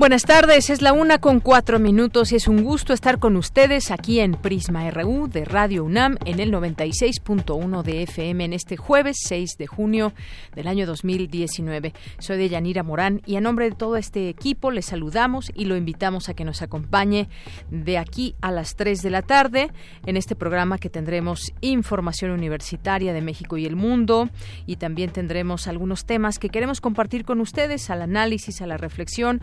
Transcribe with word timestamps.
Buenas 0.00 0.22
tardes, 0.22 0.70
es 0.70 0.80
la 0.80 0.94
una 0.94 1.18
con 1.18 1.40
cuatro 1.40 1.78
minutos 1.78 2.32
y 2.32 2.36
es 2.36 2.48
un 2.48 2.64
gusto 2.64 2.94
estar 2.94 3.18
con 3.18 3.36
ustedes 3.36 3.90
aquí 3.90 4.20
en 4.20 4.32
Prisma 4.32 4.90
RU 4.90 5.28
de 5.28 5.44
Radio 5.44 5.84
UNAM 5.84 6.16
en 6.24 6.40
el 6.40 6.50
96.1 6.50 7.82
de 7.82 8.04
FM 8.04 8.46
en 8.46 8.52
este 8.54 8.78
jueves 8.78 9.18
6 9.24 9.58
de 9.58 9.66
junio 9.66 10.14
del 10.54 10.68
año 10.68 10.86
2019. 10.86 11.92
Soy 12.18 12.38
de 12.38 12.48
Yanira 12.48 12.82
Morán 12.82 13.20
y 13.26 13.36
a 13.36 13.42
nombre 13.42 13.68
de 13.68 13.76
todo 13.76 13.98
este 13.98 14.30
equipo 14.30 14.70
les 14.70 14.86
saludamos 14.86 15.52
y 15.54 15.66
lo 15.66 15.76
invitamos 15.76 16.30
a 16.30 16.34
que 16.34 16.46
nos 16.46 16.62
acompañe 16.62 17.28
de 17.70 17.98
aquí 17.98 18.34
a 18.40 18.52
las 18.52 18.76
3 18.76 19.02
de 19.02 19.10
la 19.10 19.20
tarde 19.20 19.70
en 20.06 20.16
este 20.16 20.34
programa 20.34 20.78
que 20.78 20.88
tendremos 20.88 21.52
información 21.60 22.30
universitaria 22.30 23.12
de 23.12 23.20
México 23.20 23.58
y 23.58 23.66
el 23.66 23.76
mundo 23.76 24.30
y 24.64 24.76
también 24.76 25.10
tendremos 25.10 25.66
algunos 25.66 26.06
temas 26.06 26.38
que 26.38 26.48
queremos 26.48 26.80
compartir 26.80 27.26
con 27.26 27.42
ustedes 27.42 27.90
al 27.90 28.00
análisis, 28.00 28.62
a 28.62 28.66
la 28.66 28.78
reflexión. 28.78 29.42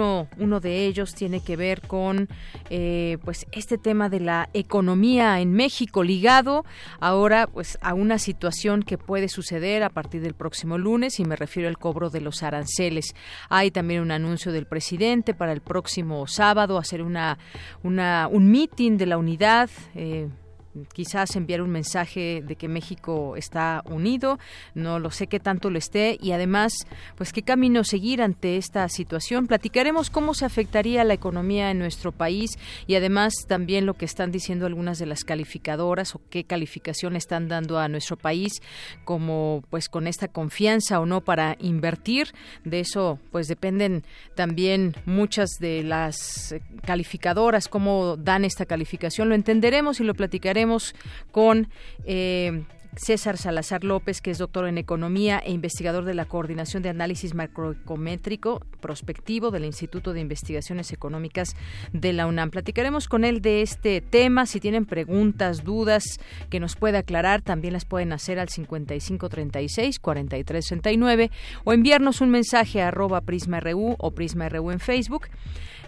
Uno, 0.00 0.60
de 0.60 0.86
ellos 0.86 1.14
tiene 1.14 1.40
que 1.40 1.56
ver 1.56 1.80
con 1.82 2.28
eh, 2.70 3.18
pues 3.24 3.46
este 3.52 3.78
tema 3.78 4.08
de 4.08 4.20
la 4.20 4.48
economía 4.52 5.40
en 5.40 5.52
México 5.52 6.02
ligado 6.02 6.64
ahora 7.00 7.46
pues 7.46 7.78
a 7.80 7.94
una 7.94 8.18
situación 8.18 8.82
que 8.82 8.98
puede 8.98 9.28
suceder 9.28 9.82
a 9.82 9.90
partir 9.90 10.20
del 10.22 10.34
próximo 10.34 10.78
lunes 10.78 11.20
y 11.20 11.24
me 11.24 11.36
refiero 11.36 11.68
al 11.68 11.78
cobro 11.78 12.10
de 12.10 12.20
los 12.20 12.42
aranceles. 12.42 13.14
Hay 13.48 13.70
también 13.70 14.02
un 14.02 14.10
anuncio 14.10 14.52
del 14.52 14.66
presidente 14.66 15.34
para 15.34 15.52
el 15.52 15.60
próximo 15.60 16.26
sábado 16.26 16.78
hacer 16.78 17.02
una, 17.02 17.38
un 17.82 18.50
meeting 18.50 18.96
de 18.96 19.06
la 19.06 19.18
unidad. 19.18 19.70
Eh, 19.94 20.28
quizás 20.92 21.34
enviar 21.36 21.62
un 21.62 21.70
mensaje 21.70 22.42
de 22.46 22.56
que 22.56 22.68
México 22.68 23.36
está 23.36 23.82
unido, 23.86 24.38
no 24.74 24.98
lo 24.98 25.10
sé 25.10 25.26
qué 25.26 25.40
tanto 25.40 25.70
lo 25.70 25.78
esté 25.78 26.18
y 26.20 26.32
además, 26.32 26.72
pues 27.16 27.32
qué 27.32 27.42
camino 27.42 27.84
seguir 27.84 28.22
ante 28.22 28.56
esta 28.56 28.88
situación. 28.88 29.46
Platicaremos 29.46 30.10
cómo 30.10 30.34
se 30.34 30.44
afectaría 30.44 31.04
la 31.04 31.14
economía 31.14 31.70
en 31.70 31.78
nuestro 31.78 32.12
país 32.12 32.50
y 32.86 32.94
además 32.94 33.34
también 33.46 33.86
lo 33.86 33.94
que 33.94 34.04
están 34.04 34.30
diciendo 34.30 34.66
algunas 34.66 34.98
de 34.98 35.06
las 35.06 35.24
calificadoras 35.24 36.14
o 36.14 36.20
qué 36.30 36.44
calificación 36.44 37.16
están 37.16 37.48
dando 37.48 37.78
a 37.78 37.88
nuestro 37.88 38.16
país 38.16 38.52
como 39.04 39.62
pues 39.70 39.88
con 39.88 40.06
esta 40.06 40.28
confianza 40.28 41.00
o 41.00 41.06
no 41.06 41.22
para 41.22 41.56
invertir. 41.60 42.34
De 42.64 42.80
eso 42.80 43.18
pues 43.30 43.48
dependen 43.48 44.04
también 44.34 44.94
muchas 45.06 45.50
de 45.60 45.82
las 45.82 46.54
calificadoras 46.84 47.68
cómo 47.68 48.16
dan 48.16 48.44
esta 48.44 48.66
calificación. 48.66 49.28
Lo 49.28 49.34
entenderemos 49.34 50.00
y 50.00 50.04
lo 50.04 50.14
platicaremos 50.14 50.57
con 51.30 51.68
eh, 52.04 52.64
César 52.98 53.38
Salazar 53.38 53.84
López, 53.84 54.20
que 54.20 54.32
es 54.32 54.38
doctor 54.38 54.66
en 54.66 54.76
Economía 54.76 55.38
e 55.38 55.52
investigador 55.52 56.04
de 56.04 56.14
la 56.14 56.24
Coordinación 56.24 56.82
de 56.82 56.88
Análisis 56.88 57.32
Macroecométrico 57.34 58.60
Prospectivo 58.80 59.52
del 59.52 59.64
Instituto 59.64 60.12
de 60.12 60.18
Investigaciones 60.20 60.92
Económicas 60.92 61.54
de 61.92 62.12
la 62.12 62.26
UNAM. 62.26 62.50
Platicaremos 62.50 63.06
con 63.08 63.24
él 63.24 63.40
de 63.40 63.62
este 63.62 64.00
tema. 64.00 64.46
Si 64.46 64.58
tienen 64.58 64.84
preguntas, 64.84 65.62
dudas 65.64 66.18
que 66.50 66.58
nos 66.60 66.76
pueda 66.76 66.98
aclarar, 67.00 67.42
también 67.42 67.74
las 67.74 67.84
pueden 67.84 68.12
hacer 68.12 68.40
al 68.40 68.48
5536-4369 68.48 71.30
o 71.64 71.72
enviarnos 71.72 72.20
un 72.20 72.30
mensaje 72.30 72.82
a 72.82 72.88
arroba 72.88 73.20
PrismaRU 73.20 73.94
o 73.98 74.10
PrismaRU 74.10 74.72
en 74.72 74.80
Facebook. 74.80 75.28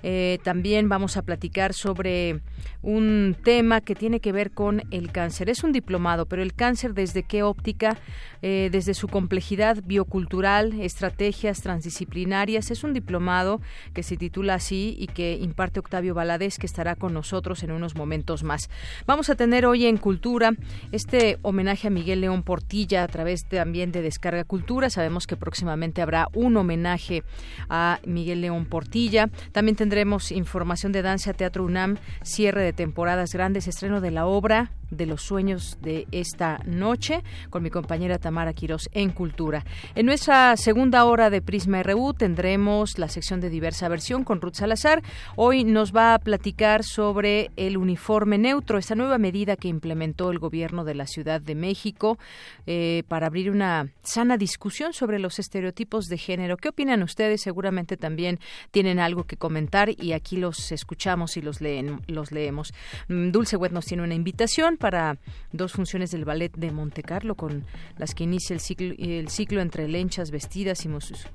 Eh, 0.02 0.38
también 0.42 0.88
vamos 0.88 1.16
a 1.16 1.22
platicar 1.22 1.74
sobre 1.74 2.40
un 2.82 3.36
tema 3.42 3.80
que 3.80 3.94
tiene 3.94 4.20
que 4.20 4.32
ver 4.32 4.52
con 4.52 4.82
el 4.90 5.12
cáncer. 5.12 5.50
Es 5.50 5.64
un 5.64 5.72
diplomado, 5.72 6.26
pero 6.26 6.42
el 6.42 6.54
cáncer 6.54 6.94
desde 6.94 7.22
qué 7.22 7.42
óptica, 7.42 7.98
eh, 8.42 8.70
desde 8.72 8.94
su 8.94 9.08
complejidad 9.08 9.82
biocultural, 9.84 10.80
estrategias 10.80 11.60
transdisciplinarias. 11.60 12.70
Es 12.70 12.84
un 12.84 12.94
diplomado 12.94 13.60
que 13.92 14.02
se 14.02 14.16
titula 14.16 14.54
así 14.54 14.96
y 14.98 15.08
que 15.08 15.34
imparte 15.34 15.80
Octavio 15.80 16.14
Valadez, 16.14 16.58
que 16.58 16.66
estará 16.66 16.96
con 16.96 17.12
nosotros 17.12 17.62
en 17.62 17.72
unos 17.72 17.94
momentos 17.94 18.42
más. 18.42 18.70
Vamos 19.06 19.28
a 19.28 19.34
tener 19.34 19.66
hoy 19.66 19.86
en 19.86 19.98
Cultura 19.98 20.52
este 20.92 21.38
homenaje 21.42 21.88
a 21.88 21.90
Miguel 21.90 22.22
León 22.22 22.42
Portilla 22.42 23.02
a 23.02 23.08
través 23.08 23.44
también 23.44 23.92
de 23.92 24.02
Descarga 24.02 24.44
Cultura. 24.44 24.88
Sabemos 24.88 25.26
que 25.26 25.36
próximamente 25.36 26.00
habrá 26.00 26.28
un 26.32 26.56
homenaje 26.56 27.24
a 27.68 28.00
Miguel 28.06 28.40
León 28.40 28.64
Portilla. 28.64 29.28
También 29.52 29.76
tendremos 29.76 29.89
información 30.30 30.92
de 30.92 31.02
Danza 31.02 31.32
Teatro 31.32 31.64
UNAM, 31.64 31.98
cierre 32.22 32.62
de 32.62 32.72
temporadas 32.72 33.32
grandes, 33.32 33.68
estreno 33.68 34.00
de 34.00 34.10
la 34.10 34.26
obra 34.26 34.72
de 34.90 35.06
los 35.06 35.22
sueños 35.22 35.78
de 35.80 36.06
esta 36.12 36.60
noche 36.66 37.22
con 37.50 37.62
mi 37.62 37.70
compañera 37.70 38.18
Tamara 38.18 38.52
Quirós 38.52 38.88
en 38.92 39.10
Cultura. 39.10 39.64
En 39.94 40.06
nuestra 40.06 40.56
segunda 40.56 41.04
hora 41.04 41.30
de 41.30 41.42
Prisma 41.42 41.82
RU 41.82 42.14
tendremos 42.14 42.98
la 42.98 43.08
sección 43.08 43.40
de 43.40 43.50
diversa 43.50 43.88
versión 43.88 44.24
con 44.24 44.40
Ruth 44.40 44.54
Salazar. 44.54 45.02
Hoy 45.36 45.64
nos 45.64 45.94
va 45.94 46.14
a 46.14 46.18
platicar 46.18 46.84
sobre 46.84 47.50
el 47.56 47.76
uniforme 47.76 48.38
neutro, 48.38 48.78
esta 48.78 48.94
nueva 48.94 49.18
medida 49.18 49.56
que 49.56 49.68
implementó 49.68 50.30
el 50.30 50.38
gobierno 50.38 50.84
de 50.84 50.94
la 50.94 51.06
Ciudad 51.06 51.40
de 51.40 51.54
México 51.54 52.18
eh, 52.66 53.02
para 53.08 53.26
abrir 53.26 53.50
una 53.50 53.88
sana 54.02 54.36
discusión 54.36 54.92
sobre 54.92 55.18
los 55.18 55.38
estereotipos 55.38 56.06
de 56.06 56.18
género. 56.18 56.56
¿Qué 56.56 56.68
opinan 56.68 57.02
ustedes? 57.02 57.42
Seguramente 57.42 57.96
también 57.96 58.38
tienen 58.70 58.98
algo 58.98 59.24
que 59.24 59.36
comentar 59.36 59.90
y 59.90 60.12
aquí 60.12 60.36
los 60.36 60.72
escuchamos 60.72 61.36
y 61.36 61.42
los, 61.42 61.60
leen, 61.60 62.00
los 62.06 62.32
leemos. 62.32 62.72
Mm, 63.08 63.30
Dulce 63.30 63.56
Wet 63.56 63.72
nos 63.72 63.86
tiene 63.86 64.02
una 64.02 64.14
invitación 64.14 64.76
para 64.80 65.18
dos 65.52 65.72
funciones 65.72 66.10
del 66.10 66.24
ballet 66.24 66.52
de 66.56 66.72
Montecarlo 66.72 67.36
con 67.36 67.64
las 67.98 68.14
que 68.14 68.24
inicia 68.24 68.54
el 68.54 68.60
ciclo, 68.60 68.94
el 68.98 69.28
ciclo 69.28 69.60
entre 69.60 69.86
lenchas 69.86 70.32
vestidas 70.32 70.84
y, 70.84 70.88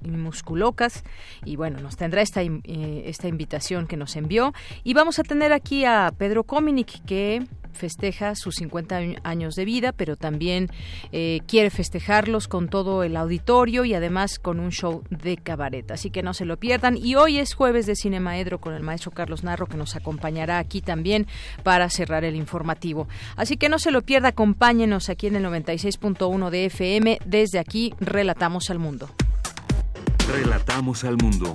musculocas. 0.09 1.05
Y 1.45 1.55
bueno, 1.55 1.79
nos 1.79 1.95
tendrá 1.95 2.21
esta, 2.21 2.41
eh, 2.41 3.03
esta 3.05 3.29
invitación 3.29 3.87
que 3.87 3.95
nos 3.95 4.17
envió. 4.17 4.53
Y 4.83 4.93
vamos 4.93 5.19
a 5.19 5.23
tener 5.23 5.53
aquí 5.53 5.85
a 5.85 6.11
Pedro 6.17 6.43
Cominic 6.43 7.05
que 7.05 7.45
festeja 7.75 8.35
sus 8.35 8.55
50 8.55 9.19
años 9.23 9.55
de 9.55 9.65
vida, 9.65 9.91
pero 9.91 10.15
también 10.15 10.69
eh, 11.11 11.41
quiere 11.47 11.69
festejarlos 11.69 12.47
con 12.47 12.69
todo 12.69 13.03
el 13.03 13.15
auditorio 13.17 13.85
y 13.85 13.93
además 13.93 14.39
con 14.39 14.59
un 14.59 14.71
show 14.71 15.03
de 15.09 15.37
cabaret. 15.37 15.91
Así 15.91 16.09
que 16.09 16.23
no 16.23 16.33
se 16.33 16.45
lo 16.45 16.57
pierdan. 16.57 16.97
Y 16.97 17.15
hoy 17.15 17.37
es 17.37 17.53
jueves 17.53 17.85
de 17.85 17.95
Cinemaedro 17.95 18.59
con 18.59 18.73
el 18.73 18.83
maestro 18.83 19.11
Carlos 19.11 19.43
Narro, 19.43 19.67
que 19.67 19.77
nos 19.77 19.95
acompañará 19.95 20.57
aquí 20.57 20.81
también 20.81 21.27
para 21.63 21.89
cerrar 21.89 22.23
el 22.23 22.35
informativo. 22.35 23.07
Así 23.35 23.57
que 23.57 23.69
no 23.69 23.79
se 23.79 23.91
lo 23.91 24.01
pierda, 24.01 24.29
acompáñenos 24.29 25.09
aquí 25.09 25.27
en 25.27 25.35
el 25.35 25.45
96.1 25.45 26.49
de 26.49 26.65
FM. 26.65 27.19
Desde 27.25 27.59
aquí, 27.59 27.93
relatamos 27.99 28.69
al 28.69 28.79
mundo. 28.79 29.09
Relatamos 30.27 31.03
al 31.03 31.17
mundo. 31.17 31.53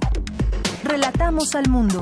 Relatamos 0.85 1.55
al 1.55 1.69
mundo. 1.69 2.01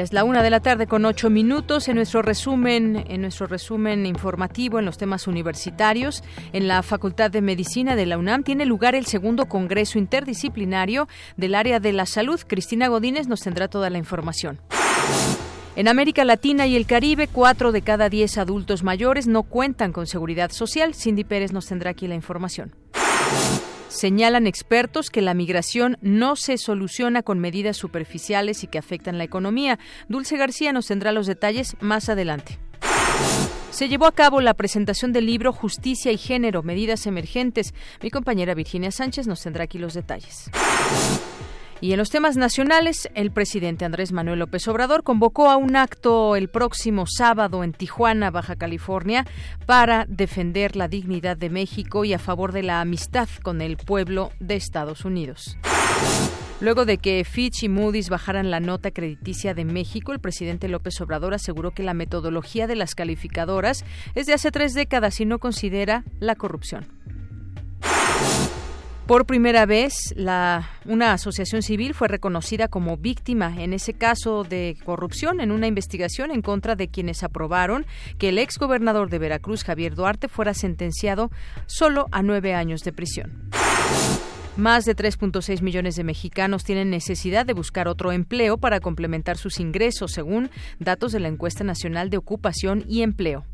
Es 0.00 0.12
la 0.12 0.24
una 0.24 0.42
de 0.42 0.50
la 0.50 0.60
tarde 0.60 0.86
con 0.86 1.04
ocho 1.04 1.30
minutos 1.30 1.88
en 1.88 1.96
nuestro 1.96 2.22
resumen, 2.22 3.04
en 3.08 3.20
nuestro 3.22 3.46
resumen 3.46 4.06
informativo 4.06 4.78
en 4.78 4.84
los 4.84 4.98
temas 4.98 5.26
universitarios. 5.26 6.22
En 6.52 6.68
la 6.68 6.82
Facultad 6.82 7.30
de 7.30 7.40
Medicina 7.40 7.96
de 7.96 8.06
la 8.06 8.18
UNAM 8.18 8.44
tiene 8.44 8.66
lugar 8.66 8.94
el 8.94 9.06
segundo 9.06 9.46
Congreso 9.46 9.98
Interdisciplinario 9.98 11.08
del 11.36 11.54
área 11.54 11.80
de 11.80 11.92
la 11.92 12.06
salud. 12.06 12.40
Cristina 12.46 12.88
Godínez 12.88 13.26
nos 13.28 13.40
tendrá 13.40 13.68
toda 13.68 13.90
la 13.90 13.98
información. 13.98 14.58
En 15.76 15.88
América 15.88 16.24
Latina 16.24 16.66
y 16.66 16.76
el 16.76 16.86
Caribe, 16.86 17.28
cuatro 17.28 17.72
de 17.72 17.82
cada 17.82 18.08
diez 18.08 18.38
adultos 18.38 18.82
mayores 18.82 19.26
no 19.26 19.44
cuentan 19.44 19.92
con 19.92 20.06
seguridad 20.06 20.50
social. 20.50 20.94
Cindy 20.94 21.24
Pérez 21.24 21.52
nos 21.52 21.66
tendrá 21.66 21.90
aquí 21.90 22.08
la 22.08 22.14
información. 22.14 22.74
Señalan 23.88 24.46
expertos 24.46 25.10
que 25.10 25.22
la 25.22 25.34
migración 25.34 25.96
no 26.02 26.36
se 26.36 26.58
soluciona 26.58 27.22
con 27.22 27.38
medidas 27.38 27.76
superficiales 27.76 28.62
y 28.62 28.66
que 28.66 28.78
afectan 28.78 29.18
la 29.18 29.24
economía. 29.24 29.78
Dulce 30.08 30.36
García 30.36 30.72
nos 30.72 30.86
tendrá 30.86 31.10
los 31.12 31.26
detalles 31.26 31.76
más 31.80 32.08
adelante. 32.08 32.58
se 33.70 33.88
llevó 33.88 34.06
a 34.06 34.12
cabo 34.12 34.40
la 34.40 34.54
presentación 34.54 35.12
del 35.12 35.26
libro 35.26 35.52
Justicia 35.52 36.12
y 36.12 36.18
Género, 36.18 36.62
Medidas 36.62 37.06
Emergentes. 37.06 37.74
Mi 38.02 38.10
compañera 38.10 38.54
Virginia 38.54 38.90
Sánchez 38.90 39.26
nos 39.26 39.42
tendrá 39.42 39.64
aquí 39.64 39.78
los 39.78 39.94
detalles. 39.94 40.50
Y 41.80 41.92
en 41.92 41.98
los 41.98 42.10
temas 42.10 42.36
nacionales, 42.36 43.08
el 43.14 43.30
presidente 43.30 43.84
Andrés 43.84 44.10
Manuel 44.10 44.40
López 44.40 44.66
Obrador 44.66 45.04
convocó 45.04 45.48
a 45.48 45.56
un 45.56 45.76
acto 45.76 46.34
el 46.34 46.48
próximo 46.48 47.04
sábado 47.06 47.62
en 47.62 47.72
Tijuana, 47.72 48.32
Baja 48.32 48.56
California, 48.56 49.24
para 49.64 50.04
defender 50.08 50.74
la 50.74 50.88
dignidad 50.88 51.36
de 51.36 51.50
México 51.50 52.04
y 52.04 52.12
a 52.12 52.18
favor 52.18 52.50
de 52.52 52.64
la 52.64 52.80
amistad 52.80 53.28
con 53.42 53.60
el 53.60 53.76
pueblo 53.76 54.32
de 54.40 54.56
Estados 54.56 55.04
Unidos. 55.04 55.56
Luego 56.60 56.84
de 56.84 56.98
que 56.98 57.24
Fitch 57.24 57.62
y 57.62 57.68
Moody's 57.68 58.08
bajaran 58.08 58.50
la 58.50 58.58
nota 58.58 58.90
crediticia 58.90 59.54
de 59.54 59.64
México, 59.64 60.12
el 60.12 60.18
presidente 60.18 60.66
López 60.66 61.00
Obrador 61.00 61.32
aseguró 61.32 61.70
que 61.70 61.84
la 61.84 61.94
metodología 61.94 62.66
de 62.66 62.74
las 62.74 62.96
calificadoras 62.96 63.84
es 64.16 64.26
de 64.26 64.32
hace 64.32 64.50
tres 64.50 64.74
décadas 64.74 65.20
y 65.20 65.24
no 65.24 65.38
considera 65.38 66.02
la 66.18 66.34
corrupción. 66.34 66.97
Por 69.08 69.24
primera 69.24 69.64
vez, 69.64 70.14
una 70.84 71.12
asociación 71.14 71.62
civil 71.62 71.94
fue 71.94 72.08
reconocida 72.08 72.68
como 72.68 72.98
víctima 72.98 73.54
en 73.56 73.72
ese 73.72 73.94
caso 73.94 74.44
de 74.44 74.76
corrupción 74.84 75.40
en 75.40 75.50
una 75.50 75.66
investigación 75.66 76.30
en 76.30 76.42
contra 76.42 76.76
de 76.76 76.88
quienes 76.88 77.22
aprobaron 77.22 77.86
que 78.18 78.28
el 78.28 78.36
exgobernador 78.36 79.08
de 79.08 79.18
Veracruz, 79.18 79.64
Javier 79.64 79.94
Duarte, 79.94 80.28
fuera 80.28 80.52
sentenciado 80.52 81.30
solo 81.64 82.08
a 82.12 82.20
nueve 82.20 82.52
años 82.52 82.82
de 82.82 82.92
prisión. 82.92 83.48
Más 84.58 84.84
de 84.84 84.94
3.6 84.94 85.62
millones 85.62 85.96
de 85.96 86.04
mexicanos 86.04 86.62
tienen 86.62 86.90
necesidad 86.90 87.46
de 87.46 87.54
buscar 87.54 87.88
otro 87.88 88.12
empleo 88.12 88.58
para 88.58 88.78
complementar 88.78 89.38
sus 89.38 89.58
ingresos, 89.58 90.12
según 90.12 90.50
datos 90.80 91.12
de 91.12 91.20
la 91.20 91.28
encuesta 91.28 91.64
nacional 91.64 92.10
de 92.10 92.18
ocupación 92.18 92.84
y 92.86 93.00
empleo. 93.00 93.46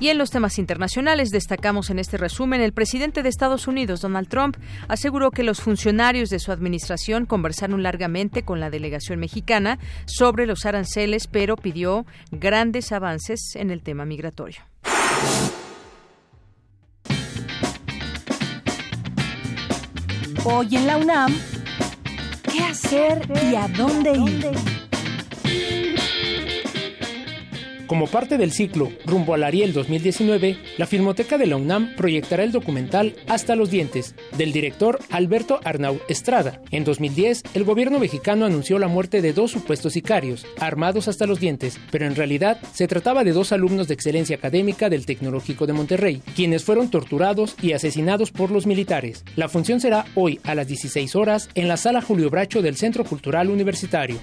Y 0.00 0.08
en 0.08 0.18
los 0.18 0.30
temas 0.30 0.58
internacionales 0.58 1.30
destacamos 1.30 1.88
en 1.88 1.98
este 1.98 2.16
resumen, 2.16 2.60
el 2.60 2.72
presidente 2.72 3.22
de 3.22 3.28
Estados 3.28 3.68
Unidos, 3.68 4.00
Donald 4.00 4.28
Trump, 4.28 4.56
aseguró 4.88 5.30
que 5.30 5.44
los 5.44 5.60
funcionarios 5.60 6.30
de 6.30 6.40
su 6.40 6.52
administración 6.52 7.26
conversaron 7.26 7.82
largamente 7.82 8.42
con 8.42 8.60
la 8.60 8.70
delegación 8.70 9.20
mexicana 9.20 9.78
sobre 10.06 10.46
los 10.46 10.66
aranceles, 10.66 11.26
pero 11.28 11.56
pidió 11.56 12.06
grandes 12.32 12.92
avances 12.92 13.54
en 13.54 13.70
el 13.70 13.82
tema 13.82 14.04
migratorio. 14.04 14.62
Hoy 20.44 20.76
en 20.76 20.86
la 20.86 20.98
UNAM, 20.98 21.34
¿qué 22.52 22.60
hacer 22.64 23.22
y 23.50 23.54
a 23.54 23.66
dónde 23.68 24.12
ir? 24.12 25.83
Como 27.86 28.06
parte 28.06 28.38
del 28.38 28.52
ciclo 28.52 28.90
Rumbo 29.04 29.34
al 29.34 29.44
Ariel 29.44 29.74
2019, 29.74 30.56
la 30.78 30.86
Filmoteca 30.86 31.36
de 31.36 31.46
la 31.46 31.56
UNAM 31.56 31.94
proyectará 31.96 32.42
el 32.42 32.50
documental 32.50 33.14
Hasta 33.28 33.56
los 33.56 33.70
dientes, 33.70 34.14
del 34.38 34.52
director 34.52 35.00
Alberto 35.10 35.60
Arnau 35.64 36.00
Estrada. 36.08 36.62
En 36.70 36.84
2010, 36.84 37.42
el 37.52 37.64
gobierno 37.64 37.98
mexicano 37.98 38.46
anunció 38.46 38.78
la 38.78 38.88
muerte 38.88 39.20
de 39.20 39.34
dos 39.34 39.50
supuestos 39.50 39.92
sicarios, 39.92 40.46
armados 40.58 41.08
hasta 41.08 41.26
los 41.26 41.40
dientes, 41.40 41.78
pero 41.90 42.06
en 42.06 42.16
realidad 42.16 42.58
se 42.72 42.88
trataba 42.88 43.22
de 43.22 43.32
dos 43.32 43.52
alumnos 43.52 43.86
de 43.86 43.94
excelencia 43.94 44.36
académica 44.36 44.88
del 44.88 45.04
Tecnológico 45.04 45.66
de 45.66 45.74
Monterrey, 45.74 46.22
quienes 46.34 46.64
fueron 46.64 46.90
torturados 46.90 47.54
y 47.60 47.72
asesinados 47.72 48.30
por 48.30 48.50
los 48.50 48.66
militares. 48.66 49.24
La 49.36 49.50
función 49.50 49.80
será 49.80 50.06
hoy 50.14 50.40
a 50.44 50.54
las 50.54 50.68
16 50.68 51.14
horas 51.16 51.50
en 51.54 51.68
la 51.68 51.76
Sala 51.76 52.00
Julio 52.00 52.30
Bracho 52.30 52.62
del 52.62 52.76
Centro 52.76 53.04
Cultural 53.04 53.50
Universitario. 53.50 54.18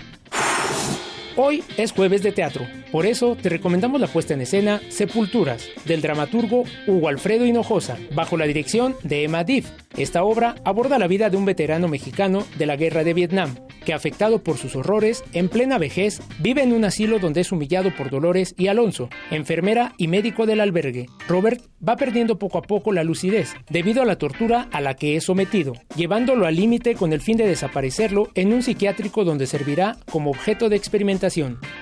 Hoy 1.38 1.64
es 1.78 1.94
jueves 1.94 2.24
de 2.24 2.34
teatro, 2.34 2.68
por 2.92 3.06
eso 3.06 3.38
te 3.42 3.48
recomendamos 3.48 4.02
la 4.02 4.08
puesta 4.08 4.34
en 4.34 4.42
escena 4.42 4.82
Sepulturas, 4.90 5.70
del 5.86 6.02
dramaturgo 6.02 6.66
Hugo 6.88 7.08
Alfredo 7.08 7.46
Hinojosa, 7.46 7.98
bajo 8.14 8.36
la 8.36 8.46
dirección 8.46 8.98
de 9.04 9.24
Emma 9.24 9.46
Diff. 9.46 9.70
Esta 9.96 10.24
obra 10.24 10.56
aborda 10.66 11.00
la 11.00 11.08
vida 11.08 11.30
de 11.30 11.38
un 11.38 11.46
veterano 11.46 11.88
mexicano 11.88 12.46
de 12.58 12.66
la 12.66 12.76
guerra 12.76 13.06
de 13.06 13.14
Vietnam, 13.14 13.56
que 13.86 13.94
afectado 13.94 14.44
por 14.44 14.58
sus 14.58 14.76
horrores, 14.76 15.24
en 15.34 15.48
plena 15.48 15.78
vejez, 15.78 16.22
vive 16.40 16.64
en 16.64 16.74
un 16.74 16.84
asilo 16.84 17.18
donde 17.18 17.42
es 17.42 17.52
humillado 17.52 17.96
por 17.96 18.10
Dolores 18.10 18.54
y 18.58 18.68
Alonso, 18.68 19.10
enfermera 19.32 19.94
y 19.98 20.08
médico 20.08 20.46
del 20.46 20.60
albergue. 20.60 21.08
Robert 21.28 21.62
va 21.88 21.96
perdiendo 21.96 22.38
poco 22.38 22.58
a 22.58 22.62
poco 22.62 22.92
la 22.92 23.04
lucidez, 23.04 23.54
debido 23.70 24.02
a 24.02 24.06
la 24.06 24.18
tortura 24.18 24.68
a 24.72 24.82
la 24.82 24.96
que 24.96 25.16
es 25.16 25.24
sometido, 25.24 25.74
llevándolo 25.96 26.46
al 26.46 26.56
límite 26.56 26.96
con 26.96 27.14
el 27.14 27.22
fin 27.22 27.38
de 27.38 27.48
desaparecerlo 27.48 28.30
en 28.36 28.54
un 28.54 28.64
psiquiátrico 28.64 29.24
donde 29.24 29.48
servirá 29.48 29.98
como 30.12 30.30
objeto 30.30 30.70
de 30.70 30.76
experimentación. 30.76 31.21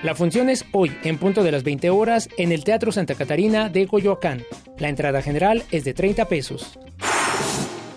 La 0.02 0.14
función 0.14 0.50
es 0.50 0.66
hoy, 0.72 0.92
en 1.02 1.16
punto 1.16 1.42
de 1.42 1.50
las 1.50 1.62
20 1.62 1.88
horas, 1.88 2.28
en 2.36 2.52
el 2.52 2.62
Teatro 2.62 2.92
Santa 2.92 3.14
Catarina 3.14 3.70
de 3.70 3.86
Coyoacán. 3.86 4.42
La 4.78 4.90
entrada 4.90 5.22
general 5.22 5.62
es 5.70 5.84
de 5.84 5.94
30 5.94 6.26
pesos. 6.26 6.78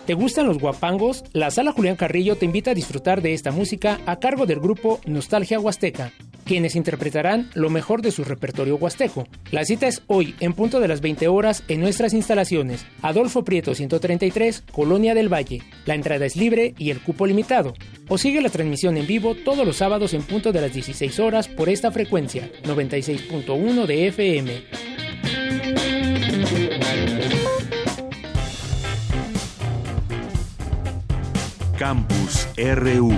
¿Te 0.05 0.13
gustan 0.13 0.47
los 0.47 0.59
guapangos? 0.59 1.23
La 1.33 1.51
Sala 1.51 1.71
Julián 1.71 1.95
Carrillo 1.95 2.37
te 2.37 2.45
invita 2.45 2.71
a 2.71 2.73
disfrutar 2.73 3.21
de 3.21 3.33
esta 3.33 3.51
música 3.51 3.99
a 4.05 4.19
cargo 4.19 4.45
del 4.45 4.59
grupo 4.59 4.99
Nostalgia 5.05 5.59
Huasteca, 5.59 6.13
quienes 6.53 6.75
interpretarán 6.75 7.49
lo 7.55 7.71
mejor 7.71 8.03
de 8.03 8.11
su 8.11 8.23
repertorio 8.23 8.75
huasteco. 8.75 9.27
La 9.49 9.65
cita 9.65 9.87
es 9.87 10.03
hoy, 10.05 10.35
en 10.39 10.53
punto 10.53 10.79
de 10.79 10.87
las 10.87 11.01
20 11.01 11.27
horas, 11.27 11.63
en 11.67 11.79
nuestras 11.79 12.13
instalaciones, 12.13 12.85
Adolfo 13.01 13.43
Prieto 13.43 13.73
133, 13.73 14.63
Colonia 14.71 15.15
del 15.15 15.33
Valle. 15.33 15.63
La 15.87 15.95
entrada 15.95 16.27
es 16.27 16.35
libre 16.35 16.75
y 16.77 16.91
el 16.91 17.01
cupo 17.01 17.25
limitado. 17.25 17.73
O 18.07 18.19
sigue 18.19 18.39
la 18.39 18.49
transmisión 18.49 18.97
en 18.97 19.07
vivo 19.07 19.33
todos 19.33 19.65
los 19.65 19.77
sábados 19.77 20.13
en 20.13 20.21
punto 20.21 20.51
de 20.51 20.61
las 20.61 20.71
16 20.71 21.19
horas 21.21 21.47
por 21.47 21.69
esta 21.69 21.89
frecuencia, 21.89 22.47
96.1 22.65 23.87
de 23.87 24.07
FM. 24.09 24.63
Campus 31.79 32.47
RU. 32.75 33.11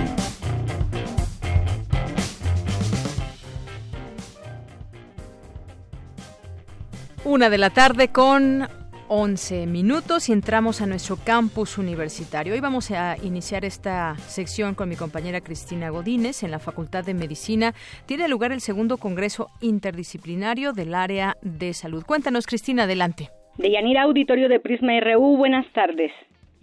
Una 7.28 7.50
de 7.50 7.58
la 7.58 7.70
tarde 7.70 8.06
con 8.12 8.68
11 9.08 9.66
minutos 9.66 10.28
y 10.28 10.32
entramos 10.32 10.80
a 10.80 10.86
nuestro 10.86 11.16
campus 11.16 11.76
universitario. 11.76 12.54
Hoy 12.54 12.60
vamos 12.60 12.92
a 12.92 13.16
iniciar 13.20 13.64
esta 13.64 14.14
sección 14.18 14.76
con 14.76 14.88
mi 14.88 14.94
compañera 14.94 15.40
Cristina 15.40 15.90
Godínez 15.90 16.44
en 16.44 16.52
la 16.52 16.60
Facultad 16.60 17.04
de 17.04 17.14
Medicina. 17.14 17.74
Tiene 18.06 18.28
lugar 18.28 18.52
el 18.52 18.60
segundo 18.60 18.96
Congreso 18.98 19.48
Interdisciplinario 19.60 20.72
del 20.72 20.94
Área 20.94 21.36
de 21.42 21.74
Salud. 21.74 22.04
Cuéntanos, 22.06 22.46
Cristina, 22.46 22.84
adelante. 22.84 23.30
De 23.58 23.72
Yanira 23.72 24.02
Auditorio 24.02 24.48
de 24.48 24.60
Prisma 24.60 24.92
RU, 25.00 25.36
buenas 25.36 25.66
tardes. 25.72 26.12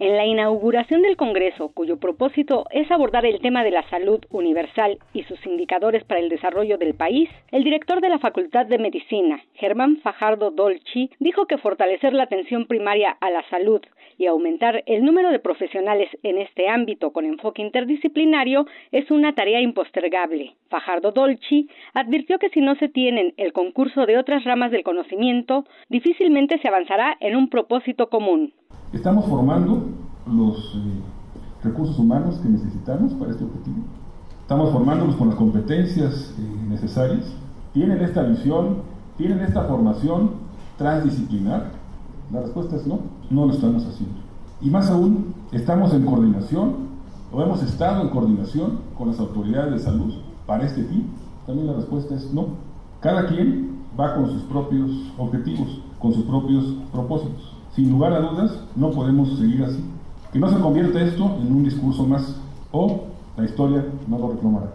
En 0.00 0.16
la 0.16 0.26
inauguración 0.26 1.02
del 1.02 1.16
Congreso, 1.16 1.68
cuyo 1.68 2.00
propósito 2.00 2.66
es 2.72 2.90
abordar 2.90 3.24
el 3.24 3.38
tema 3.38 3.62
de 3.62 3.70
la 3.70 3.88
salud 3.90 4.18
universal 4.30 4.98
y 5.12 5.22
sus 5.22 5.46
indicadores 5.46 6.02
para 6.02 6.18
el 6.18 6.28
desarrollo 6.28 6.78
del 6.78 6.94
país, 6.94 7.30
el 7.52 7.62
director 7.62 8.00
de 8.00 8.08
la 8.08 8.18
Facultad 8.18 8.66
de 8.66 8.78
Medicina, 8.78 9.40
Germán 9.54 9.98
Fajardo 9.98 10.50
Dolci, 10.50 11.10
dijo 11.20 11.46
que 11.46 11.58
fortalecer 11.58 12.12
la 12.12 12.24
atención 12.24 12.66
primaria 12.66 13.16
a 13.20 13.30
la 13.30 13.48
salud 13.50 13.82
y 14.18 14.26
aumentar 14.26 14.82
el 14.86 15.04
número 15.04 15.30
de 15.30 15.38
profesionales 15.38 16.08
en 16.24 16.38
este 16.38 16.68
ámbito 16.68 17.12
con 17.12 17.24
enfoque 17.24 17.62
interdisciplinario 17.62 18.66
es 18.90 19.08
una 19.12 19.36
tarea 19.36 19.60
impostergable. 19.60 20.56
Fajardo 20.70 21.12
Dolci 21.12 21.68
advirtió 21.92 22.40
que 22.40 22.50
si 22.50 22.60
no 22.60 22.74
se 22.76 22.88
tienen 22.88 23.32
el 23.36 23.52
concurso 23.52 24.06
de 24.06 24.18
otras 24.18 24.42
ramas 24.42 24.72
del 24.72 24.82
conocimiento, 24.82 25.64
difícilmente 25.88 26.58
se 26.58 26.66
avanzará 26.66 27.16
en 27.20 27.36
un 27.36 27.48
propósito 27.48 28.08
común. 28.08 28.52
Estamos 28.94 29.26
formando 29.26 29.88
los 30.24 30.56
eh, 30.76 31.02
recursos 31.64 31.98
humanos 31.98 32.38
que 32.38 32.48
necesitamos 32.48 33.12
para 33.14 33.32
este 33.32 33.42
objetivo. 33.42 33.78
Estamos 34.42 34.70
formándolos 34.70 35.16
con 35.16 35.30
las 35.30 35.36
competencias 35.36 36.32
eh, 36.38 36.66
necesarias. 36.68 37.24
Tienen 37.72 38.00
esta 38.02 38.22
visión, 38.22 38.82
tienen 39.16 39.40
esta 39.40 39.64
formación 39.64 40.30
transdisciplinar. 40.78 41.72
La 42.32 42.42
respuesta 42.42 42.76
es 42.76 42.86
no, 42.86 43.00
no 43.30 43.46
lo 43.46 43.52
estamos 43.52 43.84
haciendo. 43.84 44.14
Y 44.60 44.70
más 44.70 44.88
aún, 44.88 45.34
estamos 45.50 45.92
en 45.92 46.06
coordinación, 46.06 46.74
o 47.32 47.42
hemos 47.42 47.64
estado 47.64 48.00
en 48.00 48.10
coordinación 48.10 48.78
con 48.96 49.08
las 49.08 49.18
autoridades 49.18 49.72
de 49.72 49.78
salud 49.80 50.14
para 50.46 50.66
este 50.66 50.84
fin. 50.84 51.08
También 51.46 51.66
la 51.66 51.72
respuesta 51.72 52.14
es 52.14 52.32
no. 52.32 52.46
Cada 53.00 53.26
quien 53.26 53.76
va 53.98 54.14
con 54.14 54.30
sus 54.30 54.42
propios 54.44 55.12
objetivos, 55.18 55.80
con 55.98 56.14
sus 56.14 56.24
propios 56.26 56.76
propósitos. 56.92 57.53
Sin 57.74 57.90
lugar 57.90 58.12
a 58.12 58.20
dudas, 58.20 58.64
no 58.76 58.92
podemos 58.92 59.36
seguir 59.36 59.64
así. 59.64 59.82
Que 60.32 60.38
no 60.38 60.48
se 60.48 60.60
convierta 60.60 61.02
esto 61.02 61.24
en 61.40 61.52
un 61.52 61.64
discurso 61.64 62.04
más 62.04 62.40
o 62.70 63.04
la 63.36 63.44
historia 63.44 63.84
no 64.08 64.18
lo 64.18 64.32
reclamará. 64.32 64.72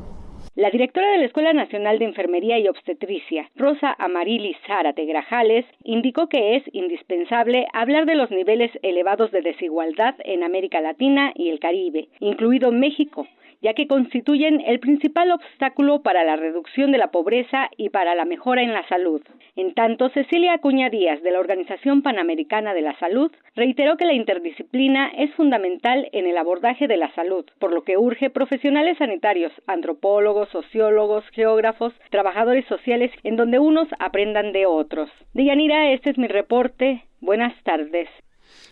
La 0.55 0.69
directora 0.69 1.09
de 1.11 1.19
la 1.19 1.25
Escuela 1.25 1.53
Nacional 1.53 1.97
de 1.99 2.05
Enfermería 2.05 2.59
y 2.59 2.67
Obstetricia, 2.67 3.49
Rosa 3.55 3.95
Amarilis 3.97 4.57
Zárate 4.67 5.05
Grajales, 5.05 5.65
indicó 5.85 6.27
que 6.27 6.57
es 6.57 6.63
indispensable 6.73 7.67
hablar 7.71 8.05
de 8.05 8.15
los 8.15 8.31
niveles 8.31 8.71
elevados 8.83 9.31
de 9.31 9.41
desigualdad 9.41 10.15
en 10.25 10.43
América 10.43 10.81
Latina 10.81 11.31
y 11.35 11.49
el 11.49 11.59
Caribe, 11.59 12.09
incluido 12.19 12.73
México, 12.73 13.25
ya 13.61 13.73
que 13.73 13.87
constituyen 13.87 14.61
el 14.65 14.81
principal 14.81 15.31
obstáculo 15.31 16.01
para 16.01 16.25
la 16.25 16.35
reducción 16.35 16.91
de 16.91 16.97
la 16.97 17.11
pobreza 17.11 17.69
y 17.77 17.89
para 17.89 18.13
la 18.15 18.25
mejora 18.25 18.61
en 18.61 18.73
la 18.73 18.85
salud. 18.89 19.21
En 19.59 19.73
tanto, 19.73 20.07
Cecilia 20.07 20.53
Acuña 20.53 20.89
Díaz, 20.89 21.21
de 21.21 21.31
la 21.31 21.39
Organización 21.41 22.01
Panamericana 22.01 22.73
de 22.73 22.81
la 22.81 22.97
Salud, 22.97 23.29
reiteró 23.57 23.97
que 23.97 24.05
la 24.05 24.13
interdisciplina 24.13 25.09
es 25.17 25.33
fundamental 25.35 26.07
en 26.13 26.27
el 26.27 26.37
abordaje 26.37 26.87
de 26.87 26.95
la 26.95 27.13
salud, 27.13 27.45
por 27.59 27.73
lo 27.73 27.83
que 27.83 27.97
urge 27.97 28.29
profesionales 28.29 28.97
sanitarios, 28.99 29.51
antropólogos, 29.67 30.47
sociólogos, 30.47 31.27
geógrafos, 31.31 31.93
trabajadores 32.09 32.65
sociales, 32.67 33.11
en 33.25 33.35
donde 33.35 33.59
unos 33.59 33.89
aprendan 33.99 34.53
de 34.53 34.65
otros. 34.65 35.09
Deyanira, 35.33 35.91
este 35.91 36.11
es 36.11 36.17
mi 36.17 36.27
reporte. 36.27 37.03
Buenas 37.19 37.53
tardes. 37.63 38.07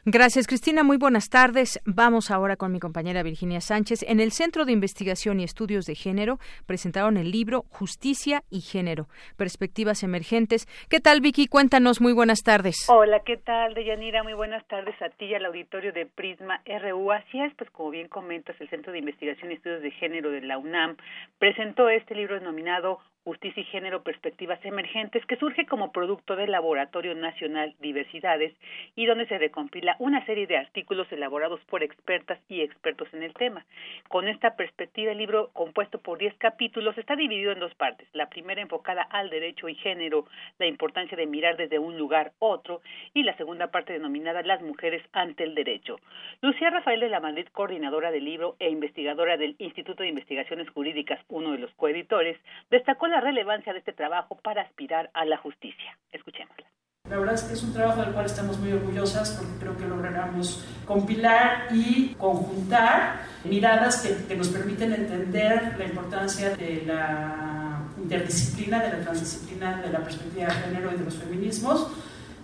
Gracias, 0.09 0.47
Cristina. 0.47 0.83
Muy 0.83 0.95
buenas 0.95 1.29
tardes. 1.29 1.81
Vamos 1.85 2.31
ahora 2.31 2.55
con 2.55 2.71
mi 2.71 2.79
compañera 2.79 3.23
Virginia 3.23 3.59
Sánchez. 3.59 4.03
En 4.03 4.21
el 4.21 4.31
Centro 4.31 4.63
de 4.63 4.71
Investigación 4.71 5.41
y 5.41 5.43
Estudios 5.43 5.83
de 5.83 5.95
Género 5.95 6.37
presentaron 6.65 7.17
el 7.17 7.29
libro 7.29 7.65
Justicia 7.71 8.41
y 8.49 8.61
Género, 8.61 9.07
Perspectivas 9.35 10.03
Emergentes. 10.03 10.65
¿Qué 10.89 11.01
tal, 11.01 11.19
Vicky? 11.19 11.47
Cuéntanos. 11.47 11.99
Muy 11.99 12.13
buenas 12.13 12.39
tardes. 12.41 12.87
Hola, 12.89 13.19
¿qué 13.25 13.35
tal, 13.35 13.73
Deyanira? 13.73 14.23
Muy 14.23 14.33
buenas 14.33 14.65
tardes 14.67 14.95
a 15.01 15.09
ti 15.09 15.25
y 15.25 15.35
al 15.35 15.43
auditorio 15.43 15.91
de 15.91 16.05
Prisma 16.05 16.61
RU. 16.65 17.11
Así 17.11 17.41
es, 17.41 17.53
pues 17.55 17.69
como 17.71 17.89
bien 17.89 18.07
comentas, 18.07 18.55
el 18.61 18.69
Centro 18.69 18.93
de 18.93 18.99
Investigación 18.99 19.51
y 19.51 19.55
Estudios 19.55 19.81
de 19.81 19.91
Género 19.91 20.31
de 20.31 20.39
la 20.39 20.57
UNAM 20.57 20.95
presentó 21.37 21.89
este 21.89 22.15
libro 22.15 22.35
denominado 22.35 22.99
Justicia 23.27 23.59
y 23.59 23.65
Género, 23.65 24.03
Perspectivas 24.03 24.63
Emergentes, 24.63 25.25
que 25.25 25.35
surge 25.35 25.65
como 25.65 25.91
producto 25.91 26.37
del 26.37 26.49
Laboratorio 26.49 27.13
Nacional 27.13 27.75
Diversidades 27.81 28.53
y 28.95 29.05
donde 29.05 29.27
se 29.27 29.37
recompila 29.37 29.97
una 29.99 30.25
serie 30.25 30.47
de 30.47 30.55
artículos 30.55 31.11
elaborados 31.11 31.59
por 31.65 31.83
expertas 31.83 32.39
y 32.47 32.61
expertos 32.61 33.13
en 33.13 33.23
el 33.23 33.33
tema. 33.33 33.65
Con 34.07 34.29
esta 34.29 34.55
perspectiva, 34.55 35.11
el 35.11 35.17
libro, 35.17 35.49
compuesto 35.51 35.99
por 35.99 36.19
10 36.19 36.35
capítulos, 36.37 36.97
está 36.97 37.17
dividido 37.17 37.51
en 37.51 37.59
dos 37.59 37.75
partes. 37.75 38.07
La 38.13 38.29
primera 38.29 38.61
enfocada 38.61 39.01
al 39.01 39.29
derecho 39.29 39.67
y 39.67 39.75
género, 39.75 40.25
la 40.57 40.67
importancia 40.67 41.17
de 41.17 41.27
mirar 41.27 41.57
desde 41.57 41.79
un 41.79 41.97
lugar 41.97 42.31
otro, 42.39 42.79
y 43.13 43.23
la 43.23 43.35
segunda 43.35 43.71
parte 43.71 43.91
denominada 43.91 44.41
Las 44.43 44.61
mujeres 44.61 45.03
ante 45.11 45.43
el 45.43 45.53
derecho. 45.53 45.99
Lucía 46.41 46.69
Rafael 46.69 47.01
de 47.01 47.09
la 47.09 47.19
Madrid, 47.19 47.47
coordinadora 47.51 48.09
del 48.09 48.23
libro 48.23 48.55
e 48.59 48.69
investigadora 48.69 49.35
del 49.35 49.57
Instituto 49.59 50.03
de 50.03 50.09
Investigaciones 50.09 50.69
Jurídicas, 50.69 51.19
uno 51.27 51.51
de 51.51 51.57
los 51.57 51.73
coeditores, 51.73 52.37
destacó 52.69 53.07
la 53.07 53.16
relevancia 53.21 53.73
de 53.73 53.79
este 53.79 53.93
trabajo 53.93 54.37
para 54.43 54.61
aspirar 54.61 55.09
a 55.13 55.25
la 55.25 55.37
justicia. 55.37 55.97
Escuchémosla. 56.11 56.67
La 57.09 57.17
verdad 57.17 57.35
es 57.35 57.43
que 57.43 57.53
es 57.53 57.63
un 57.63 57.73
trabajo 57.73 58.01
del 58.01 58.13
cual 58.13 58.25
estamos 58.25 58.59
muy 58.59 58.73
orgullosas 58.73 59.31
porque 59.31 59.53
creo 59.59 59.77
que 59.77 59.87
logramos 59.87 60.65
compilar 60.85 61.67
y 61.71 62.15
conjuntar 62.15 63.21
miradas 63.45 64.01
que, 64.01 64.25
que, 64.25 64.35
nos 64.35 64.49
permiten 64.49 64.91
entender 64.91 65.75
la 65.77 65.85
importancia 65.85 66.53
de 66.57 66.83
la 66.85 67.83
interdisciplina, 67.97 68.79
de 68.79 68.97
la 68.97 68.99
transdisciplina, 68.99 69.81
de 69.81 69.89
la 69.89 69.99
perspectiva 69.99 70.47
de 70.47 70.53
género 70.53 70.91
y 70.93 70.97
de 70.97 71.05
los 71.05 71.15
feminismos, 71.15 71.87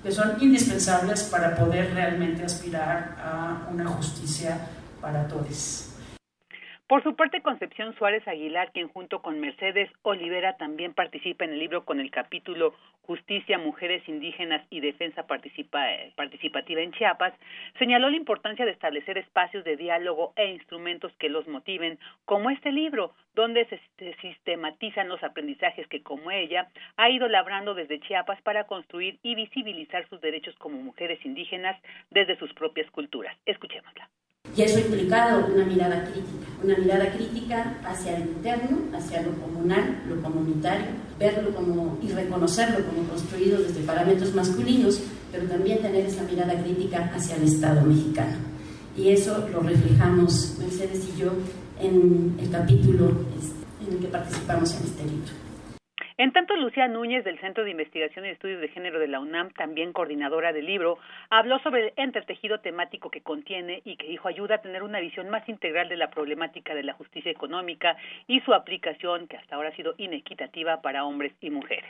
que 0.01 0.11
son 0.11 0.41
indispensables 0.41 1.23
para 1.23 1.55
poder 1.55 1.93
realmente 1.93 2.45
aspirar 2.45 3.17
a 3.19 3.67
una 3.69 3.87
justicia 3.87 4.57
para 5.01 5.27
todos. 5.27 5.92
Por 6.87 7.01
su 7.01 7.15
parte, 7.15 7.41
Concepción 7.41 7.95
Suárez 7.95 8.27
Aguilar, 8.27 8.73
quien 8.73 8.89
junto 8.89 9.21
con 9.21 9.39
Mercedes 9.39 9.89
Olivera 10.01 10.57
también 10.57 10.93
participa 10.93 11.45
en 11.45 11.53
el 11.53 11.59
libro 11.59 11.85
con 11.85 12.01
el 12.01 12.11
capítulo 12.11 12.75
Justicia, 13.03 13.57
Mujeres 13.57 14.07
Indígenas 14.07 14.67
y 14.69 14.81
Defensa 14.81 15.25
Participativa 15.25 16.81
en 16.81 16.91
Chiapas, 16.91 17.33
señaló 17.79 18.09
la 18.09 18.17
importancia 18.17 18.65
de 18.65 18.71
establecer 18.71 19.17
espacios 19.17 19.63
de 19.63 19.77
diálogo 19.77 20.33
e 20.35 20.47
instrumentos 20.47 21.13
que 21.19 21.29
los 21.29 21.47
motiven, 21.47 21.99
como 22.25 22.49
este 22.49 22.73
libro, 22.73 23.13
donde 23.33 23.65
se 23.65 24.13
sistematizan 24.21 25.07
los 25.07 25.23
aprendizajes 25.23 25.87
que, 25.87 26.03
como 26.03 26.31
ella, 26.31 26.67
ha 26.97 27.09
ido 27.09 27.29
labrando 27.29 27.75
desde 27.75 28.01
Chiapas 28.01 28.41
para 28.41 28.67
construir 28.67 29.19
y 29.23 29.35
visibilizar 29.35 30.07
sus 30.09 30.19
derechos 30.19 30.55
como 30.57 30.77
mujeres 30.81 31.25
indígenas 31.25 31.81
desde 32.11 32.35
sus 32.35 32.53
propias 32.53 32.91
culturas. 32.91 33.37
Escuchémosla. 33.45 34.09
Y 34.55 34.61
eso 34.61 34.77
ha 34.77 34.81
implicado 34.81 35.47
una 35.47 35.65
mirada 35.65 36.03
crítica, 36.03 36.47
una 36.63 36.77
mirada 36.77 37.11
crítica 37.11 37.75
hacia 37.87 38.17
el 38.17 38.27
interno, 38.27 38.77
hacia 38.95 39.23
lo 39.23 39.31
comunal, 39.41 40.03
lo 40.07 40.21
comunitario, 40.21 40.85
verlo 41.17 41.55
como 41.55 41.97
y 42.03 42.09
reconocerlo 42.09 42.85
como 42.85 43.07
construido 43.07 43.59
desde 43.63 43.81
parámetros 43.81 44.35
masculinos, 44.35 44.99
pero 45.31 45.47
también 45.47 45.81
tener 45.81 46.05
esa 46.05 46.21
mirada 46.23 46.53
crítica 46.61 47.11
hacia 47.15 47.35
el 47.37 47.43
Estado 47.43 47.81
mexicano. 47.81 48.37
Y 48.95 49.09
eso 49.09 49.49
lo 49.51 49.61
reflejamos 49.61 50.55
Mercedes 50.59 51.01
y 51.15 51.19
yo 51.19 51.31
en 51.79 52.35
el 52.39 52.51
capítulo 52.51 53.07
este, 53.39 53.87
en 53.87 53.93
el 53.93 53.99
que 53.99 54.07
participamos 54.07 54.71
en 54.75 54.83
este 54.83 55.03
libro. 55.05 55.42
En 56.17 56.31
tanto, 56.31 56.55
Lucía 56.55 56.87
Núñez, 56.87 57.23
del 57.23 57.39
Centro 57.39 57.63
de 57.63 57.71
Investigación 57.71 58.25
y 58.25 58.29
Estudios 58.29 58.61
de 58.61 58.67
Género 58.67 58.99
de 58.99 59.07
la 59.07 59.19
UNAM, 59.19 59.49
también 59.51 59.93
coordinadora 59.93 60.53
del 60.53 60.67
libro, 60.67 60.99
habló 61.31 61.57
sobre 61.59 61.87
el 61.87 61.93
entretejido 61.95 62.59
temático 62.59 63.09
que 63.09 63.21
contiene 63.21 63.81
y 63.83 63.95
que 63.95 64.07
dijo 64.07 64.27
ayuda 64.27 64.55
a 64.55 64.61
tener 64.61 64.83
una 64.83 64.99
visión 64.99 65.29
más 65.29 65.47
integral 65.49 65.89
de 65.89 65.97
la 65.97 66.11
problemática 66.11 66.75
de 66.75 66.83
la 66.83 66.93
justicia 66.93 67.31
económica 67.31 67.97
y 68.27 68.41
su 68.41 68.53
aplicación, 68.53 69.27
que 69.27 69.37
hasta 69.37 69.55
ahora 69.55 69.69
ha 69.69 69.75
sido 69.75 69.95
inequitativa 69.97 70.81
para 70.81 71.03
hombres 71.03 71.33
y 71.41 71.49
mujeres. 71.49 71.89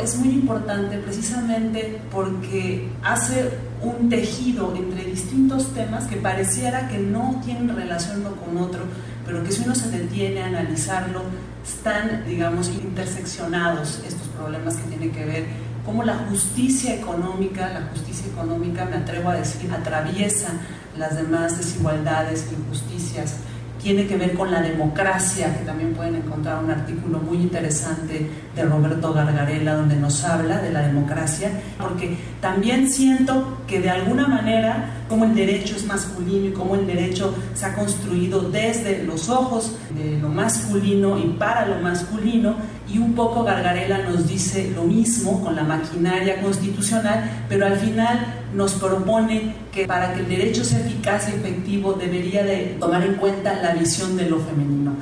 Es 0.00 0.16
muy 0.16 0.30
importante 0.30 0.96
precisamente 0.96 2.00
porque 2.10 2.88
hace 3.04 3.50
un 3.82 4.08
tejido 4.08 4.74
entre 4.74 5.04
distintos 5.04 5.74
temas 5.74 6.06
que 6.06 6.16
pareciera 6.16 6.88
que 6.88 6.96
no 6.96 7.42
tienen 7.44 7.68
relación 7.76 8.20
uno 8.20 8.34
con 8.36 8.56
otro, 8.56 8.80
pero 9.26 9.44
que 9.44 9.52
si 9.52 9.62
uno 9.62 9.74
se 9.74 9.90
detiene 9.90 10.42
a 10.42 10.46
analizarlo, 10.46 11.20
están, 11.62 12.24
digamos, 12.26 12.68
interseccionados 12.68 14.00
estos 14.06 14.28
problemas 14.28 14.76
que 14.76 14.88
tienen 14.88 15.12
que 15.12 15.26
ver 15.26 15.44
cómo 15.84 16.02
la 16.04 16.16
justicia 16.30 16.94
económica, 16.94 17.68
la 17.68 17.82
justicia 17.90 18.32
económica, 18.32 18.86
me 18.86 18.96
atrevo 18.96 19.28
a 19.28 19.34
decir, 19.34 19.70
atraviesa 19.70 20.48
las 20.96 21.16
demás 21.16 21.58
desigualdades 21.58 22.46
injusticias 22.50 23.36
tiene 23.82 24.06
que 24.06 24.16
ver 24.16 24.34
con 24.34 24.50
la 24.50 24.62
democracia, 24.62 25.56
que 25.58 25.64
también 25.64 25.92
pueden 25.92 26.14
encontrar 26.14 26.62
un 26.62 26.70
artículo 26.70 27.18
muy 27.18 27.38
interesante 27.38 28.30
de 28.54 28.62
Roberto 28.62 29.12
Gargarella 29.12 29.74
donde 29.74 29.96
nos 29.96 30.22
habla 30.24 30.58
de 30.58 30.72
la 30.72 30.82
democracia, 30.82 31.50
porque 31.78 32.16
también 32.40 32.88
siento 32.88 33.58
que 33.66 33.80
de 33.80 33.90
alguna 33.90 34.28
manera 34.28 35.02
como 35.08 35.24
el 35.24 35.34
derecho 35.34 35.76
es 35.76 35.84
masculino 35.84 36.46
y 36.46 36.52
cómo 36.52 36.74
el 36.74 36.86
derecho 36.86 37.34
se 37.54 37.66
ha 37.66 37.74
construido 37.74 38.40
desde 38.40 39.02
los 39.04 39.28
ojos 39.28 39.76
de 39.90 40.18
lo 40.18 40.28
masculino 40.28 41.18
y 41.18 41.28
para 41.38 41.66
lo 41.66 41.80
masculino, 41.80 42.54
y 42.88 42.98
un 42.98 43.14
poco 43.14 43.42
Gargarella 43.42 43.98
nos 43.98 44.28
dice 44.28 44.70
lo 44.74 44.84
mismo 44.84 45.42
con 45.42 45.56
la 45.56 45.64
maquinaria 45.64 46.40
constitucional, 46.40 47.24
pero 47.48 47.66
al 47.66 47.76
final 47.76 48.41
nos 48.54 48.80
propone 48.80 49.54
que 49.72 49.86
para 49.86 50.14
que 50.14 50.20
el 50.20 50.28
derecho 50.28 50.64
sea 50.64 50.80
eficaz 50.80 51.28
y 51.28 51.36
efectivo 51.36 51.94
debería 51.94 52.44
de 52.44 52.76
tomar 52.78 53.02
en 53.04 53.14
cuenta 53.14 53.54
la 53.62 53.74
visión 53.74 54.16
de 54.16 54.28
lo 54.28 54.38
femenino. 54.38 54.96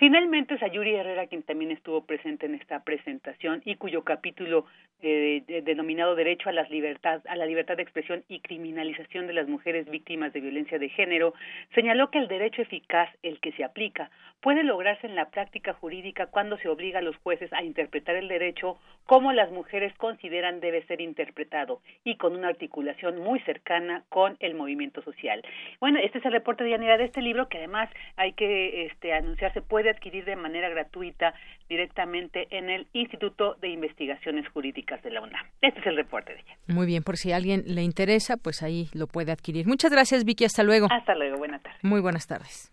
Finalmente, 0.00 0.58
Sayuri 0.58 0.94
Herrera, 0.94 1.26
quien 1.26 1.42
también 1.42 1.72
estuvo 1.72 2.06
presente 2.06 2.46
en 2.46 2.54
esta 2.54 2.82
presentación 2.84 3.60
y 3.66 3.76
cuyo 3.76 4.02
capítulo 4.02 4.64
eh, 5.02 5.42
denominado 5.62 6.14
Derecho 6.14 6.48
a, 6.48 6.52
las 6.52 6.70
libertad, 6.70 7.20
a 7.28 7.36
la 7.36 7.44
libertad 7.44 7.76
de 7.76 7.82
expresión 7.82 8.24
y 8.26 8.40
criminalización 8.40 9.26
de 9.26 9.34
las 9.34 9.46
mujeres 9.46 9.90
víctimas 9.90 10.32
de 10.32 10.40
violencia 10.40 10.78
de 10.78 10.88
género, 10.88 11.34
señaló 11.74 12.10
que 12.10 12.18
el 12.18 12.28
derecho 12.28 12.62
eficaz, 12.62 13.10
el 13.22 13.40
que 13.40 13.52
se 13.52 13.62
aplica, 13.62 14.10
puede 14.40 14.64
lograrse 14.64 15.06
en 15.06 15.14
la 15.14 15.30
práctica 15.30 15.74
jurídica 15.74 16.26
cuando 16.26 16.56
se 16.58 16.68
obliga 16.68 17.00
a 17.00 17.02
los 17.02 17.16
jueces 17.18 17.52
a 17.52 17.62
interpretar 17.62 18.16
el 18.16 18.28
derecho 18.28 18.78
como 19.06 19.32
las 19.32 19.50
mujeres 19.50 19.92
consideran 19.96 20.60
debe 20.60 20.84
ser 20.86 21.00
interpretado 21.00 21.80
y 22.04 22.16
con 22.16 22.36
una 22.36 22.48
articulación 22.48 23.18
muy 23.20 23.40
cercana 23.40 24.04
con 24.08 24.36
el 24.40 24.54
movimiento 24.54 25.02
social. 25.02 25.42
Bueno, 25.80 25.98
este 25.98 26.18
es 26.18 26.24
el 26.24 26.32
reporte 26.32 26.64
de 26.64 26.70
Yanira 26.70 26.96
de 26.96 27.04
este 27.04 27.22
libro 27.22 27.48
que 27.48 27.58
además 27.58 27.90
hay 28.16 28.32
que 28.32 28.86
este, 28.86 29.12
anunciar 29.12 29.52
se 29.52 29.62
puede 29.62 29.90
adquirir 29.90 30.24
de 30.24 30.36
manera 30.36 30.68
gratuita 30.68 31.34
directamente 31.68 32.46
en 32.50 32.70
el 32.70 32.86
Instituto 32.92 33.54
de 33.60 33.68
Investigaciones 33.68 34.48
Jurídicas 34.48 35.02
de 35.02 35.10
la 35.10 35.22
UNAM. 35.22 35.46
Este 35.60 35.80
es 35.80 35.86
el 35.86 35.96
reporte 35.96 36.34
de 36.34 36.40
ella. 36.40 36.56
Muy 36.68 36.86
bien, 36.86 37.02
por 37.02 37.16
si 37.16 37.32
a 37.32 37.36
alguien 37.36 37.62
le 37.66 37.82
interesa, 37.82 38.36
pues 38.36 38.62
ahí 38.62 38.88
lo 38.94 39.06
puede 39.06 39.32
adquirir. 39.32 39.66
Muchas 39.66 39.90
gracias, 39.90 40.24
Vicky. 40.24 40.44
Hasta 40.44 40.62
luego. 40.62 40.88
Hasta 40.90 41.14
luego. 41.14 41.38
Buenas 41.38 41.62
tardes. 41.62 41.82
Muy 41.82 42.00
buenas 42.00 42.26
tardes. 42.26 42.72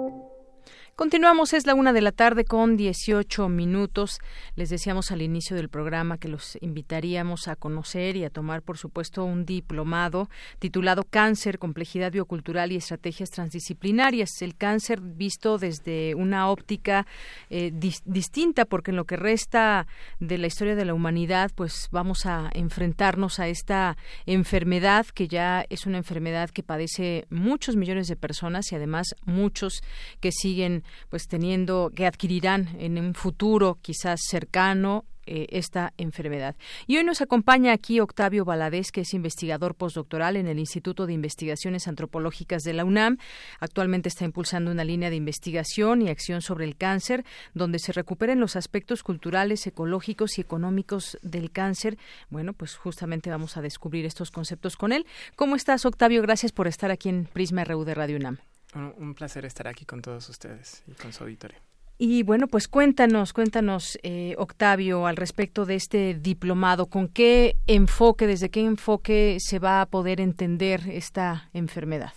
Continuamos, 1.01 1.53
es 1.53 1.65
la 1.65 1.73
una 1.73 1.93
de 1.93 2.01
la 2.01 2.11
tarde 2.11 2.45
con 2.45 2.77
18 2.77 3.49
minutos. 3.49 4.19
Les 4.55 4.69
decíamos 4.69 5.09
al 5.09 5.23
inicio 5.23 5.55
del 5.55 5.67
programa 5.67 6.19
que 6.19 6.27
los 6.27 6.59
invitaríamos 6.61 7.47
a 7.47 7.55
conocer 7.55 8.15
y 8.17 8.23
a 8.23 8.29
tomar, 8.29 8.61
por 8.61 8.77
supuesto, 8.77 9.25
un 9.25 9.43
diplomado 9.43 10.29
titulado 10.59 11.03
Cáncer, 11.03 11.57
Complejidad 11.57 12.11
Biocultural 12.11 12.71
y 12.71 12.75
Estrategias 12.75 13.31
Transdisciplinarias. 13.31 14.43
El 14.43 14.55
cáncer 14.55 15.01
visto 15.01 15.57
desde 15.57 16.13
una 16.13 16.51
óptica 16.51 17.07
eh, 17.49 17.71
distinta, 18.05 18.65
porque 18.65 18.91
en 18.91 18.97
lo 18.97 19.05
que 19.05 19.15
resta 19.15 19.87
de 20.19 20.37
la 20.37 20.45
historia 20.45 20.75
de 20.75 20.85
la 20.85 20.93
humanidad, 20.93 21.49
pues 21.55 21.87
vamos 21.89 22.27
a 22.27 22.51
enfrentarnos 22.53 23.39
a 23.39 23.47
esta 23.47 23.97
enfermedad 24.27 25.07
que 25.07 25.27
ya 25.27 25.65
es 25.69 25.87
una 25.87 25.97
enfermedad 25.97 26.51
que 26.51 26.61
padece 26.61 27.25
muchos 27.31 27.75
millones 27.75 28.07
de 28.07 28.17
personas 28.17 28.71
y 28.71 28.75
además 28.75 29.15
muchos 29.25 29.81
que 30.19 30.31
siguen 30.31 30.83
pues 31.09 31.27
teniendo 31.27 31.91
que 31.95 32.05
adquirirán 32.05 32.69
en 32.79 32.97
un 32.97 33.13
futuro 33.13 33.77
quizás 33.81 34.21
cercano 34.27 35.05
eh, 35.27 35.47
esta 35.51 35.93
enfermedad. 35.97 36.55
Y 36.87 36.97
hoy 36.97 37.03
nos 37.03 37.21
acompaña 37.21 37.73
aquí 37.73 37.99
Octavio 37.99 38.43
Valadez, 38.43 38.91
que 38.91 39.01
es 39.01 39.13
investigador 39.13 39.75
postdoctoral 39.75 40.35
en 40.35 40.47
el 40.47 40.57
Instituto 40.57 41.05
de 41.05 41.13
Investigaciones 41.13 41.87
Antropológicas 41.87 42.63
de 42.63 42.73
la 42.73 42.85
UNAM. 42.85 43.17
Actualmente 43.59 44.09
está 44.09 44.25
impulsando 44.25 44.71
una 44.71 44.83
línea 44.83 45.11
de 45.11 45.15
investigación 45.17 46.01
y 46.01 46.09
acción 46.09 46.41
sobre 46.41 46.65
el 46.65 46.75
cáncer, 46.75 47.23
donde 47.53 47.77
se 47.77 47.93
recuperen 47.93 48.39
los 48.39 48.55
aspectos 48.55 49.03
culturales, 49.03 49.67
ecológicos 49.67 50.39
y 50.39 50.41
económicos 50.41 51.19
del 51.21 51.51
cáncer. 51.51 51.99
Bueno, 52.31 52.53
pues 52.53 52.75
justamente 52.75 53.29
vamos 53.29 53.57
a 53.57 53.61
descubrir 53.61 54.05
estos 54.07 54.31
conceptos 54.31 54.75
con 54.75 54.91
él. 54.91 55.05
¿Cómo 55.35 55.55
estás, 55.55 55.85
Octavio? 55.85 56.23
Gracias 56.23 56.51
por 56.51 56.67
estar 56.67 56.89
aquí 56.89 57.09
en 57.09 57.25
Prisma 57.25 57.63
RU 57.63 57.85
de 57.85 57.93
Radio 57.93 58.17
UNAM. 58.17 58.39
Un 58.73 59.13
placer 59.15 59.45
estar 59.45 59.67
aquí 59.67 59.85
con 59.85 60.01
todos 60.01 60.29
ustedes 60.29 60.83
y 60.87 60.93
con 60.93 61.11
su 61.11 61.23
auditorio. 61.23 61.57
Y 62.03 62.23
bueno, 62.23 62.47
pues 62.47 62.67
cuéntanos, 62.67 63.31
cuéntanos, 63.31 63.99
eh, 64.01 64.33
Octavio, 64.39 65.05
al 65.05 65.17
respecto 65.17 65.65
de 65.65 65.75
este 65.75 66.15
diplomado, 66.15 66.87
¿con 66.87 67.07
qué 67.07 67.57
enfoque, 67.67 68.25
desde 68.25 68.49
qué 68.49 68.61
enfoque 68.61 69.37
se 69.39 69.59
va 69.59 69.81
a 69.81 69.85
poder 69.85 70.19
entender 70.19 70.81
esta 70.89 71.49
enfermedad? 71.53 72.13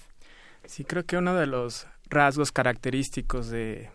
Sí, 0.64 0.84
creo 0.84 1.04
que 1.04 1.18
uno 1.18 1.34
de 1.34 1.46
los 1.46 1.86
rasgos 2.08 2.50
característicos 2.50 3.50
de, 3.50 3.90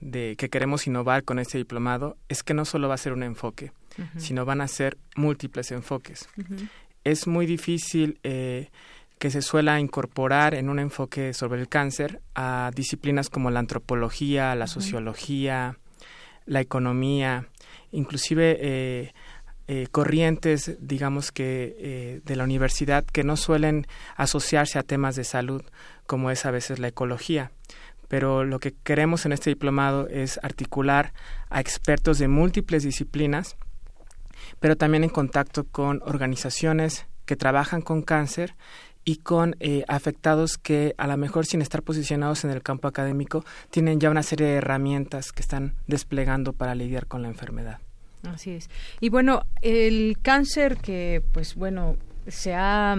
de 0.00 0.34
que 0.36 0.48
queremos 0.48 0.86
innovar 0.86 1.24
con 1.24 1.38
este 1.38 1.58
diplomado 1.58 2.16
es 2.28 2.42
que 2.42 2.54
no 2.54 2.64
solo 2.64 2.88
va 2.88 2.94
a 2.94 2.98
ser 2.98 3.12
un 3.12 3.22
enfoque, 3.22 3.72
sino 4.16 4.46
van 4.46 4.62
a 4.62 4.68
ser 4.68 4.96
múltiples 5.14 5.70
enfoques. 5.72 6.28
Es 7.04 7.26
muy 7.26 7.44
difícil 7.44 8.18
eh, 8.22 8.70
que 9.22 9.30
se 9.30 9.40
suele 9.40 9.78
incorporar 9.78 10.52
en 10.52 10.68
un 10.68 10.80
enfoque 10.80 11.32
sobre 11.32 11.60
el 11.60 11.68
cáncer 11.68 12.20
a 12.34 12.72
disciplinas 12.74 13.30
como 13.30 13.52
la 13.52 13.60
antropología, 13.60 14.56
la 14.56 14.66
sociología, 14.66 15.78
la 16.44 16.60
economía, 16.60 17.46
inclusive 17.92 18.58
eh, 18.60 19.12
eh, 19.68 19.86
corrientes, 19.92 20.76
digamos 20.80 21.30
que 21.30 21.76
eh, 21.78 22.20
de 22.24 22.34
la 22.34 22.42
universidad 22.42 23.04
que 23.04 23.22
no 23.22 23.36
suelen 23.36 23.86
asociarse 24.16 24.80
a 24.80 24.82
temas 24.82 25.14
de 25.14 25.22
salud, 25.22 25.62
como 26.08 26.32
es 26.32 26.44
a 26.44 26.50
veces 26.50 26.80
la 26.80 26.88
ecología. 26.88 27.52
Pero 28.08 28.42
lo 28.42 28.58
que 28.58 28.74
queremos 28.82 29.24
en 29.24 29.30
este 29.30 29.50
diplomado 29.50 30.08
es 30.08 30.40
articular 30.42 31.12
a 31.48 31.60
expertos 31.60 32.18
de 32.18 32.26
múltiples 32.26 32.82
disciplinas, 32.82 33.54
pero 34.58 34.76
también 34.76 35.04
en 35.04 35.10
contacto 35.10 35.62
con 35.62 36.02
organizaciones 36.04 37.06
que 37.24 37.36
trabajan 37.36 37.82
con 37.82 38.02
cáncer 38.02 38.56
y 39.04 39.16
con 39.16 39.56
eh, 39.60 39.84
afectados 39.88 40.58
que 40.58 40.94
a 40.98 41.06
lo 41.06 41.16
mejor 41.16 41.46
sin 41.46 41.62
estar 41.62 41.82
posicionados 41.82 42.44
en 42.44 42.50
el 42.50 42.62
campo 42.62 42.88
académico 42.88 43.44
tienen 43.70 44.00
ya 44.00 44.10
una 44.10 44.22
serie 44.22 44.46
de 44.46 44.54
herramientas 44.54 45.32
que 45.32 45.42
están 45.42 45.74
desplegando 45.86 46.52
para 46.52 46.74
lidiar 46.74 47.06
con 47.06 47.22
la 47.22 47.28
enfermedad. 47.28 47.78
Así 48.22 48.52
es. 48.52 48.70
Y 49.00 49.08
bueno, 49.08 49.42
el 49.62 50.18
cáncer 50.22 50.76
que 50.76 51.22
pues 51.32 51.56
bueno, 51.56 51.96
se 52.28 52.54
ha, 52.54 52.96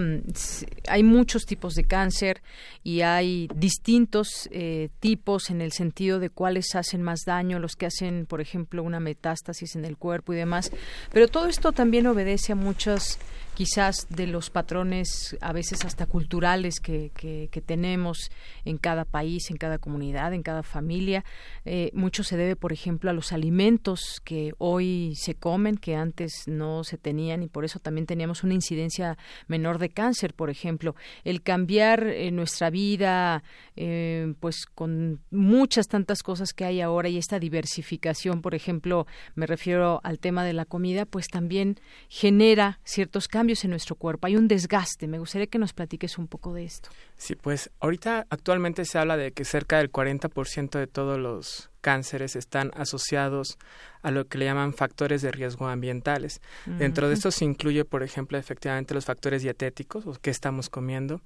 hay 0.88 1.02
muchos 1.02 1.46
tipos 1.46 1.74
de 1.74 1.84
cáncer 1.84 2.42
y 2.82 3.00
hay 3.00 3.48
distintos 3.54 4.48
eh, 4.52 4.90
tipos 5.00 5.50
en 5.50 5.60
el 5.60 5.72
sentido 5.72 6.18
de 6.18 6.30
cuáles 6.30 6.74
hacen 6.74 7.02
más 7.02 7.20
daño, 7.24 7.58
los 7.58 7.74
que 7.74 7.86
hacen, 7.86 8.26
por 8.26 8.40
ejemplo, 8.40 8.82
una 8.82 9.00
metástasis 9.00 9.76
en 9.76 9.84
el 9.84 9.96
cuerpo 9.96 10.34
y 10.34 10.36
demás. 10.36 10.70
Pero 11.10 11.28
todo 11.28 11.46
esto 11.46 11.72
también 11.72 12.06
obedece 12.06 12.52
a 12.52 12.56
muchas 12.56 13.18
quizás 13.54 14.08
de 14.10 14.26
los 14.26 14.50
patrones 14.50 15.36
a 15.40 15.52
veces 15.52 15.84
hasta 15.84 16.06
culturales 16.06 16.80
que, 16.80 17.10
que, 17.14 17.48
tenemos 17.64 18.30
en 18.64 18.78
cada 18.78 19.04
país, 19.04 19.50
en 19.50 19.56
cada 19.56 19.78
comunidad, 19.78 20.34
en 20.34 20.42
cada 20.42 20.62
familia. 20.62 21.24
Eh, 21.64 21.90
mucho 21.94 22.24
se 22.24 22.36
debe, 22.36 22.56
por 22.56 22.72
ejemplo, 22.72 23.10
a 23.10 23.14
los 23.14 23.32
alimentos 23.32 24.20
que 24.24 24.52
hoy 24.58 25.14
se 25.16 25.34
comen, 25.36 25.76
que 25.76 25.94
antes 25.94 26.44
no 26.46 26.84
se 26.84 26.98
tenían 26.98 27.42
y 27.42 27.48
por 27.48 27.64
eso 27.64 27.78
también 27.78 28.06
teníamos 28.06 28.42
una 28.42 28.54
incidencia 28.54 29.16
menor 29.46 29.78
de 29.78 29.90
cáncer, 29.90 30.34
por 30.34 30.50
ejemplo. 30.50 30.96
El 31.22 31.42
cambiar 31.42 32.08
eh, 32.08 32.30
nuestra 32.32 32.70
vida, 32.70 33.44
eh, 33.76 34.34
pues 34.40 34.66
con 34.66 35.20
muchas 35.30 35.86
tantas 35.86 36.22
cosas 36.22 36.52
que 36.52 36.64
hay 36.64 36.80
ahora 36.80 37.08
y 37.08 37.18
esta 37.18 37.38
diversificación, 37.38 38.42
por 38.42 38.54
ejemplo, 38.54 39.06
me 39.36 39.46
refiero 39.46 40.00
al 40.02 40.18
tema 40.18 40.44
de 40.44 40.52
la 40.52 40.64
comida, 40.64 41.06
pues 41.06 41.28
también 41.28 41.78
genera 42.08 42.80
ciertos 42.84 43.28
cambios 43.28 43.43
en 43.48 43.70
nuestro 43.70 43.94
cuerpo, 43.96 44.26
hay 44.26 44.36
un 44.36 44.48
desgaste. 44.48 45.06
Me 45.06 45.18
gustaría 45.18 45.46
que 45.46 45.58
nos 45.58 45.72
platiques 45.72 46.18
un 46.18 46.26
poco 46.26 46.52
de 46.52 46.64
esto. 46.64 46.88
Sí, 47.16 47.34
pues 47.34 47.70
ahorita 47.80 48.26
actualmente 48.30 48.84
se 48.84 48.98
habla 48.98 49.16
de 49.16 49.32
que 49.32 49.44
cerca 49.44 49.78
del 49.78 49.92
40% 49.92 50.78
de 50.78 50.86
todos 50.86 51.18
los 51.18 51.70
cánceres 51.80 52.34
están 52.34 52.70
asociados 52.74 53.58
a 54.02 54.10
lo 54.10 54.26
que 54.26 54.38
le 54.38 54.46
llaman 54.46 54.72
factores 54.72 55.20
de 55.20 55.30
riesgo 55.30 55.68
ambientales. 55.68 56.40
Dentro 56.64 57.08
de 57.08 57.14
esto 57.14 57.30
se 57.30 57.44
incluye, 57.44 57.84
por 57.84 58.02
ejemplo, 58.02 58.38
efectivamente 58.38 58.94
los 58.94 59.04
factores 59.04 59.42
dietéticos, 59.42 60.06
o 60.06 60.14
qué 60.14 60.30
estamos 60.30 60.70
comiendo. 60.70 61.20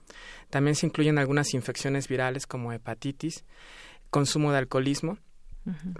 También 0.50 0.74
se 0.74 0.86
incluyen 0.86 1.18
algunas 1.18 1.54
infecciones 1.54 2.08
virales 2.08 2.46
como 2.46 2.72
hepatitis, 2.72 3.44
consumo 4.10 4.50
de 4.50 4.58
alcoholismo 4.58 5.18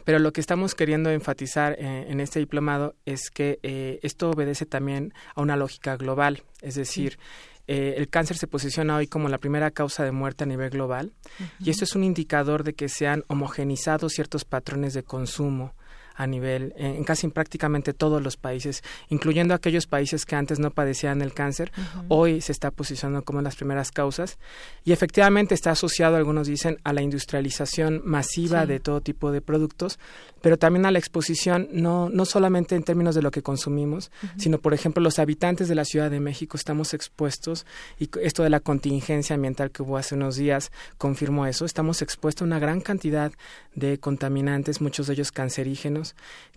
pero 0.05 0.19
lo 0.19 0.33
que 0.33 0.41
estamos 0.41 0.75
queriendo 0.75 1.11
enfatizar 1.11 1.77
eh, 1.79 2.07
en 2.09 2.21
este 2.21 2.39
diplomado 2.39 2.95
es 3.05 3.31
que 3.31 3.59
eh, 3.63 3.99
esto 4.03 4.31
obedece 4.31 4.67
también 4.67 5.13
a 5.35 5.43
una 5.43 5.57
lógica 5.57 5.97
global, 5.97 6.43
es 6.63 6.75
decir, 6.75 7.19
eh, 7.67 7.95
el 7.99 8.09
cáncer 8.09 8.39
se 8.39 8.47
posiciona 8.47 8.97
hoy 8.97 9.07
como 9.07 9.29
la 9.29 9.39
primera 9.39 9.71
causa 9.71 10.03
de 10.03 10.13
muerte 10.13 10.45
a 10.45 10.47
nivel 10.47 10.71
global 10.71 11.13
y 11.61 11.69
esto 11.69 11.85
es 11.85 11.95
un 11.95 12.03
indicador 12.03 12.65
de 12.65 12.73
que 12.73 12.89
se 12.89 13.07
han 13.07 13.25
homogenizado 13.29 14.09
ciertos 14.09 14.47
patrones 14.47 14.95
de 14.95 15.03
consumo 15.03 15.75
a 16.19 16.27
nivel, 16.27 16.75
en 16.77 17.05
casi 17.05 17.29
prácticamente 17.29 17.95
todos 17.95 18.21
los 18.21 18.37
países, 18.37 18.83
incluyendo 19.09 19.55
aquellos 19.55 19.87
países 19.87 20.27
que 20.27 20.35
antes 20.35 20.59
no 20.59 20.73
padecían 20.73 21.23
el 21.23 21.33
cáncer, 21.33 21.71
hoy 22.09 22.41
se 22.41 22.51
está 22.51 22.73
posicionando 22.73 23.25
como 23.25 23.41
las 23.41 23.55
primeras 23.55 23.93
causas. 23.93 24.37
Y 24.85 24.91
efectivamente 24.91 25.55
está 25.55 25.71
asociado, 25.71 26.17
algunos 26.17 26.49
dicen, 26.49 26.79
a 26.83 26.93
la 26.93 27.03
industrialización 27.03 28.03
masiva 28.05 28.67
de 28.67 28.81
todo 28.81 29.01
tipo 29.01 29.31
de 29.31 29.41
productos, 29.41 30.01
pero 30.43 30.59
también 30.59 30.87
a 30.87 30.91
la 30.91 30.99
exposición, 30.99 31.69
no, 31.73 32.09
no 32.11 32.25
solamente 32.25 32.75
en 32.75 32.83
términos 32.83 33.15
de 33.15 33.23
lo 33.23 33.31
que 33.31 33.43
consumimos, 33.43 34.11
sino, 34.37 34.59
por 34.59 34.75
ejemplo, 34.75 35.01
los 35.01 35.21
habitantes 35.21 35.69
de 35.69 35.77
la 35.77 35.85
Ciudad 35.85 36.11
de 36.11 36.19
México 36.19 36.57
estamos 36.57 36.95
expuestos, 36.95 37.65
y 38.01 38.11
esto 38.23 38.43
de 38.43 38.51
la 38.51 38.59
contingencia 38.59 39.35
ambiental 39.35 39.71
que 39.71 39.83
hubo 39.83 39.97
hace 39.97 40.17
unos 40.17 40.35
días 40.35 40.73
confirmó 40.97 41.47
eso, 41.47 41.65
estamos 41.65 42.03
expuestos 42.03 42.43
a 42.43 42.47
una 42.47 42.59
gran 42.59 42.81
cantidad 42.81 43.31
de 43.77 43.99
contaminantes, 43.99 44.81
muchos 44.81 45.07
de 45.07 45.13
ellos 45.13 45.31
cancerígenos, 45.31 46.08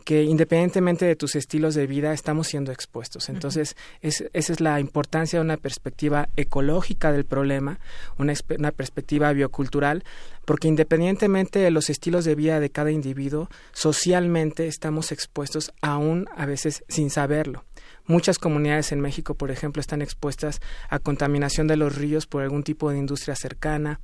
que 0.04 0.24
independientemente 0.24 1.06
de 1.06 1.16
tus 1.16 1.36
estilos 1.36 1.76
de 1.76 1.88
vida 1.88 2.14
estamos 2.14 2.48
siendo 2.48 2.72
expuestos. 2.72 3.30
Entonces, 3.30 3.76
esa 4.02 4.30
es 4.34 4.60
la 4.60 4.80
importancia 4.80 5.40
de 5.40 5.46
una 5.46 5.58
perspectiva 5.58 6.30
ecológica 6.36 7.12
del 7.12 7.26
problema, 7.26 7.80
una, 8.18 8.34
una 8.58 8.72
perspectiva 8.72 9.32
biocultural, 9.34 10.04
porque 10.46 10.68
independientemente 10.68 11.60
de 11.60 11.72
los 11.72 11.90
estilos 11.90 12.26
de 12.26 12.36
vida 12.36 12.60
de 12.60 12.70
cada 12.70 12.92
individuo, 12.92 13.50
socialmente 13.74 14.68
estamos 14.68 15.12
expuestos 15.12 15.72
aún 15.82 16.28
a 16.36 16.46
veces 16.46 16.84
sin 16.88 17.10
saberlo. 17.10 17.64
Muchas 18.08 18.38
comunidades 18.38 18.92
en 18.92 19.02
México, 19.02 19.36
por 19.36 19.52
ejemplo, 19.52 19.80
están 19.80 20.02
expuestas 20.02 20.60
a 20.90 21.00
contaminación 21.00 21.68
de 21.68 21.78
los 21.78 21.96
ríos 21.96 22.28
por 22.28 22.44
algún 22.44 22.64
tipo 22.64 22.90
de 22.90 22.98
industria 22.98 23.36
cercana, 23.36 24.00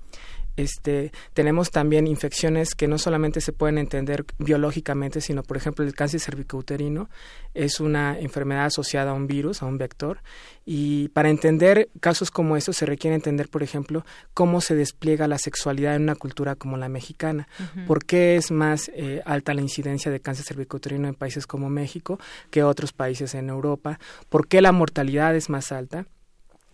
este, 0.58 1.12
tenemos 1.36 1.70
también 1.70 2.08
infecciones 2.08 2.74
que 2.74 2.88
no 2.88 2.98
solamente 2.98 3.42
se 3.42 3.54
pueden 3.54 3.78
entender 3.78 4.26
biológicamente, 4.40 5.22
sino, 5.22 5.44
por 5.44 5.56
ejemplo, 5.56 5.86
el 5.86 5.94
cáncer 5.94 6.20
cervicouterino 6.20 7.10
es 7.54 7.80
una 7.80 8.20
enfermedad 8.20 8.66
asociada 8.66 9.12
a 9.12 9.14
un 9.14 9.28
virus, 9.28 9.62
a 9.62 9.68
un 9.68 9.78
vector, 9.78 10.20
y 10.66 11.10
para 11.10 11.30
entender 11.30 11.90
casos 12.00 12.32
como 12.32 12.58
estos 12.58 12.76
se 12.76 12.88
requiere 12.88 13.16
entender, 13.16 13.50
por 13.50 13.62
ejemplo, 13.62 14.04
cómo 14.34 14.60
se 14.60 14.76
despliega 14.76 15.28
la 15.28 15.38
sexualidad 15.38 15.96
en 15.96 16.02
una 16.02 16.16
cultura 16.16 16.56
como 16.56 16.76
la 16.76 16.90
mexicana, 16.90 17.48
por 17.86 18.04
qué 18.04 18.36
es 18.36 18.50
más 18.50 18.90
eh, 18.96 19.22
alta 19.26 19.54
la 19.54 19.62
incidencia 19.62 20.12
de 20.12 20.20
cáncer 20.20 20.46
cervicouterino 20.46 21.08
en 21.08 21.14
países 21.14 21.46
como 21.46 21.70
México 21.70 22.20
que 22.50 22.64
otros 22.64 22.94
países 22.94 23.36
en 23.36 23.50
Europa, 23.50 23.87
por 24.30 24.48
qué 24.48 24.62
la 24.62 24.72
mortalidad 24.72 25.36
es 25.36 25.50
más 25.50 25.72
alta 25.72 26.06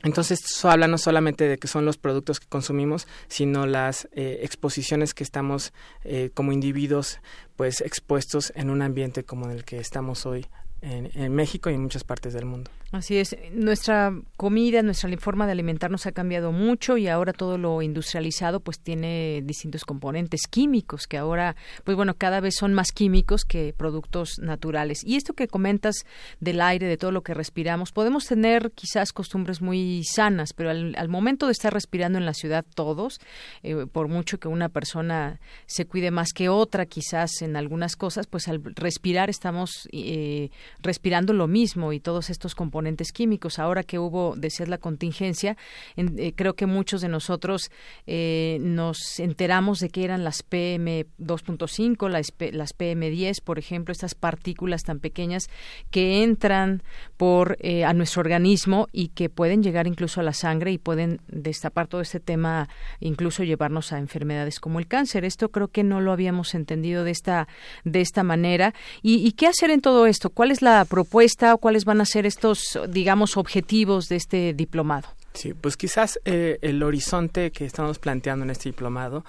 Entonces, 0.03 0.39
eso 0.43 0.69
habla 0.69 0.87
no 0.87 0.97
solamente 0.97 1.47
de 1.47 1.57
que 1.57 1.67
son 1.67 1.85
los 1.85 1.97
productos 1.97 2.39
que 2.39 2.47
consumimos, 2.47 3.07
sino 3.27 3.65
las 3.65 4.09
eh, 4.11 4.39
exposiciones 4.41 5.13
que 5.13 5.23
estamos 5.23 5.71
eh, 6.03 6.29
como 6.33 6.51
individuos 6.51 7.19
pues 7.55 7.81
expuestos 7.81 8.51
en 8.55 8.69
un 8.69 8.81
ambiente 8.81 9.23
como 9.23 9.49
el 9.49 9.63
que 9.63 9.77
estamos 9.77 10.25
hoy 10.25 10.45
en 10.83 11.33
México 11.33 11.69
y 11.69 11.73
en 11.73 11.81
muchas 11.81 12.03
partes 12.03 12.33
del 12.33 12.45
mundo. 12.45 12.69
Así 12.93 13.17
es, 13.17 13.35
nuestra 13.53 14.13
comida, 14.37 14.83
nuestra 14.83 15.09
forma 15.17 15.47
de 15.47 15.53
alimentarnos 15.53 16.05
ha 16.05 16.11
cambiado 16.11 16.51
mucho 16.51 16.95
y 16.95 17.07
ahora 17.07 17.33
todo 17.33 17.57
lo 17.57 17.81
industrializado 17.81 18.59
pues 18.59 18.79
tiene 18.79 19.41
distintos 19.43 19.83
componentes 19.83 20.41
químicos 20.47 21.07
que 21.07 21.17
ahora 21.17 21.55
pues 21.85 21.97
bueno, 21.97 22.13
cada 22.13 22.39
vez 22.39 22.53
son 22.55 22.75
más 22.75 22.91
químicos 22.91 23.45
que 23.45 23.73
productos 23.75 24.37
naturales. 24.37 25.03
Y 25.03 25.15
esto 25.15 25.33
que 25.33 25.47
comentas 25.47 26.05
del 26.39 26.61
aire, 26.61 26.85
de 26.85 26.97
todo 26.97 27.11
lo 27.11 27.23
que 27.23 27.33
respiramos, 27.33 27.91
podemos 27.91 28.27
tener 28.27 28.71
quizás 28.75 29.11
costumbres 29.11 29.59
muy 29.59 30.03
sanas, 30.03 30.53
pero 30.53 30.69
al, 30.69 31.09
momento 31.09 31.47
de 31.47 31.53
estar 31.53 31.73
respirando 31.73 32.19
en 32.19 32.27
la 32.27 32.35
ciudad 32.35 32.63
todos, 32.75 33.19
eh, 33.63 33.87
por 33.91 34.07
mucho 34.07 34.39
que 34.39 34.47
una 34.47 34.69
persona 34.69 35.39
se 35.65 35.85
cuide 35.85 36.11
más 36.11 36.31
que 36.31 36.47
otra 36.47 36.85
quizás 36.85 37.41
en 37.41 37.55
algunas 37.55 37.95
cosas, 37.95 38.27
pues 38.27 38.47
al 38.47 38.61
respirar 38.75 39.31
estamos 39.31 39.89
eh, 39.91 40.51
respirando 40.81 41.33
lo 41.33 41.47
mismo 41.47 41.93
y 41.93 41.99
todos 41.99 42.29
estos 42.29 42.55
componentes 42.55 43.11
químicos. 43.11 43.59
Ahora 43.59 43.83
que 43.83 43.99
hubo, 43.99 44.35
decías, 44.35 44.69
la 44.69 44.77
contingencia, 44.77 45.57
eh, 45.95 46.33
creo 46.35 46.55
que 46.55 46.65
muchos 46.65 47.01
de 47.01 47.09
nosotros 47.09 47.71
eh, 48.07 48.57
nos 48.61 49.19
enteramos 49.19 49.79
de 49.79 49.89
que 49.89 50.03
eran 50.03 50.23
las 50.23 50.43
PM2.5, 50.47 52.09
las, 52.09 52.33
las 52.51 52.77
PM10, 52.77 53.41
por 53.41 53.59
ejemplo, 53.59 53.91
estas 53.91 54.15
partículas 54.15 54.83
tan 54.83 54.99
pequeñas 54.99 55.49
que 55.91 56.23
entran 56.23 56.83
por 57.17 57.57
eh, 57.59 57.85
a 57.85 57.93
nuestro 57.93 58.21
organismo 58.21 58.87
y 58.91 59.09
que 59.09 59.29
pueden 59.29 59.63
llegar 59.63 59.87
incluso 59.87 60.19
a 60.19 60.23
la 60.23 60.33
sangre 60.33 60.71
y 60.71 60.77
pueden 60.77 61.21
destapar 61.27 61.87
todo 61.87 62.01
este 62.01 62.19
tema, 62.19 62.69
incluso 62.99 63.43
llevarnos 63.43 63.93
a 63.93 63.99
enfermedades 63.99 64.59
como 64.59 64.79
el 64.79 64.87
cáncer. 64.87 65.25
Esto 65.25 65.49
creo 65.49 65.67
que 65.69 65.83
no 65.83 66.01
lo 66.01 66.11
habíamos 66.11 66.55
entendido 66.55 67.03
de 67.03 67.11
esta 67.11 67.47
de 67.83 68.01
esta 68.01 68.23
manera. 68.23 68.73
¿Y, 69.01 69.25
y 69.25 69.33
qué 69.33 69.47
hacer 69.47 69.69
en 69.69 69.81
todo 69.81 70.07
esto? 70.07 70.29
¿Cuál 70.29 70.51
es 70.51 70.61
la 70.63 70.85
propuesta 70.85 71.53
o 71.53 71.57
cuáles 71.57 71.85
van 71.85 72.01
a 72.01 72.05
ser 72.05 72.25
estos 72.25 72.79
digamos, 72.89 73.37
objetivos 73.37 74.09
de 74.09 74.15
este 74.15 74.53
diplomado? 74.53 75.09
Sí, 75.33 75.53
pues 75.53 75.77
quizás 75.77 76.19
eh, 76.25 76.59
el 76.61 76.83
horizonte 76.83 77.51
que 77.51 77.65
estamos 77.65 77.97
planteando 77.99 78.45
en 78.45 78.51
este 78.51 78.69
diplomado 78.69 79.25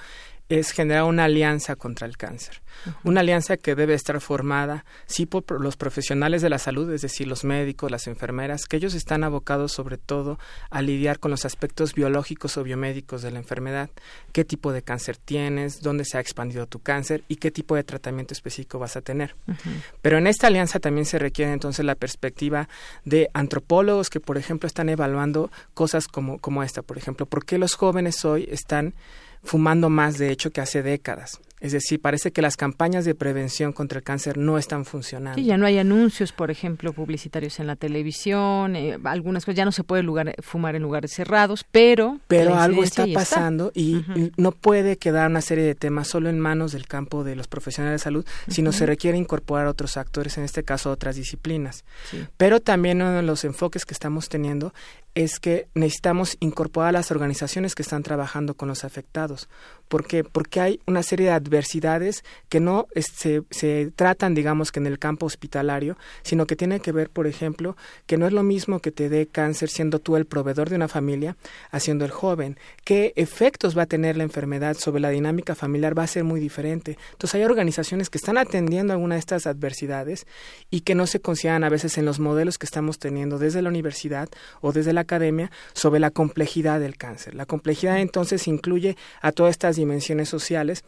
es 0.49 0.73
generar 0.73 1.05
una 1.05 1.25
alianza 1.25 1.77
contra 1.77 2.07
el 2.07 2.17
cáncer. 2.17 2.63
Una 3.03 3.21
alianza 3.21 3.57
que 3.57 3.75
debe 3.75 3.95
estar 3.95 4.21
formada, 4.21 4.85
sí, 5.07 5.27
por 5.27 5.61
los 5.61 5.77
profesionales 5.77 6.43
de 6.43 6.51
la 6.51 6.59
salud, 6.59 6.93
es 6.93 7.03
decir, 7.03 7.27
los 7.27 7.45
médicos, 7.45 7.91
las 7.91 8.07
enfermeras, 8.07 8.67
que 8.67 8.77
ellos 8.77 8.95
están 8.95 9.25
abocados 9.25 9.73
sobre 9.73 9.97
todo 9.97 10.39
a 10.71 10.83
lidiar 10.83 11.19
con 11.19 11.31
los 11.31 11.45
aspectos 11.45 11.95
biológicos 11.95 12.57
o 12.59 12.63
biomédicos 12.63 13.23
de 13.23 13.31
la 13.31 13.39
enfermedad, 13.39 13.91
qué 14.33 14.45
tipo 14.45 14.73
de 14.73 14.83
cáncer 14.83 15.17
tienes, 15.17 15.81
dónde 15.81 16.05
se 16.05 16.19
ha 16.19 16.21
expandido 16.21 16.67
tu 16.67 16.81
cáncer 16.81 17.25
y 17.29 17.37
qué 17.37 17.51
tipo 17.51 17.75
de 17.75 17.85
tratamiento 17.85 18.35
específico 18.35 18.79
vas 18.79 18.97
a 18.97 19.01
tener. 19.01 19.35
Pero 20.03 20.19
en 20.19 20.27
esta 20.27 20.49
alianza 20.49 20.79
también 20.79 21.07
se 21.07 21.19
requiere 21.19 21.53
entonces 21.53 21.85
la 21.85 21.95
perspectiva 21.95 22.69
de 23.05 23.31
antropólogos 23.33 24.11
que, 24.11 24.21
por 24.21 24.37
ejemplo, 24.37 24.67
están 24.67 24.89
evaluando 24.89 25.51
cosas 25.73 26.07
como, 26.07 26.39
como 26.39 26.63
esta, 26.63 26.83
por 26.83 26.99
ejemplo, 26.99 27.27
¿por 27.27 27.45
qué 27.47 27.57
los 27.57 27.75
jóvenes 27.75 28.25
hoy 28.25 28.47
están 28.51 28.95
fumando 29.45 29.91
más 29.91 30.19
de 30.19 30.31
hecho 30.31 30.51
que 30.51 30.61
hace 30.61 30.83
décadas. 30.83 31.41
Es 31.65 31.73
decir, 31.73 31.99
parece 31.99 32.31
que 32.31 32.43
las 32.43 32.59
campañas 32.59 33.07
de 33.07 33.15
prevención 33.15 33.73
contra 33.73 33.97
el 33.97 34.05
cáncer 34.05 34.37
no 34.37 34.59
están 34.59 34.85
funcionando. 34.85 35.41
Sí, 35.41 35.47
ya 35.47 35.57
no 35.57 35.65
hay 35.65 35.79
anuncios, 35.79 36.31
por 36.31 36.51
ejemplo, 36.51 36.93
publicitarios 36.93 37.59
en 37.59 37.67
la 37.67 37.75
televisión, 37.75 38.77
eh, 38.77 38.99
algunas 39.05 39.47
cosas, 39.47 39.57
ya 39.57 39.65
no 39.65 39.73
se 39.73 39.83
puede 39.83 40.03
lugar, 40.03 40.35
fumar 40.43 40.77
en 40.77 40.83
lugares 40.83 41.13
cerrados, 41.13 41.65
pero... 41.71 42.21
Pero 42.29 42.55
algo 42.57 42.85
está 42.85 43.07
pasando 43.15 43.73
y 43.75 44.05
no 44.37 44.53
puede 44.53 44.99
quedar 44.99 45.31
una 45.31 45.41
serie 45.41 45.65
de 45.65 45.75
temas 45.75 46.09
solo 46.09 46.29
en 46.29 46.39
manos 46.39 46.73
del 46.73 46.87
campo 46.87 47.25
de 47.25 47.35
los 47.35 47.49
profesionales 47.49 48.03
de 48.03 48.05
salud, 48.05 48.27
sino 48.49 48.71
se 48.71 48.85
requiere 48.85 49.17
incorporar 49.17 49.67
otros 49.67 49.97
actores, 49.97 50.37
en 50.37 50.45
este 50.45 50.65
caso 50.65 50.91
otras 50.91 51.17
disciplinas. 51.17 51.87
Pero 52.37 52.61
también 52.61 53.01
uno 53.01 53.13
de 53.13 53.23
los 53.23 53.43
enfoques 53.43 53.87
que 53.87 53.95
estamos 53.95 54.29
teniendo 54.29 54.75
es 55.14 55.38
que 55.38 55.68
necesitamos 55.74 56.37
incorporar 56.40 56.90
a 56.90 56.98
las 56.98 57.11
organizaciones 57.11 57.74
que 57.74 57.83
están 57.83 58.03
trabajando 58.03 58.55
con 58.55 58.68
los 58.68 58.85
afectados. 58.85 59.48
¿Por 59.88 60.07
qué? 60.07 60.25
Porque 60.25 60.61
hay 60.61 60.81
una 60.87 61.03
serie 61.03 61.27
de 61.27 61.33
adversidades 61.33 62.25
que 62.49 62.61
no 62.61 62.87
se, 62.97 63.42
se, 63.51 63.92
tratan, 63.94 64.35
digamos, 64.35 64.73
que 64.73 64.81
en 64.81 64.87
el 64.87 64.99
campo 64.99 65.27
hospitalario, 65.27 65.97
sino 66.23 66.47
que 66.47 66.57
tienen 66.57 66.81
que 66.81 66.92
ver, 66.92 67.11
por 67.11 67.27
ejemplo, 67.27 67.77
que 68.07 68.16
no 68.16 68.27
es 68.27 68.33
lo 68.33 68.42
mismo 68.42 68.81
que 68.81 68.90
te 68.90 69.09
dé 69.09 69.27
cáncer 69.27 69.68
siendo 69.68 69.99
tú 69.99 70.16
el 70.16 70.27
proveedor 70.27 70.70
de 70.70 70.77
una 70.77 70.88
familia, 70.88 71.37
haciendo 71.70 72.05
el 72.05 72.11
joven. 72.11 72.59
¿Qué 72.85 73.12
efectos 73.16 73.77
va 73.77 73.83
a 73.83 73.87
tener 73.87 74.16
la 74.16 74.25
enfermedad 74.25 74.77
sobre 74.77 75.01
la 75.01 75.11
dinámica 75.11 75.55
familiar? 75.55 75.97
Va 75.97 76.05
a 76.05 76.09
ser 76.09 76.25
muy 76.25 76.40
diferente. 76.40 76.99
Entonces 77.12 77.35
hay 77.35 77.44
organizaciones 77.44 78.11
que 78.11 78.18
están 78.18 78.38
atendiendo 78.38 78.92
alguna 78.92 79.16
de 79.16 79.20
estas 79.20 79.47
adversidades 79.47 80.27
y 80.70 80.81
que 80.81 80.94
no 80.94 81.07
se 81.07 81.20
consideran 81.20 81.64
a 81.64 81.68
veces 81.68 81.99
en 81.99 82.05
los 82.05 82.20
modelos 82.20 82.59
que 82.59 82.66
estamos 82.66 82.99
teniendo 82.99 83.38
desde 83.38 83.62
la 83.62 83.68
universidad 83.68 84.29
o 84.61 84.73
desde 84.73 84.92
la 84.92 85.03
academia 85.03 85.51
sobre 85.73 86.01
la 86.01 86.11
complejidad 86.11 86.81
del 86.81 86.97
cáncer. 86.97 87.35
La 87.35 87.47
complejidad 87.47 87.99
entonces 87.99 88.49
incluye 88.49 88.97
a 89.20 89.33
todas 89.33 89.53
estas 89.53 89.74
dimensiones 89.77 90.29
sociales. 90.29 90.85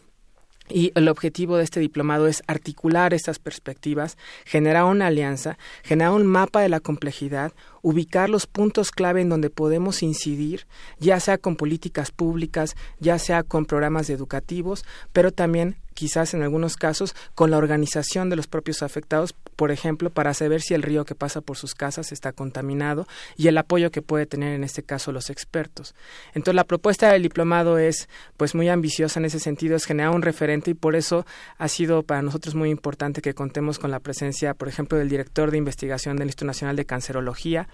Y 0.68 0.90
el 0.96 1.08
objetivo 1.08 1.56
de 1.56 1.62
este 1.64 1.78
diplomado 1.78 2.26
es 2.26 2.42
articular 2.48 3.14
estas 3.14 3.38
perspectivas, 3.38 4.18
generar 4.44 4.84
una 4.84 5.06
alianza, 5.06 5.58
generar 5.84 6.12
un 6.12 6.26
mapa 6.26 6.60
de 6.60 6.68
la 6.68 6.80
complejidad, 6.80 7.52
ubicar 7.82 8.28
los 8.28 8.48
puntos 8.48 8.90
clave 8.90 9.20
en 9.20 9.28
donde 9.28 9.48
podemos 9.48 10.02
incidir, 10.02 10.66
ya 10.98 11.20
sea 11.20 11.38
con 11.38 11.54
políticas 11.54 12.10
públicas, 12.10 12.74
ya 12.98 13.20
sea 13.20 13.44
con 13.44 13.64
programas 13.64 14.10
educativos, 14.10 14.84
pero 15.12 15.30
también 15.30 15.76
quizás 15.96 16.34
en 16.34 16.42
algunos 16.42 16.76
casos 16.76 17.16
con 17.34 17.50
la 17.50 17.56
organización 17.56 18.28
de 18.28 18.36
los 18.36 18.46
propios 18.46 18.82
afectados, 18.82 19.32
por 19.56 19.70
ejemplo, 19.70 20.10
para 20.10 20.34
saber 20.34 20.60
si 20.60 20.74
el 20.74 20.82
río 20.82 21.06
que 21.06 21.14
pasa 21.14 21.40
por 21.40 21.56
sus 21.56 21.74
casas 21.74 22.12
está 22.12 22.32
contaminado 22.32 23.08
y 23.36 23.48
el 23.48 23.56
apoyo 23.56 23.90
que 23.90 24.02
puede 24.02 24.26
tener 24.26 24.54
en 24.54 24.62
este 24.62 24.82
caso 24.82 25.10
los 25.10 25.30
expertos. 25.30 25.94
Entonces 26.34 26.54
la 26.54 26.64
propuesta 26.64 27.10
del 27.10 27.22
diplomado 27.22 27.78
es 27.78 28.08
pues 28.36 28.54
muy 28.54 28.68
ambiciosa 28.68 29.18
en 29.18 29.24
ese 29.24 29.40
sentido, 29.40 29.74
es 29.74 29.86
generar 29.86 30.14
un 30.14 30.22
referente 30.22 30.70
y 30.70 30.74
por 30.74 30.94
eso 30.96 31.24
ha 31.56 31.68
sido 31.68 32.02
para 32.02 32.20
nosotros 32.20 32.54
muy 32.54 32.68
importante 32.70 33.22
que 33.22 33.34
contemos 33.34 33.78
con 33.78 33.90
la 33.90 34.00
presencia, 34.00 34.52
por 34.52 34.68
ejemplo, 34.68 34.98
del 34.98 35.08
director 35.08 35.50
de 35.50 35.56
investigación 35.56 36.16
del 36.16 36.28
Instituto 36.28 36.48
Nacional 36.48 36.76
de 36.76 36.84
Cancerología, 36.84 37.68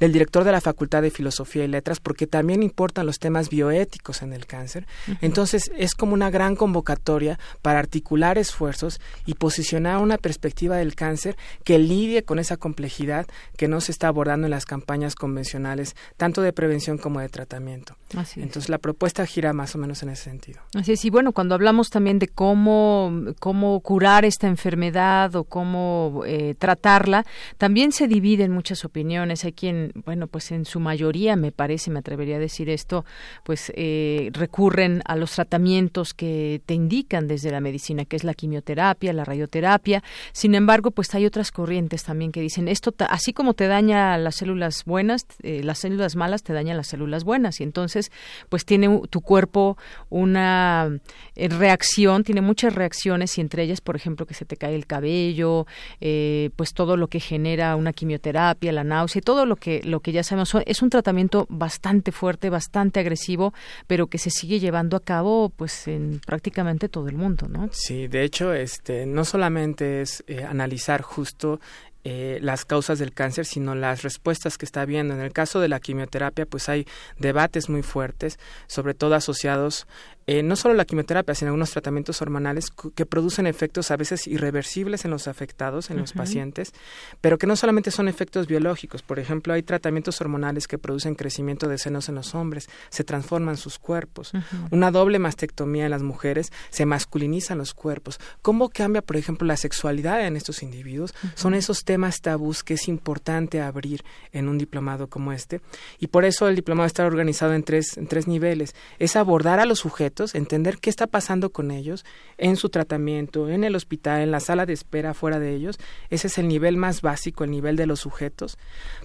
del 0.00 0.12
director 0.12 0.42
de 0.44 0.52
la 0.52 0.62
Facultad 0.62 1.02
de 1.02 1.10
Filosofía 1.10 1.64
y 1.64 1.68
Letras, 1.68 2.00
porque 2.00 2.26
también 2.26 2.62
importan 2.62 3.04
los 3.04 3.18
temas 3.18 3.50
bioéticos 3.50 4.22
en 4.22 4.32
el 4.32 4.46
cáncer. 4.46 4.86
Entonces 5.20 5.70
es 5.76 5.94
como 5.94 6.14
una 6.14 6.30
gran 6.30 6.56
convocatoria 6.56 7.38
para 7.62 7.78
articular 7.78 8.38
esfuerzos 8.38 9.00
y 9.26 9.34
posicionar 9.34 9.98
una 9.98 10.18
perspectiva 10.18 10.76
del 10.76 10.94
cáncer 10.94 11.36
que 11.64 11.78
lidie 11.78 12.22
con 12.22 12.38
esa 12.38 12.56
complejidad 12.56 13.26
que 13.56 13.68
no 13.68 13.80
se 13.80 13.92
está 13.92 14.08
abordando 14.08 14.46
en 14.46 14.50
las 14.50 14.66
campañas 14.66 15.14
convencionales, 15.14 15.96
tanto 16.16 16.42
de 16.42 16.52
prevención 16.52 16.98
como 16.98 17.20
de 17.20 17.28
tratamiento. 17.28 17.96
Entonces 18.36 18.68
la 18.68 18.78
propuesta 18.78 19.26
gira 19.26 19.52
más 19.52 19.74
o 19.74 19.78
menos 19.78 20.02
en 20.02 20.10
ese 20.10 20.24
sentido. 20.24 20.60
Así 20.74 20.92
es, 20.92 21.04
y 21.04 21.10
bueno, 21.10 21.32
cuando 21.32 21.54
hablamos 21.54 21.90
también 21.90 22.18
de 22.18 22.28
cómo, 22.28 23.12
cómo 23.38 23.80
curar 23.80 24.24
esta 24.24 24.46
enfermedad 24.46 25.34
o 25.36 25.44
cómo 25.44 26.22
eh, 26.26 26.54
tratarla, 26.58 27.24
también 27.58 27.92
se 27.92 28.08
dividen 28.08 28.52
muchas 28.52 28.84
opiniones. 28.84 29.44
Hay 29.44 29.52
quien, 29.52 29.92
bueno, 30.04 30.26
pues 30.26 30.50
en 30.52 30.64
su 30.64 30.80
mayoría, 30.80 31.36
me 31.36 31.52
parece, 31.52 31.90
me 31.90 31.98
atrevería 31.98 32.36
a 32.36 32.40
decir 32.40 32.70
esto, 32.70 33.04
pues 33.44 33.72
eh, 33.74 34.30
recurren 34.32 35.02
a 35.04 35.16
los 35.16 35.32
tratamientos 35.32 36.14
que 36.14 36.62
te 36.66 36.74
indican 36.74 37.28
desde 37.28 37.47
la 37.50 37.60
medicina, 37.60 38.04
que 38.04 38.16
es 38.16 38.24
la 38.24 38.34
quimioterapia, 38.34 39.12
la 39.12 39.24
radioterapia. 39.24 40.02
Sin 40.32 40.54
embargo, 40.54 40.90
pues 40.90 41.14
hay 41.14 41.26
otras 41.26 41.50
corrientes 41.50 42.04
también 42.04 42.32
que 42.32 42.40
dicen 42.40 42.68
esto, 42.68 42.94
así 43.08 43.32
como 43.32 43.54
te 43.54 43.66
daña 43.66 44.16
las 44.18 44.36
células 44.36 44.84
buenas, 44.84 45.26
eh, 45.42 45.62
las 45.62 45.78
células 45.78 46.16
malas 46.16 46.42
te 46.42 46.52
dañan 46.52 46.76
las 46.76 46.88
células 46.88 47.24
buenas. 47.24 47.60
Y 47.60 47.64
entonces, 47.64 48.10
pues 48.48 48.64
tiene 48.64 49.00
tu 49.10 49.20
cuerpo 49.20 49.76
una 50.10 50.90
eh, 51.36 51.48
reacción, 51.48 52.24
tiene 52.24 52.40
muchas 52.40 52.74
reacciones 52.74 53.36
y 53.38 53.40
entre 53.40 53.62
ellas, 53.62 53.80
por 53.80 53.96
ejemplo, 53.96 54.26
que 54.26 54.34
se 54.34 54.44
te 54.44 54.56
cae 54.56 54.74
el 54.74 54.86
cabello, 54.86 55.66
eh, 56.00 56.50
pues 56.56 56.74
todo 56.74 56.96
lo 56.96 57.08
que 57.08 57.20
genera 57.20 57.76
una 57.76 57.92
quimioterapia, 57.92 58.72
la 58.72 58.84
náusea, 58.84 59.22
todo 59.22 59.46
lo 59.46 59.56
que 59.56 59.82
lo 59.84 60.00
que 60.00 60.12
ya 60.12 60.22
sabemos 60.22 60.54
es 60.66 60.82
un 60.82 60.90
tratamiento 60.90 61.46
bastante 61.48 62.12
fuerte, 62.12 62.50
bastante 62.50 63.00
agresivo, 63.00 63.54
pero 63.86 64.06
que 64.06 64.18
se 64.18 64.30
sigue 64.30 64.60
llevando 64.60 64.96
a 64.96 65.00
cabo, 65.00 65.50
pues 65.50 65.88
en 65.88 66.20
prácticamente 66.26 66.88
todo 66.88 67.08
el 67.08 67.16
mundo. 67.16 67.37
Sí, 67.72 68.08
de 68.08 68.24
hecho, 68.24 68.52
este, 68.52 69.06
no 69.06 69.24
solamente 69.24 70.00
es 70.00 70.24
eh, 70.26 70.44
analizar 70.44 71.02
justo 71.02 71.60
eh, 72.04 72.38
las 72.40 72.64
causas 72.64 72.98
del 72.98 73.12
cáncer, 73.12 73.44
sino 73.44 73.74
las 73.74 74.02
respuestas 74.02 74.56
que 74.56 74.64
está 74.64 74.82
habiendo. 74.82 75.14
En 75.14 75.20
el 75.20 75.32
caso 75.32 75.60
de 75.60 75.68
la 75.68 75.80
quimioterapia, 75.80 76.46
pues 76.46 76.68
hay 76.68 76.86
debates 77.18 77.68
muy 77.68 77.82
fuertes, 77.82 78.38
sobre 78.66 78.94
todo 78.94 79.14
asociados 79.14 79.86
eh, 80.28 80.42
no 80.42 80.56
solo 80.56 80.74
la 80.74 80.84
quimioterapia, 80.84 81.34
sino 81.34 81.48
algunos 81.48 81.70
tratamientos 81.70 82.20
hormonales 82.20 82.66
que 82.94 83.06
producen 83.06 83.46
efectos 83.46 83.90
a 83.90 83.96
veces 83.96 84.26
irreversibles 84.26 85.06
en 85.06 85.10
los 85.10 85.26
afectados, 85.26 85.88
en 85.88 85.96
los 85.96 86.12
pacientes, 86.12 86.74
pero 87.22 87.38
que 87.38 87.46
no 87.46 87.56
solamente 87.56 87.90
son 87.90 88.08
efectos 88.08 88.46
biológicos. 88.46 89.00
Por 89.00 89.18
ejemplo, 89.18 89.54
hay 89.54 89.62
tratamientos 89.62 90.20
hormonales 90.20 90.68
que 90.68 90.76
producen 90.76 91.14
crecimiento 91.14 91.66
de 91.66 91.78
senos 91.78 92.10
en 92.10 92.14
los 92.14 92.34
hombres, 92.34 92.68
se 92.90 93.04
transforman 93.04 93.56
sus 93.56 93.78
cuerpos. 93.78 94.32
Una 94.70 94.90
doble 94.90 95.18
mastectomía 95.18 95.86
en 95.86 95.92
las 95.92 96.02
mujeres, 96.02 96.52
se 96.68 96.84
masculinizan 96.84 97.56
los 97.56 97.72
cuerpos. 97.72 98.20
¿Cómo 98.42 98.68
cambia, 98.68 99.00
por 99.00 99.16
ejemplo, 99.16 99.46
la 99.46 99.56
sexualidad 99.56 100.26
en 100.26 100.36
estos 100.36 100.62
individuos? 100.62 101.14
Son 101.36 101.54
esos 101.54 101.84
temas 101.84 102.20
tabús 102.20 102.62
que 102.62 102.74
es 102.74 102.86
importante 102.88 103.62
abrir 103.62 104.04
en 104.32 104.50
un 104.50 104.58
diplomado 104.58 105.06
como 105.06 105.32
este. 105.32 105.62
Y 105.98 106.08
por 106.08 106.26
eso 106.26 106.48
el 106.48 106.54
diplomado 106.56 106.86
está 106.86 107.06
organizado 107.06 107.54
en 107.54 107.62
tres, 107.62 107.96
en 107.96 108.08
tres 108.08 108.28
niveles. 108.28 108.74
Es 108.98 109.16
abordar 109.16 109.58
a 109.58 109.64
los 109.64 109.78
sujetos, 109.78 110.17
entender 110.34 110.78
qué 110.78 110.90
está 110.90 111.06
pasando 111.06 111.50
con 111.50 111.70
ellos 111.70 112.04
en 112.36 112.56
su 112.56 112.68
tratamiento, 112.68 113.48
en 113.48 113.64
el 113.64 113.76
hospital, 113.76 114.22
en 114.22 114.30
la 114.30 114.40
sala 114.40 114.66
de 114.66 114.72
espera 114.72 115.14
fuera 115.14 115.38
de 115.38 115.54
ellos. 115.54 115.78
Ese 116.10 116.26
es 116.26 116.38
el 116.38 116.48
nivel 116.48 116.76
más 116.76 117.02
básico, 117.02 117.44
el 117.44 117.50
nivel 117.50 117.76
de 117.76 117.86
los 117.86 118.00
sujetos. 118.00 118.58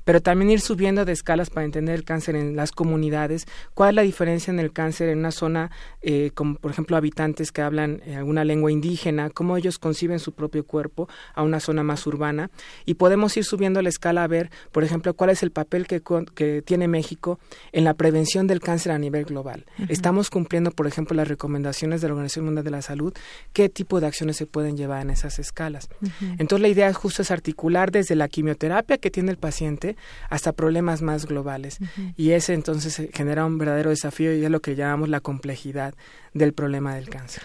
Pero 0.03 0.21
también 0.21 0.51
ir 0.51 0.61
subiendo 0.61 1.05
de 1.05 1.11
escalas 1.11 1.49
para 1.49 1.65
entender 1.65 1.95
el 1.95 2.03
cáncer 2.03 2.35
en 2.35 2.55
las 2.55 2.71
comunidades, 2.71 3.45
cuál 3.73 3.89
es 3.89 3.95
la 3.95 4.01
diferencia 4.01 4.51
en 4.51 4.59
el 4.59 4.71
cáncer 4.71 5.09
en 5.09 5.19
una 5.19 5.31
zona, 5.31 5.71
eh, 6.01 6.31
como 6.33 6.55
por 6.55 6.71
ejemplo 6.71 6.97
habitantes 6.97 7.51
que 7.51 7.61
hablan 7.61 8.01
eh, 8.05 8.15
alguna 8.15 8.43
lengua 8.43 8.71
indígena, 8.71 9.29
cómo 9.29 9.57
ellos 9.57 9.79
conciben 9.79 10.19
su 10.19 10.33
propio 10.33 10.65
cuerpo 10.65 11.07
a 11.35 11.43
una 11.43 11.59
zona 11.59 11.83
más 11.83 12.05
urbana. 12.07 12.49
Y 12.85 12.95
podemos 12.95 13.35
ir 13.37 13.43
subiendo 13.43 13.81
la 13.81 13.89
escala 13.89 14.23
a 14.23 14.27
ver, 14.27 14.49
por 14.71 14.83
ejemplo, 14.83 15.13
cuál 15.13 15.29
es 15.29 15.43
el 15.43 15.51
papel 15.51 15.87
que, 15.87 16.01
que 16.35 16.61
tiene 16.61 16.87
México 16.87 17.39
en 17.71 17.83
la 17.83 17.93
prevención 17.93 18.47
del 18.47 18.59
cáncer 18.59 18.91
a 18.91 18.97
nivel 18.97 19.25
global. 19.25 19.65
Estamos 19.89 20.29
cumpliendo, 20.29 20.71
por 20.71 20.87
ejemplo, 20.87 21.02
las 21.11 21.27
recomendaciones 21.27 22.01
de 22.01 22.07
la 22.07 22.13
Organización 22.13 22.45
Mundial 22.45 22.63
de 22.63 22.71
la 22.71 22.81
Salud, 22.81 23.13
qué 23.53 23.69
tipo 23.69 23.99
de 23.99 24.07
acciones 24.07 24.37
se 24.37 24.45
pueden 24.45 24.77
llevar 24.77 25.01
en 25.01 25.09
esas 25.09 25.39
escalas. 25.39 25.89
Entonces 26.37 26.61
la 26.61 26.67
idea 26.67 26.93
justo 26.93 27.21
es 27.21 27.31
articular 27.31 27.91
desde 27.91 28.15
la 28.15 28.27
quimioterapia 28.27 28.97
que 28.97 29.11
tiene 29.11 29.31
el 29.31 29.37
paciente 29.37 29.95
hasta 30.29 30.53
problemas 30.53 31.01
más 31.01 31.25
globales. 31.25 31.79
Y 32.15 32.31
ese 32.31 32.53
entonces 32.53 33.09
genera 33.13 33.45
un 33.45 33.57
verdadero 33.57 33.89
desafío 33.89 34.35
y 34.35 34.43
es 34.43 34.51
lo 34.51 34.61
que 34.61 34.75
llamamos 34.75 35.09
la 35.09 35.19
complejidad 35.19 35.93
del 36.33 36.53
problema 36.53 36.95
del 36.95 37.09
cáncer. 37.09 37.43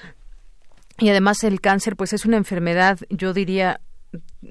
Y 0.99 1.11
además 1.11 1.45
el 1.45 1.61
cáncer 1.61 1.97
pues 1.97 2.13
es 2.13 2.25
una 2.25 2.37
enfermedad, 2.37 2.99
yo 3.09 3.33
diría, 3.33 3.81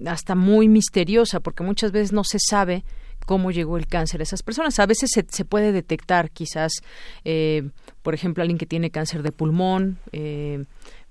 hasta 0.06 0.36
muy 0.36 0.70
misteriosa, 0.70 1.40
porque 1.40 1.64
muchas 1.64 1.92
veces 1.92 2.14
no 2.14 2.24
se 2.24 2.40
sabe 2.40 2.84
cómo 3.28 3.52
llegó 3.52 3.78
el 3.78 3.88
cáncer 3.88 4.22
a 4.22 4.24
esas 4.24 4.42
personas. 4.42 4.80
A 4.80 4.86
veces 4.86 5.12
se, 5.14 5.26
se 5.30 5.44
puede 5.44 5.74
detectar 5.74 6.32
quizás, 6.32 6.72
eh, 7.26 7.70
por 8.02 8.14
ejemplo, 8.14 8.42
alguien 8.42 8.58
que 8.58 8.66
tiene 8.66 8.90
cáncer 8.90 9.22
de 9.22 9.34
pulmón, 9.34 10.00
eh, 10.14 10.64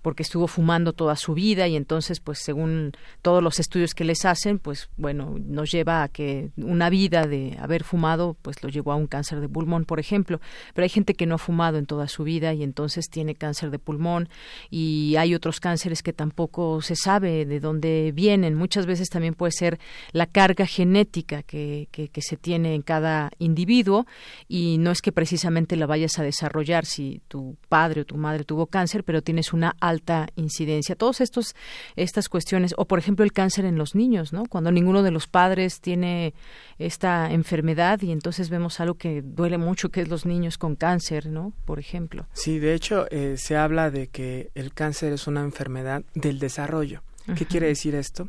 porque 0.07 0.23
estuvo 0.23 0.47
fumando 0.47 0.93
toda 0.93 1.17
su 1.17 1.35
vida 1.35 1.67
y 1.67 1.75
entonces 1.75 2.21
pues 2.21 2.39
según 2.39 2.93
todos 3.23 3.43
los 3.43 3.59
estudios 3.59 3.93
que 3.93 4.05
les 4.05 4.25
hacen 4.25 4.61
pues 4.61 4.89
bueno 4.97 5.35
nos 5.45 5.73
lleva 5.73 6.05
a 6.05 6.09
que 6.09 6.53
una 6.57 6.91
vida 6.91 7.27
de 7.27 7.57
haber 7.59 7.83
fumado 7.83 8.37
pues 8.41 8.63
lo 8.63 8.69
llevó 8.69 8.93
a 8.93 8.95
un 8.95 9.09
cáncer 9.09 9.41
de 9.41 9.49
pulmón 9.49 9.85
por 9.85 9.99
ejemplo. 9.99 10.41
Pero 10.75 10.85
hay 10.85 10.91
gente 10.91 11.15
que 11.15 11.27
no 11.27 11.35
ha 11.35 11.39
fumado 11.39 11.77
en 11.79 11.87
toda 11.87 12.07
su 12.07 12.23
vida 12.23 12.55
y 12.55 12.63
entonces 12.63 13.11
tiene 13.11 13.35
cáncer 13.35 13.73
de 13.73 13.81
pulmón 13.81 14.29
y 14.71 15.17
hay 15.19 15.35
otros 15.35 15.59
cánceres 15.59 16.05
que 16.05 16.13
tampoco 16.13 16.83
se 16.83 16.95
sabe 16.95 17.45
de 17.45 17.59
dónde 17.59 18.13
vienen. 18.15 18.55
Muchas 18.55 18.87
veces 18.87 19.09
también 19.09 19.35
puede 19.35 19.51
ser 19.51 19.81
la 20.13 20.27
carga 20.27 20.67
genética 20.67 21.43
que, 21.43 21.89
que, 21.91 22.11
que 22.11 22.23
se 22.23 22.37
tiene 22.37 22.77
en 22.77 22.83
cada 22.83 23.33
individuo 23.41 24.07
y 24.47 24.79
no 24.79 24.93
es 24.93 25.03
que 25.03 25.11
precisamente 25.11 25.75
la 25.75 25.87
vayas 25.87 26.17
a 26.21 26.23
desarrollar 26.23 26.87
si 26.87 27.23
tu 27.27 27.57
padre 27.69 28.03
o 28.03 28.05
tu 28.05 28.17
madre 28.17 28.45
tuvo 28.45 28.67
cáncer 28.67 29.03
pero 29.03 29.21
tienes 29.21 29.53
una 29.53 29.75
alta 29.81 29.96
alta 29.97 30.29
incidencia. 30.37 30.95
Todos 30.95 31.21
estos 31.21 31.55
estas 31.97 32.29
cuestiones 32.29 32.75
o 32.77 32.85
por 32.85 32.99
ejemplo 32.99 33.25
el 33.25 33.33
cáncer 33.33 33.65
en 33.65 33.77
los 33.77 33.95
niños, 33.95 34.33
¿no? 34.33 34.45
Cuando 34.47 34.71
ninguno 34.71 35.03
de 35.03 35.11
los 35.11 35.27
padres 35.27 35.81
tiene 35.81 36.35
esta 36.79 37.33
enfermedad 37.33 38.01
y 38.03 38.13
entonces 38.13 38.51
vemos 38.51 38.79
algo 38.81 38.95
que 38.95 39.23
duele 39.23 39.59
mucho 39.59 39.89
que 39.89 40.03
es 40.03 40.09
los 40.09 40.27
niños 40.27 40.59
con 40.59 40.77
cáncer, 40.77 41.27
¿no? 41.27 41.53
Por 41.65 41.79
ejemplo. 41.79 42.27
Sí, 42.33 42.59
de 42.59 42.75
hecho 42.75 43.07
eh, 43.11 43.37
se 43.39 43.57
habla 43.57 43.91
de 43.91 44.09
que 44.09 44.51
el 44.55 44.75
cáncer 44.75 45.13
es 45.13 45.27
una 45.27 45.41
enfermedad 45.41 46.03
del 46.15 46.39
desarrollo. 46.39 47.03
¿Qué 47.37 47.45
quiere 47.45 47.67
decir 47.67 47.97
esto? 47.97 48.29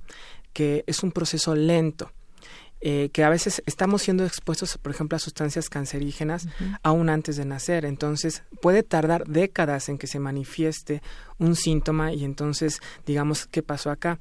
Que 0.53 0.83
es 0.87 1.03
un 1.03 1.11
proceso 1.11 1.53
lento 1.53 2.11
eh, 2.79 3.09
que 3.11 3.23
a 3.23 3.29
veces 3.29 3.63
estamos 3.65 4.03
siendo 4.03 4.25
expuestos, 4.25 4.77
por 4.77 4.91
ejemplo, 4.91 5.15
a 5.15 5.19
sustancias 5.19 5.69
cancerígenas 5.69 6.47
aún 6.83 7.09
antes 7.09 7.35
de 7.35 7.45
nacer. 7.45 7.85
Entonces, 7.85 8.43
puede 8.61 8.83
tardar 8.83 9.25
décadas 9.27 9.89
en 9.89 9.97
que 9.97 10.07
se 10.07 10.19
manifieste 10.19 11.01
un 11.39 11.55
síntoma 11.55 12.13
y 12.13 12.23
entonces, 12.23 12.79
digamos, 13.05 13.47
¿qué 13.47 13.63
pasó 13.63 13.89
acá? 13.89 14.19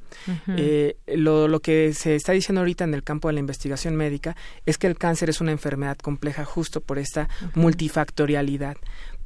eh, 0.48 0.96
lo, 1.06 1.48
lo 1.48 1.60
que 1.60 1.92
se 1.94 2.14
está 2.14 2.32
diciendo 2.32 2.60
ahorita 2.60 2.84
en 2.84 2.94
el 2.94 3.02
campo 3.02 3.28
de 3.28 3.34
la 3.34 3.40
investigación 3.40 3.96
médica 3.96 4.36
es 4.64 4.78
que 4.78 4.86
el 4.86 4.96
cáncer 4.96 5.30
es 5.30 5.40
una 5.40 5.52
enfermedad 5.52 5.98
compleja 5.98 6.44
justo 6.44 6.80
por 6.80 6.98
esta 6.98 7.28
multifactorialidad. 7.54 8.76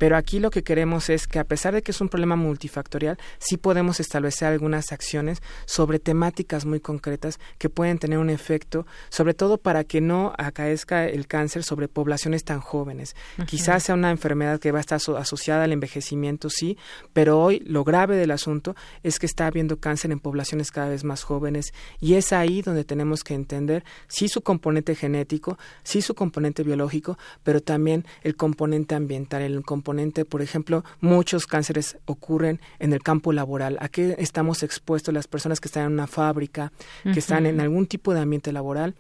Pero 0.00 0.16
aquí 0.16 0.38
lo 0.38 0.48
que 0.50 0.62
queremos 0.62 1.10
es 1.10 1.26
que 1.26 1.38
a 1.38 1.44
pesar 1.44 1.74
de 1.74 1.82
que 1.82 1.90
es 1.90 2.00
un 2.00 2.08
problema 2.08 2.34
multifactorial, 2.34 3.18
sí 3.38 3.58
podemos 3.58 4.00
establecer 4.00 4.48
algunas 4.48 4.92
acciones 4.92 5.42
sobre 5.66 5.98
temáticas 5.98 6.64
muy 6.64 6.80
concretas 6.80 7.38
que 7.58 7.68
pueden 7.68 7.98
tener 7.98 8.16
un 8.16 8.30
efecto, 8.30 8.86
sobre 9.10 9.34
todo 9.34 9.58
para 9.58 9.84
que 9.84 10.00
no 10.00 10.32
acaezca 10.38 11.06
el 11.06 11.26
cáncer 11.26 11.64
sobre 11.64 11.86
poblaciones 11.86 12.44
tan 12.44 12.60
jóvenes. 12.60 13.14
Quizás 13.46 13.82
sea 13.82 13.94
una 13.94 14.10
enfermedad 14.10 14.58
que 14.58 14.72
va 14.72 14.78
a 14.78 14.80
estar 14.80 14.98
asociada 15.18 15.64
al 15.64 15.72
envejecimiento, 15.72 16.48
sí, 16.48 16.78
pero 17.12 17.38
hoy 17.38 17.60
lo 17.66 17.84
grave 17.84 18.16
del 18.16 18.30
asunto 18.30 18.74
es 19.02 19.18
que 19.18 19.26
está 19.26 19.48
habiendo 19.48 19.80
cáncer 19.80 20.12
en 20.12 20.20
poblaciones 20.20 20.70
cada 20.70 20.88
vez 20.88 21.04
más 21.04 21.24
jóvenes 21.24 21.74
y 22.00 22.14
es 22.14 22.32
ahí 22.32 22.62
donde 22.62 22.84
tenemos 22.84 23.22
que 23.22 23.34
entender 23.34 23.84
sí 24.08 24.30
su 24.30 24.40
componente 24.40 24.94
genético, 24.94 25.58
sí 25.82 26.00
su 26.00 26.14
componente 26.14 26.62
biológico, 26.62 27.18
pero 27.42 27.60
también 27.60 28.06
el 28.22 28.36
componente 28.36 28.94
ambiental, 28.94 29.42
el 29.42 29.62
componente 29.62 29.89
por 30.24 30.42
ejemplo, 30.42 30.84
muchos 31.00 31.46
cánceres 31.46 31.98
ocurren 32.04 32.60
en 32.78 32.92
el 32.92 33.02
campo 33.02 33.32
laboral. 33.32 33.76
¿A 33.80 33.88
qué 33.88 34.16
estamos 34.18 34.62
expuestos 34.62 35.12
las 35.14 35.26
personas 35.26 35.60
que 35.60 35.68
están 35.68 35.86
en 35.86 35.92
una 35.92 36.06
fábrica, 36.06 36.72
que 37.02 37.18
están 37.18 37.46
en 37.46 37.60
algún 37.60 37.86
tipo 37.86 38.14
de 38.14 38.20
ambiente 38.20 38.52
laboral? 38.52 38.94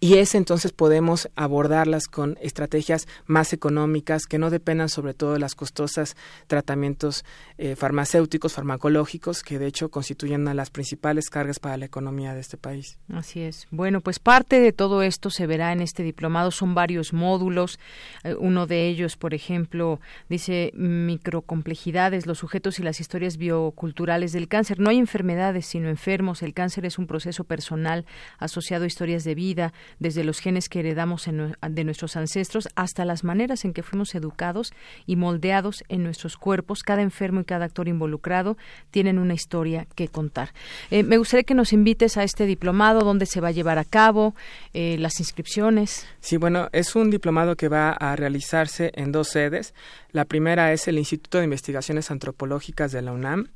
Y 0.00 0.14
es 0.14 0.34
entonces 0.34 0.72
podemos 0.72 1.28
abordarlas 1.36 2.06
con 2.06 2.38
estrategias 2.40 3.06
más 3.26 3.52
económicas 3.52 4.26
que 4.26 4.38
no 4.38 4.50
dependan 4.50 4.88
sobre 4.88 5.14
todo 5.14 5.32
de 5.32 5.38
las 5.38 5.54
costosas 5.54 6.16
tratamientos 6.46 7.24
eh, 7.58 7.76
farmacéuticos, 7.76 8.52
farmacológicos, 8.52 9.42
que 9.42 9.58
de 9.58 9.66
hecho 9.66 9.90
constituyen 9.90 10.44
de 10.44 10.54
las 10.54 10.70
principales 10.70 11.30
cargas 11.30 11.58
para 11.58 11.76
la 11.76 11.86
economía 11.86 12.34
de 12.34 12.40
este 12.40 12.56
país. 12.56 12.98
Así 13.12 13.40
es. 13.40 13.66
Bueno, 13.70 14.00
pues 14.00 14.18
parte 14.18 14.60
de 14.60 14.72
todo 14.72 15.02
esto 15.02 15.30
se 15.30 15.46
verá 15.46 15.72
en 15.72 15.80
este 15.80 16.02
diplomado. 16.02 16.50
Son 16.50 16.74
varios 16.74 17.12
módulos. 17.12 17.78
Eh, 18.22 18.34
uno 18.38 18.66
de 18.66 18.88
ellos, 18.88 19.16
por 19.16 19.34
ejemplo, 19.34 20.00
dice 20.28 20.70
microcomplejidades, 20.74 22.26
los 22.26 22.38
sujetos 22.38 22.78
y 22.78 22.82
las 22.82 23.00
historias 23.00 23.36
bioculturales 23.36 24.32
del 24.32 24.48
cáncer. 24.48 24.80
No 24.80 24.90
hay 24.90 24.98
enfermedades, 24.98 25.66
sino 25.66 25.88
enfermos. 25.88 26.42
El 26.42 26.54
cáncer 26.54 26.86
es 26.86 26.98
un 26.98 27.06
proceso 27.06 27.44
personal 27.44 28.04
asociado 28.38 28.84
a 28.84 28.86
historias 28.86 29.23
de 29.24 29.34
vida, 29.34 29.72
desde 29.98 30.24
los 30.24 30.38
genes 30.38 30.68
que 30.68 30.80
heredamos 30.80 31.26
de 31.26 31.84
nuestros 31.84 32.16
ancestros 32.16 32.68
hasta 32.74 33.04
las 33.04 33.24
maneras 33.24 33.64
en 33.64 33.72
que 33.72 33.82
fuimos 33.82 34.14
educados 34.14 34.72
y 35.06 35.16
moldeados 35.16 35.84
en 35.88 36.02
nuestros 36.02 36.36
cuerpos. 36.36 36.82
Cada 36.82 37.02
enfermo 37.02 37.40
y 37.40 37.44
cada 37.44 37.64
actor 37.64 37.88
involucrado 37.88 38.56
tienen 38.90 39.18
una 39.18 39.34
historia 39.34 39.86
que 39.94 40.08
contar. 40.08 40.52
Eh, 40.90 41.02
me 41.02 41.18
gustaría 41.18 41.44
que 41.44 41.54
nos 41.54 41.72
invites 41.72 42.16
a 42.16 42.24
este 42.24 42.46
diplomado, 42.46 43.00
dónde 43.00 43.26
se 43.26 43.40
va 43.40 43.48
a 43.48 43.52
llevar 43.52 43.78
a 43.78 43.84
cabo, 43.84 44.34
eh, 44.72 44.96
las 44.98 45.20
inscripciones. 45.20 46.06
Sí, 46.20 46.36
bueno, 46.36 46.68
es 46.72 46.94
un 46.94 47.10
diplomado 47.10 47.56
que 47.56 47.68
va 47.68 47.90
a 47.90 48.16
realizarse 48.16 48.92
en 48.94 49.12
dos 49.12 49.28
sedes. 49.28 49.74
La 50.12 50.24
primera 50.24 50.72
es 50.72 50.86
el 50.88 50.98
Instituto 50.98 51.38
de 51.38 51.44
Investigaciones 51.44 52.10
Antropológicas 52.10 52.92
de 52.92 53.02
la 53.02 53.12
UNAM 53.12 53.48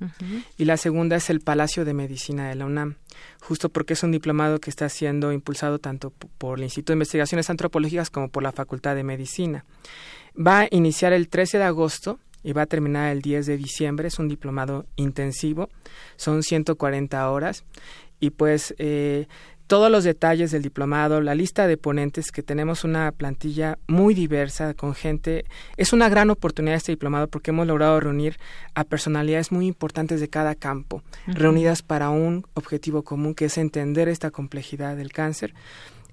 y 0.56 0.64
la 0.64 0.76
segunda 0.76 1.16
es 1.16 1.30
el 1.30 1.40
Palacio 1.40 1.84
de 1.84 1.94
Medicina 1.94 2.48
de 2.48 2.56
la 2.56 2.66
UNAM, 2.66 2.96
justo 3.40 3.68
porque 3.68 3.94
es 3.94 4.02
un 4.02 4.12
diplomado 4.12 4.60
que 4.60 4.70
está 4.70 4.88
siendo 4.88 5.32
impulsado 5.32 5.78
tanto 5.78 6.10
por 6.38 6.58
el 6.58 6.64
Instituto 6.64 6.92
de 6.92 6.96
Investigaciones 6.96 7.50
Antropológicas 7.50 8.10
como 8.10 8.28
por 8.28 8.42
la 8.42 8.52
Facultad 8.52 8.94
de 8.94 9.04
Medicina. 9.04 9.64
Va 10.36 10.60
a 10.60 10.68
iniciar 10.70 11.12
el 11.12 11.28
13 11.28 11.58
de 11.58 11.64
agosto 11.64 12.18
y 12.42 12.52
va 12.52 12.62
a 12.62 12.66
terminar 12.66 13.10
el 13.12 13.22
10 13.22 13.46
de 13.46 13.56
diciembre. 13.56 14.08
Es 14.08 14.18
un 14.18 14.28
diplomado 14.28 14.86
intensivo, 14.96 15.68
son 16.16 16.42
140 16.42 17.30
horas 17.30 17.64
y 18.20 18.30
pues 18.30 18.74
eh, 18.78 19.26
todos 19.68 19.92
los 19.92 20.02
detalles 20.02 20.50
del 20.50 20.62
diplomado, 20.62 21.20
la 21.20 21.34
lista 21.34 21.66
de 21.66 21.76
ponentes, 21.76 22.32
que 22.32 22.42
tenemos 22.42 22.84
una 22.84 23.12
plantilla 23.12 23.78
muy 23.86 24.14
diversa 24.14 24.72
con 24.72 24.94
gente. 24.94 25.44
Es 25.76 25.92
una 25.92 26.08
gran 26.08 26.30
oportunidad 26.30 26.76
este 26.76 26.92
diplomado 26.92 27.28
porque 27.28 27.50
hemos 27.50 27.66
logrado 27.66 28.00
reunir 28.00 28.38
a 28.74 28.84
personalidades 28.84 29.52
muy 29.52 29.66
importantes 29.66 30.20
de 30.20 30.28
cada 30.28 30.54
campo, 30.54 31.02
reunidas 31.26 31.82
para 31.82 32.08
un 32.08 32.46
objetivo 32.54 33.04
común 33.04 33.34
que 33.34 33.44
es 33.44 33.58
entender 33.58 34.08
esta 34.08 34.30
complejidad 34.30 34.96
del 34.96 35.12
cáncer 35.12 35.52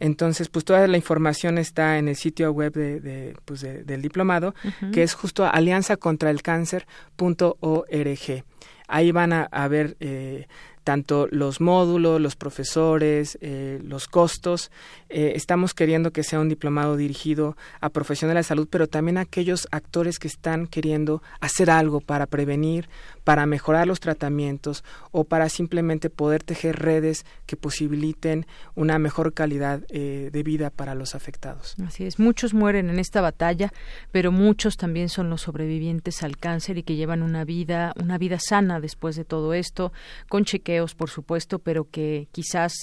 Entonces, 0.02 0.50
pues 0.50 0.66
toda 0.66 0.86
la 0.88 0.98
información 0.98 1.58
está 1.58 1.98
en 1.98 2.10
el 2.10 2.18
sitio 2.18 2.52
web 2.52 2.74
de, 2.74 3.38
pues 3.46 3.62
del 3.62 4.02
diplomado, 4.02 4.54
que 4.92 5.04
es 5.04 5.14
justo 5.14 5.46
alianzacontraelcáncer.org. 5.46 8.44
Ahí 8.88 9.12
van 9.12 9.34
a, 9.34 9.68
ver 9.68 9.98
eh, 10.00 10.46
tanto 10.86 11.28
los 11.32 11.60
módulos, 11.60 12.22
los 12.22 12.36
profesores, 12.36 13.38
eh, 13.42 13.82
los 13.84 14.08
costos. 14.08 14.72
Eh, 15.10 15.34
estamos 15.36 15.74
queriendo 15.74 16.12
que 16.12 16.24
sea 16.24 16.40
un 16.40 16.48
diplomado 16.48 16.96
dirigido 16.96 17.58
a 17.82 17.90
profesionales 17.90 18.46
de 18.46 18.50
salud, 18.50 18.68
pero 18.70 18.88
también 18.88 19.18
a 19.18 19.22
aquellos 19.22 19.68
actores 19.72 20.20
que 20.20 20.28
están 20.28 20.68
queriendo 20.68 21.24
hacer 21.42 21.72
algo 21.72 22.02
para 22.02 22.28
prevenir, 22.28 22.88
para 23.24 23.48
mejorar 23.48 23.88
los 23.88 24.00
tratamientos 24.00 24.84
o 25.12 25.24
para 25.24 25.50
simplemente 25.50 26.12
poder 26.12 26.44
tejer 26.44 26.78
redes 26.80 27.26
que 27.48 27.58
posibiliten 27.58 28.46
una 28.76 29.00
mejor 29.00 29.34
calidad 29.34 29.82
eh, 29.90 30.30
de 30.32 30.44
vida 30.44 30.70
para 30.70 30.94
los 30.94 31.16
afectados. 31.16 31.76
Así 31.86 32.06
es, 32.06 32.20
muchos 32.20 32.54
mueren 32.54 32.92
en 32.92 33.00
esta 33.00 33.22
batalla, 33.22 33.74
pero 34.12 34.32
muchos 34.32 34.78
también 34.78 35.10
son 35.10 35.32
los 35.32 35.42
sobrevivientes 35.42 36.22
al 36.22 36.38
cáncer 36.38 36.78
y 36.78 36.84
que 36.84 36.96
llevan 36.96 37.24
una 37.24 37.44
vida, 37.44 37.94
una 38.00 38.20
vida 38.20 38.38
sana 38.40 38.80
después 38.80 39.16
de 39.16 39.26
todo 39.26 39.56
esto, 39.56 39.92
con 40.30 40.46
chequeos, 40.46 40.75
por 40.96 41.10
supuesto, 41.10 41.60
pero 41.60 41.90
que 41.90 42.28
quizás 42.32 42.74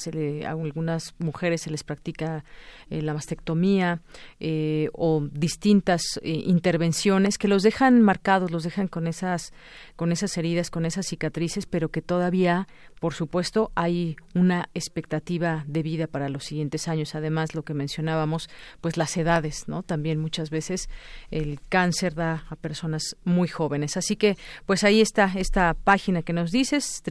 a 0.46 0.50
algunas 0.50 1.14
mujeres 1.18 1.62
se 1.62 1.70
les 1.70 1.84
practica 1.84 2.44
eh, 2.90 3.02
la 3.02 3.14
mastectomía 3.14 4.00
eh, 4.40 4.88
o 4.92 5.28
distintas 5.30 6.02
intervenciones 6.22 7.38
que 7.38 7.48
los 7.48 7.62
dejan 7.62 8.02
marcados, 8.02 8.50
los 8.50 8.64
dejan 8.64 8.88
con 8.88 9.06
esas, 9.06 9.52
con 9.96 10.12
esas 10.12 10.36
heridas, 10.36 10.70
con 10.70 10.84
esas 10.86 11.06
cicatrices, 11.06 11.66
pero 11.66 11.90
que 11.90 12.02
todavía, 12.02 12.66
por 13.00 13.14
supuesto, 13.14 13.70
hay 13.74 14.16
una 14.34 14.68
expectativa 14.74 15.64
de 15.66 15.82
vida 15.82 16.06
para 16.06 16.28
los 16.28 16.44
siguientes 16.44 16.88
años. 16.88 17.14
Además, 17.14 17.54
lo 17.54 17.62
que 17.62 17.74
mencionábamos, 17.74 18.48
pues 18.80 18.96
las 18.96 19.16
edades, 19.16 19.68
¿no? 19.68 19.82
También 19.82 20.18
muchas 20.18 20.50
veces 20.50 20.88
el 21.30 21.60
cáncer 21.68 22.14
da 22.14 22.44
a 22.48 22.56
personas 22.56 23.16
muy 23.24 23.48
jóvenes. 23.48 23.96
Así 23.96 24.16
que, 24.16 24.36
pues 24.66 24.84
ahí 24.84 25.00
está 25.00 25.32
esta 25.36 25.74
página 25.74 26.22
que 26.22 26.32
nos 26.32 26.50
dices, 26.50 27.02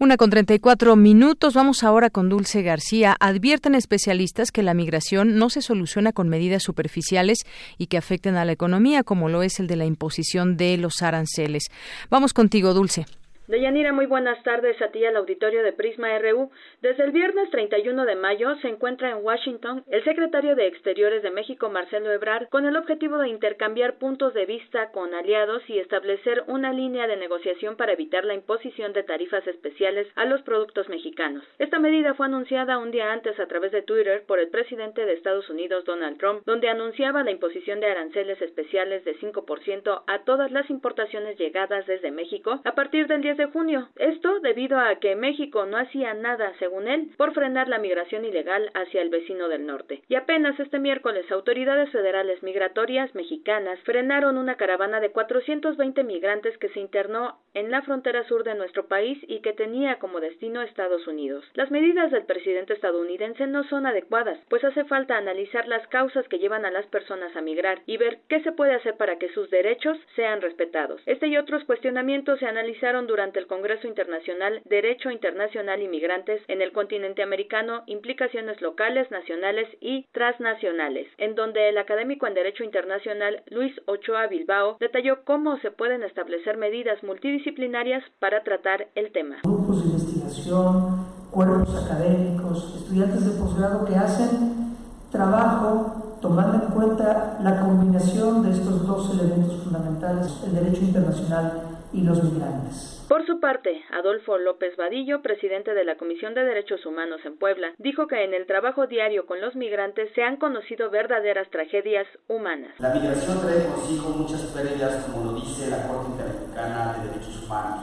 Una 0.00 0.16
con 0.16 0.30
34 0.30 0.94
minutos. 0.94 1.54
Vamos 1.54 1.82
ahora 1.82 2.08
con 2.08 2.28
Dulce 2.28 2.62
García. 2.62 3.16
Advierten 3.18 3.74
especialistas 3.74 4.52
que 4.52 4.62
la 4.62 4.72
migración 4.72 5.38
no 5.38 5.50
se 5.50 5.60
soluciona 5.60 6.12
con 6.12 6.28
medidas 6.28 6.62
superficiales 6.62 7.38
y 7.78 7.88
que 7.88 7.96
afecten 7.96 8.36
a 8.36 8.44
la 8.44 8.52
economía, 8.52 9.02
como 9.02 9.28
lo 9.28 9.42
es 9.42 9.58
el 9.58 9.66
de 9.66 9.74
la 9.74 9.86
imposición 9.86 10.56
de 10.56 10.76
los 10.76 11.02
aranceles. 11.02 11.64
Vamos 12.10 12.32
contigo, 12.32 12.74
Dulce. 12.74 13.06
Deyanira, 13.48 13.92
muy 13.92 14.06
buenas 14.06 14.40
tardes 14.44 14.80
a 14.82 14.92
ti 14.92 15.04
al 15.04 15.16
auditorio 15.16 15.64
de 15.64 15.72
Prisma 15.72 16.08
RU. 16.18 16.50
Desde 16.80 17.02
el 17.02 17.10
viernes 17.10 17.50
31 17.50 18.04
de 18.04 18.14
mayo 18.14 18.54
se 18.62 18.68
encuentra 18.68 19.10
en 19.10 19.24
Washington 19.24 19.82
el 19.88 20.04
secretario 20.04 20.54
de 20.54 20.68
Exteriores 20.68 21.24
de 21.24 21.32
México, 21.32 21.68
Marcelo 21.68 22.12
Ebrard, 22.12 22.48
con 22.50 22.66
el 22.66 22.76
objetivo 22.76 23.18
de 23.18 23.28
intercambiar 23.28 23.98
puntos 23.98 24.32
de 24.32 24.46
vista 24.46 24.92
con 24.92 25.12
aliados 25.12 25.68
y 25.68 25.80
establecer 25.80 26.44
una 26.46 26.72
línea 26.72 27.08
de 27.08 27.16
negociación 27.16 27.76
para 27.76 27.94
evitar 27.94 28.24
la 28.24 28.34
imposición 28.34 28.92
de 28.92 29.02
tarifas 29.02 29.44
especiales 29.48 30.06
a 30.14 30.24
los 30.24 30.40
productos 30.42 30.88
mexicanos. 30.88 31.42
Esta 31.58 31.80
medida 31.80 32.14
fue 32.14 32.26
anunciada 32.26 32.78
un 32.78 32.92
día 32.92 33.12
antes 33.12 33.40
a 33.40 33.48
través 33.48 33.72
de 33.72 33.82
Twitter 33.82 34.22
por 34.24 34.38
el 34.38 34.46
presidente 34.46 35.04
de 35.04 35.14
Estados 35.14 35.50
Unidos, 35.50 35.84
Donald 35.84 36.18
Trump, 36.18 36.42
donde 36.46 36.68
anunciaba 36.68 37.24
la 37.24 37.32
imposición 37.32 37.80
de 37.80 37.90
aranceles 37.90 38.40
especiales 38.40 39.04
de 39.04 39.18
5% 39.18 40.04
a 40.06 40.18
todas 40.22 40.52
las 40.52 40.70
importaciones 40.70 41.36
llegadas 41.38 41.88
desde 41.88 42.12
México 42.12 42.60
a 42.64 42.76
partir 42.76 43.08
del 43.08 43.20
10 43.20 43.36
de 43.36 43.46
junio. 43.46 43.88
Esto 43.96 44.38
debido 44.38 44.78
a 44.78 44.94
que 45.00 45.16
México 45.16 45.66
no 45.66 45.76
hacía 45.76 46.14
nada, 46.14 46.54
él, 46.88 47.10
por 47.16 47.34
frenar 47.34 47.68
la 47.68 47.78
migración 47.78 48.24
ilegal 48.24 48.70
hacia 48.74 49.02
el 49.02 49.10
vecino 49.10 49.48
del 49.48 49.66
norte. 49.66 50.02
Y 50.08 50.14
apenas 50.14 50.58
este 50.58 50.78
miércoles 50.78 51.30
autoridades 51.30 51.90
federales 51.90 52.42
migratorias 52.42 53.14
mexicanas 53.14 53.78
frenaron 53.84 54.38
una 54.38 54.56
caravana 54.56 55.00
de 55.00 55.10
420 55.10 56.02
migrantes 56.04 56.56
que 56.58 56.68
se 56.70 56.80
internó 56.80 57.38
en 57.54 57.70
la 57.70 57.82
frontera 57.82 58.24
sur 58.24 58.44
de 58.44 58.54
nuestro 58.54 58.86
país 58.86 59.18
y 59.28 59.40
que 59.40 59.52
tenía 59.52 59.98
como 59.98 60.20
destino 60.20 60.62
Estados 60.62 61.06
Unidos. 61.06 61.44
Las 61.54 61.70
medidas 61.70 62.10
del 62.10 62.24
presidente 62.24 62.72
estadounidense 62.72 63.46
no 63.46 63.64
son 63.64 63.86
adecuadas, 63.86 64.38
pues 64.48 64.64
hace 64.64 64.84
falta 64.84 65.16
analizar 65.16 65.68
las 65.68 65.86
causas 65.88 66.26
que 66.28 66.38
llevan 66.38 66.64
a 66.64 66.70
las 66.70 66.86
personas 66.86 67.34
a 67.36 67.40
migrar 67.40 67.82
y 67.86 67.96
ver 67.96 68.18
qué 68.28 68.40
se 68.42 68.52
puede 68.52 68.74
hacer 68.74 68.96
para 68.96 69.18
que 69.18 69.28
sus 69.30 69.50
derechos 69.50 69.98
sean 70.16 70.40
respetados. 70.40 71.00
Este 71.06 71.26
y 71.28 71.36
otros 71.36 71.64
cuestionamientos 71.64 72.38
se 72.38 72.46
analizaron 72.46 73.06
durante 73.06 73.28
ante 73.28 73.40
el 73.40 73.46
Congreso 73.46 73.86
Internacional 73.86 74.62
Derecho 74.64 75.10
Internacional 75.10 75.82
Inmigrantes 75.82 76.40
en 76.48 76.57
el 76.62 76.72
continente 76.72 77.22
americano, 77.22 77.82
implicaciones 77.86 78.60
locales, 78.60 79.10
nacionales 79.10 79.68
y 79.80 80.06
transnacionales, 80.12 81.06
en 81.18 81.34
donde 81.34 81.68
el 81.68 81.78
académico 81.78 82.26
en 82.26 82.34
Derecho 82.34 82.64
Internacional 82.64 83.42
Luis 83.50 83.72
Ochoa 83.86 84.26
Bilbao 84.26 84.76
detalló 84.80 85.24
cómo 85.24 85.58
se 85.58 85.70
pueden 85.70 86.02
establecer 86.02 86.56
medidas 86.56 87.02
multidisciplinarias 87.02 88.04
para 88.18 88.42
tratar 88.42 88.88
el 88.94 89.12
tema. 89.12 89.36
Grupos 89.44 89.82
de 89.82 89.90
investigación, 89.90 91.06
cuerpos 91.30 91.84
académicos, 91.84 92.82
estudiantes 92.82 93.24
de 93.24 93.40
posgrado 93.40 93.84
que 93.84 93.94
hacen 93.94 94.76
trabajo 95.10 96.18
tomando 96.20 96.64
en 96.64 96.72
cuenta 96.72 97.38
la 97.42 97.60
combinación 97.60 98.42
de 98.42 98.50
estos 98.50 98.86
dos 98.86 99.10
elementos 99.14 99.62
fundamentales, 99.62 100.40
el 100.44 100.54
derecho 100.54 100.82
internacional 100.82 101.62
y 101.92 102.02
los 102.02 102.22
migrantes. 102.22 102.97
Por 103.08 103.24
su 103.24 103.40
parte, 103.40 103.82
Adolfo 103.90 104.36
López 104.36 104.76
Vadillo, 104.76 105.22
presidente 105.22 105.72
de 105.72 105.82
la 105.82 105.96
Comisión 105.96 106.34
de 106.34 106.44
Derechos 106.44 106.84
Humanos 106.84 107.22
en 107.24 107.38
Puebla, 107.38 107.72
dijo 107.78 108.06
que 108.06 108.22
en 108.22 108.34
el 108.34 108.46
trabajo 108.46 108.86
diario 108.86 109.24
con 109.24 109.40
los 109.40 109.56
migrantes 109.56 110.10
se 110.14 110.22
han 110.22 110.36
conocido 110.36 110.90
verdaderas 110.90 111.48
tragedias 111.48 112.06
humanas. 112.28 112.74
La 112.78 112.92
migración 112.92 113.40
trae 113.40 113.64
consigo 113.64 114.10
muchas 114.10 114.42
pérdidas, 114.52 115.06
como 115.06 115.32
lo 115.32 115.40
dice 115.40 115.70
la 115.70 115.88
Corte 115.88 116.10
Interamericana 116.10 116.98
de 116.98 117.08
Derechos 117.08 117.42
Humanos. 117.44 117.80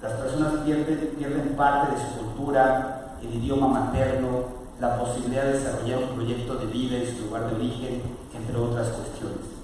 Las 0.00 0.12
personas 0.12 0.64
pierden, 0.64 1.16
pierden 1.18 1.56
parte 1.56 1.96
de 1.96 2.00
su 2.00 2.18
cultura, 2.18 3.16
el 3.20 3.34
idioma 3.42 3.66
materno, 3.66 4.46
la 4.80 5.00
posibilidad 5.00 5.46
de 5.46 5.52
desarrollar 5.54 5.98
un 5.98 6.14
proyecto 6.14 6.54
de 6.54 6.66
vida 6.66 6.96
en 6.98 7.06
su 7.06 7.24
lugar 7.24 7.50
de 7.50 7.56
origen, 7.56 8.02
entre 8.32 8.56
otras 8.56 8.88
cuestiones. 8.92 9.58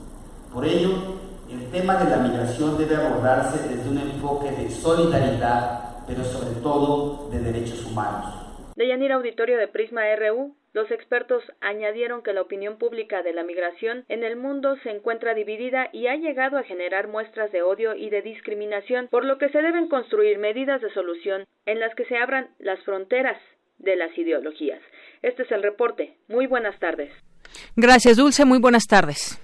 Por 0.53 0.65
ello, 0.65 0.91
el 1.55 1.71
tema 1.71 1.97
de 1.97 2.11
la 2.11 2.17
migración 2.17 2.77
debe 2.79 2.97
abordarse 2.97 3.69
desde 3.69 3.89
un 3.89 3.99
enfoque 3.99 4.51
de 4.51 4.71
solidaridad, 4.71 6.05
pero 6.07 6.25
sobre 6.25 6.61
todo 6.61 7.29
de 7.31 7.39
derechos 7.39 7.85
humanos. 7.87 8.35
De 8.77 8.89
Yanira 8.89 9.15
Auditorio 9.15 9.57
de 9.57 9.69
Prisma 9.69 10.03
RU, 10.17 10.57
los 10.73 10.91
expertos 10.91 11.45
añadieron 11.61 12.23
que 12.23 12.33
la 12.33 12.43
opinión 12.43 12.79
pública 12.79 13.23
de 13.23 13.33
la 13.33 13.45
migración 13.45 14.05
en 14.09 14.25
el 14.25 14.35
mundo 14.35 14.77
se 14.83 14.91
encuentra 14.91 15.35
dividida 15.35 15.89
y 15.93 16.09
ha 16.09 16.17
llegado 16.17 16.59
a 16.59 16.65
generar 16.65 17.07
muestras 17.07 17.53
de 17.53 17.63
odio 17.63 17.95
y 17.95 18.11
de 18.11 18.23
discriminación, 18.23 19.07
por 19.09 19.25
lo 19.25 19.39
que 19.39 19.49
se 19.51 19.63
deben 19.63 19.89
construir 19.89 20.39
medidas 20.39 20.83
de 20.83 20.93
solución 20.93 21.45
en 21.67 21.79
las 21.79 21.95
que 21.95 22.05
se 22.07 22.17
abran 22.17 22.49
las 22.59 22.83
fronteras 22.83 23.41
de 23.79 23.95
las 23.95 24.17
ideologías. 24.19 24.81
Este 25.23 25.45
es 25.45 25.53
el 25.53 25.63
reporte. 25.63 26.17
Muy 26.27 26.47
buenas 26.47 26.77
tardes. 26.81 27.13
Gracias, 27.77 28.17
Dulce. 28.17 28.45
Muy 28.45 28.59
buenas 28.59 28.87
tardes. 28.89 29.41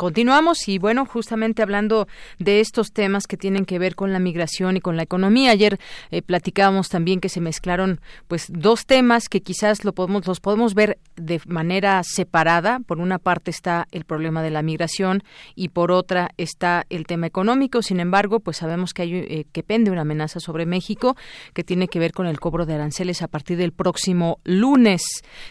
Continuamos 0.00 0.66
y 0.66 0.78
bueno, 0.78 1.04
justamente 1.04 1.60
hablando 1.60 2.08
de 2.38 2.60
estos 2.60 2.90
temas 2.94 3.26
que 3.26 3.36
tienen 3.36 3.66
que 3.66 3.78
ver 3.78 3.94
con 3.94 4.14
la 4.14 4.18
migración 4.18 4.78
y 4.78 4.80
con 4.80 4.96
la 4.96 5.02
economía. 5.02 5.50
Ayer 5.50 5.78
eh, 6.10 6.22
platicábamos 6.22 6.88
también 6.88 7.20
que 7.20 7.28
se 7.28 7.42
mezclaron 7.42 8.00
pues 8.26 8.46
dos 8.48 8.86
temas 8.86 9.28
que 9.28 9.42
quizás 9.42 9.84
lo 9.84 9.92
podemos 9.92 10.26
los 10.26 10.40
podemos 10.40 10.72
ver 10.72 10.98
de 11.16 11.38
manera 11.44 12.00
separada. 12.02 12.80
Por 12.86 12.98
una 12.98 13.18
parte 13.18 13.50
está 13.50 13.88
el 13.90 14.06
problema 14.06 14.42
de 14.42 14.48
la 14.48 14.62
migración 14.62 15.22
y 15.54 15.68
por 15.68 15.92
otra 15.92 16.30
está 16.38 16.86
el 16.88 17.04
tema 17.06 17.26
económico. 17.26 17.82
Sin 17.82 18.00
embargo, 18.00 18.40
pues 18.40 18.56
sabemos 18.56 18.94
que 18.94 19.02
hay 19.02 19.14
eh, 19.16 19.44
que 19.52 19.62
pende 19.62 19.90
una 19.90 20.00
amenaza 20.00 20.40
sobre 20.40 20.64
México 20.64 21.14
que 21.52 21.62
tiene 21.62 21.88
que 21.88 21.98
ver 21.98 22.12
con 22.12 22.26
el 22.26 22.40
cobro 22.40 22.64
de 22.64 22.72
aranceles 22.72 23.20
a 23.20 23.28
partir 23.28 23.58
del 23.58 23.72
próximo 23.72 24.38
lunes. 24.44 25.02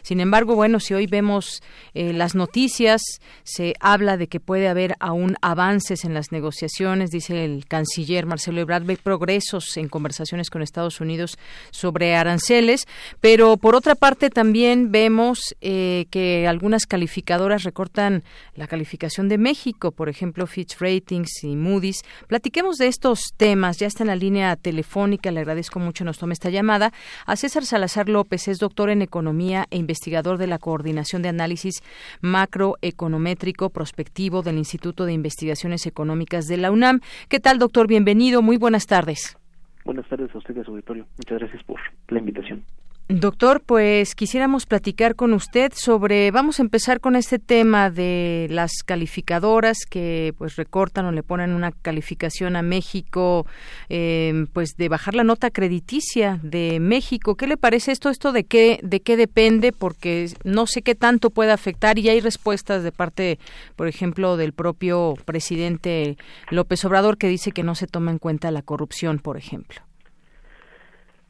Sin 0.02 0.20
embargo, 0.20 0.56
bueno, 0.56 0.80
si 0.80 0.96
hoy 0.96 1.06
vemos 1.06 1.62
eh, 1.94 2.14
las 2.14 2.34
noticias, 2.34 3.04
se 3.44 3.76
habla 3.80 4.18
de 4.18 4.26
que 4.26 4.39
puede 4.40 4.68
haber 4.68 4.96
aún 5.00 5.36
avances 5.42 6.06
en 6.06 6.14
las 6.14 6.32
negociaciones, 6.32 7.12
dice 7.12 7.46
el 7.46 7.66
canciller 7.66 8.26
Marcelo 8.26 8.62
Ebrard, 8.62 8.86
ve 8.86 8.98
progresos 8.98 9.78
en 9.78 9.90
conversaciones 9.90 10.50
con 10.50 10.62
Estados 10.62 11.02
Unidos 11.02 11.38
sobre 11.72 12.16
aranceles, 12.16 12.88
pero 13.20 13.58
por 13.58 13.76
otra 13.76 13.96
parte 13.96 14.30
también 14.30 14.92
vemos 14.92 15.56
eh, 15.62 16.06
que 16.12 16.48
algunas 16.48 16.86
calificadoras 16.86 17.64
recortan 17.64 18.24
la 18.56 18.68
calificación 18.68 19.30
de 19.30 19.38
México, 19.38 19.92
por 19.92 20.10
ejemplo 20.10 20.48
Fitch 20.48 20.78
Ratings 20.80 21.44
y 21.44 21.56
Moody's. 21.56 22.04
Platiquemos 22.28 22.78
de 22.78 22.88
estos 22.88 23.20
temas, 23.38 23.78
ya 23.78 23.88
está 23.88 24.04
en 24.04 24.08
la 24.08 24.16
línea 24.16 24.56
telefónica, 24.56 25.32
le 25.32 25.40
agradezco 25.40 25.80
mucho 25.80 26.04
nos 26.04 26.18
tome 26.18 26.34
esta 26.34 26.50
llamada, 26.50 26.94
a 27.26 27.36
César 27.36 27.66
Salazar 27.66 28.10
López, 28.10 28.48
es 28.48 28.60
doctor 28.60 28.90
en 28.90 29.02
economía 29.02 29.66
e 29.70 29.78
investigador 29.78 30.38
de 30.38 30.48
la 30.48 30.60
Coordinación 30.60 31.22
de 31.22 31.30
Análisis 31.30 31.82
Macroeconométrico 32.22 33.70
Prospectivo 33.70 34.29
del 34.30 34.58
Instituto 34.58 35.06
de 35.06 35.14
Investigaciones 35.14 35.88
Económicas 35.88 36.48
de 36.48 36.58
la 36.58 36.72
UNAM. 36.72 37.02
¿Qué 37.30 37.40
tal, 37.40 37.58
doctor? 37.58 37.88
Bienvenido. 37.88 38.44
Muy 38.44 38.58
buenas 38.58 38.86
tardes. 38.86 39.38
Buenas 39.86 40.08
tardes 40.08 40.34
a 40.36 40.38
ustedes, 40.38 40.68
auditorio. 40.68 41.08
Muchas 41.18 41.40
gracias 41.40 41.64
por 41.64 41.80
la 42.10 42.20
invitación. 42.20 42.64
Doctor, 43.12 43.64
pues 43.66 44.14
quisiéramos 44.14 44.68
platicar 44.68 45.16
con 45.16 45.34
usted 45.34 45.72
sobre, 45.74 46.30
vamos 46.30 46.60
a 46.60 46.62
empezar 46.62 47.00
con 47.00 47.16
este 47.16 47.40
tema 47.40 47.90
de 47.90 48.46
las 48.52 48.84
calificadoras 48.86 49.80
que 49.90 50.36
pues 50.38 50.58
recortan 50.58 51.08
o 51.08 51.12
le 51.12 51.24
ponen 51.24 51.54
una 51.54 51.72
calificación 51.72 52.56
a 52.56 52.62
México, 52.62 53.48
eh, 53.90 54.46
pues 54.54 54.78
de 54.78 54.90
bajar 54.90 55.16
la 55.16 55.24
nota 55.24 55.50
crediticia 55.50 56.40
de 56.44 56.80
México. 56.80 57.34
¿Qué 57.34 57.48
le 57.48 57.58
parece 57.58 57.94
esto? 57.94 58.12
¿Esto 58.12 58.32
de 58.32 58.44
qué, 58.44 58.80
de 58.84 59.00
qué 59.00 59.18
depende? 59.18 59.72
Porque 59.72 60.28
no 60.44 60.68
sé 60.68 60.84
qué 60.84 60.94
tanto 60.94 61.32
puede 61.32 61.52
afectar 61.52 61.98
y 61.98 62.10
hay 62.10 62.20
respuestas 62.20 62.84
de 62.84 62.92
parte, 62.92 63.40
por 63.76 63.88
ejemplo, 63.88 64.38
del 64.38 64.54
propio 64.54 65.16
presidente 65.26 66.16
López 66.52 66.86
Obrador 66.86 67.18
que 67.18 67.28
dice 67.28 67.54
que 67.54 67.64
no 67.64 67.74
se 67.74 67.88
toma 67.88 68.12
en 68.12 68.20
cuenta 68.20 68.52
la 68.52 68.62
corrupción, 68.62 69.18
por 69.18 69.36
ejemplo. 69.36 69.82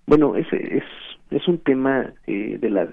Bueno, 0.08 0.36
ese 0.36 0.58
es 0.76 0.84
es 1.32 1.48
un 1.48 1.60
tema 1.60 2.14
eh, 2.28 2.58
de 2.60 2.70
la 2.70 2.88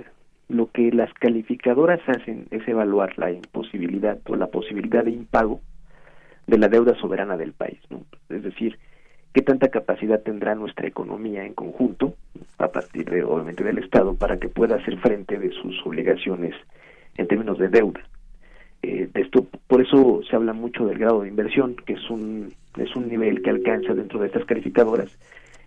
lo 0.49 0.70
que 0.70 0.93
las 0.93 1.12
calificadoras 1.14 2.01
hacen 2.07 2.47
es 2.51 2.66
evaluar 2.68 3.18
la 3.18 3.32
imposibilidad 3.32 4.18
o 4.28 4.37
la 4.37 4.47
posibilidad 4.47 5.05
de 5.05 5.11
impago 5.11 5.61
de 6.47 6.59
la 6.59 6.68
deuda 6.68 6.95
soberana 7.01 7.37
del 7.37 7.53
país. 7.53 7.80
Es 8.28 8.43
decir, 8.45 8.78
qué 9.32 9.43
tanta 9.43 9.68
capacidad 9.68 10.22
tendrá 10.22 10.55
nuestra 10.55 10.87
economía 10.87 11.45
en 11.45 11.55
conjunto, 11.55 12.14
a 12.59 12.68
partir 12.68 13.11
de 13.11 13.24
obviamente 13.24 13.64
del 13.64 13.78
Estado, 13.78 14.14
para 14.14 14.39
que 14.39 14.49
pueda 14.49 14.76
hacer 14.76 14.99
frente 14.99 15.39
de 15.39 15.51
sus 15.51 15.84
obligaciones 15.84 16.55
en 17.16 17.26
términos 17.26 17.59
de 17.59 17.68
deuda. 17.68 18.01
Eh, 18.82 19.09
de 19.12 19.20
esto, 19.20 19.47
por 19.66 19.80
eso 19.80 20.20
se 20.30 20.37
habla 20.37 20.53
mucho 20.53 20.87
del 20.87 20.99
grado 20.99 21.22
de 21.22 21.28
inversión, 21.28 21.74
que 21.74 21.95
es 21.95 22.11
un 22.11 22.55
es 22.76 22.95
un 22.95 23.09
nivel 23.09 23.43
que 23.43 23.51
alcanza 23.51 23.95
dentro 23.95 24.20
de 24.20 24.26
estas 24.26 24.45
calificadoras, 24.45 25.18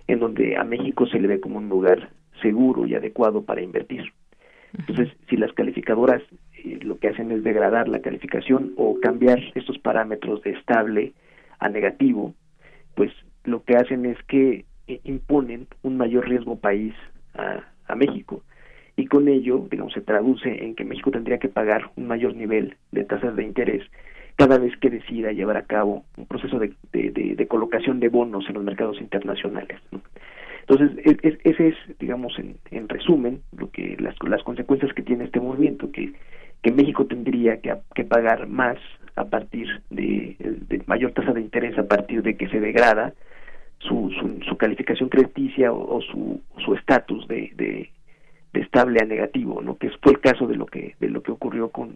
en 0.07 0.19
donde 0.19 0.55
a 0.55 0.63
México 0.63 1.05
se 1.07 1.19
le 1.19 1.27
ve 1.27 1.39
como 1.39 1.57
un 1.57 1.67
lugar 1.67 2.09
seguro 2.41 2.85
y 2.85 2.95
adecuado 2.95 3.43
para 3.43 3.61
invertir. 3.61 4.11
Entonces, 4.77 5.09
si 5.29 5.37
las 5.37 5.51
calificadoras 5.53 6.21
eh, 6.63 6.79
lo 6.81 6.99
que 6.99 7.09
hacen 7.09 7.31
es 7.31 7.43
degradar 7.43 7.87
la 7.87 8.01
calificación 8.01 8.73
o 8.77 8.99
cambiar 9.01 9.39
estos 9.55 9.79
parámetros 9.79 10.43
de 10.43 10.51
estable 10.51 11.13
a 11.59 11.69
negativo, 11.69 12.33
pues 12.95 13.11
lo 13.43 13.63
que 13.63 13.75
hacen 13.75 14.05
es 14.05 14.17
que 14.23 14.65
eh, 14.87 14.99
imponen 15.03 15.67
un 15.81 15.97
mayor 15.97 16.27
riesgo 16.27 16.59
país 16.59 16.93
a, 17.33 17.63
a 17.87 17.95
México 17.95 18.43
y 18.99 19.05
con 19.05 19.29
ello, 19.29 19.65
digamos, 19.71 19.93
se 19.93 20.01
traduce 20.01 20.63
en 20.63 20.75
que 20.75 20.83
México 20.83 21.09
tendría 21.09 21.37
que 21.39 21.47
pagar 21.47 21.89
un 21.95 22.07
mayor 22.07 22.35
nivel 22.35 22.75
de 22.91 23.05
tasas 23.05 23.35
de 23.35 23.43
interés 23.43 23.83
cada 24.35 24.57
vez 24.57 24.75
que 24.77 24.89
decida 24.89 25.31
llevar 25.31 25.57
a 25.57 25.63
cabo 25.63 26.03
un 26.17 26.25
proceso 26.25 26.59
de, 26.59 26.73
de, 26.93 27.35
de, 27.35 27.47
colocación 27.47 27.99
de 27.99 28.07
bonos 28.07 28.45
en 28.47 28.55
los 28.55 28.63
mercados 28.63 28.99
internacionales. 29.01 29.79
Entonces, 30.67 30.91
ese 31.43 31.67
es, 31.69 31.75
digamos, 31.99 32.33
en, 32.37 32.89
resumen, 32.89 33.41
lo 33.57 33.71
que 33.71 33.97
las, 33.99 34.15
las 34.27 34.43
consecuencias 34.43 34.93
que 34.93 35.01
tiene 35.01 35.25
este 35.25 35.39
movimiento, 35.39 35.91
que, 35.91 36.13
que 36.61 36.71
México 36.71 37.05
tendría 37.05 37.59
que, 37.61 37.75
que 37.95 38.03
pagar 38.03 38.47
más 38.47 38.77
a 39.15 39.25
partir 39.25 39.67
de, 39.89 40.35
mayor 40.85 41.11
tasa 41.11 41.33
de 41.33 41.41
interés 41.41 41.77
a 41.77 41.87
partir 41.87 42.23
de 42.23 42.37
que 42.37 42.47
se 42.47 42.59
degrada 42.59 43.13
su, 43.79 44.11
su, 44.47 44.57
calificación 44.57 45.09
crediticia 45.09 45.71
o, 45.71 46.01
su 46.01 46.41
su 46.63 46.73
estatus 46.75 47.27
de, 47.27 47.51
de, 47.55 47.89
estable 48.53 48.99
a 49.01 49.05
negativo, 49.05 49.61
¿no? 49.61 49.77
Que 49.77 49.89
fue 50.01 50.13
el 50.13 50.19
caso 50.19 50.47
de 50.47 50.55
lo 50.55 50.65
que 50.65 50.95
de 50.99 51.09
lo 51.09 51.21
que 51.23 51.31
ocurrió 51.31 51.69
con 51.69 51.95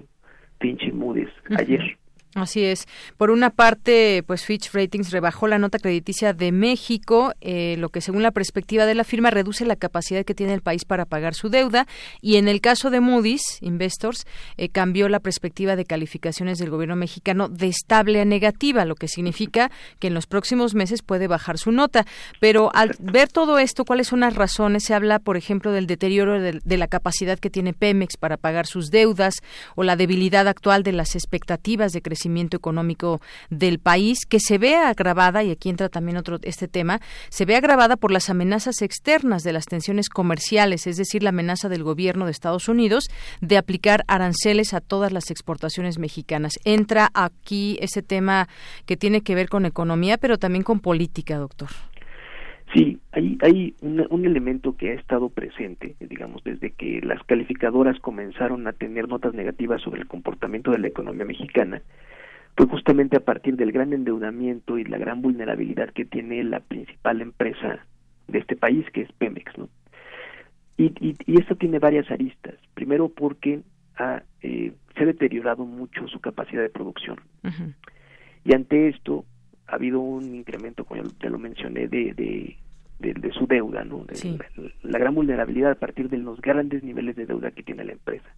Finch 0.60 0.84
y 0.84 0.92
Moody's 0.92 1.30
ayer. 1.58 1.98
Así 2.36 2.64
es. 2.64 2.88
Por 3.18 3.30
una 3.30 3.52
parte, 3.52 4.24
pues 4.26 4.44
Fitch 4.44 4.72
Ratings 4.74 5.12
rebajó 5.12 5.48
la 5.48 5.60
nota 5.60 5.78
crediticia 5.78 6.34
de 6.34 6.52
México, 6.52 7.34
eh, 7.42 7.76
lo 7.78 7.90
que 7.90 8.02
según 8.02 8.24
la 8.24 8.32
perspectiva 8.32 8.88
de 8.88 8.96
la 8.96 9.04
firma 9.04 9.30
reduce 9.30 9.68
la 9.68 9.76
capacidad 9.76 10.26
que 10.26 10.34
tiene 10.34 10.56
el 10.56 10.62
país 10.62 10.84
para 10.84 11.06
pagar 11.06 11.36
su 11.36 11.50
deuda. 11.50 11.86
Y 12.22 12.38
en 12.38 12.48
el 12.48 12.60
caso 12.60 12.90
de 12.90 13.02
Moody's 13.02 13.60
Investors, 13.62 14.26
eh, 14.58 14.70
cambió 14.70 15.10
la 15.10 15.20
perspectiva 15.20 15.76
de 15.76 15.86
calificaciones 15.86 16.58
del 16.58 16.72
gobierno 16.72 16.96
mexicano 16.96 17.50
de 17.50 17.68
estable 17.68 18.20
a 18.22 18.26
negativa, 18.26 18.84
lo 18.86 18.96
que 18.96 19.08
significa 19.08 19.70
que 20.00 20.08
en 20.08 20.16
los 20.16 20.26
próximos 20.26 20.74
meses 20.74 21.04
puede 21.04 21.28
bajar 21.28 21.60
su 21.60 21.72
nota. 21.72 22.08
Pero 22.40 22.72
al 22.74 22.96
ver 23.00 23.30
todo 23.30 23.60
esto, 23.60 23.86
¿cuáles 23.86 24.08
son 24.08 24.22
las 24.22 24.34
razones? 24.34 24.86
Se 24.86 24.96
habla, 24.96 25.20
por 25.20 25.38
ejemplo, 25.38 25.72
del 25.72 25.86
deterioro 25.86 26.42
de, 26.42 26.62
de 26.64 26.78
la 26.78 26.88
capacidad 26.88 27.38
que 27.38 27.52
tiene 27.52 27.74
Pemex 27.74 28.18
para 28.18 28.38
pagar 28.38 28.66
sus 28.66 28.90
deudas 28.90 29.36
o 29.76 29.84
la 29.84 29.96
debilidad 29.96 30.48
actual 30.48 30.82
de 30.82 30.94
las 30.94 31.14
expectativas 31.14 31.92
de 31.92 32.02
crecimiento 32.02 32.23
económico 32.58 33.22
del 33.50 33.80
país, 33.80 34.26
que 34.28 34.40
se 34.40 34.58
ve 34.58 34.76
agravada, 34.76 35.44
y 35.44 35.52
aquí 35.52 35.70
entra 35.70 35.90
también 35.90 36.18
otro 36.18 36.40
este 36.44 36.68
tema, 36.68 37.00
se 37.30 37.46
ve 37.46 37.56
agravada 37.56 37.96
por 37.98 38.12
las 38.12 38.30
amenazas 38.30 38.82
externas 38.82 39.44
de 39.44 39.54
las 39.54 39.66
tensiones 39.66 40.10
comerciales, 40.10 40.88
es 40.88 40.98
decir, 40.98 41.24
la 41.24 41.30
amenaza 41.30 41.70
del 41.70 41.84
gobierno 41.84 42.26
de 42.26 42.32
Estados 42.32 42.68
Unidos 42.68 43.06
de 43.42 43.58
aplicar 43.58 44.04
aranceles 44.08 44.74
a 44.74 44.82
todas 44.82 45.12
las 45.12 45.32
exportaciones 45.32 45.98
mexicanas. 46.00 46.60
Entra 46.64 47.10
aquí 47.14 47.78
ese 47.82 48.02
tema 48.02 48.48
que 48.86 48.98
tiene 48.98 49.22
que 49.22 49.36
ver 49.36 49.50
con 49.50 49.66
economía, 49.66 50.18
pero 50.18 50.38
también 50.38 50.64
con 50.64 50.80
política, 50.80 51.38
doctor. 51.38 51.70
Sí, 52.74 53.00
hay, 53.12 53.38
hay 53.42 53.76
un, 53.82 54.26
elemento 54.26 54.76
que 54.76 54.92
ha 54.92 54.94
estado 54.94 55.30
presente, 55.30 55.96
digamos, 56.00 56.44
desde 56.44 56.72
que 56.72 57.02
las 57.02 57.22
calificadoras 57.24 58.00
comenzaron 58.00 58.66
a 58.68 58.74
tener 58.74 59.08
notas 59.08 59.36
negativas 59.36 59.82
sobre 59.82 60.02
el 60.02 60.08
comportamiento 60.08 60.72
de 60.72 60.80
la 60.80 60.88
economía 60.88 61.26
mexicana, 61.26 61.84
fue 62.58 62.66
justamente 62.68 63.18
a 63.18 63.20
partir 63.20 63.58
del 63.58 63.72
gran 63.72 63.94
endeudamiento 63.94 64.80
y 64.80 64.86
la 64.86 64.98
gran 64.98 65.22
vulnerabilidad 65.22 65.90
que 65.90 66.06
tiene 66.06 66.44
la 66.44 66.62
principal 66.62 67.22
empresa 67.22 67.86
de 68.28 68.40
este 68.40 68.56
país, 68.56 68.86
que 68.92 69.02
es 69.02 69.12
Pemex, 69.14 69.56
¿no? 69.58 69.70
Y, 70.78 70.92
y, 71.00 71.40
esto 71.40 71.56
tiene 71.56 71.78
varias 71.78 72.10
aristas. 72.10 72.56
Primero 72.74 73.10
porque 73.10 73.62
ha, 73.98 74.24
eh, 74.42 74.74
se 74.96 75.04
ha 75.04 75.06
deteriorado 75.06 75.66
mucho 75.66 76.08
su 76.08 76.20
capacidad 76.20 76.64
de 76.64 76.70
producción. 76.70 77.20
Y 78.44 78.56
ante 78.56 78.90
esto 78.90 79.26
ha 79.68 79.76
habido 79.76 80.00
un 80.00 80.34
incremento, 80.36 80.86
como 80.86 81.04
ya 81.22 81.30
lo 81.30 81.38
mencioné, 81.38 81.88
de, 81.88 82.14
de, 82.14 82.58
de, 83.12 83.32
su 83.34 83.46
deuda, 83.48 83.84
¿no? 83.84 84.06
la, 84.84 85.00
gran 85.00 85.14
vulnerabilidad 85.14 85.72
a 85.72 85.76
partir 85.76 86.10
de 86.10 86.18
los 86.18 86.40
grandes 86.42 86.84
niveles 86.84 87.16
de 87.16 87.26
deuda 87.26 87.52
que 87.52 87.64
tiene 87.64 87.84
la 87.84 87.92
empresa. 87.92 88.30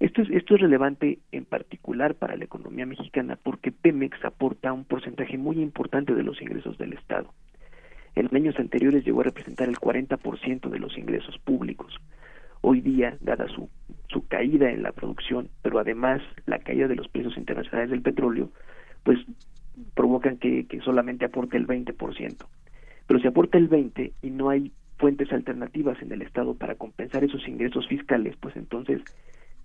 Esto 0.00 0.22
es, 0.22 0.30
esto 0.30 0.54
es 0.54 0.60
relevante 0.60 1.18
en 1.32 1.44
particular 1.44 2.14
para 2.14 2.36
la 2.36 2.44
economía 2.44 2.86
mexicana 2.86 3.38
porque 3.42 3.72
Pemex 3.72 4.24
aporta 4.24 4.72
un 4.72 4.84
porcentaje 4.84 5.38
muy 5.38 5.60
importante 5.60 6.14
de 6.14 6.22
los 6.22 6.40
ingresos 6.40 6.78
del 6.78 6.92
Estado. 6.92 7.32
En 8.14 8.34
años 8.34 8.58
anteriores 8.58 9.04
llegó 9.04 9.20
a 9.22 9.24
representar 9.24 9.68
el 9.68 9.76
40% 9.76 10.68
de 10.68 10.78
los 10.78 10.96
ingresos 10.96 11.38
públicos. 11.38 11.96
Hoy 12.60 12.80
día, 12.80 13.16
dada 13.20 13.48
su, 13.48 13.68
su 14.08 14.26
caída 14.26 14.70
en 14.70 14.82
la 14.82 14.92
producción, 14.92 15.48
pero 15.62 15.78
además 15.78 16.22
la 16.46 16.60
caída 16.60 16.86
de 16.86 16.94
los 16.94 17.08
precios 17.08 17.36
internacionales 17.36 17.90
del 17.90 18.02
petróleo, 18.02 18.50
pues 19.02 19.18
provocan 19.94 20.38
que, 20.38 20.66
que 20.66 20.80
solamente 20.80 21.24
aporte 21.24 21.56
el 21.56 21.66
20%. 21.66 22.46
Pero 23.06 23.20
si 23.20 23.26
aporta 23.26 23.58
el 23.58 23.68
20% 23.68 24.12
y 24.22 24.30
no 24.30 24.50
hay 24.50 24.72
fuentes 24.96 25.32
alternativas 25.32 26.00
en 26.02 26.12
el 26.12 26.22
Estado 26.22 26.54
para 26.54 26.76
compensar 26.76 27.24
esos 27.24 27.46
ingresos 27.48 27.86
fiscales, 27.88 28.36
pues 28.40 28.56
entonces 28.56 29.02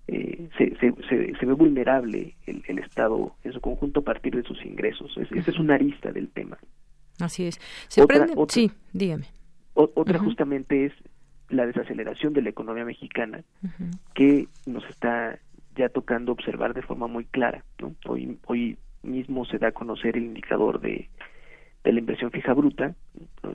eh, 0.08 0.48
se, 0.58 0.76
se, 0.76 0.92
se, 1.38 1.46
ve 1.46 1.52
vulnerable 1.52 2.34
el, 2.46 2.62
el, 2.66 2.78
Estado 2.78 3.34
en 3.44 3.52
su 3.52 3.60
conjunto 3.60 4.00
a 4.00 4.04
partir 4.04 4.34
de 4.34 4.42
sus 4.42 4.64
ingresos. 4.64 5.16
esa 5.16 5.50
es 5.50 5.58
una 5.58 5.76
arista 5.76 6.10
del 6.12 6.28
tema. 6.30 6.58
Así 7.20 7.46
es. 7.46 7.60
Se 7.88 8.02
otra, 8.02 8.26
sí, 8.48 8.70
dígame. 8.92 9.26
otra 9.74 10.18
justamente 10.18 10.86
es 10.86 10.92
la 11.48 11.66
desaceleración 11.66 12.32
de 12.32 12.42
la 12.42 12.50
economía 12.50 12.84
mexicana 12.84 13.44
que 14.14 14.48
nos 14.66 14.84
está 14.88 15.38
ya 15.76 15.88
tocando 15.88 16.32
observar 16.32 16.74
de 16.74 16.82
forma 16.82 17.06
muy 17.06 17.24
clara. 17.24 17.64
¿no? 17.78 17.94
Hoy, 18.06 18.38
hoy 18.46 18.78
mismo 19.02 19.44
se 19.44 19.58
da 19.58 19.68
a 19.68 19.72
conocer 19.72 20.16
el 20.16 20.24
indicador 20.24 20.80
de, 20.80 21.08
de 21.84 21.92
la 21.92 21.98
inversión 21.98 22.30
fija 22.30 22.52
bruta, 22.52 22.94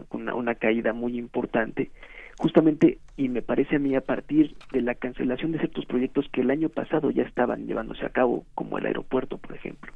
con 0.09 0.27
una, 0.29 0.55
caída 0.55 0.93
muy 0.93 1.17
importante, 1.17 1.91
justamente, 2.37 2.97
y 3.17 3.29
me 3.29 3.41
parece 3.41 3.75
a 3.75 3.79
mí 3.79 3.95
a 3.95 4.01
partir 4.01 4.55
de 4.71 4.81
la 4.81 4.95
cancelación 4.95 5.51
de 5.51 5.59
ciertos 5.59 5.85
proyectos 5.85 6.27
que 6.31 6.41
el 6.41 6.51
año 6.51 6.69
pasado 6.69 7.11
ya 7.11 7.23
estaban 7.23 7.67
llevándose 7.67 8.05
a 8.05 8.09
cabo, 8.09 8.45
como 8.55 8.77
el 8.77 8.85
aeropuerto, 8.85 9.37
por 9.37 9.55
ejemplo. 9.55 9.93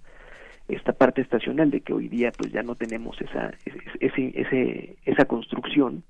Esta 0.68 0.94
parte 0.94 1.22
estacional 1.22 1.72
de 1.72 1.82
que 1.82 1.94
hoy 1.94 2.08
día 2.08 2.32
pues 2.38 2.52
ya 2.52 2.62
no 2.62 2.76
tenemos 2.76 3.20
esa, 3.22 3.52
ese, 4.00 4.32
ese, 4.36 4.98
esa 5.06 5.26
construcción, 5.26 6.04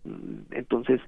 entonces 0.51 0.99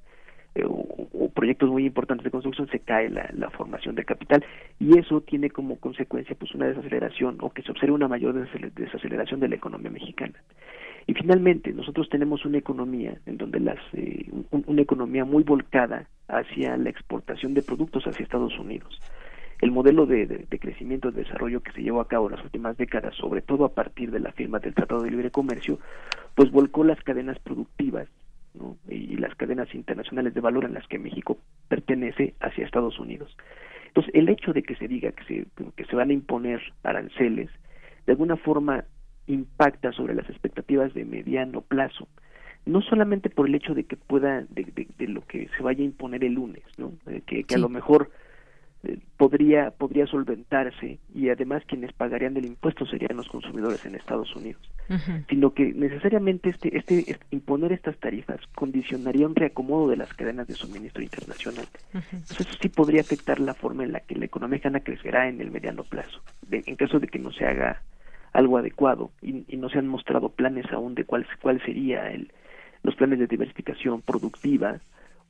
eh, 0.55 0.65
o, 0.65 1.29
proyectos 1.33 1.69
muy 1.69 1.85
importantes 1.85 2.25
de 2.25 2.31
construcción 2.31 2.67
se 2.69 2.79
cae 2.79 3.09
la, 3.09 3.29
la, 3.33 3.49
formación 3.51 3.95
de 3.95 4.03
capital. 4.03 4.43
Y 4.79 4.99
eso 4.99 5.21
tiene 5.21 5.49
como 5.49 5.77
consecuencia 5.77 6.35
pues 6.35 6.53
una 6.53 6.67
desaceleración 6.67 7.37
o 7.41 7.49
que 7.51 7.63
se 7.63 7.71
observe 7.71 7.93
una 7.93 8.07
mayor 8.07 8.33
desaceleración 8.75 9.39
de 9.39 9.47
la 9.47 9.55
economía 9.55 9.89
mexicana. 9.89 10.35
Y 11.07 11.13
finalmente 11.13 11.73
nosotros 11.73 12.09
tenemos 12.09 12.45
una 12.45 12.57
economía 12.57 13.17
en 13.25 13.37
donde 13.37 13.59
las 13.59 13.79
eh, 13.93 14.29
una 14.51 14.81
economía 14.81 15.25
muy 15.25 15.43
volcada 15.43 16.07
hacia 16.27 16.77
la 16.77 16.89
exportación 16.89 17.53
de 17.53 17.63
productos 17.63 18.05
hacia 18.05 18.23
Estados 18.23 18.57
Unidos. 18.59 18.99
El 19.61 19.71
modelo 19.71 20.05
de, 20.05 20.25
de, 20.25 20.59
crecimiento 20.59 21.09
y 21.09 21.11
desarrollo 21.11 21.61
que 21.61 21.71
se 21.71 21.83
llevó 21.83 22.01
a 22.01 22.07
cabo 22.07 22.27
en 22.27 22.35
las 22.35 22.43
últimas 22.43 22.77
décadas, 22.77 23.15
sobre 23.15 23.41
todo 23.41 23.65
a 23.65 23.73
partir 23.73 24.09
de 24.09 24.19
la 24.19 24.31
firma 24.31 24.59
del 24.59 24.73
Tratado 24.73 25.03
de 25.03 25.11
Libre 25.11 25.29
Comercio, 25.29 25.79
pues 26.33 26.51
volcó 26.51 26.83
las 26.83 27.01
cadenas 27.03 27.37
productivas 27.39 28.07
y 28.89 29.15
las 29.17 29.33
cadenas 29.35 29.73
internacionales 29.73 30.33
de 30.33 30.41
valor 30.41 30.65
en 30.65 30.73
las 30.73 30.87
que 30.87 30.99
México 30.99 31.37
pertenece 31.67 32.33
hacia 32.39 32.65
Estados 32.65 32.99
Unidos. 32.99 33.35
Entonces, 33.87 34.13
el 34.15 34.29
hecho 34.29 34.53
de 34.53 34.63
que 34.63 34.75
se 34.75 34.87
diga 34.87 35.11
que 35.11 35.23
se, 35.25 35.45
que 35.75 35.85
se 35.85 35.95
van 35.95 36.09
a 36.09 36.13
imponer 36.13 36.61
aranceles, 36.83 37.49
de 38.05 38.13
alguna 38.13 38.37
forma 38.37 38.85
impacta 39.27 39.91
sobre 39.91 40.15
las 40.15 40.29
expectativas 40.29 40.93
de 40.93 41.05
mediano 41.05 41.61
plazo, 41.61 42.07
no 42.65 42.81
solamente 42.81 43.29
por 43.29 43.47
el 43.47 43.55
hecho 43.55 43.73
de 43.73 43.85
que 43.85 43.97
pueda, 43.97 44.45
de, 44.49 44.87
de, 44.97 45.07
lo 45.07 45.21
que 45.25 45.49
se 45.57 45.63
vaya 45.63 45.81
a 45.81 45.85
imponer 45.85 46.23
el 46.23 46.33
lunes, 46.33 46.63
¿no? 46.77 46.93
que, 47.25 47.43
que 47.43 47.55
a 47.55 47.57
lo 47.57 47.69
mejor 47.69 48.11
eh, 48.83 48.99
podría 49.17 49.71
podría 49.71 50.07
solventarse 50.07 50.99
y 51.13 51.29
además 51.29 51.63
quienes 51.67 51.93
pagarían 51.93 52.37
el 52.37 52.45
impuesto 52.45 52.85
serían 52.85 53.17
los 53.17 53.27
consumidores 53.27 53.85
en 53.85 53.95
Estados 53.95 54.35
Unidos 54.35 54.61
sino 55.29 55.53
que 55.53 55.71
necesariamente 55.73 56.49
este, 56.49 56.77
este, 56.77 57.17
imponer 57.31 57.71
estas 57.71 57.97
tarifas 57.97 58.41
condicionaría 58.55 59.25
un 59.25 59.35
reacomodo 59.35 59.87
de 59.89 59.95
las 59.95 60.13
cadenas 60.13 60.47
de 60.47 60.53
suministro 60.53 61.01
internacional. 61.01 61.65
Eso 61.93 62.43
sí 62.61 62.67
podría 62.67 62.99
afectar 62.99 63.39
la 63.39 63.53
forma 63.53 63.83
en 63.85 63.93
la 63.93 64.01
que 64.01 64.15
la 64.15 64.25
economía 64.25 64.51
mexicana 64.51 64.81
crecerá 64.81 65.29
en 65.29 65.39
el 65.39 65.49
mediano 65.49 65.83
plazo 65.83 66.21
en 66.51 66.75
caso 66.75 66.99
de 66.99 67.07
que 67.07 67.19
no 67.19 67.31
se 67.31 67.45
haga 67.45 67.81
algo 68.33 68.57
adecuado 68.57 69.11
y, 69.21 69.45
no 69.57 69.69
se 69.69 69.79
han 69.79 69.87
mostrado 69.87 70.29
planes 70.29 70.65
aún 70.71 70.95
de 70.95 71.05
cuál 71.05 71.25
cuál 71.41 71.61
sería 71.63 72.11
el 72.11 72.31
los 72.83 72.95
planes 72.95 73.19
de 73.19 73.27
diversificación 73.27 74.01
productiva 74.01 74.79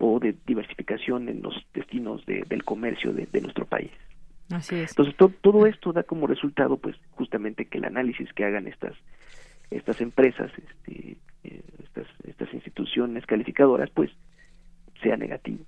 o 0.02 0.20
de 0.20 0.36
diversificación 0.46 1.30
en 1.30 1.42
los 1.42 1.56
destinos 1.74 2.26
de, 2.26 2.44
del 2.50 2.64
comercio 2.64 3.14
de, 3.14 3.28
nuestro 3.42 3.66
país. 3.66 3.92
Así 4.50 4.76
es. 4.76 4.92
Entonces 4.92 5.16
todo 5.16 5.66
esto 5.66 5.94
da 5.94 6.04
como 6.04 6.28
resultado, 6.28 6.78
pues, 6.78 6.96
justamente 7.12 7.66
que 7.66 7.78
el 7.78 7.86
análisis 7.86 8.32
que 8.34 8.44
hagan 8.44 8.68
estas 8.68 8.96
estas 9.70 10.02
empresas, 10.02 10.52
este, 10.58 11.16
eh, 11.46 11.62
estas 11.84 12.08
estas 12.28 12.54
instituciones 12.54 13.26
calificadoras, 13.26 13.90
pues, 13.92 14.12
sea 15.02 15.16
negativo. 15.16 15.64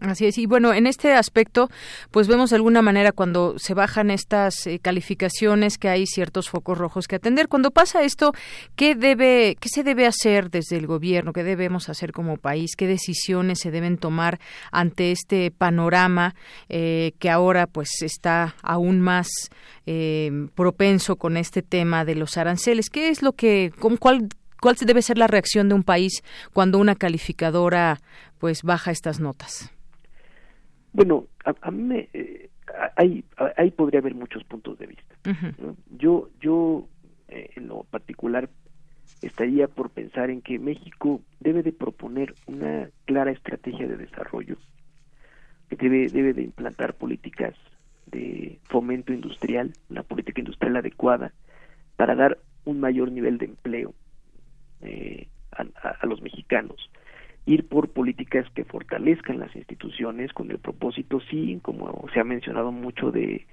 Así 0.00 0.24
es, 0.24 0.38
y 0.38 0.46
bueno, 0.46 0.72
en 0.72 0.86
este 0.86 1.12
aspecto, 1.12 1.68
pues 2.10 2.26
vemos 2.26 2.50
de 2.50 2.56
alguna 2.56 2.80
manera 2.80 3.12
cuando 3.12 3.58
se 3.58 3.74
bajan 3.74 4.10
estas 4.10 4.66
eh, 4.66 4.78
calificaciones 4.80 5.76
que 5.76 5.90
hay 5.90 6.06
ciertos 6.06 6.48
focos 6.48 6.78
rojos 6.78 7.06
que 7.06 7.16
atender. 7.16 7.48
Cuando 7.48 7.70
pasa 7.70 8.02
esto, 8.02 8.32
¿qué 8.76 8.94
debe, 8.94 9.58
qué 9.60 9.68
se 9.68 9.82
debe 9.82 10.06
hacer 10.06 10.50
desde 10.50 10.78
el 10.78 10.86
gobierno? 10.86 11.34
¿Qué 11.34 11.44
debemos 11.44 11.90
hacer 11.90 12.12
como 12.12 12.38
país? 12.38 12.76
¿Qué 12.76 12.86
decisiones 12.86 13.58
se 13.60 13.70
deben 13.70 13.98
tomar 13.98 14.40
ante 14.72 15.12
este 15.12 15.50
panorama 15.50 16.34
eh, 16.70 17.12
que 17.18 17.28
ahora 17.28 17.66
pues 17.66 18.00
está 18.00 18.54
aún 18.62 19.02
más 19.02 19.28
eh, 19.84 20.48
propenso 20.54 21.16
con 21.16 21.36
este 21.36 21.60
tema 21.60 22.06
de 22.06 22.14
los 22.14 22.38
aranceles? 22.38 22.88
¿Qué 22.88 23.10
es 23.10 23.20
lo 23.20 23.32
que, 23.32 23.70
con 23.78 23.98
cuál 23.98 24.28
cuál 24.60 24.76
debe 24.76 25.02
ser 25.02 25.18
la 25.18 25.26
reacción 25.26 25.68
de 25.68 25.74
un 25.74 25.82
país 25.82 26.22
cuando 26.52 26.78
una 26.78 26.94
calificadora 26.94 28.00
pues 28.38 28.62
baja 28.62 28.90
estas 28.90 29.20
notas? 29.20 29.70
Bueno, 30.92 31.26
a, 31.44 31.70
mí 31.70 31.82
me, 31.82 32.08
eh, 32.12 32.50
ahí, 32.96 33.24
ahí 33.56 33.70
podría 33.70 34.00
haber 34.00 34.14
muchos 34.14 34.44
puntos 34.44 34.78
de 34.78 34.86
vista. 34.86 35.14
Yo, 35.90 36.30
yo 36.40 36.88
eh, 37.28 37.50
en 37.56 37.68
lo 37.68 37.84
particular 37.84 38.48
estaría 39.22 39.68
por 39.68 39.90
pensar 39.90 40.30
en 40.30 40.40
que 40.42 40.58
México 40.58 41.20
debe 41.40 41.62
de 41.62 41.72
proponer 41.72 42.34
una 42.46 42.90
clara 43.04 43.30
estrategia 43.30 43.86
de 43.86 43.96
desarrollo, 43.96 44.56
que 45.68 45.76
debe, 45.76 46.08
debe 46.08 46.32
de 46.32 46.42
implantar 46.42 46.94
políticas 46.94 47.54
de 48.06 48.58
fomento 48.64 49.12
industrial, 49.12 49.72
una 49.88 50.02
política 50.02 50.40
industrial 50.40 50.76
adecuada 50.76 51.32
para 51.96 52.14
dar 52.14 52.38
un 52.64 52.80
mayor 52.80 53.12
nivel 53.12 53.38
de 53.38 53.46
empleo 53.46 53.94
eh, 54.80 55.28
a, 55.52 56.06
los 56.06 56.22
mexicanos 56.22 56.90
ir 57.46 57.68
por 57.68 57.88
políticas 57.88 58.46
que 58.54 58.64
fortalezcan 58.64 59.38
las 59.38 59.54
instituciones 59.56 60.32
con 60.32 60.50
el 60.50 60.58
propósito, 60.58 61.20
sí, 61.30 61.58
como 61.62 62.06
se 62.12 62.20
ha 62.20 62.24
mencionado 62.24 62.72
mucho, 62.72 63.10
de, 63.10 63.46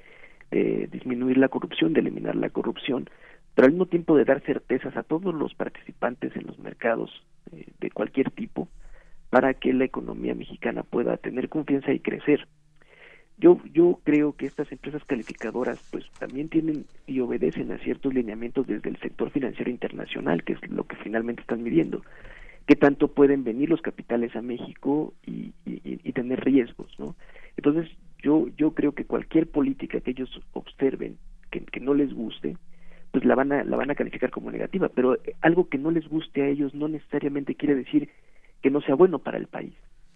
disminuir 0.49 1.37
la 1.37 1.49
corrupción, 1.49 1.91
de 1.91 1.99
eliminar 1.99 2.35
la 2.35 2.49
corrupción, 2.49 3.09
pero 3.53 3.65
al 3.65 3.73
mismo 3.73 3.87
tiempo 3.87 4.15
de 4.15 4.23
dar 4.23 4.41
certezas 4.41 4.95
a 4.95 5.03
todos 5.03 5.35
los 5.35 5.53
participantes 5.55 6.33
en 6.37 6.47
los 6.47 6.57
mercados 6.59 7.11
eh, 7.51 7.65
de 7.79 7.91
cualquier 7.91 8.31
tipo 8.31 8.69
para 9.29 9.55
que 9.55 9.73
la 9.73 9.83
economía 9.83 10.35
mexicana 10.35 10.83
pueda 10.83 11.17
tener 11.17 11.49
confianza 11.49 11.91
y 11.91 11.99
crecer. 11.99 12.47
Yo, 13.37 13.59
yo 13.73 13.99
creo 14.03 14.37
que 14.37 14.45
estas 14.45 14.71
empresas 14.71 15.03
calificadoras 15.03 15.85
pues 15.91 16.05
también 16.17 16.47
tienen 16.49 16.85
y 17.05 17.19
obedecen 17.19 17.71
a 17.71 17.77
ciertos 17.79 18.13
lineamientos 18.13 18.65
desde 18.65 18.89
el 18.89 18.97
sector 18.97 19.29
financiero 19.31 19.69
internacional, 19.69 20.43
que 20.43 20.53
es 20.53 20.69
lo 20.69 20.85
que 20.85 20.95
finalmente 20.95 21.41
están 21.41 21.61
midiendo 21.61 22.01
qué 22.67 22.75
tanto 22.75 23.07
pueden 23.07 23.43
venir 23.43 23.69
los 23.69 23.81
capitales 23.81 24.35
a 24.35 24.41
México 24.41 25.13
y, 25.25 25.53
tener 26.13 26.43
riesgos, 26.43 26.91
¿no? 26.97 27.15
Entonces, 27.57 27.87
yo, 28.23 28.47
yo 28.57 28.73
creo 28.73 28.93
que 28.93 29.05
cualquier 29.05 29.47
política 29.47 29.99
que 29.99 30.09
ellos 30.09 30.41
observen 30.53 31.19
que, 31.51 31.79
no 31.79 31.93
les 31.93 32.11
guste, 32.11 32.57
pues 33.11 33.23
la 33.23 33.35
van, 33.35 33.51
a, 33.51 33.63
la 33.63 33.77
van 33.77 33.91
a 33.91 33.95
calificar 33.95 34.31
como 34.31 34.49
negativa, 34.49 34.89
pero 34.89 35.15
algo 35.41 35.69
que 35.69 35.77
no 35.77 35.91
les 35.91 36.07
guste 36.07 36.41
a 36.41 36.47
ellos 36.47 36.73
no 36.73 36.87
necesariamente 36.87 37.53
quiere 37.53 37.75
decir 37.75 38.09
que 38.63 38.71
no 38.71 38.81
sea 38.81 38.95
bueno 38.95 39.19
para 39.19 39.37
el 39.37 39.45
país, 39.45 39.75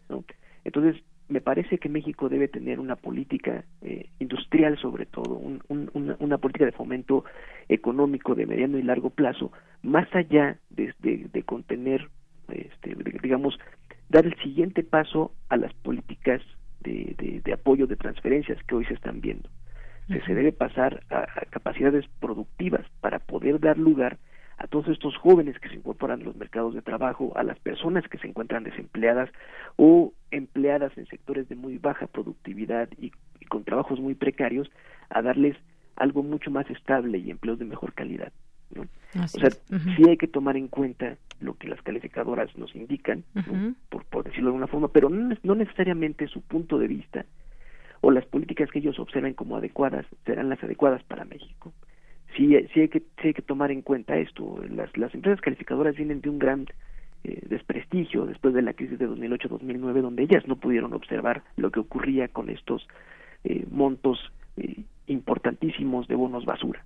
¿no? 0.09 0.23
Entonces, 0.63 1.03
me 1.29 1.39
parece 1.39 1.77
que 1.77 1.87
México 1.87 2.29
debe 2.29 2.47
tener 2.47 2.79
una 2.79 2.95
política 2.95 3.63
eh, 3.83 4.09
industrial 4.17 4.79
sobre 4.79 5.05
todo, 5.05 5.39
una, 5.67 6.17
una, 6.19 6.37
política 6.39 6.65
de 6.65 6.71
fomento 6.71 7.25
económico 7.69 8.33
de 8.33 8.47
mediano 8.47 8.79
y 8.79 8.83
largo 8.83 9.11
plazo, 9.11 9.51
más 9.83 10.07
allá 10.15 10.57
de, 10.71 10.93
de 10.99 11.43
contener 11.43 12.09
este, 12.51 12.95
digamos, 13.21 13.57
dar 14.09 14.25
el 14.25 14.35
siguiente 14.41 14.83
paso 14.83 15.33
a 15.49 15.57
las 15.57 15.73
políticas 15.73 16.41
de, 16.81 17.41
de, 17.43 17.53
apoyo 17.53 17.87
de 17.87 17.95
transferencias 17.95 18.61
que 18.63 18.75
hoy 18.75 18.85
se 18.85 18.93
están 18.93 19.21
viendo. 19.21 19.49
Se, 20.07 20.33
debe 20.33 20.51
pasar 20.51 21.03
a, 21.09 21.25
capacidades 21.49 22.05
productivas 22.19 22.85
para 22.99 23.19
poder 23.19 23.59
dar 23.59 23.77
lugar 23.77 24.17
a 24.57 24.67
todos 24.67 24.89
estos 24.89 25.15
jóvenes 25.17 25.57
que 25.59 25.69
se 25.69 25.75
incorporan 25.75 26.21
a 26.21 26.25
los 26.25 26.35
mercados 26.35 26.73
de 26.73 26.81
trabajo, 26.81 27.31
a 27.35 27.43
las 27.43 27.57
personas 27.59 28.07
que 28.07 28.17
se 28.17 28.27
encuentran 28.27 28.63
desempleadas 28.63 29.29
o 29.77 30.13
empleadas 30.29 30.95
en 30.97 31.07
sectores 31.07 31.47
de 31.49 31.55
muy 31.55 31.77
baja 31.77 32.07
productividad 32.07 32.89
y 32.99 33.11
con 33.47 33.63
trabajos 33.63 33.99
muy 33.99 34.15
precarios, 34.15 34.69
a 35.09 35.21
darles 35.21 35.57
algo 35.95 36.23
mucho 36.23 36.51
más 36.51 36.69
estable 36.69 37.17
y 37.17 37.31
empleos 37.31 37.59
de 37.59 37.65
mejor 37.65 37.93
calidad 37.93 38.31
o 38.77 39.27
sea, 39.27 39.49
sí 39.49 40.09
hay 40.09 40.17
que 40.17 40.27
tomar 40.27 40.57
en 40.57 40.67
cuenta 40.67 41.17
lo 41.39 41.55
que 41.55 41.67
las 41.67 41.81
calificadoras 41.81 42.55
nos 42.57 42.75
indican, 42.75 43.23
por, 43.89 44.05
por, 44.05 44.23
decirlo 44.23 44.45
de 44.45 44.49
alguna 44.49 44.67
forma, 44.67 44.87
pero 44.89 45.09
no, 45.09 45.35
no, 45.43 45.55
necesariamente 45.55 46.27
su 46.27 46.41
punto 46.41 46.77
de 46.77 46.87
vista 46.87 47.25
o 48.01 48.11
las 48.11 48.25
políticas 48.25 48.69
que 48.71 48.79
ellos 48.79 48.99
observen 48.99 49.33
como 49.33 49.57
adecuadas 49.57 50.05
serán 50.25 50.49
las 50.49 50.63
adecuadas 50.63 51.03
para 51.03 51.25
México. 51.25 51.73
Sí, 52.35 52.55
sí, 52.73 52.81
hay, 52.81 52.87
que, 52.87 52.99
sí 53.21 53.27
hay 53.27 53.33
que 53.33 53.41
tomar 53.41 53.71
en 53.71 53.81
cuenta 53.81 54.17
esto. 54.17 54.61
Las, 54.69 54.95
las 54.97 55.13
empresas 55.13 55.41
calificadoras 55.41 55.95
vienen 55.95 56.21
de 56.21 56.29
un 56.29 56.39
gran 56.39 56.65
eh, 57.23 57.39
desprestigio 57.47 58.25
después 58.25 58.53
de 58.53 58.61
la 58.61 58.73
crisis 58.73 58.97
de 58.97 59.07
2008-2009, 59.07 60.01
donde 60.01 60.23
ellas 60.23 60.47
no 60.47 60.55
pudieron 60.55 60.93
observar 60.93 61.43
lo 61.57 61.69
que 61.71 61.79
ocurría 61.79 62.29
con 62.29 62.49
estos 62.49 62.87
eh, 63.43 63.65
montos 63.69 64.17
eh, 64.57 64.83
importantísimos 65.07 66.07
de 66.07 66.15
bonos 66.15 66.45
basura. 66.45 66.83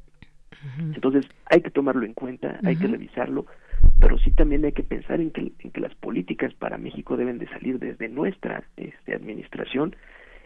Entonces 0.93 1.28
hay 1.45 1.62
que 1.62 1.70
tomarlo 1.70 2.06
en 2.06 2.14
cuenta, 2.14 2.60
hay 2.64 2.76
que 2.76 2.88
revisarlo, 2.88 3.45
pero 3.99 4.18
sí 4.18 4.32
también 4.32 4.66
hay 4.66 4.72
que 4.72 4.84
pensar 4.84 5.22
en 5.22 5.32
que, 5.32 5.51
en 5.60 5.72
que 5.72 5.82
las 5.82 5.93
políticas 5.95 6.53
para 6.53 6.78
México 6.78 7.18
deben 7.18 7.38
de 7.38 7.47
salir 7.47 7.80
desde 7.80 8.10
nuestra 8.10 8.64
este, 8.78 9.14
administración 9.14 9.95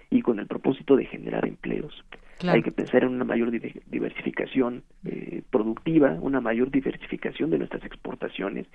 y 0.10 0.22
con 0.22 0.39
el 0.39 0.47
propósito 0.47 0.95
de 0.95 1.05
generar 1.05 1.45
empleos. 1.45 2.03
Hay 2.47 2.64
que 2.64 2.72
pensar 2.72 3.03
en 3.03 3.10
una 3.10 3.26
mayor 3.26 3.51
diversificación 3.51 4.84
eh, 5.05 5.43
productiva, 5.49 6.14
una 6.22 6.39
mayor 6.39 6.72
diversificación 6.72 7.49
de 7.49 7.57
nuestras 7.57 7.84
exportaciones. 7.84 8.66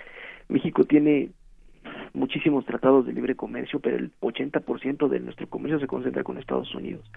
México 0.48 0.84
tiene 0.84 1.30
muchísimos 2.12 2.64
tratados 2.66 3.06
de 3.06 3.12
libre 3.12 3.34
comercio, 3.34 3.80
pero 3.80 3.96
el 3.96 4.12
80% 4.20 5.08
de 5.08 5.20
nuestro 5.20 5.48
comercio 5.48 5.80
se 5.80 5.86
concentra 5.86 6.24
con 6.24 6.38
Estados 6.38 6.74
Unidos. 6.74 7.10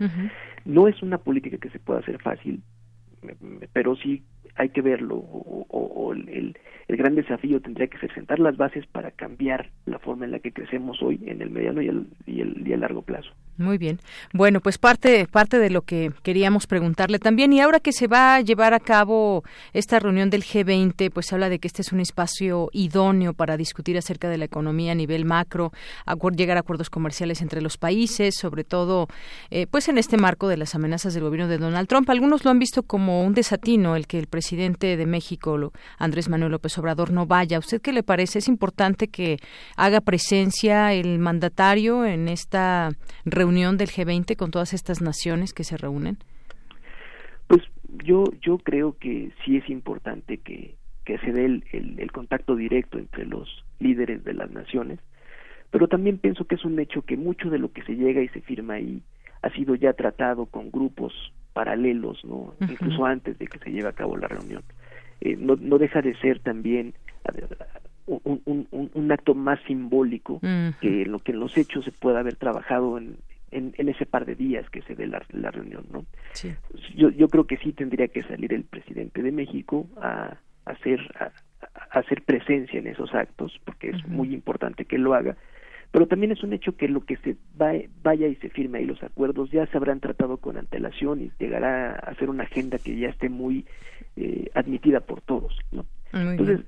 No 0.66 0.88
es 0.88 1.02
una 1.02 1.18
política 1.18 1.58
que 1.58 1.70
se 1.70 1.80
pueda 1.80 2.00
hacer 2.00 2.22
fácil, 2.22 2.62
pero 3.74 3.96
sí 3.98 4.24
hay 4.58 4.70
que 4.70 4.82
verlo 4.82 5.16
o, 5.18 6.14
el, 6.14 6.56
el, 6.88 6.98
gran 6.98 7.16
desafío 7.16 7.60
tendría 7.60 7.88
que 7.88 7.98
ser 8.00 8.14
sentar 8.14 8.40
las 8.40 8.58
bases 8.58 8.86
para 8.88 9.12
cambiar 9.12 9.70
la 9.86 10.00
forma 10.00 10.26
en 10.26 10.32
la 10.32 10.40
que 10.40 10.52
crecemos 10.52 11.02
hoy 11.04 11.20
en 11.26 11.42
el 11.42 11.50
mediano 11.50 11.82
y 11.82 11.88
el, 11.90 12.08
y 12.26 12.42
el, 12.42 12.68
y 12.68 12.72
el 12.72 12.80
largo 12.80 13.02
plazo. 13.02 13.30
Muy 13.58 13.78
bien. 13.78 14.00
Bueno, 14.34 14.62
pues 14.62 14.78
parte, 14.78 15.28
parte 15.28 15.60
de 15.60 15.70
lo 15.70 15.82
que 15.82 16.12
queríamos 16.24 16.68
preguntarle 16.68 17.20
también, 17.20 17.52
y 17.54 17.60
ahora 17.60 17.80
que 17.80 17.92
se 17.92 18.08
va 18.08 18.36
a 18.36 18.42
llevar 18.42 18.74
a 18.74 18.80
cabo 18.80 19.44
esta 19.74 20.00
reunión 20.00 20.30
del 20.30 20.44
G20, 20.44 21.12
pues 21.12 21.34
habla 21.34 21.50
de 21.50 21.60
que 21.60 21.68
este 21.68 21.82
es 21.82 21.92
un 21.92 22.00
espacio 22.00 22.70
idóneo 22.72 23.34
para 23.34 23.58
discutir 23.58 23.98
acerca 23.98 24.30
de 24.30 24.38
la 24.38 24.46
economía 24.46 24.92
a 24.92 24.96
nivel 24.96 25.26
macro, 25.26 25.72
llegar 26.36 26.58
a 26.58 26.62
acuerdos 26.62 26.90
comerciales 26.90 27.42
entre 27.42 27.62
los 27.62 27.78
países, 27.78 28.36
sobre 28.36 28.64
todo, 28.64 29.08
eh, 29.50 29.68
pues 29.68 29.90
en 29.90 29.98
este 29.98 30.18
marco 30.18 30.48
de 30.48 30.58
las 30.58 30.76
amenazas 30.76 31.14
del 31.14 31.24
gobierno 31.24 31.48
de 31.48 31.58
Donald 31.58 31.88
Trump. 31.88 32.10
Algunos 32.10 32.46
lo 32.46 32.52
han 32.52 32.60
visto 32.60 32.84
como 32.84 33.24
un 33.24 33.34
desatino 33.34 33.96
el 33.96 34.08
que 34.08 34.20
el 34.20 34.28
presidente 34.28 34.47
de 34.56 35.06
México, 35.06 35.72
Andrés 35.98 36.30
Manuel 36.30 36.52
López 36.52 36.78
Obrador, 36.78 37.12
no 37.12 37.26
vaya. 37.26 37.60
¿Usted 37.60 37.82
qué 37.82 37.92
le 37.92 38.04
parece? 38.04 38.40
¿Es 38.40 38.48
importante 38.48 39.08
que 39.08 39.38
haga 39.76 40.02
presencia 40.02 40.94
el 40.94 41.20
mandatario 41.20 42.06
en 42.06 42.28
esta 42.28 42.92
reunión? 43.26 43.48
reunión 43.48 43.78
del 43.78 43.88
G20 43.88 44.36
con 44.36 44.52
todas 44.52 44.74
estas 44.74 45.02
naciones 45.02 45.54
que 45.54 45.64
se 45.64 45.78
reúnen? 45.78 46.18
Pues 47.48 47.64
yo 48.04 48.26
yo 48.42 48.58
creo 48.58 48.98
que 49.00 49.32
sí 49.46 49.56
es 49.56 49.70
importante 49.70 50.38
que, 50.38 50.76
que 51.06 51.18
se 51.20 51.32
dé 51.32 51.46
el, 51.46 51.64
el, 51.72 52.12
contacto 52.12 52.56
directo 52.56 52.98
entre 52.98 53.26
los 53.26 53.48
líderes 53.80 54.26
de 54.26 54.34
las 54.34 54.52
naciones, 54.52 55.00
pero 55.72 55.88
también 55.88 56.18
pienso 56.18 56.46
que 56.46 56.56
es 56.56 56.66
un 56.66 56.78
hecho 56.80 57.04
que 57.04 57.16
mucho 57.16 57.50
de 57.50 57.58
lo 57.58 57.72
que 57.72 57.84
se 57.84 57.96
llega 57.96 58.22
y 58.22 58.28
se 58.30 58.42
firma 58.42 58.74
ahí 58.74 59.02
ha 59.42 59.50
sido 59.52 59.76
ya 59.76 59.94
tratado 59.94 60.48
con 60.48 60.72
grupos 60.72 61.14
paralelos, 61.58 62.24
no, 62.24 62.54
incluso 62.62 63.04
antes 63.04 63.40
de 63.40 63.48
que 63.48 63.58
se 63.58 63.72
lleve 63.72 63.90
a 63.90 63.94
cabo 63.94 64.16
la 64.16 64.28
reunión. 64.28 64.62
Eh, 65.22 65.36
no, 65.36 65.56
no 65.56 65.80
deja 65.80 66.04
de 66.04 66.14
ser 66.18 66.38
también 66.42 66.94
un, 68.06 68.44
un, 68.46 68.92
un, 68.94 69.12
acto 69.12 69.34
más 69.34 69.60
simbólico 69.66 70.40
que 70.80 71.08
lo 71.08 71.18
que 71.18 71.32
en 71.32 71.40
los 71.40 71.58
hechos 71.58 71.84
se 71.84 71.92
pueda 71.92 72.20
haber 72.20 72.36
trabajado 72.36 73.00
en, 73.00 73.18
en, 73.50 73.74
en, 73.80 73.90
ese 73.90 74.06
par 74.06 74.28
de 74.28 74.36
días 74.36 74.70
que 74.70 74.84
se 74.84 74.94
dé 74.94 75.08
la, 75.08 75.26
la 75.32 75.50
reunión, 75.50 75.84
¿no? 75.92 76.06
Sí. 76.34 76.54
Yo, 76.96 77.10
yo 77.10 77.28
creo 77.28 77.46
que 77.48 77.58
sí 77.58 77.74
tendría 77.74 78.08
que 78.08 78.22
salir 78.22 78.54
el 78.54 78.64
presidente 78.64 79.24
de 79.24 79.32
México 79.32 79.88
a, 80.00 80.38
hacer 80.66 81.00
a, 81.20 81.32
hacer 81.98 82.22
presencia 82.22 82.78
en 82.78 82.86
esos 82.86 83.16
actos, 83.16 83.60
porque 83.66 83.90
es 83.90 84.08
muy 84.08 84.32
importante 84.32 84.86
que 84.86 85.00
lo 85.00 85.16
haga, 85.16 85.36
pero 85.92 86.08
también 86.08 86.32
es 86.32 86.44
un 86.44 86.54
hecho 86.54 86.76
que 86.76 86.88
lo 86.88 87.02
que 87.06 87.18
se 87.18 87.38
vaya 87.56 88.28
y 88.28 88.36
se 88.36 88.50
firme 88.50 88.80
ahí 88.80 88.86
los 88.86 89.02
acuerdos 89.04 89.50
ya 89.52 89.66
se 89.68 89.78
habrán 89.78 90.00
tratado 90.00 90.38
con 90.38 90.58
antelación 90.58 91.22
y 91.22 91.32
llegará 91.40 91.94
a 91.94 92.14
ser 92.16 92.30
una 92.30 92.44
agenda 92.44 92.78
que 92.78 92.98
ya 92.98 93.10
esté 93.10 93.30
muy 93.30 93.66
eh, 94.16 94.50
admitida 94.54 95.00
por 95.02 95.22
todos, 95.22 95.58
¿no? 95.72 95.86
Entonces, 96.14 96.62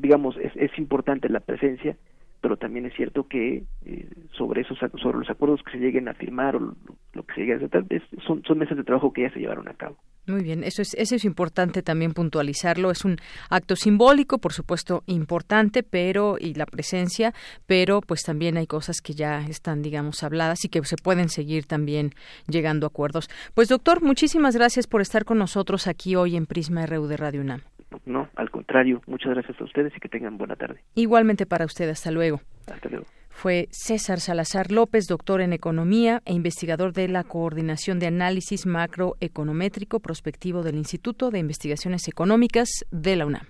digamos, 0.00 0.36
es, 0.38 0.52
es 0.56 0.76
importante 0.78 1.28
la 1.28 1.40
presencia, 1.40 1.96
pero 2.40 2.56
también 2.56 2.86
es 2.86 2.94
cierto 2.94 3.26
que 3.28 3.64
eh, 3.84 4.08
sobre 4.32 4.62
esos 4.62 4.78
sobre 4.78 5.18
los 5.18 5.30
acuerdos 5.30 5.62
que 5.62 5.72
se 5.72 5.78
lleguen 5.78 6.08
a 6.08 6.14
firmar 6.14 6.56
o 6.56 6.74
lo, 7.12 7.22
que 7.24 7.34
se 7.34 7.40
llegue 7.40 7.52
a 7.54 7.56
hacer 7.56 8.02
son, 8.26 8.42
son 8.44 8.58
mesas 8.58 8.76
de 8.76 8.84
trabajo 8.84 9.12
que 9.12 9.22
ya 9.22 9.30
se 9.30 9.40
llevaron 9.40 9.68
a 9.68 9.74
cabo. 9.74 9.96
Muy 10.26 10.42
bien, 10.42 10.64
eso 10.64 10.82
es, 10.82 10.94
eso 10.94 11.16
es 11.16 11.24
importante 11.24 11.82
también 11.82 12.12
puntualizarlo. 12.12 12.90
Es 12.90 13.04
un 13.04 13.16
acto 13.48 13.74
simbólico, 13.74 14.38
por 14.38 14.52
supuesto, 14.52 15.02
importante, 15.06 15.82
pero 15.82 16.36
y 16.38 16.54
la 16.54 16.66
presencia, 16.66 17.32
pero 17.66 18.00
pues 18.00 18.22
también 18.22 18.56
hay 18.56 18.66
cosas 18.66 19.00
que 19.00 19.14
ya 19.14 19.40
están, 19.46 19.82
digamos, 19.82 20.22
habladas 20.22 20.64
y 20.64 20.68
que 20.68 20.84
se 20.84 20.96
pueden 20.96 21.28
seguir 21.28 21.66
también 21.66 22.10
llegando 22.48 22.86
a 22.86 22.88
acuerdos. 22.88 23.28
Pues 23.54 23.68
doctor, 23.68 24.02
muchísimas 24.02 24.54
gracias 24.56 24.86
por 24.86 25.00
estar 25.00 25.24
con 25.24 25.38
nosotros 25.38 25.86
aquí 25.86 26.16
hoy 26.16 26.36
en 26.36 26.46
Prisma 26.46 26.86
RU 26.86 27.06
de 27.06 27.16
Radio 27.16 27.40
UNAM. 27.40 27.62
No, 28.06 28.28
al 28.36 28.49
contrario, 28.70 29.02
muchas 29.08 29.32
gracias 29.32 29.60
a 29.60 29.64
ustedes 29.64 29.92
y 29.96 29.98
que 29.98 30.08
tengan 30.08 30.38
buena 30.38 30.54
tarde. 30.54 30.80
Igualmente 30.94 31.44
para 31.44 31.64
usted, 31.64 31.88
hasta 31.88 32.12
luego. 32.12 32.40
Hasta 32.72 32.88
luego. 32.88 33.04
Fue 33.28 33.66
César 33.72 34.20
Salazar 34.20 34.70
López, 34.70 35.08
doctor 35.08 35.40
en 35.40 35.52
Economía 35.52 36.22
e 36.24 36.34
investigador 36.34 36.92
de 36.92 37.08
la 37.08 37.24
Coordinación 37.24 37.98
de 37.98 38.06
Análisis 38.06 38.66
Macroeconométrico 38.66 39.98
Prospectivo 39.98 40.62
del 40.62 40.76
Instituto 40.76 41.32
de 41.32 41.40
Investigaciones 41.40 42.06
Económicas 42.06 42.68
de 42.92 43.16
la 43.16 43.26
UNAM. 43.26 43.46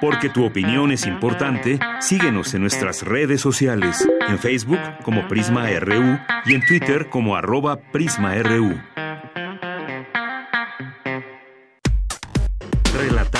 Porque 0.00 0.28
tu 0.28 0.44
opinión 0.44 0.92
es 0.92 1.04
importante, 1.04 1.80
síguenos 1.98 2.54
en 2.54 2.60
nuestras 2.60 3.02
redes 3.02 3.40
sociales, 3.40 4.08
en 4.28 4.38
Facebook 4.38 4.78
como 5.02 5.26
Prisma 5.26 5.68
RU 5.80 6.18
y 6.44 6.54
en 6.54 6.64
Twitter 6.64 7.08
como 7.08 7.34
arroba 7.34 7.80
PrismaRU. 7.90 8.76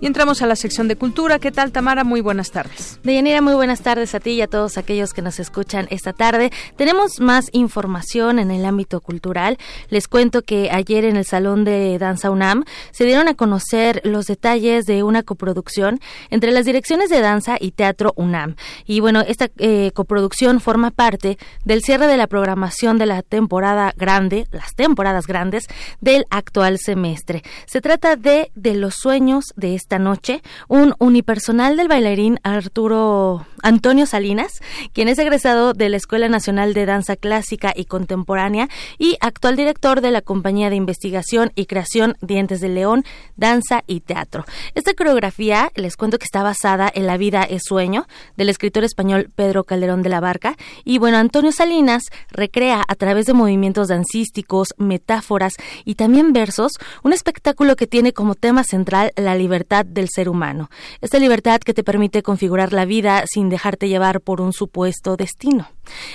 Y 0.00 0.06
entramos 0.06 0.42
a 0.42 0.46
la 0.46 0.54
sección 0.54 0.86
de 0.86 0.94
cultura. 0.94 1.40
¿Qué 1.40 1.50
tal, 1.50 1.72
Tamara? 1.72 2.04
Muy 2.04 2.20
buenas 2.20 2.52
tardes. 2.52 3.00
Deyanira, 3.02 3.42
muy 3.42 3.54
buenas 3.54 3.80
tardes 3.80 4.14
a 4.14 4.20
ti 4.20 4.30
y 4.30 4.42
a 4.42 4.46
todos 4.46 4.78
aquellos 4.78 5.12
que 5.12 5.22
nos 5.22 5.40
escuchan 5.40 5.88
esta 5.90 6.12
tarde. 6.12 6.52
Tenemos 6.76 7.18
más 7.18 7.48
información 7.50 8.38
en 8.38 8.52
el 8.52 8.64
ámbito 8.64 9.00
cultural. 9.00 9.58
Les 9.88 10.06
cuento 10.06 10.42
que 10.42 10.70
ayer 10.70 11.04
en 11.04 11.16
el 11.16 11.24
Salón 11.24 11.64
de 11.64 11.98
Danza 11.98 12.30
UNAM 12.30 12.62
se 12.92 13.06
dieron 13.06 13.26
a 13.26 13.34
conocer 13.34 14.00
los 14.04 14.26
detalles 14.26 14.86
de 14.86 15.02
una 15.02 15.24
coproducción 15.24 15.98
entre 16.30 16.52
las 16.52 16.64
direcciones 16.64 17.10
de 17.10 17.20
danza 17.20 17.56
y 17.58 17.72
teatro 17.72 18.12
UNAM. 18.14 18.54
Y 18.86 19.00
bueno, 19.00 19.22
esta 19.26 19.48
eh, 19.58 19.90
coproducción 19.94 20.60
forma 20.60 20.92
parte 20.92 21.38
del 21.64 21.82
cierre 21.82 22.06
de 22.06 22.16
la 22.16 22.28
programación 22.28 22.98
de 22.98 23.06
la 23.06 23.22
temporada 23.22 23.92
grande, 23.96 24.46
las 24.52 24.76
temporadas 24.76 25.26
grandes 25.26 25.66
del 26.00 26.24
actual 26.30 26.78
semestre. 26.78 27.42
Se 27.66 27.80
trata 27.80 28.14
de 28.14 28.52
De 28.54 28.74
los 28.74 28.94
sueños 28.94 29.46
de 29.56 29.74
este 29.74 29.87
esta 29.88 29.98
noche 29.98 30.42
un 30.68 30.94
unipersonal 30.98 31.78
del 31.78 31.88
bailarín 31.88 32.40
Arturo 32.42 33.46
Antonio 33.62 34.04
Salinas, 34.04 34.60
quien 34.92 35.08
es 35.08 35.18
egresado 35.18 35.72
de 35.72 35.88
la 35.88 35.96
Escuela 35.96 36.28
Nacional 36.28 36.74
de 36.74 36.84
Danza 36.84 37.16
Clásica 37.16 37.72
y 37.74 37.86
Contemporánea 37.86 38.68
y 38.98 39.16
actual 39.22 39.56
director 39.56 40.02
de 40.02 40.10
la 40.10 40.20
Compañía 40.20 40.68
de 40.68 40.76
Investigación 40.76 41.52
y 41.54 41.64
Creación 41.64 42.18
Dientes 42.20 42.60
de 42.60 42.68
León, 42.68 43.04
Danza 43.36 43.82
y 43.86 44.00
Teatro. 44.00 44.44
Esta 44.74 44.92
coreografía 44.92 45.70
les 45.74 45.96
cuento 45.96 46.18
que 46.18 46.26
está 46.26 46.42
basada 46.42 46.90
en 46.94 47.06
La 47.06 47.16
vida 47.16 47.42
es 47.44 47.62
sueño 47.64 48.06
del 48.36 48.50
escritor 48.50 48.84
español 48.84 49.30
Pedro 49.34 49.64
Calderón 49.64 50.02
de 50.02 50.10
la 50.10 50.20
Barca 50.20 50.56
y 50.84 50.98
bueno, 50.98 51.16
Antonio 51.16 51.50
Salinas 51.50 52.02
recrea 52.30 52.82
a 52.86 52.94
través 52.94 53.24
de 53.24 53.32
movimientos 53.32 53.88
dancísticos, 53.88 54.74
metáforas 54.76 55.54
y 55.86 55.94
también 55.94 56.34
versos 56.34 56.72
un 57.02 57.14
espectáculo 57.14 57.74
que 57.74 57.86
tiene 57.86 58.12
como 58.12 58.34
tema 58.34 58.64
central 58.64 59.12
la 59.16 59.34
libertad 59.34 59.77
del 59.86 60.08
ser 60.08 60.28
humano, 60.28 60.70
esta 61.00 61.18
libertad 61.18 61.60
que 61.60 61.74
te 61.74 61.84
permite 61.84 62.22
configurar 62.22 62.72
la 62.72 62.84
vida 62.84 63.24
sin 63.26 63.48
dejarte 63.48 63.88
llevar 63.88 64.20
por 64.20 64.40
un 64.40 64.52
supuesto 64.52 65.16
destino. 65.16 65.68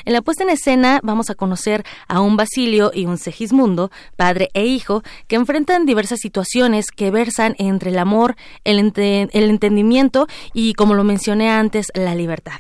En 0.05 0.13
la 0.13 0.21
puesta 0.21 0.43
en 0.43 0.49
escena 0.49 0.99
vamos 1.03 1.29
a 1.29 1.35
conocer 1.35 1.83
a 2.07 2.21
un 2.21 2.37
Basilio 2.37 2.91
y 2.93 3.05
un 3.05 3.17
Segismundo, 3.17 3.91
padre 4.15 4.49
e 4.53 4.65
hijo, 4.65 5.03
que 5.27 5.35
enfrentan 5.35 5.85
diversas 5.85 6.19
situaciones 6.19 6.85
que 6.91 7.11
versan 7.11 7.55
entre 7.57 7.89
el 7.89 7.99
amor, 7.99 8.35
el, 8.63 8.91
el 8.95 9.49
entendimiento 9.49 10.27
y, 10.53 10.73
como 10.73 10.93
lo 10.93 11.03
mencioné 11.03 11.49
antes, 11.49 11.87
la 11.95 12.15
libertad. 12.15 12.59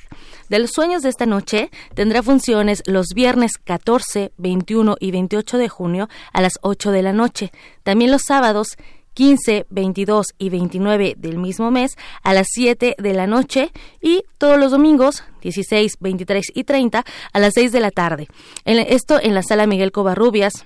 De 0.49 0.59
los 0.59 0.71
sueños 0.71 1.01
de 1.01 1.09
esta 1.09 1.25
noche 1.25 1.71
tendrá 1.95 2.21
funciones 2.21 2.83
los 2.85 3.07
viernes 3.15 3.53
14, 3.63 4.33
21 4.37 4.97
y 4.99 5.11
28 5.11 5.57
de 5.57 5.69
junio 5.69 6.09
a 6.31 6.41
las 6.41 6.53
8 6.61 6.91
de 6.91 7.01
la 7.01 7.13
noche. 7.13 7.51
También 7.83 8.11
los 8.11 8.23
sábados 8.27 8.77
15, 9.13 9.65
22 9.69 10.27
y 10.37 10.49
29 10.49 11.15
del 11.17 11.37
mismo 11.37 11.71
mes 11.71 11.97
a 12.23 12.33
las 12.33 12.47
7 12.51 12.95
de 12.97 13.13
la 13.13 13.27
noche 13.27 13.71
y 14.01 14.23
todos 14.37 14.59
los 14.59 14.71
domingos 14.71 15.23
16, 15.41 15.97
23 15.99 16.45
y 16.53 16.63
30 16.63 17.03
a 17.31 17.39
las 17.39 17.53
6 17.53 17.71
de 17.71 17.79
la 17.79 17.91
tarde. 17.91 18.27
esto 18.65 19.19
en 19.21 19.35
la 19.35 19.43
sala 19.43 19.67
Miguel 19.67 19.91
Covarrubias 19.91 20.65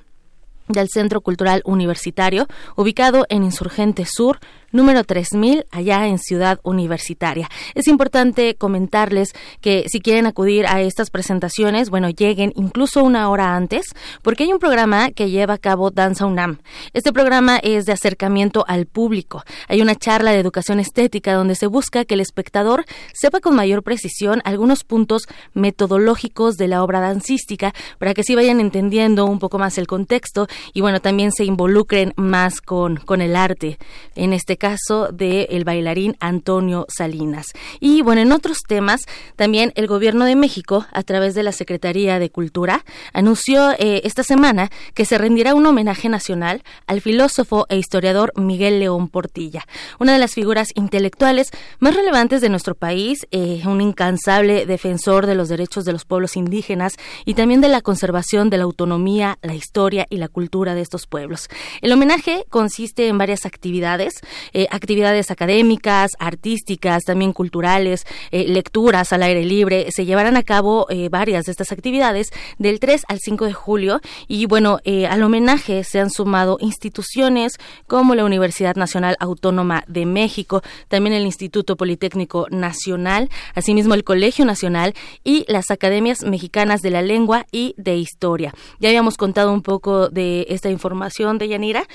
del 0.68 0.89
Centro 0.89 1.22
Cultural 1.22 1.62
Universitario, 1.66 2.48
ubicado 2.76 3.26
en 3.30 3.43
Insurgente 3.43 4.06
Sur, 4.06 4.39
número 4.72 5.03
3000, 5.03 5.65
allá 5.72 6.07
en 6.07 6.20
Ciudad 6.20 6.59
Universitaria. 6.63 7.49
Es 7.76 7.88
importante 7.88 8.55
comentarles 8.55 9.34
que 9.61 9.86
si 9.88 9.99
quieren 9.99 10.26
acudir 10.26 10.65
a 10.68 10.82
estas 10.82 11.09
presentaciones, 11.09 11.89
bueno, 11.89 12.09
lleguen 12.09 12.53
incluso 12.55 13.03
una 13.03 13.30
hora 13.30 13.55
antes, 13.55 13.86
porque 14.22 14.43
hay 14.43 14.53
un 14.53 14.59
programa 14.59 15.11
que 15.11 15.30
lleva 15.30 15.55
a 15.55 15.57
cabo 15.57 15.91
Danza 15.91 16.26
UNAM. 16.26 16.59
Este 16.93 17.13
programa 17.13 17.57
es 17.57 17.86
de 17.86 17.93
acercamiento 17.93 18.65
al 18.68 18.86
público. 18.86 19.43
Hay 19.68 19.82
una 19.82 19.95
charla 19.95 20.32
de 20.32 20.39
educación 20.39 20.80
estética 20.80 21.34
donde 21.34 21.55
se 21.55 21.68
busca 21.68 22.05
que 22.05 22.15
el 22.15 22.22
espectador 22.22 22.86
sepa 23.13 23.39
con 23.39 23.55
mayor 23.55 23.84
precisión 23.84 24.41
algunos 24.43 24.84
puntos 24.84 25.24
metodológicos 25.53 26.55
de 26.55 26.68
la 26.68 26.84
obra 26.84 26.99
dancística 26.99 27.74
para 27.99 28.13
que 28.13 28.24
sí 28.24 28.36
vayan 28.36 28.59
entendiendo 28.59 29.26
un 29.26 29.39
poco 29.39 29.59
más 29.59 29.78
el 29.78 29.88
contexto 29.88 30.47
y 30.74 30.82
bueno, 30.82 30.99
también 30.99 31.32
se 31.32 31.45
involucren 31.45 32.13
más 32.15 32.61
con, 32.61 32.97
con 32.97 33.22
el 33.22 33.36
arte. 33.36 33.78
En 34.15 34.34
este 34.34 34.57
caso 34.58 35.10
del 35.12 35.64
bailarín 35.64 36.18
Antonio 36.20 36.86
Salinas. 36.89 37.47
Y 37.80 38.01
bueno, 38.01 38.22
en 38.22 38.32
otros 38.32 38.60
temas, 38.68 39.01
también 39.36 39.72
el 39.76 39.88
Gobierno 39.88 40.26
de 40.26 40.36
México, 40.36 40.86
a 40.91 41.03
través 41.03 41.36
de 41.36 41.43
la 41.43 41.51
Secretaría 41.51 42.20
de 42.20 42.30
Cultura, 42.30 42.84
anunció 43.14 43.72
eh, 43.80 44.01
esta 44.03 44.24
semana 44.24 44.70
que 44.93 45.05
se 45.05 45.18
rendirá 45.18 45.55
un 45.55 45.66
homenaje 45.66 46.10
nacional 46.10 46.64
al 46.86 47.01
filósofo 47.01 47.66
e 47.70 47.78
historiador 47.78 48.34
Miguel 48.36 48.80
León 48.80 49.08
Portilla, 49.08 49.66
una 49.99 50.14
de 50.14 50.20
las 50.20 50.34
figuras 50.34 50.70
intelectuales 50.76 51.51
más 51.80 51.95
relevantes 51.95 52.41
de 52.41 52.49
nuestro 52.49 52.76
país, 52.76 53.28
eh, 53.32 53.62
un 53.66 53.82
incansable 53.82 54.66
defensor 54.66 55.26
de 55.26 55.36
los 55.36 55.49
derechos 55.49 55.86
de 55.86 55.93
los 55.93 56.05
pueblos 56.05 56.36
indígenas 56.36 56.93
y 57.26 57.34
también 57.34 57.62
de 57.62 57.70
la 57.70 57.82
conservación 57.82 58.49
de 58.49 58.58
la 58.58 58.64
autonomía, 58.64 59.38
la 59.41 59.55
historia 59.55 60.05
y 60.10 60.18
la 60.18 60.28
cultura 60.28 60.76
de 60.76 60.82
estos 60.82 61.08
pueblos. 61.08 61.49
El 61.82 61.91
homenaje 61.91 62.45
consiste 62.49 63.08
en 63.08 63.18
varias 63.18 63.45
actividades, 63.45 64.22
eh, 64.54 64.68
actividades 64.72 65.32
académicas, 65.32 66.12
artísticas, 66.20 67.04
también 67.04 67.34
culturales, 67.34 68.06
eh, 68.32 68.45
lecturas 68.48 69.14
al 69.14 69.24
aire 69.24 69.43
libre. 69.43 69.88
Se 69.91 70.06
llevarán 70.06 70.38
a 70.38 70.43
cabo 70.43 70.88
eh, 70.89 71.10
varias 71.10 71.45
de 71.45 71.52
estas 71.52 71.72
actividades 71.72 72.30
del 72.58 72.80
3 72.80 73.04
al 73.08 73.20
5 73.20 73.45
de 73.45 73.54
julio 73.54 74.02
y 74.28 74.45
bueno, 74.45 74.80
al 75.10 75.24
homenaje 75.24 75.84
se 75.84 76.00
han 76.00 76.10
sumado 76.10 76.58
instituciones 76.60 77.58
como 77.88 78.16
la 78.16 78.26
Universidad 78.26 78.76
Nacional 78.76 79.16
Autónoma 79.20 79.84
de 79.88 80.06
México, 80.06 80.62
también 80.88 81.16
el 81.16 81.26
Instituto 81.26 81.76
Politécnico 81.76 82.48
Nacional, 82.50 83.30
asimismo 83.54 83.93
el 83.93 84.04
Colegio 84.04 84.45
Nacional 84.45 84.93
y 85.24 85.45
las 85.48 85.72
Academias 85.72 86.24
Mexicanas 86.24 86.82
de 86.82 86.91
la 86.91 87.02
Lengua 87.02 87.45
y 87.52 87.74
de 87.78 87.98
Historia. 87.98 88.54
Ya 88.80 88.89
habíamos 88.89 89.18
contado 89.18 89.52
un 89.54 89.62
poco 89.62 90.10
de 90.10 90.45
esta 90.50 90.70
información 90.70 91.38
de 91.38 91.50
Yanira 91.50 91.88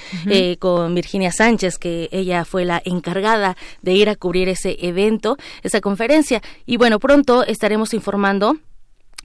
con 0.58 0.94
Virginia 0.94 1.32
Sánchez, 1.32 1.78
que 1.78 2.08
ella 2.12 2.41
fue 2.44 2.64
la 2.64 2.80
encargada 2.84 3.56
de 3.82 3.92
ir 3.92 4.08
a 4.08 4.16
cubrir 4.16 4.48
ese 4.48 4.76
evento, 4.80 5.36
esa 5.62 5.80
conferencia. 5.80 6.42
Y 6.66 6.76
bueno, 6.76 6.98
pronto 6.98 7.44
estaremos 7.44 7.94
informando 7.94 8.56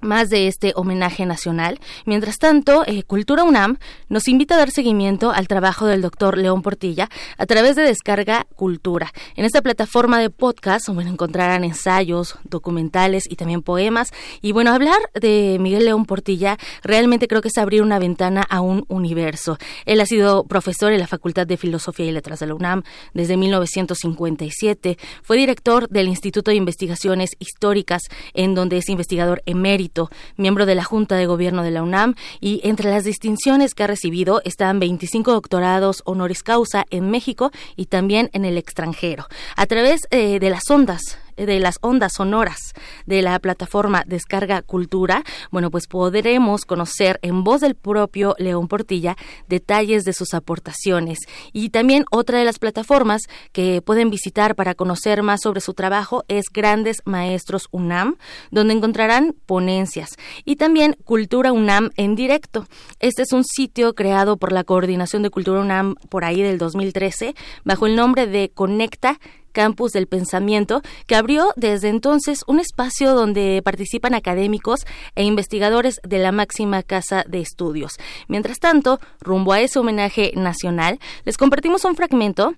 más 0.01 0.29
de 0.29 0.47
este 0.47 0.73
homenaje 0.75 1.25
nacional. 1.25 1.79
Mientras 2.05 2.37
tanto, 2.37 2.83
eh, 2.85 3.03
Cultura 3.03 3.43
UNAM 3.43 3.77
nos 4.09 4.27
invita 4.27 4.55
a 4.55 4.57
dar 4.59 4.71
seguimiento 4.71 5.31
al 5.31 5.47
trabajo 5.47 5.85
del 5.85 6.01
doctor 6.01 6.37
León 6.37 6.61
Portilla 6.61 7.09
a 7.37 7.45
través 7.45 7.75
de 7.75 7.83
Descarga 7.83 8.47
Cultura. 8.55 9.11
En 9.35 9.45
esta 9.45 9.61
plataforma 9.61 10.19
de 10.19 10.29
podcast 10.29 10.87
bueno, 10.89 11.09
encontrarán 11.09 11.63
ensayos, 11.63 12.37
documentales 12.43 13.23
y 13.29 13.35
también 13.35 13.61
poemas. 13.61 14.11
Y 14.41 14.51
bueno, 14.51 14.71
hablar 14.71 14.99
de 15.19 15.57
Miguel 15.59 15.85
León 15.85 16.05
Portilla 16.05 16.57
realmente 16.83 17.27
creo 17.27 17.41
que 17.41 17.49
es 17.49 17.57
abrir 17.57 17.81
una 17.81 17.99
ventana 17.99 18.43
a 18.49 18.61
un 18.61 18.85
universo. 18.87 19.57
Él 19.85 20.01
ha 20.01 20.05
sido 20.05 20.43
profesor 20.45 20.91
en 20.93 20.99
la 20.99 21.07
Facultad 21.07 21.47
de 21.47 21.57
Filosofía 21.57 22.05
y 22.05 22.11
Letras 22.11 22.39
de 22.39 22.47
la 22.47 22.55
UNAM 22.55 22.83
desde 23.13 23.37
1957. 23.37 24.97
Fue 25.23 25.37
director 25.37 25.89
del 25.89 26.07
Instituto 26.07 26.51
de 26.51 26.57
Investigaciones 26.57 27.31
Históricas, 27.39 28.03
en 28.33 28.53
donde 28.53 28.77
es 28.77 28.89
investigador 28.89 29.41
emérito 29.45 29.86
miembro 30.35 30.65
de 30.65 30.75
la 30.75 30.83
Junta 30.83 31.15
de 31.15 31.25
Gobierno 31.25 31.63
de 31.63 31.71
la 31.71 31.83
UNAM 31.83 32.15
y 32.39 32.61
entre 32.63 32.89
las 32.89 33.03
distinciones 33.03 33.73
que 33.73 33.83
ha 33.83 33.87
recibido 33.87 34.41
están 34.45 34.79
25 34.79 35.31
doctorados 35.31 36.01
honoris 36.05 36.43
causa 36.43 36.85
en 36.89 37.09
México 37.09 37.51
y 37.75 37.85
también 37.85 38.29
en 38.33 38.45
el 38.45 38.57
extranjero. 38.57 39.27
A 39.55 39.65
través 39.65 40.01
eh, 40.11 40.39
de 40.39 40.49
las 40.49 40.69
ondas 40.69 41.17
de 41.45 41.59
las 41.59 41.77
ondas 41.81 42.13
sonoras 42.17 42.73
de 43.05 43.21
la 43.21 43.39
plataforma 43.39 44.03
Descarga 44.05 44.61
Cultura, 44.61 45.23
bueno, 45.51 45.71
pues 45.71 45.87
podremos 45.87 46.65
conocer 46.65 47.19
en 47.21 47.43
voz 47.43 47.61
del 47.61 47.75
propio 47.75 48.35
León 48.37 48.67
Portilla 48.67 49.15
detalles 49.47 50.03
de 50.03 50.13
sus 50.13 50.33
aportaciones. 50.33 51.19
Y 51.53 51.69
también 51.69 52.05
otra 52.11 52.39
de 52.39 52.45
las 52.45 52.59
plataformas 52.59 53.21
que 53.51 53.81
pueden 53.81 54.09
visitar 54.09 54.55
para 54.55 54.75
conocer 54.75 55.23
más 55.23 55.41
sobre 55.41 55.61
su 55.61 55.73
trabajo 55.73 56.23
es 56.27 56.45
Grandes 56.51 57.01
Maestros 57.05 57.67
UNAM, 57.71 58.17
donde 58.51 58.73
encontrarán 58.73 59.35
ponencias 59.45 60.17
y 60.45 60.55
también 60.55 60.95
Cultura 61.03 61.51
UNAM 61.51 61.91
en 61.95 62.15
directo. 62.15 62.67
Este 62.99 63.21
es 63.21 63.31
un 63.31 63.43
sitio 63.43 63.93
creado 63.93 64.37
por 64.37 64.51
la 64.51 64.63
Coordinación 64.63 65.23
de 65.23 65.29
Cultura 65.29 65.61
UNAM 65.61 65.95
por 66.09 66.25
ahí 66.25 66.41
del 66.41 66.57
2013 66.57 67.35
bajo 67.63 67.85
el 67.85 67.95
nombre 67.95 68.27
de 68.27 68.49
Conecta 68.53 69.19
Campus 69.57 69.91
del 69.91 70.05
Pensamiento, 70.05 70.83
que 71.07 71.15
abrió 71.15 71.51
desde 71.55 71.89
entonces 71.89 72.43
un 72.45 72.59
espacio 72.59 73.15
donde 73.15 73.59
participan 73.65 74.13
académicos 74.13 74.81
e 75.15 75.23
investigadores 75.23 75.99
de 76.03 76.19
la 76.19 76.31
máxima 76.31 76.83
casa 76.83 77.25
de 77.27 77.39
estudios. 77.39 77.93
Mientras 78.27 78.59
tanto, 78.59 78.99
rumbo 79.19 79.53
a 79.53 79.61
ese 79.61 79.79
homenaje 79.79 80.31
nacional, 80.35 80.99
les 81.25 81.37
compartimos 81.37 81.85
un 81.85 81.95
fragmento 81.95 82.53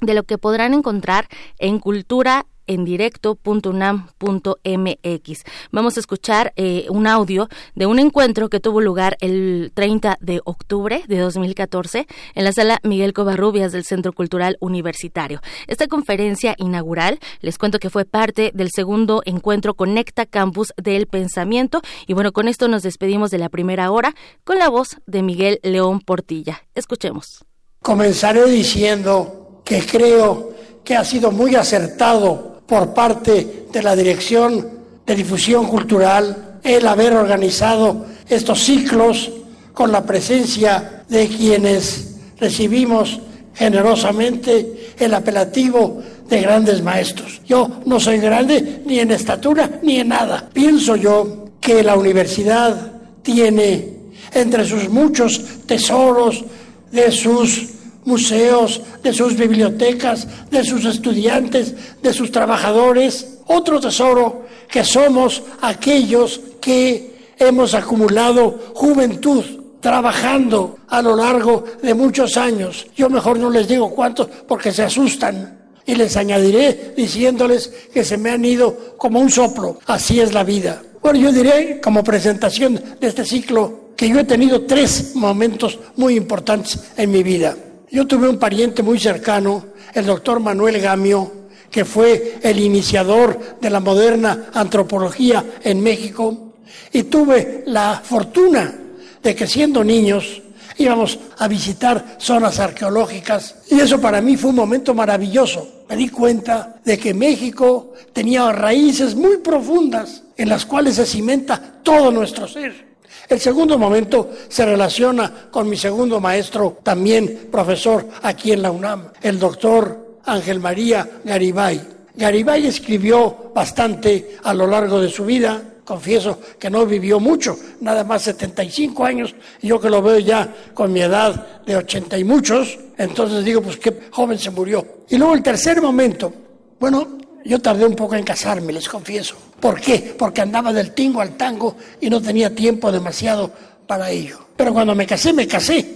de 0.00 0.14
lo 0.14 0.24
que 0.24 0.36
podrán 0.36 0.74
encontrar 0.74 1.28
en 1.60 1.78
Cultura 1.78 2.46
en 2.66 2.84
directo.unam.mx. 2.84 5.44
Vamos 5.70 5.96
a 5.96 6.00
escuchar 6.00 6.52
eh, 6.56 6.86
un 6.90 7.06
audio 7.06 7.48
de 7.74 7.86
un 7.86 7.98
encuentro 7.98 8.48
que 8.48 8.60
tuvo 8.60 8.80
lugar 8.80 9.16
el 9.20 9.72
30 9.74 10.18
de 10.20 10.40
octubre 10.44 11.04
de 11.06 11.18
2014 11.18 12.06
en 12.34 12.44
la 12.44 12.52
sala 12.52 12.80
Miguel 12.82 13.12
Covarrubias 13.12 13.72
del 13.72 13.84
Centro 13.84 14.12
Cultural 14.12 14.56
Universitario. 14.60 15.40
Esta 15.66 15.86
conferencia 15.86 16.54
inaugural, 16.58 17.18
les 17.40 17.58
cuento 17.58 17.78
que 17.78 17.90
fue 17.90 18.04
parte 18.04 18.50
del 18.54 18.70
segundo 18.74 19.22
encuentro 19.24 19.74
Conecta 19.74 20.26
Campus 20.26 20.72
del 20.76 21.06
Pensamiento 21.06 21.80
y 22.06 22.14
bueno, 22.14 22.32
con 22.32 22.48
esto 22.48 22.68
nos 22.68 22.82
despedimos 22.82 23.30
de 23.30 23.38
la 23.38 23.48
primera 23.48 23.90
hora 23.90 24.14
con 24.44 24.58
la 24.58 24.68
voz 24.68 24.96
de 25.06 25.22
Miguel 25.22 25.60
León 25.62 26.00
Portilla. 26.00 26.64
Escuchemos. 26.74 27.44
Comenzaré 27.80 28.48
diciendo 28.48 29.60
que 29.64 29.84
creo 29.84 30.54
que 30.84 30.96
ha 30.96 31.04
sido 31.04 31.30
muy 31.30 31.54
acertado 31.54 32.53
por 32.66 32.94
parte 32.94 33.66
de 33.72 33.82
la 33.82 33.94
Dirección 33.94 34.68
de 35.06 35.14
Difusión 35.14 35.66
Cultural 35.66 36.58
el 36.62 36.86
haber 36.86 37.14
organizado 37.14 38.06
estos 38.28 38.62
ciclos 38.62 39.30
con 39.72 39.92
la 39.92 40.04
presencia 40.04 41.04
de 41.08 41.28
quienes 41.28 42.16
recibimos 42.38 43.20
generosamente 43.54 44.94
el 44.98 45.14
apelativo 45.14 46.02
de 46.28 46.40
grandes 46.40 46.82
maestros. 46.82 47.40
Yo 47.46 47.68
no 47.84 48.00
soy 48.00 48.18
grande 48.18 48.82
ni 48.86 48.98
en 49.00 49.10
estatura 49.10 49.78
ni 49.82 50.00
en 50.00 50.08
nada. 50.08 50.48
Pienso 50.52 50.96
yo 50.96 51.50
que 51.60 51.82
la 51.82 51.96
universidad 51.96 52.92
tiene 53.22 53.94
entre 54.32 54.64
sus 54.64 54.88
muchos 54.88 55.40
tesoros 55.66 56.44
de 56.90 57.10
sus 57.10 57.73
museos, 58.04 58.80
de 59.02 59.12
sus 59.12 59.36
bibliotecas, 59.36 60.26
de 60.50 60.64
sus 60.64 60.84
estudiantes, 60.84 61.74
de 62.02 62.12
sus 62.12 62.30
trabajadores. 62.30 63.38
Otro 63.46 63.80
tesoro 63.80 64.44
que 64.68 64.84
somos 64.84 65.42
aquellos 65.60 66.40
que 66.60 67.14
hemos 67.38 67.74
acumulado 67.74 68.72
juventud 68.74 69.44
trabajando 69.80 70.78
a 70.88 71.02
lo 71.02 71.14
largo 71.14 71.64
de 71.82 71.92
muchos 71.92 72.38
años. 72.38 72.86
Yo 72.96 73.10
mejor 73.10 73.38
no 73.38 73.50
les 73.50 73.68
digo 73.68 73.90
cuántos 73.90 74.28
porque 74.48 74.72
se 74.72 74.82
asustan. 74.82 75.60
Y 75.86 75.94
les 75.94 76.16
añadiré 76.16 76.94
diciéndoles 76.96 77.70
que 77.92 78.02
se 78.02 78.16
me 78.16 78.30
han 78.30 78.42
ido 78.42 78.94
como 78.96 79.20
un 79.20 79.30
soplo. 79.30 79.78
Así 79.84 80.18
es 80.18 80.32
la 80.32 80.42
vida. 80.42 80.82
Bueno, 81.02 81.18
yo 81.18 81.30
diré 81.30 81.82
como 81.82 82.02
presentación 82.02 82.82
de 82.98 83.06
este 83.06 83.26
ciclo 83.26 83.90
que 83.94 84.08
yo 84.08 84.18
he 84.18 84.24
tenido 84.24 84.62
tres 84.62 85.14
momentos 85.14 85.78
muy 85.96 86.16
importantes 86.16 86.80
en 86.96 87.10
mi 87.10 87.22
vida. 87.22 87.54
Yo 87.94 88.08
tuve 88.08 88.28
un 88.28 88.40
pariente 88.40 88.82
muy 88.82 88.98
cercano, 88.98 89.66
el 89.94 90.04
doctor 90.04 90.40
Manuel 90.40 90.80
Gamio, 90.80 91.30
que 91.70 91.84
fue 91.84 92.40
el 92.42 92.58
iniciador 92.58 93.56
de 93.60 93.70
la 93.70 93.78
moderna 93.78 94.46
antropología 94.52 95.44
en 95.62 95.80
México, 95.80 96.54
y 96.92 97.04
tuve 97.04 97.62
la 97.68 98.02
fortuna 98.02 98.74
de 99.22 99.34
que 99.36 99.46
siendo 99.46 99.84
niños 99.84 100.42
íbamos 100.76 101.20
a 101.38 101.46
visitar 101.46 102.16
zonas 102.18 102.58
arqueológicas 102.58 103.58
y 103.70 103.78
eso 103.78 104.00
para 104.00 104.20
mí 104.20 104.36
fue 104.36 104.50
un 104.50 104.56
momento 104.56 104.92
maravilloso. 104.92 105.84
Me 105.88 105.94
di 105.94 106.08
cuenta 106.08 106.80
de 106.84 106.98
que 106.98 107.14
México 107.14 107.92
tenía 108.12 108.50
raíces 108.50 109.14
muy 109.14 109.36
profundas 109.36 110.24
en 110.36 110.48
las 110.48 110.66
cuales 110.66 110.96
se 110.96 111.06
cimenta 111.06 111.78
todo 111.84 112.10
nuestro 112.10 112.48
ser. 112.48 112.93
El 113.28 113.40
segundo 113.40 113.78
momento 113.78 114.30
se 114.48 114.64
relaciona 114.64 115.48
con 115.50 115.68
mi 115.68 115.76
segundo 115.76 116.20
maestro, 116.20 116.78
también 116.82 117.48
profesor 117.50 118.06
aquí 118.22 118.52
en 118.52 118.62
la 118.62 118.70
UNAM, 118.70 119.08
el 119.22 119.38
doctor 119.38 120.18
Ángel 120.24 120.60
María 120.60 121.08
Garibay. 121.24 121.80
Garibay 122.14 122.66
escribió 122.66 123.50
bastante 123.54 124.36
a 124.42 124.54
lo 124.54 124.66
largo 124.66 125.00
de 125.00 125.08
su 125.08 125.24
vida, 125.24 125.62
confieso 125.84 126.38
que 126.58 126.70
no 126.70 126.86
vivió 126.86 127.18
mucho, 127.18 127.56
nada 127.80 128.04
más 128.04 128.22
75 128.22 129.04
años, 129.04 129.34
yo 129.60 129.80
que 129.80 129.90
lo 129.90 130.00
veo 130.02 130.18
ya 130.18 130.54
con 130.72 130.92
mi 130.92 131.00
edad 131.00 131.62
de 131.64 131.76
80 131.76 132.18
y 132.18 132.24
muchos, 132.24 132.78
entonces 132.96 133.44
digo, 133.44 133.60
pues 133.62 133.78
qué 133.78 134.08
joven 134.10 134.38
se 134.38 134.50
murió. 134.50 134.86
Y 135.08 135.16
luego 135.16 135.34
el 135.34 135.42
tercer 135.42 135.82
momento, 135.82 136.32
bueno, 136.78 137.18
yo 137.44 137.58
tardé 137.60 137.84
un 137.84 137.94
poco 137.94 138.14
en 138.14 138.24
casarme, 138.24 138.72
les 138.72 138.88
confieso. 138.88 139.36
¿Por 139.64 139.80
qué? 139.80 140.14
Porque 140.18 140.42
andaba 140.42 140.74
del 140.74 140.90
tingo 140.90 141.22
al 141.22 141.38
tango 141.38 141.74
y 141.98 142.10
no 142.10 142.20
tenía 142.20 142.54
tiempo 142.54 142.92
demasiado 142.92 143.50
para 143.86 144.10
ello. 144.10 144.48
Pero 144.54 144.74
cuando 144.74 144.94
me 144.94 145.06
casé, 145.06 145.32
me 145.32 145.46
casé. 145.46 145.86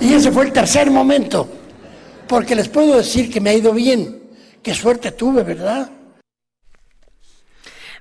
Y 0.00 0.12
ese 0.12 0.30
fue 0.30 0.44
el 0.44 0.52
tercer 0.52 0.92
momento. 0.92 1.48
Porque 2.28 2.54
les 2.54 2.68
puedo 2.68 2.98
decir 2.98 3.28
que 3.28 3.40
me 3.40 3.50
ha 3.50 3.54
ido 3.54 3.72
bien. 3.72 4.22
Qué 4.62 4.74
suerte 4.74 5.10
tuve, 5.10 5.42
¿verdad? 5.42 5.90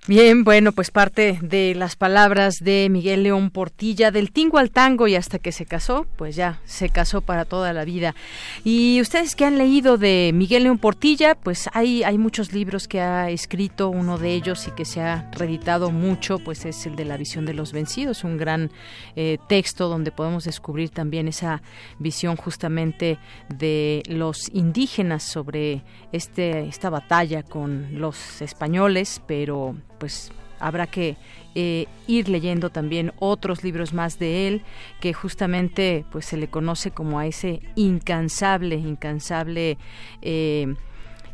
Bien, 0.07 0.45
bueno, 0.45 0.71
pues 0.71 0.89
parte 0.89 1.37
de 1.41 1.75
las 1.75 1.97
palabras 1.97 2.59
de 2.61 2.87
Miguel 2.89 3.23
León 3.23 3.49
Portilla, 3.49 4.09
del 4.09 4.31
tingo 4.31 4.57
al 4.57 4.71
tango 4.71 5.09
y 5.09 5.15
hasta 5.15 5.37
que 5.37 5.51
se 5.51 5.65
casó, 5.65 6.07
pues 6.15 6.37
ya 6.37 6.61
se 6.63 6.87
casó 6.87 7.19
para 7.19 7.43
toda 7.43 7.73
la 7.73 7.83
vida. 7.83 8.15
Y 8.63 9.01
ustedes 9.01 9.35
que 9.35 9.43
han 9.43 9.57
leído 9.57 9.97
de 9.97 10.31
Miguel 10.33 10.63
León 10.63 10.77
Portilla, 10.77 11.35
pues 11.35 11.69
hay, 11.73 12.03
hay 12.03 12.17
muchos 12.17 12.53
libros 12.53 12.87
que 12.87 13.01
ha 13.01 13.29
escrito, 13.29 13.89
uno 13.89 14.17
de 14.17 14.33
ellos 14.33 14.69
y 14.69 14.71
que 14.71 14.85
se 14.85 15.01
ha 15.01 15.29
reeditado 15.33 15.91
mucho, 15.91 16.39
pues 16.39 16.63
es 16.63 16.85
el 16.85 16.95
de 16.95 17.03
La 17.03 17.17
visión 17.17 17.45
de 17.45 17.53
los 17.53 17.73
vencidos, 17.73 18.23
un 18.23 18.37
gran 18.37 18.71
eh, 19.17 19.39
texto 19.49 19.89
donde 19.89 20.13
podemos 20.13 20.45
descubrir 20.45 20.89
también 20.89 21.27
esa 21.27 21.61
visión 21.99 22.37
justamente 22.37 23.19
de 23.49 24.03
los 24.07 24.47
indígenas 24.53 25.23
sobre 25.23 25.83
este, 26.13 26.61
esta 26.61 26.89
batalla 26.89 27.43
con 27.43 27.99
los 27.99 28.41
españoles, 28.41 29.21
pero 29.27 29.75
pues 29.97 30.31
habrá 30.59 30.87
que 30.87 31.17
eh, 31.55 31.87
ir 32.07 32.29
leyendo 32.29 32.69
también 32.69 33.13
otros 33.19 33.63
libros 33.63 33.93
más 33.93 34.19
de 34.19 34.47
él 34.47 34.61
que 34.99 35.13
justamente 35.13 36.05
pues 36.11 36.25
se 36.25 36.37
le 36.37 36.47
conoce 36.47 36.91
como 36.91 37.19
a 37.19 37.25
ese 37.25 37.61
incansable 37.75 38.75
incansable 38.75 39.77
eh, 40.21 40.75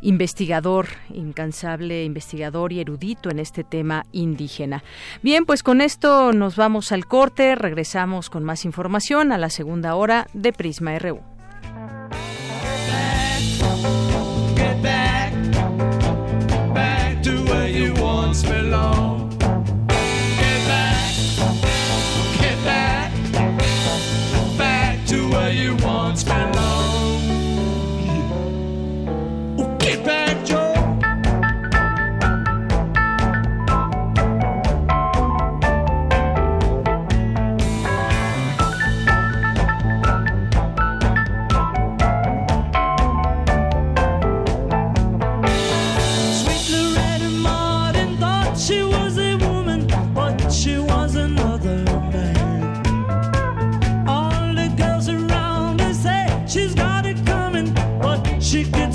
investigador, 0.02 0.88
incansable 1.10 2.04
investigador 2.04 2.74
y 2.74 2.82
erudito 2.82 3.30
en 3.30 3.40
este 3.40 3.64
tema 3.64 4.06
indígena. 4.12 4.84
Bien, 5.22 5.46
pues 5.46 5.64
con 5.64 5.82
esto 5.82 6.34
nos 6.34 6.56
vamos 6.56 6.92
al 6.92 7.08
corte, 7.08 7.56
regresamos 7.56 8.30
con 8.30 8.44
más 8.44 8.66
información 8.66 9.32
a 9.32 9.38
la 9.38 9.50
segunda 9.50 9.96
hora 9.96 10.28
de 10.34 10.52
Prisma 10.52 11.00
RU. 11.00 11.33
dance 18.34 18.50
belong. 18.50 19.33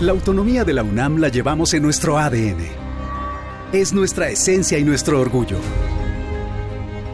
La 0.00 0.12
autonomía 0.12 0.64
de 0.64 0.72
la 0.72 0.82
UNAM 0.82 1.18
la 1.18 1.28
llevamos 1.28 1.74
en 1.74 1.82
nuestro 1.82 2.18
ADN. 2.18 2.58
Es 3.72 3.92
nuestra 3.92 4.28
esencia 4.28 4.78
y 4.78 4.84
nuestro 4.84 5.20
orgullo. 5.20 5.58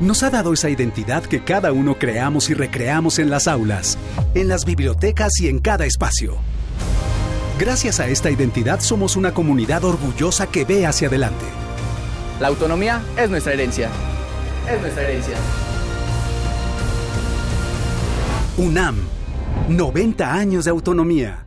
Nos 0.00 0.22
ha 0.22 0.30
dado 0.30 0.52
esa 0.52 0.70
identidad 0.70 1.24
que 1.24 1.44
cada 1.44 1.72
uno 1.72 1.98
creamos 1.98 2.48
y 2.50 2.54
recreamos 2.54 3.18
en 3.18 3.28
las 3.28 3.48
aulas, 3.48 3.98
en 4.34 4.48
las 4.48 4.64
bibliotecas 4.64 5.32
y 5.40 5.48
en 5.48 5.58
cada 5.58 5.84
espacio. 5.84 6.38
Gracias 7.58 8.00
a 8.00 8.08
esta 8.08 8.30
identidad 8.30 8.80
somos 8.80 9.16
una 9.16 9.34
comunidad 9.34 9.84
orgullosa 9.84 10.46
que 10.46 10.64
ve 10.64 10.86
hacia 10.86 11.08
adelante. 11.08 11.44
La 12.40 12.48
autonomía 12.48 13.02
es 13.18 13.28
nuestra 13.28 13.52
herencia 13.52 13.90
es 14.68 14.80
nuestra 14.80 15.02
herencia. 15.02 15.36
UNAM, 18.56 18.96
90 19.68 20.32
años 20.32 20.64
de 20.64 20.70
autonomía. 20.70 21.46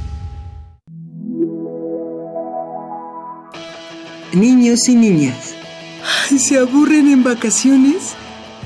Niños 4.33 4.87
y 4.87 4.95
niñas. 4.95 5.55
¿Se 6.37 6.57
aburren 6.57 7.09
en 7.09 7.23
vacaciones? 7.23 8.13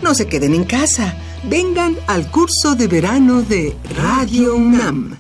No 0.02 0.14
se 0.14 0.28
queden 0.28 0.54
en 0.54 0.64
casa. 0.64 1.18
Vengan 1.44 1.96
al 2.08 2.30
curso 2.30 2.76
de 2.76 2.88
verano 2.88 3.42
de 3.42 3.76
Radio 3.96 4.56
UNAM. 4.56 5.18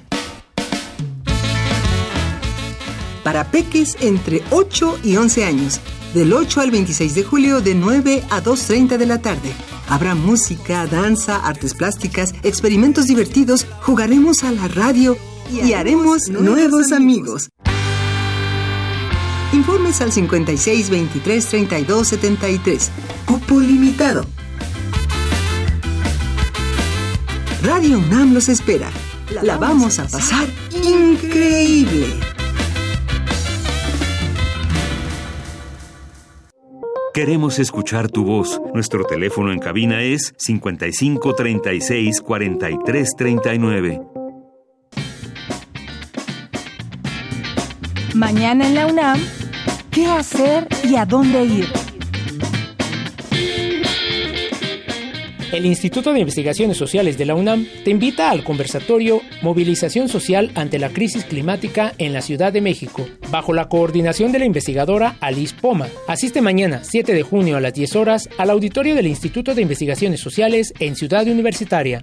Para 3.24 3.50
peques 3.50 3.98
entre 4.02 4.44
8 4.52 5.00
y 5.04 5.16
11 5.16 5.46
años, 5.46 5.80
del 6.14 6.32
8 6.32 6.62
al 6.62 6.72
26 6.72 7.16
de 7.16 7.24
julio 7.24 7.62
de 7.62 7.74
9 7.74 8.24
a 8.30 8.42
2.30 8.42 8.98
de 8.98 9.06
la 9.06 9.20
tarde. 9.22 9.52
Habrá 9.88 10.16
música, 10.16 10.86
danza, 10.88 11.38
artes 11.38 11.74
plásticas, 11.74 12.34
experimentos 12.44 13.08
divertidos, 13.08 13.66
jugaremos 13.82 14.44
a 14.44 14.52
la 14.52 14.68
radio 14.68 15.18
y, 15.52 15.74
haremos 15.74 16.30
nuevos 16.30 16.92
amigos. 16.92 17.50
Informes 19.68 20.00
al 20.00 20.12
56 20.12 20.92
23 20.92 21.44
32 21.48 22.08
73. 22.08 22.92
Cupo 23.26 23.60
limitado. 23.60 24.24
Radio 27.64 27.98
UNAM 27.98 28.36
los 28.36 28.48
espera. 28.48 28.92
La 29.42 29.58
vamos 29.58 29.98
a 29.98 30.04
pasar 30.08 30.48
increíble. 30.72 32.06
Queremos 37.12 37.58
escuchar 37.58 38.12
tu 38.12 38.24
voz. 38.24 38.62
Nuestro 38.76 39.04
teléfono 39.06 39.52
en 39.52 39.58
cabina 39.58 40.04
es 40.04 40.36
55 40.38 41.34
36 41.34 42.22
43 42.22 43.16
39. 43.18 44.02
Mañana 48.14 48.66
en 48.66 48.76
la 48.76 48.88
UNAM, 48.88 49.20
¿qué 49.96 50.08
hacer 50.08 50.68
y 50.84 50.98
a 50.98 51.06
dónde 51.06 51.46
ir? 51.46 51.68
El 55.54 55.66
Instituto 55.66 56.12
de 56.12 56.20
Investigaciones 56.20 56.76
Sociales 56.76 57.18
de 57.18 57.24
la 57.24 57.34
UNAM 57.34 57.66
te 57.86 57.92
invita 57.92 58.30
al 58.30 58.44
conversatorio 58.44 59.22
Movilización 59.42 60.10
Social 60.10 60.52
ante 60.56 60.80
la 60.80 60.90
Crisis 60.90 61.24
Climática 61.24 61.94
en 61.98 62.12
la 62.12 62.22
Ciudad 62.22 62.52
de 62.52 62.60
México, 62.60 63.08
bajo 63.32 63.54
la 63.54 63.70
coordinación 63.70 64.34
de 64.34 64.40
la 64.40 64.46
investigadora 64.46 65.16
Alice 65.22 65.56
Poma. 65.60 65.88
Asiste 66.10 66.42
mañana, 66.42 66.82
7 66.84 67.14
de 67.14 67.24
junio 67.24 67.56
a 67.56 67.62
las 67.62 67.74
10 67.74 67.96
horas, 67.96 68.28
al 68.38 68.50
auditorio 68.50 68.96
del 68.96 69.08
Instituto 69.08 69.56
de 69.56 69.62
Investigaciones 69.62 70.20
Sociales 70.20 70.74
en 70.80 70.98
Ciudad 70.98 71.26
Universitaria. 71.26 72.02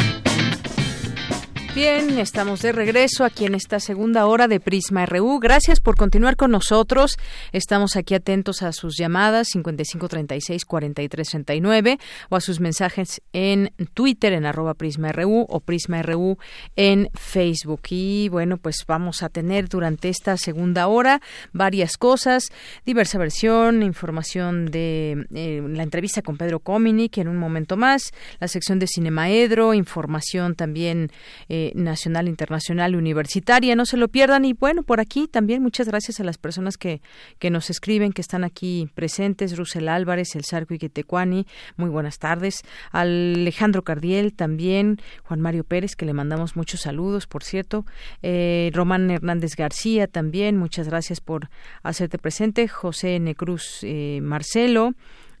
Bien, 1.73 2.19
estamos 2.19 2.61
de 2.61 2.73
regreso 2.73 3.23
aquí 3.23 3.45
en 3.45 3.55
esta 3.55 3.79
segunda 3.79 4.25
hora 4.25 4.49
de 4.49 4.59
Prisma 4.59 5.05
RU. 5.05 5.39
Gracias 5.39 5.79
por 5.79 5.95
continuar 5.95 6.35
con 6.35 6.51
nosotros. 6.51 7.17
Estamos 7.53 7.95
aquí 7.95 8.13
atentos 8.13 8.61
a 8.61 8.73
sus 8.73 8.97
llamadas 8.97 9.55
5536-4339 9.55 11.97
o 12.27 12.35
a 12.35 12.41
sus 12.41 12.59
mensajes 12.59 13.21
en 13.31 13.71
Twitter 13.93 14.33
en 14.33 14.45
arroba 14.45 14.73
Prisma 14.73 15.13
RU 15.13 15.45
o 15.47 15.61
Prisma 15.61 16.01
RU 16.01 16.37
en 16.75 17.09
Facebook. 17.13 17.83
Y 17.89 18.27
bueno, 18.27 18.57
pues 18.57 18.83
vamos 18.85 19.23
a 19.23 19.29
tener 19.29 19.69
durante 19.69 20.09
esta 20.09 20.35
segunda 20.35 20.87
hora 20.87 21.21
varias 21.53 21.95
cosas, 21.95 22.49
diversa 22.85 23.17
versión, 23.17 23.81
información 23.81 24.65
de 24.65 25.25
eh, 25.33 25.63
la 25.65 25.83
entrevista 25.83 26.21
con 26.21 26.35
Pedro 26.35 26.59
que 26.59 27.21
en 27.21 27.29
un 27.29 27.37
momento 27.37 27.77
más, 27.77 28.11
la 28.41 28.49
sección 28.49 28.77
de 28.79 28.87
Cinemaedro, 28.87 29.73
información 29.73 30.55
también 30.55 31.13
eh, 31.47 31.60
nacional, 31.75 32.27
internacional, 32.27 32.95
universitaria. 32.95 33.75
No 33.75 33.85
se 33.85 33.97
lo 33.97 34.07
pierdan. 34.07 34.45
Y 34.45 34.53
bueno, 34.53 34.83
por 34.83 34.99
aquí 34.99 35.27
también 35.27 35.61
muchas 35.61 35.87
gracias 35.87 36.19
a 36.19 36.23
las 36.23 36.37
personas 36.37 36.77
que, 36.77 37.01
que 37.39 37.49
nos 37.49 37.69
escriben, 37.69 38.11
que 38.11 38.21
están 38.21 38.43
aquí 38.43 38.89
presentes. 38.95 39.57
Rusel 39.57 39.87
Álvarez, 39.87 40.35
El 40.35 40.43
Sarco 40.43 40.73
Iquetecuani, 40.73 41.45
muy 41.77 41.89
buenas 41.89 42.19
tardes. 42.19 42.61
Alejandro 42.91 43.83
Cardiel 43.83 44.33
también. 44.33 44.97
Juan 45.23 45.41
Mario 45.41 45.63
Pérez, 45.63 45.95
que 45.95 46.05
le 46.05 46.13
mandamos 46.13 46.55
muchos 46.55 46.81
saludos, 46.81 47.27
por 47.27 47.43
cierto. 47.43 47.85
Eh, 48.21 48.71
Román 48.73 49.09
Hernández 49.11 49.55
García 49.55 50.07
también, 50.07 50.57
muchas 50.57 50.87
gracias 50.87 51.21
por 51.21 51.49
hacerte 51.83 52.17
presente. 52.17 52.67
José 52.67 53.19
Necruz 53.19 53.79
eh, 53.83 54.19
Marcelo 54.21 54.93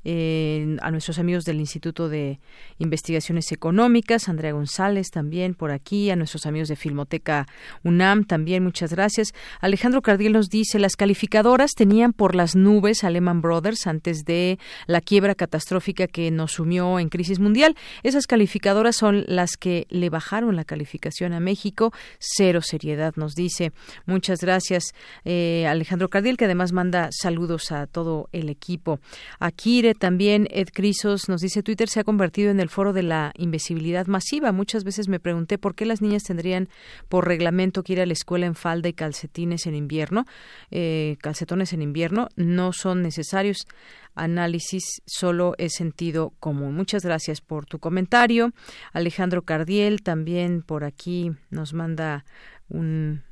a 0.03 0.91
nuestros 0.91 1.19
amigos 1.19 1.43
del 1.45 1.59
Instituto 1.59 2.09
de 2.09 2.39
Investigaciones 2.79 3.51
Económicas, 3.51 4.29
Andrea 4.29 4.51
González 4.51 5.11
también 5.11 5.53
por 5.53 5.71
aquí, 5.71 6.09
a 6.09 6.15
nuestros 6.15 6.45
amigos 6.45 6.69
de 6.69 6.75
Filmoteca 6.75 7.47
UNAM 7.83 8.25
también, 8.25 8.63
muchas 8.63 8.91
gracias. 8.91 9.33
Alejandro 9.59 10.01
Cardiel 10.01 10.33
nos 10.33 10.49
dice, 10.49 10.79
las 10.79 10.95
calificadoras 10.95 11.71
tenían 11.75 12.13
por 12.13 12.35
las 12.35 12.55
nubes 12.55 13.03
a 13.03 13.09
Lehman 13.09 13.41
Brothers 13.41 13.85
antes 13.85 14.25
de 14.25 14.57
la 14.87 15.01
quiebra 15.01 15.35
catastrófica 15.35 16.07
que 16.07 16.31
nos 16.31 16.53
sumió 16.53 16.99
en 16.99 17.09
crisis 17.09 17.39
mundial. 17.39 17.75
Esas 18.03 18.25
calificadoras 18.25 18.95
son 18.95 19.23
las 19.27 19.57
que 19.57 19.85
le 19.89 20.09
bajaron 20.09 20.55
la 20.55 20.65
calificación 20.65 21.33
a 21.33 21.39
México. 21.39 21.93
Cero 22.19 22.61
seriedad, 22.61 23.13
nos 23.17 23.35
dice. 23.35 23.71
Muchas 24.05 24.41
gracias, 24.41 24.93
eh, 25.25 25.67
Alejandro 25.67 26.09
Cardiel, 26.09 26.37
que 26.37 26.45
además 26.45 26.71
manda 26.71 27.09
saludos 27.11 27.71
a 27.71 27.87
todo 27.87 28.29
el 28.31 28.49
equipo. 28.49 28.99
También 29.93 30.47
Ed 30.51 30.69
Crisos 30.73 31.29
nos 31.29 31.41
dice 31.41 31.63
Twitter 31.63 31.89
se 31.89 31.99
ha 31.99 32.03
convertido 32.03 32.51
en 32.51 32.59
el 32.59 32.69
foro 32.69 32.93
de 32.93 33.03
la 33.03 33.31
invisibilidad 33.37 34.07
masiva. 34.07 34.51
Muchas 34.51 34.83
veces 34.83 35.07
me 35.07 35.19
pregunté 35.19 35.57
por 35.57 35.75
qué 35.75 35.85
las 35.85 36.01
niñas 36.01 36.23
tendrían 36.23 36.69
por 37.09 37.27
reglamento 37.27 37.83
que 37.83 37.93
ir 37.93 38.01
a 38.01 38.05
la 38.05 38.13
escuela 38.13 38.45
en 38.45 38.55
falda 38.55 38.89
y 38.89 38.93
calcetines 38.93 39.67
en 39.67 39.75
invierno, 39.75 40.25
eh, 40.69 41.17
calcetones 41.21 41.73
en 41.73 41.81
invierno. 41.81 42.29
No 42.35 42.73
son 42.73 43.01
necesarios 43.01 43.67
análisis 44.15 45.01
solo 45.05 45.53
es 45.57 45.73
sentido 45.73 46.33
común. 46.39 46.75
Muchas 46.75 47.03
gracias 47.03 47.41
por 47.41 47.65
tu 47.65 47.79
comentario. 47.79 48.51
Alejandro 48.93 49.43
Cardiel 49.43 50.01
también 50.03 50.61
por 50.61 50.83
aquí 50.83 51.31
nos 51.49 51.73
manda 51.73 52.25
una, 52.69 53.23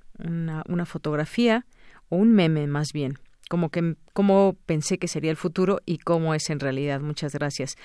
una 0.67 0.85
fotografía 0.85 1.65
o 2.09 2.17
un 2.17 2.31
meme 2.31 2.67
más 2.67 2.89
bien 2.93 3.17
como 3.49 3.69
que 3.69 3.95
cómo 4.13 4.55
pensé 4.65 4.97
que 4.97 5.07
sería 5.07 5.31
el 5.31 5.37
futuro 5.37 5.79
y 5.85 5.97
cómo 5.97 6.33
es 6.33 6.49
en 6.49 6.59
realidad. 6.59 7.01
Muchas 7.01 7.33
gracias. 7.33 7.75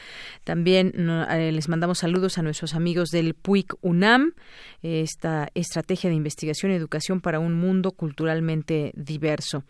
También 0.44 0.92
eh, 0.96 1.50
les 1.52 1.68
mandamos 1.68 1.98
saludos 1.98 2.38
a 2.38 2.42
nuestros 2.42 2.74
amigos 2.74 3.10
del 3.10 3.34
PUIC 3.34 3.74
UNAM, 3.80 4.34
esta 4.82 5.48
estrategia 5.54 6.10
de 6.10 6.16
investigación 6.16 6.70
y 6.70 6.74
educación 6.74 7.20
para 7.20 7.40
un 7.40 7.54
mundo 7.54 7.92
culturalmente 7.92 8.92
diverso. 8.94 9.64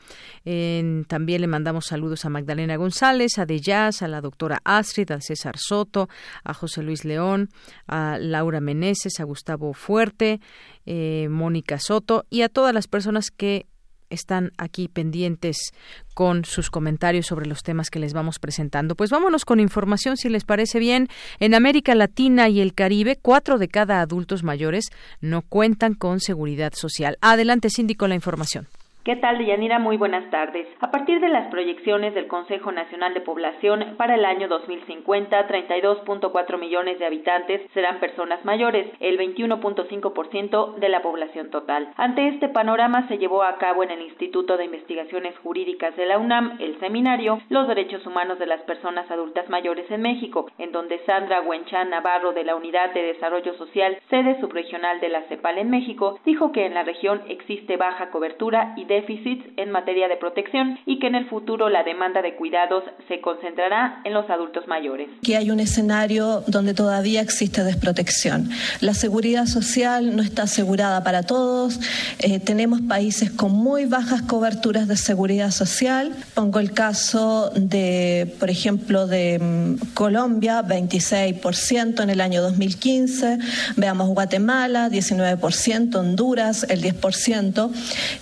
también 1.07 1.41
le 1.41 1.47
mandamos 1.47 1.87
saludos 1.87 2.25
a 2.25 2.29
Magdalena 2.29 2.77
González, 2.77 3.39
a 3.39 3.47
De 3.47 3.61
Jazz, 3.61 4.03
a 4.03 4.09
la 4.09 4.21
doctora 4.21 4.61
Astrid, 4.65 5.13
a 5.13 5.21
César 5.21 5.57
Soto, 5.59 6.09
a 6.43 6.55
José 6.55 6.83
Luis 6.83 7.05
León, 7.05 7.51
a 7.87 8.19
Laura 8.19 8.61
Meneses, 8.61 9.21
a 9.21 9.25
Gustavo 9.25 9.73
Fuerte, 9.73 10.41
eh, 10.87 11.29
Mónica 11.31 11.79
Soto 11.79 12.25
y 12.31 12.43
a 12.43 12.49
todas 12.49 12.75
las 12.75 12.89
personas 12.89 13.31
que 13.31 13.67
están 14.11 14.53
aquí 14.59 14.89
pendientes 14.89 15.73
con 16.15 16.45
sus 16.45 16.71
comentarios 16.71 17.27
sobre 17.27 17.47
los 17.47 17.63
temas 17.63 17.91
que 17.91 17.99
les 17.99 18.13
vamos 18.13 18.39
presentando. 18.39 18.95
Pues 18.95 19.11
vámonos 19.11 19.45
con 19.45 19.61
información, 19.61 20.17
si 20.17 20.29
les 20.29 20.45
parece 20.45 20.79
bien. 20.79 21.09
En 21.41 21.55
América 21.55 21.95
Latina 21.95 22.49
y 22.49 22.61
el 22.61 22.75
Caribe, 22.75 23.19
cuatro 23.21 23.59
de 23.59 23.69
cada 23.69 24.01
adultos 24.01 24.43
mayores 24.43 24.87
no 25.21 25.43
cuentan 25.43 25.95
con 25.95 26.21
seguridad 26.21 26.73
social. 26.75 27.19
Adelante, 27.21 27.71
síndico, 27.71 28.07
la 28.07 28.15
información. 28.15 28.69
¿Qué 29.05 29.17
tal, 29.17 29.37
Deyanira? 29.37 29.79
Muy 29.79 29.99
buenas 29.99 30.31
tardes. 30.31 30.67
A 30.81 30.91
partir 30.91 31.21
de 31.21 31.29
las 31.29 31.49
proyecciones 31.49 32.15
del 32.15 32.27
Consejo 32.27 32.73
Nacional 32.73 33.13
de 33.13 33.21
Población, 33.21 33.97
para 33.99 34.15
el 34.15 34.25
año 34.25 34.49
2050, 34.49 35.47
32.4 35.47 36.59
millones 36.59 36.99
de 36.99 37.05
habitantes 37.05 37.61
serán 37.75 38.01
personas 38.01 38.43
mayores, 38.47 38.91
el 39.01 39.19
21.5% 39.19 40.77
de 40.77 40.89
la 40.89 41.03
población 41.03 41.51
total. 41.51 41.93
Ante 41.99 42.29
este 42.29 42.49
panorama 42.49 43.07
se 43.07 43.19
llevó 43.19 43.43
a 43.43 43.59
cabo 43.59 43.83
en 43.83 43.91
el 43.91 44.01
Instituto 44.01 44.57
de 44.57 44.65
Investigaciones 44.65 45.37
Jurídicas 45.41 45.95
de 45.97 46.07
la 46.07 46.17
UNAM 46.17 46.57
el 46.59 46.81
seminario 46.81 47.43
Los 47.51 47.69
Derechos 47.69 48.07
Humanos 48.07 48.39
de 48.39 48.47
las 48.47 48.63
Personas 48.63 49.11
Adultas 49.11 49.51
Mayores 49.51 49.91
en 49.91 50.01
México, 50.01 50.51
en 50.57 50.73
donde 50.73 51.05
Sandra 51.05 51.43
Huenchán 51.43 51.91
Navarro 51.91 52.33
de 52.33 52.45
la 52.45 52.57
Unidad 52.57 52.95
de 52.95 53.03
Desarrollo 53.03 53.53
Social, 53.59 53.99
sede 54.09 54.41
subregional 54.41 54.99
de 55.01 55.11
la 55.11 55.25
CEPAL 55.25 55.59
en 55.59 55.69
México, 55.69 56.19
dijo 56.25 56.53
que 56.53 56.65
en 56.65 56.73
la 56.73 56.85
región 56.85 57.21
existe 57.29 57.77
baja 57.77 58.09
cobertura 58.09 58.73
y 58.79 58.94
déficits 58.95 59.45
en 59.57 59.71
materia 59.71 60.07
de 60.09 60.17
protección 60.17 60.79
y 60.87 60.99
que 60.99 61.09
en 61.09 61.17
el 61.17 61.29
futuro 61.29 61.69
la 61.69 61.83
demanda 61.83 62.23
de 62.23 62.37
cuidados 62.37 62.85
se 63.09 63.21
concentrará 63.21 64.01
en 64.05 64.13
los 64.13 64.29
adultos 64.31 64.67
mayores. 64.69 65.09
Que 65.23 65.37
hay 65.37 65.51
un 65.51 65.61
escenario 65.61 66.43
donde 66.47 66.75
todavía 66.75 67.21
existe 67.21 67.65
desprotección. 67.65 68.51
La 68.81 68.95
seguridad 68.95 69.47
social 69.47 70.15
no 70.17 70.23
está 70.23 70.43
asegurada 70.43 71.03
para 71.03 71.23
todos. 71.23 71.81
Eh, 72.21 72.39
tenemos 72.39 72.81
países 72.83 73.31
con 73.31 73.53
muy 73.53 73.87
bajas 73.87 74.23
coberturas 74.23 74.87
de 74.87 74.97
seguridad 74.97 75.51
social. 75.51 76.15
Pongo 76.35 76.61
el 76.61 76.73
caso 76.73 77.51
de, 77.57 78.33
por 78.39 78.51
ejemplo, 78.51 79.07
de 79.07 79.39
mm, 79.41 79.95
Colombia, 79.95 80.63
26% 80.63 82.03
en 82.03 82.11
el 82.11 82.21
año 82.21 82.43
2015. 82.43 83.39
Veamos 83.77 84.09
Guatemala, 84.09 84.89
19%, 84.89 85.97
Honduras, 85.97 86.67
el 86.69 86.83
10%. 86.83 87.71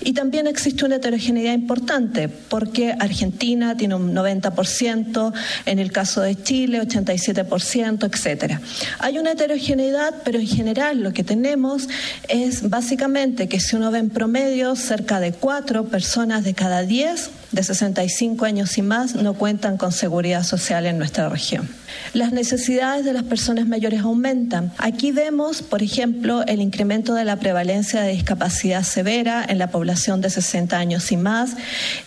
Y 0.01 0.13
también 0.15 0.47
existe 0.47 0.62
una 0.85 0.97
heterogeneidad 0.97 1.55
importante, 1.55 2.29
porque 2.29 2.95
Argentina 2.99 3.77
tiene 3.77 3.95
un 3.95 4.15
90%, 4.15 5.33
en 5.67 5.79
el 5.79 5.93
caso 5.93 6.21
de 6.21 6.35
Chile, 6.43 6.81
87%, 6.81 8.05
etcétera. 8.13 8.61
Hay 8.99 9.19
una 9.19 9.33
heterogeneidad, 9.33 10.15
pero 10.25 10.39
en 10.39 10.47
general 10.47 11.03
lo 11.03 11.13
que 11.13 11.25
tenemos 11.25 11.89
es 12.29 12.69
básicamente 12.69 13.49
que 13.49 13.61
si 13.61 13.77
uno 13.77 13.91
ve 13.91 13.99
en 13.99 14.11
promedio, 14.11 14.77
cerca 14.77 15.21
de 15.21 15.33
cuatro 15.33 15.85
personas 15.85 16.45
de 16.45 16.55
cada 16.55 16.83
diez 16.83 17.31
de 17.53 17.63
65 17.63 18.45
años 18.45 18.77
y 18.79 18.83
más 18.83 19.15
no 19.15 19.35
cuentan 19.35 19.77
con 19.77 19.93
seguridad 19.93 20.43
social 20.43 20.87
en 20.87 20.99
nuestra 20.99 21.29
región. 21.29 21.69
Las 22.15 22.33
necesidades 22.33 23.05
de 23.05 23.13
las 23.13 23.23
personas 23.23 23.67
mayores 23.67 24.01
aumentan. 24.01 24.73
Aquí 24.79 25.13
vemos, 25.13 25.63
por 25.63 25.83
ejemplo, 25.83 26.45
el 26.47 26.61
incremento 26.61 27.15
de 27.15 27.25
la 27.25 27.37
prevalencia 27.37 28.01
de 28.01 28.13
discapacidad 28.13 28.83
severa 28.83 29.45
en 29.47 29.59
la 29.59 29.71
población 29.71 30.21
de 30.21 30.31
60 30.31 30.77
años 30.77 31.13
y 31.13 31.17
más 31.17 31.57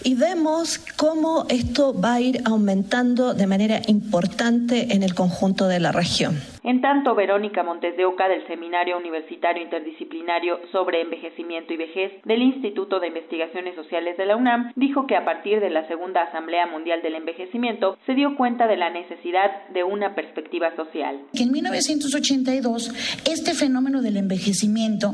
y 0.03 0.15
vemos 0.15 0.79
cómo 0.95 1.45
esto 1.49 1.99
va 1.99 2.15
a 2.15 2.21
ir 2.21 2.41
aumentando 2.45 3.33
de 3.33 3.47
manera 3.47 3.81
importante 3.87 4.93
en 4.93 5.03
el 5.03 5.13
conjunto 5.13 5.67
de 5.67 5.79
la 5.79 5.91
región. 5.91 6.54
En 6.66 6.82
tanto, 6.82 7.13
Verónica 7.13 7.61
Montes 7.61 7.95
de 7.95 8.05
Oca 8.05 8.28
del 8.28 8.47
Seminario 8.47 8.97
Universitario 8.97 9.61
Interdisciplinario 9.61 10.57
sobre 10.72 11.01
Envejecimiento 11.01 11.72
y 11.72 11.78
Vejez 11.78 12.11
del 12.26 12.41
Instituto 12.41 12.99
de 12.99 13.09
Investigaciones 13.09 13.76
Sociales 13.76 14.18
de 14.18 14.26
la 14.26 14.36
UNAM 14.36 14.74
dijo 14.76 15.05
que 15.05 15.16
a 15.16 15.24
partir 15.24 15.59
de 15.59 15.70
la 15.70 15.88
Segunda 15.88 16.24
Asamblea 16.24 16.66
Mundial 16.66 17.03
del 17.03 17.13
Envejecimiento 17.13 17.99
se 18.07 18.16
dio 18.16 18.36
cuenta 18.36 18.66
de 18.66 18.78
la 18.78 18.89
necesidad 18.89 19.68
de 19.76 19.84
una 19.84 20.16
perspectiva 20.16 20.76
social. 20.76 21.22
Que 21.36 21.43
en 21.43 21.51
1982 21.51 23.22
este 23.30 23.53
fenómeno 23.53 24.01
del 24.01 24.18
envejecimiento 24.18 25.13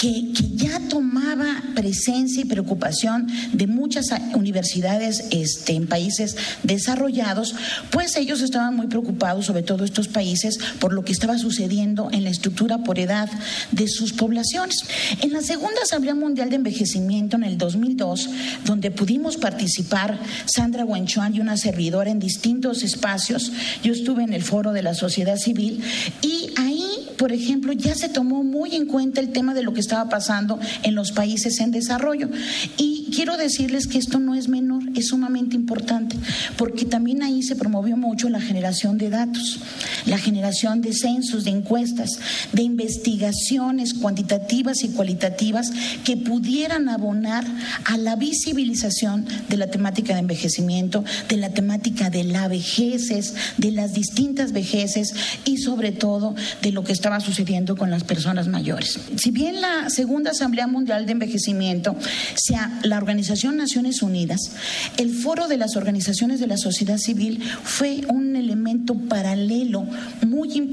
que, 0.00 0.32
que 0.38 0.54
ya 0.54 0.78
tomaba 0.88 1.46
presencia 1.74 2.44
y 2.44 2.48
preocupación 2.48 3.26
de 3.52 3.66
muchas 3.66 4.06
universidades 4.36 5.30
este, 5.32 5.72
en 5.72 5.88
países 5.88 6.60
desarrollados, 6.62 7.56
pues 7.90 8.16
ellos 8.16 8.40
estaban 8.40 8.76
muy 8.76 8.86
preocupados, 8.86 9.46
sobre 9.46 9.64
todo 9.64 9.84
estos 9.84 10.06
países, 10.06 10.58
por 10.80 10.91
lo 10.92 11.04
que 11.04 11.12
estaba 11.12 11.38
sucediendo 11.38 12.08
en 12.12 12.24
la 12.24 12.30
estructura 12.30 12.78
por 12.78 12.98
edad 12.98 13.28
de 13.70 13.88
sus 13.88 14.12
poblaciones. 14.12 14.76
En 15.20 15.32
la 15.32 15.42
Segunda 15.42 15.80
Asamblea 15.82 16.14
Mundial 16.14 16.50
de 16.50 16.56
Envejecimiento 16.56 17.36
en 17.36 17.44
el 17.44 17.58
2002, 17.58 18.28
donde 18.64 18.90
pudimos 18.90 19.36
participar 19.36 20.18
Sandra 20.46 20.84
Wenchuan 20.84 21.34
y 21.34 21.40
una 21.40 21.56
servidora 21.56 22.10
en 22.10 22.18
distintos 22.18 22.82
espacios, 22.82 23.52
yo 23.82 23.92
estuve 23.92 24.22
en 24.22 24.32
el 24.32 24.42
foro 24.42 24.72
de 24.72 24.82
la 24.82 24.94
sociedad 24.94 25.36
civil 25.36 25.82
y 26.22 26.50
ahí 26.56 26.82
por 27.22 27.30
ejemplo, 27.30 27.72
ya 27.72 27.94
se 27.94 28.08
tomó 28.08 28.42
muy 28.42 28.74
en 28.74 28.86
cuenta 28.86 29.20
el 29.20 29.30
tema 29.30 29.54
de 29.54 29.62
lo 29.62 29.72
que 29.72 29.78
estaba 29.78 30.08
pasando 30.08 30.58
en 30.82 30.96
los 30.96 31.12
países 31.12 31.60
en 31.60 31.70
desarrollo. 31.70 32.28
Y 32.76 33.12
quiero 33.14 33.36
decirles 33.36 33.86
que 33.86 33.98
esto 33.98 34.18
no 34.18 34.34
es 34.34 34.48
menor, 34.48 34.82
es 34.96 35.06
sumamente 35.06 35.54
importante, 35.54 36.16
porque 36.56 36.84
también 36.84 37.22
ahí 37.22 37.44
se 37.44 37.54
promovió 37.54 37.96
mucho 37.96 38.28
la 38.28 38.40
generación 38.40 38.98
de 38.98 39.10
datos, 39.10 39.60
la 40.04 40.18
generación 40.18 40.81
de 40.82 40.92
censos, 40.92 41.44
de 41.44 41.50
encuestas, 41.50 42.18
de 42.52 42.62
investigaciones 42.62 43.94
cuantitativas 43.94 44.82
y 44.84 44.88
cualitativas 44.88 45.70
que 46.04 46.16
pudieran 46.16 46.88
abonar 46.88 47.44
a 47.84 47.96
la 47.96 48.16
visibilización 48.16 49.26
de 49.48 49.56
la 49.56 49.68
temática 49.68 50.14
de 50.14 50.20
envejecimiento, 50.20 51.04
de 51.28 51.36
la 51.36 51.50
temática 51.50 52.10
de 52.10 52.24
la 52.24 52.48
vejeces, 52.48 53.34
de 53.56 53.70
las 53.72 53.94
distintas 53.94 54.52
vejeces 54.52 55.14
y 55.44 55.58
sobre 55.58 55.92
todo 55.92 56.34
de 56.60 56.72
lo 56.72 56.84
que 56.84 56.92
estaba 56.92 57.20
sucediendo 57.20 57.76
con 57.76 57.90
las 57.90 58.04
personas 58.04 58.48
mayores. 58.48 58.98
Si 59.16 59.30
bien 59.30 59.60
la 59.60 59.90
Segunda 59.90 60.32
Asamblea 60.32 60.66
Mundial 60.66 61.06
de 61.06 61.12
Envejecimiento, 61.12 61.96
sea 62.34 62.80
la 62.82 62.98
Organización 62.98 63.56
Naciones 63.56 64.02
Unidas, 64.02 64.52
el 64.96 65.10
Foro 65.10 65.48
de 65.48 65.56
las 65.56 65.76
Organizaciones 65.76 66.40
de 66.40 66.46
la 66.46 66.56
Sociedad 66.56 66.98
Civil 66.98 67.42
fue 67.62 68.02
un 68.08 68.36
elemento 68.36 68.94
paralelo 68.94 69.86
muy 70.26 70.52
importante 70.52 70.71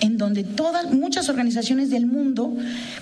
en 0.00 0.18
donde 0.18 0.44
todas 0.44 0.90
muchas 0.90 1.28
organizaciones 1.28 1.90
del 1.90 2.06
mundo 2.06 2.56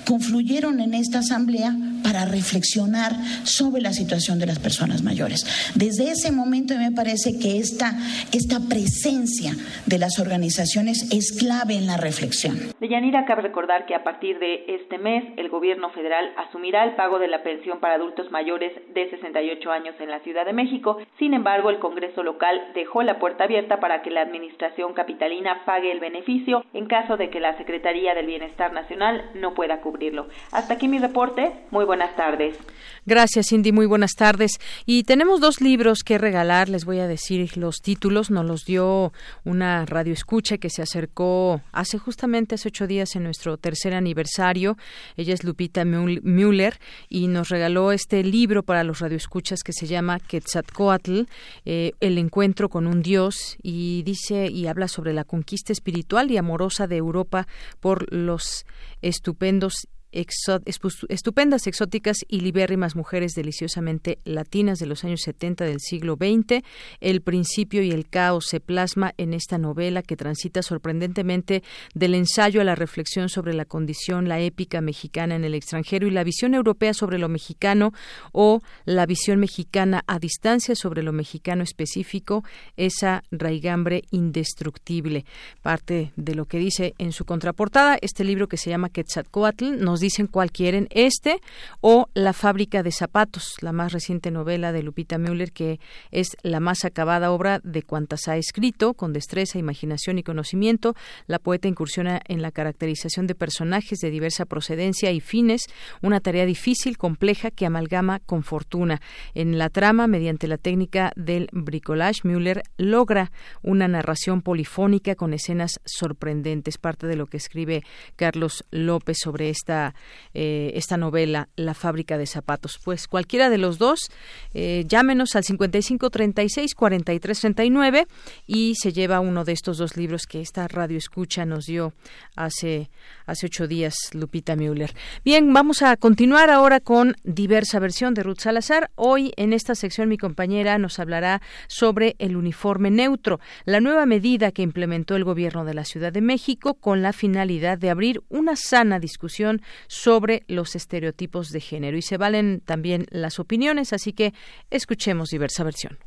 confluyeron 0.05 0.81
en 0.81 0.95
esta 0.95 1.21
asamblea 1.21 1.77
para 2.03 2.25
reflexionar 2.25 3.13
sobre 3.45 3.83
la 3.83 3.93
situación 3.93 4.39
de 4.39 4.47
las 4.47 4.59
personas 4.59 5.03
mayores. 5.03 5.45
Desde 5.75 6.11
ese 6.11 6.33
momento 6.33 6.75
me 6.77 6.93
parece 6.93 7.39
que 7.39 7.59
esta, 7.59 7.93
esta 8.33 8.61
presencia 8.69 9.53
de 9.87 9.99
las 9.99 10.19
organizaciones 10.19 11.09
es 11.13 11.33
clave 11.39 11.75
en 11.75 11.87
la 11.87 11.97
reflexión. 11.97 12.59
De 12.81 12.89
Yanira 12.89 13.25
cabe 13.27 13.43
recordar 13.43 13.87
que 13.87 13.95
a 13.95 14.05
partir 14.05 14.39
de 14.39 14.65
este 14.69 14.99
mes 14.99 15.25
el 15.37 15.49
gobierno 15.49 15.91
federal 15.91 16.33
asumirá 16.37 16.85
el 16.85 16.95
pago 16.95 17.19
de 17.19 17.29
la 17.29 17.43
pensión 17.43 17.81
para 17.81 17.95
adultos 17.95 18.31
mayores 18.31 18.73
de 18.95 19.11
68 19.11 19.71
años 19.71 19.95
en 20.01 20.11
la 20.11 20.21
Ciudad 20.21 20.45
de 20.45 20.53
México. 20.53 20.99
Sin 21.19 21.35
embargo, 21.35 21.71
el 21.71 21.79
Congreso 21.79 22.23
local 22.23 22.61
dejó 22.75 23.03
la 23.03 23.19
puerta 23.19 23.45
abierta 23.45 23.81
para 23.81 24.03
que 24.03 24.11
la 24.11 24.23
administración 24.23 24.95
capitalina 24.95 25.65
pague 25.65 25.93
el 25.93 26.01
beneficio 26.01 26.65
en 26.73 26.87
caso 26.87 27.17
de 27.17 27.31
que 27.31 27.41
la 27.41 27.57
Secretaría 27.57 28.15
del 28.15 28.27
Bienestar 28.27 28.73
Nacional 28.73 29.31
no 29.35 29.55
pueda 29.55 29.81
cubrirlo. 29.81 30.27
Hasta 30.53 30.75
aquí 30.75 30.89
mi 30.89 30.99
reporte. 30.99 31.53
Muy 31.71 31.85
buenas 31.91 32.15
tardes. 32.15 32.57
Gracias, 33.05 33.47
Cindy. 33.49 33.73
Muy 33.73 33.87
buenas 33.87 34.13
tardes. 34.13 34.61
Y 34.87 35.03
tenemos 35.03 35.41
dos 35.41 35.61
libros 35.61 36.05
que 36.05 36.19
regalar. 36.19 36.69
Les 36.69 36.85
voy 36.85 37.01
a 37.01 37.09
decir 37.09 37.57
los 37.57 37.79
títulos. 37.83 38.31
Nos 38.31 38.45
los 38.45 38.65
dio 38.65 39.13
una 39.43 39.87
radio 39.87 40.13
escucha 40.13 40.59
que 40.59 40.71
se 40.71 40.83
acercó 40.83 41.63
hace 41.73 41.99
justamente 41.99 42.55
hace 42.55 42.69
ocho 42.69 42.87
días 42.87 43.17
en 43.17 43.25
nuestro 43.25 43.57
tercer 43.57 43.95
aniversario. 43.95 44.77
Ella 45.17 45.35
es 45.35 45.43
Lupita 45.43 45.85
Müller 45.85 46.79
y 47.09 47.27
nos 47.27 47.49
regaló 47.49 47.91
este 47.91 48.23
libro 48.23 48.63
para 48.63 48.85
los 48.85 49.01
radioescuchas 49.01 49.65
que 49.65 49.73
se 49.73 49.89
llama 49.89 50.21
Quetzalcoatl, 50.21 51.23
eh, 51.65 51.95
El 51.99 52.19
encuentro 52.19 52.69
con 52.69 52.87
un 52.87 53.03
dios 53.03 53.57
y 53.65 54.05
dice 54.05 54.47
y 54.47 54.69
habla 54.69 54.87
sobre 54.87 55.13
la 55.13 55.25
conquista 55.25 55.73
espiritual 55.73 56.31
y 56.31 56.37
amorosa 56.37 56.87
de 56.87 56.99
Europa 56.99 57.49
por 57.81 58.13
los 58.15 58.65
estupendos 59.03 59.89
estupendas, 60.13 61.67
exóticas 61.67 62.19
y 62.29 62.41
libérrimas 62.41 62.97
mujeres 62.97 63.33
deliciosamente 63.35 64.19
latinas 64.25 64.79
de 64.79 64.87
los 64.87 65.05
años 65.05 65.21
70 65.23 65.65
del 65.65 65.81
siglo 65.81 66.17
XX. 66.17 66.63
El 67.01 67.21
principio 67.21 67.83
y 67.83 67.91
el 67.91 68.09
caos 68.09 68.47
se 68.49 68.61
plasma 68.61 69.15
en 69.17 69.35
esta 69.35 69.59
novela 69.59 70.03
que 70.03 70.17
transita 70.17 70.63
sorprendentemente 70.63 71.63
del 71.95 72.15
ensayo 72.15 72.61
a 72.61 72.65
la 72.65 72.75
reflexión 72.75 73.29
sobre 73.29 73.55
la 73.55 73.65
condición, 73.65 74.29
la 74.29 74.41
épica 74.41 74.81
mexicana 74.81 75.37
en 75.37 75.45
el 75.45 75.55
extranjero 75.55 76.07
y 76.07 76.11
la 76.11 76.25
visión 76.25 76.55
europea 76.55 76.95
sobre 76.95 77.19
lo 77.19 77.29
mexicano 77.29 77.93
o 78.33 78.61
la 78.85 79.07
visión 79.07 79.39
mexicana 79.39 80.03
a 80.07 80.19
distancia 80.19 80.75
sobre 80.75 81.03
lo 81.03 81.13
mexicano 81.13 81.63
específico, 81.63 82.45
esa 82.77 83.23
raigambre 83.31 84.03
indestructible. 84.11 85.25
Parte 85.63 86.13
de 86.17 86.35
lo 86.35 86.47
que 86.47 86.59
dice 86.59 86.95
en 86.99 87.13
su 87.13 87.25
contraportada 87.25 87.99
este 88.01 88.25
libro 88.25 88.49
que 88.49 88.57
se 88.57 88.71
llama 88.71 88.91
Quetzalcoatl 88.91 89.83
nos 89.83 90.00
dicen 90.01 90.27
cuál 90.27 90.51
quieren, 90.51 90.89
este 90.91 91.41
o 91.81 92.09
La 92.15 92.33
fábrica 92.33 92.83
de 92.83 92.93
zapatos, 92.93 93.55
la 93.61 93.73
más 93.73 93.93
reciente 93.93 94.31
novela 94.31 94.73
de 94.73 94.83
Lupita 94.83 95.19
Müller, 95.19 95.53
que 95.53 95.81
es 96.11 96.37
la 96.43 96.61
más 96.61 96.85
acabada 96.85 97.31
obra 97.31 97.61
de 97.63 97.83
cuantas 97.83 98.29
ha 98.29 98.37
escrito, 98.37 98.95
con 98.95 99.13
destreza, 99.13 99.59
imaginación 99.59 100.19
y 100.19 100.23
conocimiento. 100.23 100.95
La 101.27 101.39
poeta 101.39 101.69
incursiona 101.69 102.21
en 102.27 102.43
la 102.43 102.51
caracterización 102.51 103.27
de 103.27 103.35
personajes 103.35 103.99
de 104.01 104.11
diversa 104.11 104.45
procedencia 104.45 105.11
y 105.11 105.21
fines, 105.21 105.67
una 106.03 106.21
tarea 106.21 106.47
difícil, 106.47 106.99
compleja, 106.99 107.51
que 107.51 107.67
amalgama 107.67 108.21
con 108.21 108.43
fortuna. 108.43 109.01
En 109.35 109.59
la 109.59 109.69
trama, 109.69 110.07
mediante 110.07 110.49
la 110.49 110.59
técnica 110.59 111.13
del 111.17 111.49
bricolage, 111.53 112.21
Müller 112.25 112.63
logra 112.77 113.31
una 113.63 113.89
narración 113.89 114.43
polifónica 114.43 115.15
con 115.15 115.33
escenas 115.33 115.81
sorprendentes, 115.85 116.79
parte 116.79 117.07
de 117.07 117.17
lo 117.17 117.27
que 117.27 117.37
escribe 117.37 117.83
Carlos 118.17 118.65
López 118.71 119.19
sobre 119.23 119.51
esta 119.51 119.90
esta, 119.91 119.95
eh, 120.35 120.73
esta 120.75 120.97
novela, 120.97 121.49
La 121.57 121.75
fábrica 121.75 122.19
de 122.19 122.27
zapatos. 122.27 122.79
Pues 122.83 123.07
cualquiera 123.07 123.51
de 123.51 123.59
los 123.59 123.79
dos, 123.79 124.11
eh, 124.55 124.85
llámenos 124.87 125.37
al 125.37 125.45
5536 125.45 126.75
4339 126.75 128.07
y 128.47 128.75
se 128.77 128.93
lleva 128.93 129.21
uno 129.21 129.45
de 129.45 129.53
estos 129.53 129.79
dos 129.79 129.97
libros 129.97 130.27
que 130.27 130.41
esta 130.41 130.67
radio 130.69 130.99
escucha 130.99 131.45
nos 131.45 131.67
dio 131.67 131.93
hace, 132.37 132.91
hace 133.27 133.47
ocho 133.47 133.67
días, 133.67 133.95
Lupita 134.13 134.57
Müller. 134.57 134.95
Bien, 135.25 135.53
vamos 135.53 135.83
a 135.83 135.97
continuar 135.97 136.51
ahora 136.51 136.81
con 136.81 137.17
diversa 137.25 137.79
versión 137.79 138.15
de 138.15 138.23
Ruth 138.23 138.41
Salazar. 138.41 138.91
Hoy 138.95 139.33
en 139.37 139.53
esta 139.53 139.75
sección 139.75 140.09
mi 140.09 140.19
compañera 140.19 140.79
nos 140.79 140.99
hablará 140.99 141.43
sobre 141.69 142.17
el 142.19 142.37
uniforme 142.37 142.91
neutro, 142.91 143.41
la 143.65 143.81
nueva 143.81 144.07
medida 144.07 144.53
que 144.53 144.63
implementó 144.63 145.17
el 145.17 145.25
gobierno 145.25 145.65
de 145.65 145.75
la 145.75 145.85
Ciudad 145.85 146.13
de 146.13 146.21
México 146.21 146.75
con 146.75 147.03
la 147.03 147.13
finalidad 147.13 147.79
de 147.79 147.91
abrir 147.91 148.23
una 148.29 148.57
sana 148.57 148.99
discusión 148.99 149.63
sobre 149.87 150.45
los 150.49 150.77
estereotipos 150.77 151.51
de 151.51 151.61
género. 151.61 151.97
Y 151.97 152.03
se 152.03 152.17
valen 152.17 152.61
también 152.65 153.07
las 153.11 153.39
opiniones, 153.39 153.93
así 153.93 154.13
que 154.13 154.33
escuchemos 154.71 155.31
diversa 155.31 155.65
versión. 155.65 155.99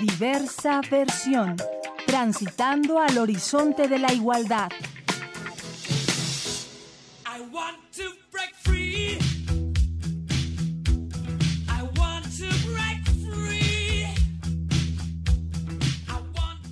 Diversa 0.00 0.80
versión. 0.90 1.56
Transitando 2.06 3.00
al 3.00 3.18
horizonte 3.18 3.88
de 3.88 3.98
la 3.98 4.12
igualdad. 4.12 4.70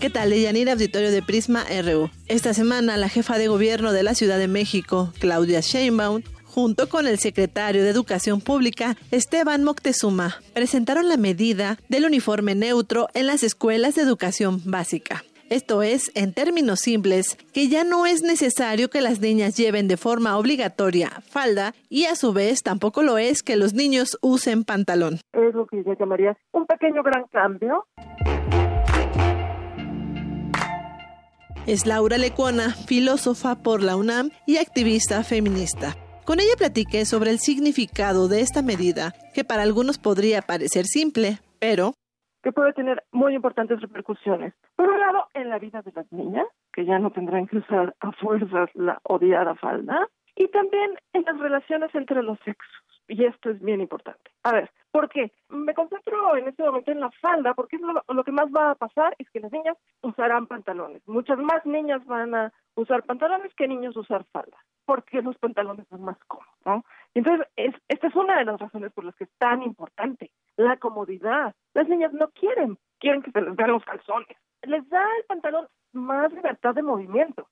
¿Qué 0.00 0.10
tal, 0.10 0.28
Leyanira 0.28 0.72
Auditorio 0.72 1.10
de 1.10 1.22
Prisma 1.22 1.64
RU? 1.82 2.10
Esta 2.28 2.52
semana, 2.52 2.98
la 2.98 3.08
jefa 3.08 3.38
de 3.38 3.48
gobierno 3.48 3.92
de 3.92 4.02
la 4.02 4.14
Ciudad 4.14 4.38
de 4.38 4.46
México, 4.46 5.10
Claudia 5.18 5.60
Sheinbaum, 5.60 6.20
junto 6.44 6.90
con 6.90 7.06
el 7.06 7.18
secretario 7.18 7.82
de 7.82 7.90
Educación 7.90 8.42
Pública, 8.42 8.96
Esteban 9.10 9.64
Moctezuma, 9.64 10.36
presentaron 10.52 11.08
la 11.08 11.16
medida 11.16 11.78
del 11.88 12.04
uniforme 12.04 12.54
neutro 12.54 13.08
en 13.14 13.26
las 13.26 13.42
escuelas 13.42 13.94
de 13.94 14.02
educación 14.02 14.60
básica. 14.66 15.24
Esto 15.48 15.82
es, 15.82 16.10
en 16.14 16.34
términos 16.34 16.80
simples, 16.80 17.38
que 17.54 17.68
ya 17.68 17.82
no 17.82 18.04
es 18.04 18.22
necesario 18.22 18.90
que 18.90 19.00
las 19.00 19.20
niñas 19.20 19.56
lleven 19.56 19.88
de 19.88 19.96
forma 19.96 20.36
obligatoria 20.36 21.22
falda 21.30 21.72
y 21.88 22.04
a 22.04 22.16
su 22.16 22.34
vez 22.34 22.62
tampoco 22.62 23.02
lo 23.02 23.16
es 23.16 23.42
que 23.42 23.56
los 23.56 23.72
niños 23.72 24.18
usen 24.20 24.64
pantalón. 24.64 25.20
Es 25.32 25.54
lo 25.54 25.66
que 25.66 25.82
yo 25.84 25.94
llamaría 25.98 26.36
un 26.52 26.66
pequeño 26.66 27.02
gran 27.02 27.24
cambio. 27.32 27.86
Es 31.66 31.84
Laura 31.84 32.16
Lecuona, 32.16 32.70
filósofa 32.86 33.56
por 33.56 33.82
la 33.82 33.96
UNAM 33.96 34.30
y 34.46 34.58
activista 34.58 35.24
feminista. 35.24 35.94
Con 36.24 36.38
ella 36.38 36.54
platiqué 36.56 37.04
sobre 37.04 37.30
el 37.30 37.40
significado 37.40 38.28
de 38.28 38.40
esta 38.40 38.62
medida, 38.62 39.14
que 39.34 39.42
para 39.42 39.64
algunos 39.64 39.98
podría 39.98 40.42
parecer 40.42 40.84
simple, 40.84 41.38
pero 41.58 41.94
que 42.44 42.52
puede 42.52 42.72
tener 42.72 43.02
muy 43.10 43.34
importantes 43.34 43.80
repercusiones. 43.80 44.54
Por 44.76 44.88
un 44.88 45.00
lado, 45.00 45.24
en 45.34 45.48
la 45.50 45.58
vida 45.58 45.82
de 45.82 45.90
las 45.90 46.06
niñas, 46.12 46.46
que 46.72 46.84
ya 46.84 47.00
no 47.00 47.10
tendrán 47.10 47.48
que 47.48 47.56
usar 47.56 47.96
a 47.98 48.12
fuerzas 48.12 48.70
la 48.74 49.00
odiada 49.02 49.56
falda, 49.56 50.06
y 50.36 50.48
también 50.48 50.92
en 51.14 51.22
las 51.24 51.38
relaciones 51.38 51.92
entre 51.94 52.22
los 52.22 52.38
sexos. 52.40 52.84
Y 53.08 53.24
esto 53.24 53.50
es 53.50 53.60
bien 53.60 53.80
importante. 53.80 54.30
A 54.42 54.52
ver, 54.52 54.70
¿por 54.90 55.08
qué? 55.08 55.32
Me 55.48 55.74
concentro 55.74 56.36
en 56.36 56.48
este 56.48 56.62
momento 56.62 56.90
en 56.90 57.00
la 57.00 57.10
falda, 57.12 57.54
porque 57.54 57.76
es 57.76 57.82
lo, 57.82 58.24
que 58.24 58.32
más 58.32 58.46
va 58.46 58.72
a 58.72 58.74
pasar 58.74 59.14
es 59.18 59.30
que 59.30 59.40
las 59.40 59.52
niñas 59.52 59.76
usarán 60.02 60.46
pantalones. 60.46 61.06
Muchas 61.06 61.38
más 61.38 61.64
niñas 61.64 62.04
van 62.04 62.34
a 62.34 62.52
usar 62.74 63.04
pantalones 63.04 63.54
que 63.54 63.68
niños 63.68 63.96
usar 63.96 64.24
falda, 64.32 64.56
porque 64.84 65.22
los 65.22 65.38
pantalones 65.38 65.86
son 65.88 66.02
más 66.02 66.18
cómodos, 66.26 66.52
¿no? 66.64 66.84
Entonces, 67.14 67.46
es, 67.56 67.74
esta 67.88 68.08
es 68.08 68.16
una 68.16 68.38
de 68.38 68.44
las 68.44 68.60
razones 68.60 68.92
por 68.92 69.04
las 69.04 69.14
que 69.14 69.24
es 69.24 69.30
tan 69.38 69.62
importante, 69.62 70.32
la 70.56 70.76
comodidad. 70.76 71.54
Las 71.74 71.88
niñas 71.88 72.12
no 72.12 72.28
quieren, 72.30 72.76
quieren 72.98 73.22
que 73.22 73.30
se 73.30 73.40
les 73.40 73.54
vean 73.54 73.70
los 73.70 73.84
calzones. 73.84 74.36
Les 74.62 74.86
da 74.88 75.06
el 75.18 75.24
pantalón 75.26 75.68
más 75.92 76.32
libertad 76.32 76.74
de 76.74 76.82
movimiento 76.82 77.48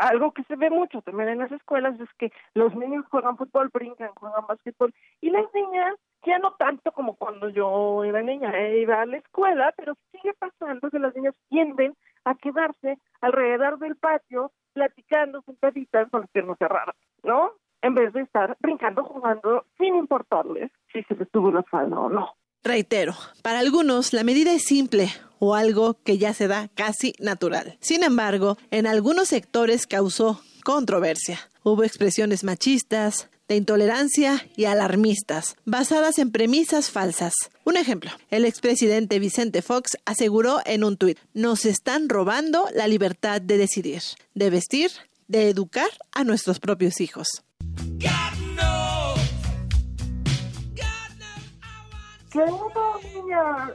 algo 0.00 0.32
que 0.32 0.44
se 0.44 0.56
ve 0.56 0.70
mucho 0.70 1.02
también 1.02 1.28
en 1.28 1.38
las 1.38 1.52
escuelas 1.52 1.98
es 2.00 2.08
que 2.18 2.32
los 2.54 2.74
niños 2.74 3.04
juegan 3.10 3.36
fútbol, 3.36 3.70
brincan, 3.72 4.10
juegan 4.14 4.46
básquetbol 4.46 4.94
y 5.20 5.30
las 5.30 5.44
niñas 5.54 5.96
ya 6.26 6.38
no 6.38 6.52
tanto 6.58 6.92
como 6.92 7.14
cuando 7.14 7.48
yo 7.48 8.04
era 8.04 8.22
niña, 8.22 8.50
eh, 8.58 8.80
iba 8.80 9.00
a 9.00 9.06
la 9.06 9.18
escuela, 9.18 9.72
pero 9.76 9.94
sigue 10.10 10.34
pasando 10.34 10.90
que 10.90 10.98
las 10.98 11.14
niñas 11.14 11.34
tienden 11.48 11.94
a 12.24 12.34
quedarse 12.34 12.98
alrededor 13.20 13.78
del 13.78 13.96
patio 13.96 14.52
platicando 14.72 15.42
sentaditas 15.42 16.10
con 16.10 16.22
las 16.22 16.30
piernas 16.30 16.58
cerradas, 16.58 16.96
¿no? 17.22 17.52
En 17.80 17.94
vez 17.94 18.12
de 18.12 18.22
estar 18.22 18.56
brincando, 18.60 19.04
jugando, 19.04 19.64
sin 19.78 19.94
importarles 19.94 20.70
si 20.92 21.02
se 21.04 21.14
les 21.14 21.30
tuvo 21.30 21.50
la 21.52 21.62
falda 21.62 21.98
o 21.98 22.08
no. 22.08 22.34
Reitero, 22.64 23.12
para 23.42 23.60
algunos 23.60 24.12
la 24.12 24.24
medida 24.24 24.52
es 24.52 24.64
simple 24.64 25.08
o 25.38 25.54
algo 25.54 25.98
que 26.04 26.18
ya 26.18 26.34
se 26.34 26.48
da 26.48 26.68
casi 26.74 27.14
natural. 27.18 27.76
Sin 27.80 28.02
embargo, 28.02 28.58
en 28.70 28.86
algunos 28.86 29.28
sectores 29.28 29.86
causó 29.86 30.42
controversia. 30.64 31.38
Hubo 31.62 31.84
expresiones 31.84 32.44
machistas, 32.44 33.28
de 33.48 33.56
intolerancia 33.56 34.46
y 34.56 34.66
alarmistas, 34.66 35.56
basadas 35.64 36.18
en 36.18 36.30
premisas 36.30 36.90
falsas. 36.90 37.32
Un 37.64 37.76
ejemplo, 37.76 38.10
el 38.30 38.44
expresidente 38.44 39.18
Vicente 39.18 39.62
Fox 39.62 39.96
aseguró 40.04 40.60
en 40.66 40.84
un 40.84 40.96
tuit, 40.96 41.18
nos 41.32 41.64
están 41.64 42.08
robando 42.08 42.68
la 42.74 42.86
libertad 42.86 43.40
de 43.40 43.56
decidir, 43.56 44.02
de 44.34 44.50
vestir, 44.50 44.90
de 45.26 45.48
educar 45.48 45.88
a 46.12 46.24
nuestros 46.24 46.60
propios 46.60 47.00
hijos. 47.00 47.42
una 52.34 52.44
niña 53.14 53.74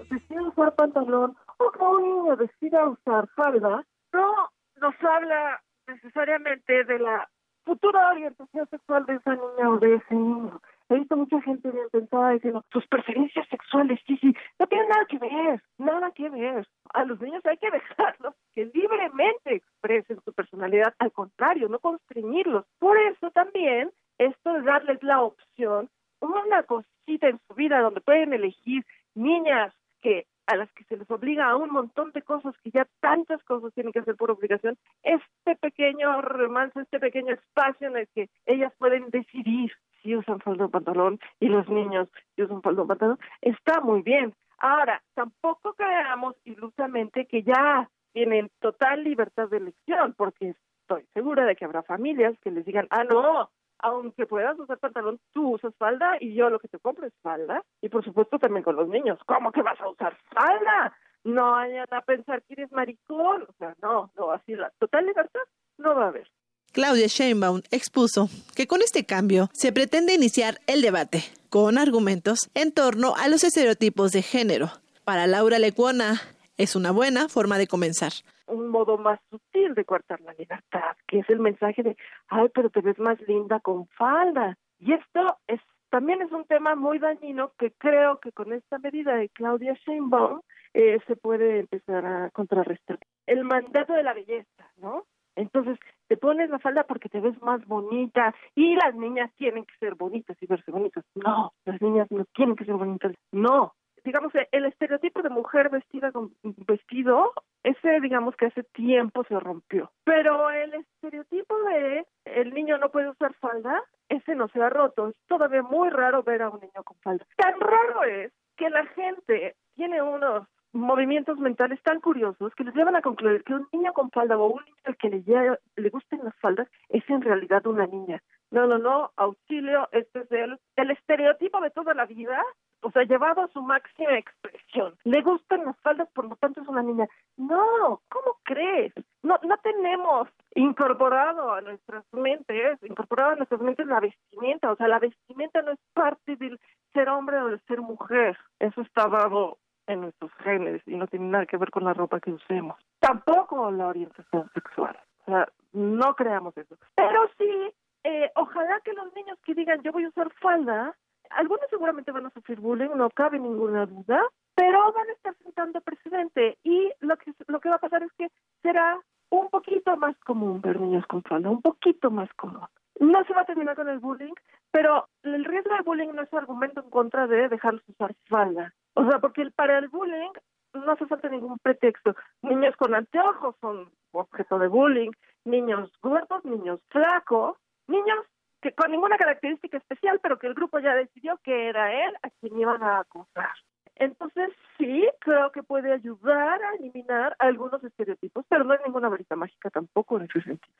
pantalón 0.78 1.36
o 1.58 1.72
que 1.72 1.84
un 1.84 2.04
niño 2.04 2.36
decida 2.36 2.88
usar 2.88 3.28
falda, 3.36 3.84
no 4.12 4.50
nos 4.82 4.96
habla 5.04 5.62
necesariamente 5.88 6.84
de 6.84 7.00
la 7.00 7.30
futura 7.66 8.12
orientación 8.12 8.68
sexual 8.70 9.06
de 9.06 9.16
esa 9.16 9.36
niña 9.36 9.70
o 9.70 9.78
de 9.80 9.96
ese 9.96 10.16
niño. 10.16 10.62
He 10.90 10.96
visto 10.96 11.16
mucha 11.16 11.42
gente 11.42 11.72
bien 11.72 11.88
pensada 11.92 12.32
diciendo, 12.32 12.64
sus 12.72 12.86
preferencias 12.88 13.48
sexuales, 13.48 14.00
sí, 14.06 14.18
sí, 14.18 14.36
no 14.60 14.68
tienen 14.68 14.90
nada 14.90 15.06
que 15.06 15.18
ver, 15.18 15.64
nada 15.78 16.12
que 16.12 16.30
ver. 16.30 16.68
A 16.94 17.06
los 17.06 17.20
niños 17.22 17.46
hay 17.46 17.58
que 17.58 17.72
dejarlos 17.72 18.36
que 18.54 18.66
libremente 18.66 19.56
expresen 19.56 20.20
su 20.24 20.34
personalidad, 20.34 20.94
al 21.00 21.12
contrario, 21.12 21.70
no 21.70 21.80
constreñirlos. 21.80 22.66
Por 22.80 22.98
eso 22.98 23.32
también 23.32 23.92
esto 24.18 24.54
de 24.54 24.62
darles 24.62 25.02
la 25.02 25.22
opción 25.22 25.90
una 26.20 26.64
cosita 26.64 27.28
en 27.28 27.40
su 27.48 27.54
vida 27.54 27.82
donde 27.82 28.02
pueden 28.02 28.34
elegir 28.34 28.86
niñas 29.16 29.74
que 30.02 30.26
a 30.48 30.56
las 30.56 30.72
que 30.74 30.84
se 30.86 30.98
les 30.98 31.10
obliga 31.10 31.50
a 31.50 31.56
un 31.56 31.72
montón 31.72 32.12
de 32.12 32.22
cosas 32.22 32.56
que 32.64 32.72
ya 32.72 32.88
tantas 33.00 33.44
cosas 33.44 33.74
tienen 33.74 33.94
que 33.94 34.00
hacer 34.00 34.16
por 34.16 34.32
obligación, 34.32 34.78
este 35.04 35.56
pequeño 35.56 36.22
romance, 36.22 36.82
este 36.82 37.00
pequeño 37.00 37.34
espacio 37.34 37.88
en 37.88 37.98
el 37.98 38.08
que 38.10 38.30
ellas 38.46 38.74
pueden 38.78 39.10
decidir 39.10 39.72
si 40.02 40.16
usan 40.16 40.40
falda 40.40 40.66
o 40.66 40.70
pantalón 40.70 41.20
y 41.40 41.48
los 41.48 41.68
niños 41.70 42.10
si 42.36 42.44
usan 42.44 42.62
falda 42.62 42.84
o 42.84 42.88
pantalón, 42.88 43.20
está 43.42 43.80
muy 43.82 44.02
bien. 44.02 44.34
Ahora, 44.58 45.02
tampoco 45.14 45.74
creamos 45.74 46.36
ilusamente 46.46 47.26
que 47.26 47.44
ya 47.44 47.90
tienen 48.14 48.50
total 48.60 49.04
libertad 49.04 49.50
de 49.50 49.58
elección, 49.58 50.14
porque 50.16 50.56
estoy 50.82 51.06
segura 51.14 51.46
de 51.46 51.56
que 51.56 51.66
habrá 51.66 51.84
familias 51.84 52.38
que 52.42 52.52
les 52.52 52.66
digan, 52.66 52.88
ah, 52.90 53.04
no, 53.04 53.50
aunque 53.84 54.26
puedas 54.26 54.58
usar 54.58 54.80
pantalón, 54.80 55.20
tú 55.34 55.56
usas 55.56 55.76
falda 55.78 56.16
y 56.20 56.34
yo 56.34 56.50
lo 56.50 56.58
que 56.58 56.70
te 56.70 56.80
compro 56.80 57.06
es 57.06 57.14
falda. 57.22 57.62
Y 57.82 57.90
por 57.90 58.04
supuesto 58.04 58.40
también 58.40 58.64
con 58.64 58.78
los 58.78 58.88
niños. 58.88 59.20
¿Cómo 59.26 59.52
que 59.52 59.62
vas 59.62 59.80
a 59.82 59.90
usar 59.90 60.18
falda? 60.34 60.98
No 61.26 61.52
vayan 61.52 61.86
a 61.92 62.02
pensar 62.02 62.42
que 62.44 62.54
eres 62.54 62.72
maricón. 62.72 63.44
O 63.44 63.54
sea, 63.60 63.76
no, 63.82 64.10
no, 64.18 64.32
así 64.32 64.56
la 64.56 64.72
total 64.80 65.06
libertad 65.06 65.42
no 65.78 65.96
va 65.96 66.06
a 66.06 66.08
haber. 66.08 66.28
Claudia 66.72 67.08
Sheinbaum 67.08 67.62
expuso 67.70 68.30
que 68.56 68.68
con 68.68 68.82
este 68.82 69.06
cambio 69.06 69.50
se 69.54 69.72
pretende 69.74 70.14
iniciar 70.14 70.60
el 70.66 70.82
debate 70.82 71.24
con 71.50 71.78
argumentos 71.78 72.50
en 72.56 72.72
torno 72.72 73.16
a 73.16 73.28
los 73.28 73.44
estereotipos 73.44 74.12
de 74.12 74.24
género. 74.24 74.72
Para 75.04 75.28
Laura 75.28 75.60
Lecuona 75.60 76.22
es 76.58 76.76
una 76.76 76.92
buena 76.92 77.28
forma 77.28 77.58
de 77.58 77.68
comenzar 77.68 78.14
un 78.48 78.68
modo 78.68 78.98
más 78.98 79.20
sutil 79.30 79.74
de 79.74 79.86
cortar 79.86 80.22
la 80.22 80.34
libertad, 80.34 80.96
que 81.08 81.20
es 81.20 81.30
el 81.30 81.40
mensaje 81.40 81.84
de, 81.84 81.98
ay, 82.28 82.50
pero 82.54 82.70
te 82.70 82.82
ves 82.82 83.00
más 83.00 83.20
linda 83.28 83.60
con 83.60 83.88
falda. 83.88 84.58
Y 84.80 84.94
esto 84.94 85.38
es 85.48 85.62
también 85.94 86.24
es 86.24 86.32
un 86.32 86.46
tema 86.46 86.74
muy 86.74 86.98
dañino 86.98 87.52
que 87.60 87.72
creo 87.78 88.20
que 88.20 88.32
con 88.32 88.52
esta 88.52 88.80
medida 88.80 89.16
de 89.16 89.30
Claudia 89.30 89.76
Sheinbaum 89.86 90.42
eh, 90.74 90.98
se 91.06 91.16
puede 91.16 91.60
empezar 91.60 92.04
a 92.04 92.32
contrarrestar. 92.32 92.98
El 93.28 93.44
mandato 93.44 93.94
de 93.94 94.02
la 94.02 94.16
belleza, 94.16 94.72
¿no? 94.78 95.06
Entonces, 95.36 95.78
te 96.08 96.18
pones 96.18 96.50
la 96.50 96.58
falda 96.58 96.84
porque 96.86 97.10
te 97.10 97.20
ves 97.20 97.40
más 97.44 97.64
bonita 97.68 98.34
y 98.56 98.76
las 98.76 98.96
niñas 98.96 99.32
tienen 99.36 99.66
que 99.66 99.76
ser 99.80 99.94
bonitas 99.94 100.36
y 100.42 100.48
verse 100.48 100.72
bonitas. 100.72 101.06
No, 101.14 101.54
las 101.66 101.80
niñas 101.80 102.10
no 102.10 102.26
tienen 102.34 102.56
que 102.56 102.66
ser 102.66 102.74
bonitas. 102.74 103.14
No, 103.32 103.76
digamos, 104.04 104.34
el 104.52 104.66
estereotipo 104.66 105.22
de 105.22 105.30
mujer 105.30 105.70
vestida 105.70 106.12
con 106.12 106.34
vestido, 106.68 107.34
ese 107.64 108.02
digamos 108.02 108.36
que 108.36 108.48
hace 108.48 108.64
tiempo 108.64 109.24
se 109.26 109.40
rompió. 109.40 109.92
Pero 110.04 110.50
el 110.50 110.74
estereotipo 110.74 111.58
de 111.64 112.06
el 112.26 112.54
niño 112.54 112.78
no 112.78 112.90
puede 112.90 113.10
usar 113.10 113.34
falda, 113.36 113.84
ese 114.10 114.36
no 114.36 114.48
se 114.50 114.62
ha 114.62 114.70
roto. 114.70 115.10
Es 115.10 115.16
todavía 115.28 115.64
muy 115.64 115.90
raro 115.90 116.24
ver 116.24 116.42
a 116.42 116.50
un 116.50 116.60
niño 116.60 116.84
con 116.84 116.98
falda. 116.98 117.26
Tan 117.38 117.60
raro 117.60 118.04
es 118.04 118.32
que 118.58 118.70
la 118.70 118.86
gente 118.88 119.56
tiene 119.76 120.02
unos 120.02 120.48
movimientos 120.74 121.38
mentales 121.38 121.82
tan 121.84 122.02
curiosos 122.02 122.54
que 122.56 122.64
les 122.64 122.76
llevan 122.76 122.96
a 122.96 123.02
concluir 123.02 123.44
que 123.44 123.54
un 123.54 123.68
niño 123.72 123.94
con 123.94 124.10
falda 124.10 124.38
o 124.38 124.48
un 124.48 124.64
niño 124.66 124.76
al 124.86 124.98
que 124.98 125.10
le, 125.10 125.58
le 125.76 125.90
gusten 125.90 126.24
las 126.24 126.36
faldas 126.40 126.68
es 126.90 127.08
en 127.10 127.22
realidad 127.22 127.66
una 127.68 127.86
niña. 127.86 128.22
No, 128.50 128.68
no, 128.68 128.78
no, 128.78 129.12
auxilio, 129.16 129.88
este 129.92 130.22
es 130.22 130.32
el, 130.32 130.60
el 130.76 130.92
estereotipo 130.92 131.62
de 131.62 131.72
toda 131.72 131.94
la 131.94 132.06
vida, 132.06 132.42
o 132.84 132.92
sea, 132.92 133.04
llevado 133.04 133.42
a 133.42 133.48
su 133.48 133.62
máxima 133.62 134.18
expresión. 134.18 134.96
Le 135.04 135.22
gustan 135.22 135.66
las 135.66 135.78
faldas, 135.80 136.10
por 136.14 136.26
lo 136.26 136.36
tanto 136.36 136.62
es 136.62 136.68
una 136.68 136.84
niña. 136.84 137.08
No, 137.38 138.02
¿cómo 138.10 138.38
crees? 138.44 138.94
No, 139.24 139.40
no 139.44 139.58
tenemos 139.58 140.28
incorporado 140.56 141.54
a 141.54 141.62
nuestras 141.62 142.04
mentes, 142.12 142.82
incorporado 142.84 143.32
a 143.32 143.36
nuestras 143.36 143.62
mentes 143.62 143.88
la 143.88 144.00
vestimenta, 144.00 144.72
o 144.72 144.76
sea, 144.76 144.88
la 144.88 145.00
vestimenta 145.00 145.62
no 145.62 145.72
es 145.72 145.80
parte 145.94 146.36
del 146.36 146.60
ser 146.94 147.10
hombre 147.10 147.42
o 147.42 147.48
del 147.48 147.62
ser 147.62 147.82
mujer. 147.82 148.38
Eso 148.60 148.82
está 148.82 149.08
dado 149.08 149.58
en 149.88 150.02
nuestros 150.02 150.32
genes 150.36 150.82
y 150.86 150.96
no 150.96 151.08
tiene 151.08 151.26
nada 151.26 151.46
que 151.46 151.58
ver 151.58 151.72
con 151.72 151.84
la 151.84 151.94
ropa 151.94 152.20
que 152.20 152.32
usemos. 152.32 152.80
Tampoco 153.00 153.72
la 153.72 153.88
orientación 153.88 154.50
sexual. 154.54 154.98
O 155.22 155.32
sea, 155.32 155.48
no 155.74 156.16
creamos 156.16 156.56
eso. 156.58 156.78
Pero 156.96 157.22
sí, 157.38 157.74
eh, 158.04 158.32
ojalá 158.36 158.80
que 158.82 158.94
los 158.94 159.14
niños 159.16 159.40
que 159.46 159.54
digan 159.54 159.82
yo 159.82 159.92
voy 159.92 160.06
a 160.06 160.10
usar 160.10 160.32
falda, 160.42 160.96
algunos 161.36 161.70
seguramente 161.70 162.12
van 162.12 162.26
a 162.26 162.32
sufrir 162.32 162.60
bullying, 162.60 162.90
no 162.96 163.10
cabe 163.10 163.40
ninguna 163.40 163.86
duda, 163.86 164.22
pero 164.56 164.92
van 164.94 165.10
a 165.10 165.14
estar 165.14 165.36
sentando 165.44 165.82
precedente 165.82 166.58
y 166.64 166.92
lo 167.00 167.18
que 167.18 167.34
lo 167.48 167.60
que 167.60 167.70
va 167.70 167.76
a 167.76 167.80
pasar 167.80 168.04
es 168.04 168.12
que 168.14 168.30
será 168.62 169.00
un 169.30 169.50
poquito 169.50 169.98
más 169.98 170.16
común 170.20 170.62
ver 170.62 170.80
niños 170.80 171.06
con 171.08 171.24
falda, 171.24 171.50
un 171.50 171.62
poquito 171.62 172.12
más 172.12 172.32
común. 172.34 172.68
No 173.00 173.24
se 173.26 173.34
va 173.34 173.42
a 173.42 173.46
terminar 173.46 173.76
con 173.76 173.90
el 173.90 174.00
bullying, 174.00 174.34
pero 174.72 175.08
el 175.24 175.44
riesgo 175.44 175.74
de 175.74 175.82
bullying 175.82 176.14
no 176.14 176.22
es 176.22 176.32
un 176.32 176.40
argumento 176.40 176.82
en 176.82 176.90
contra 176.92 177.26
de 177.26 177.50
dejarlos 177.50 177.84
usar 177.88 178.14
falda. 178.30 178.74
O 178.94 179.10
sea, 179.10 179.20
porque 179.20 179.50
para 179.56 179.80
el 179.80 179.90
bullying 179.90 180.32
no 180.74 180.92
hace 180.92 181.08
falta 181.08 181.30
ningún 181.30 181.58
pretexto. 181.60 182.16
Niños 182.44 182.76
con 182.78 182.94
anteojos 182.94 183.56
son 183.60 183.92
objeto 184.12 184.60
de 184.60 184.68
bullying, 184.68 185.12
niños 185.46 185.92
gordos, 186.02 186.46
niños 186.46 186.80
flacos, 186.90 187.58
niños 187.88 188.26
con 188.72 188.92
ninguna 188.92 189.18
característica 189.18 189.78
especial, 189.78 190.20
pero 190.22 190.40
que 190.40 190.48
el 190.48 190.54
grupo 190.54 190.80
ya 190.80 190.96
decidió 190.96 191.38
que 191.44 191.68
era 191.70 191.92
él 192.06 192.16
a 192.24 192.30
quien 192.30 192.60
iban 192.60 192.82
a 192.82 193.00
acusar. 193.00 193.52
Entonces, 193.96 194.50
sí, 194.78 195.08
creo 195.20 195.52
que 195.52 195.62
puede 195.62 195.94
ayudar 195.94 196.62
a 196.64 196.76
eliminar 196.80 197.36
algunos 197.40 197.84
estereotipos, 197.84 198.46
pero 198.50 198.64
no 198.64 198.74
hay 198.74 198.80
ninguna 198.86 199.10
varita 199.10 199.36
mágica 199.36 199.70
tampoco 199.70 200.18
en 200.18 200.24
ese 200.24 200.42
sentido. 200.42 200.74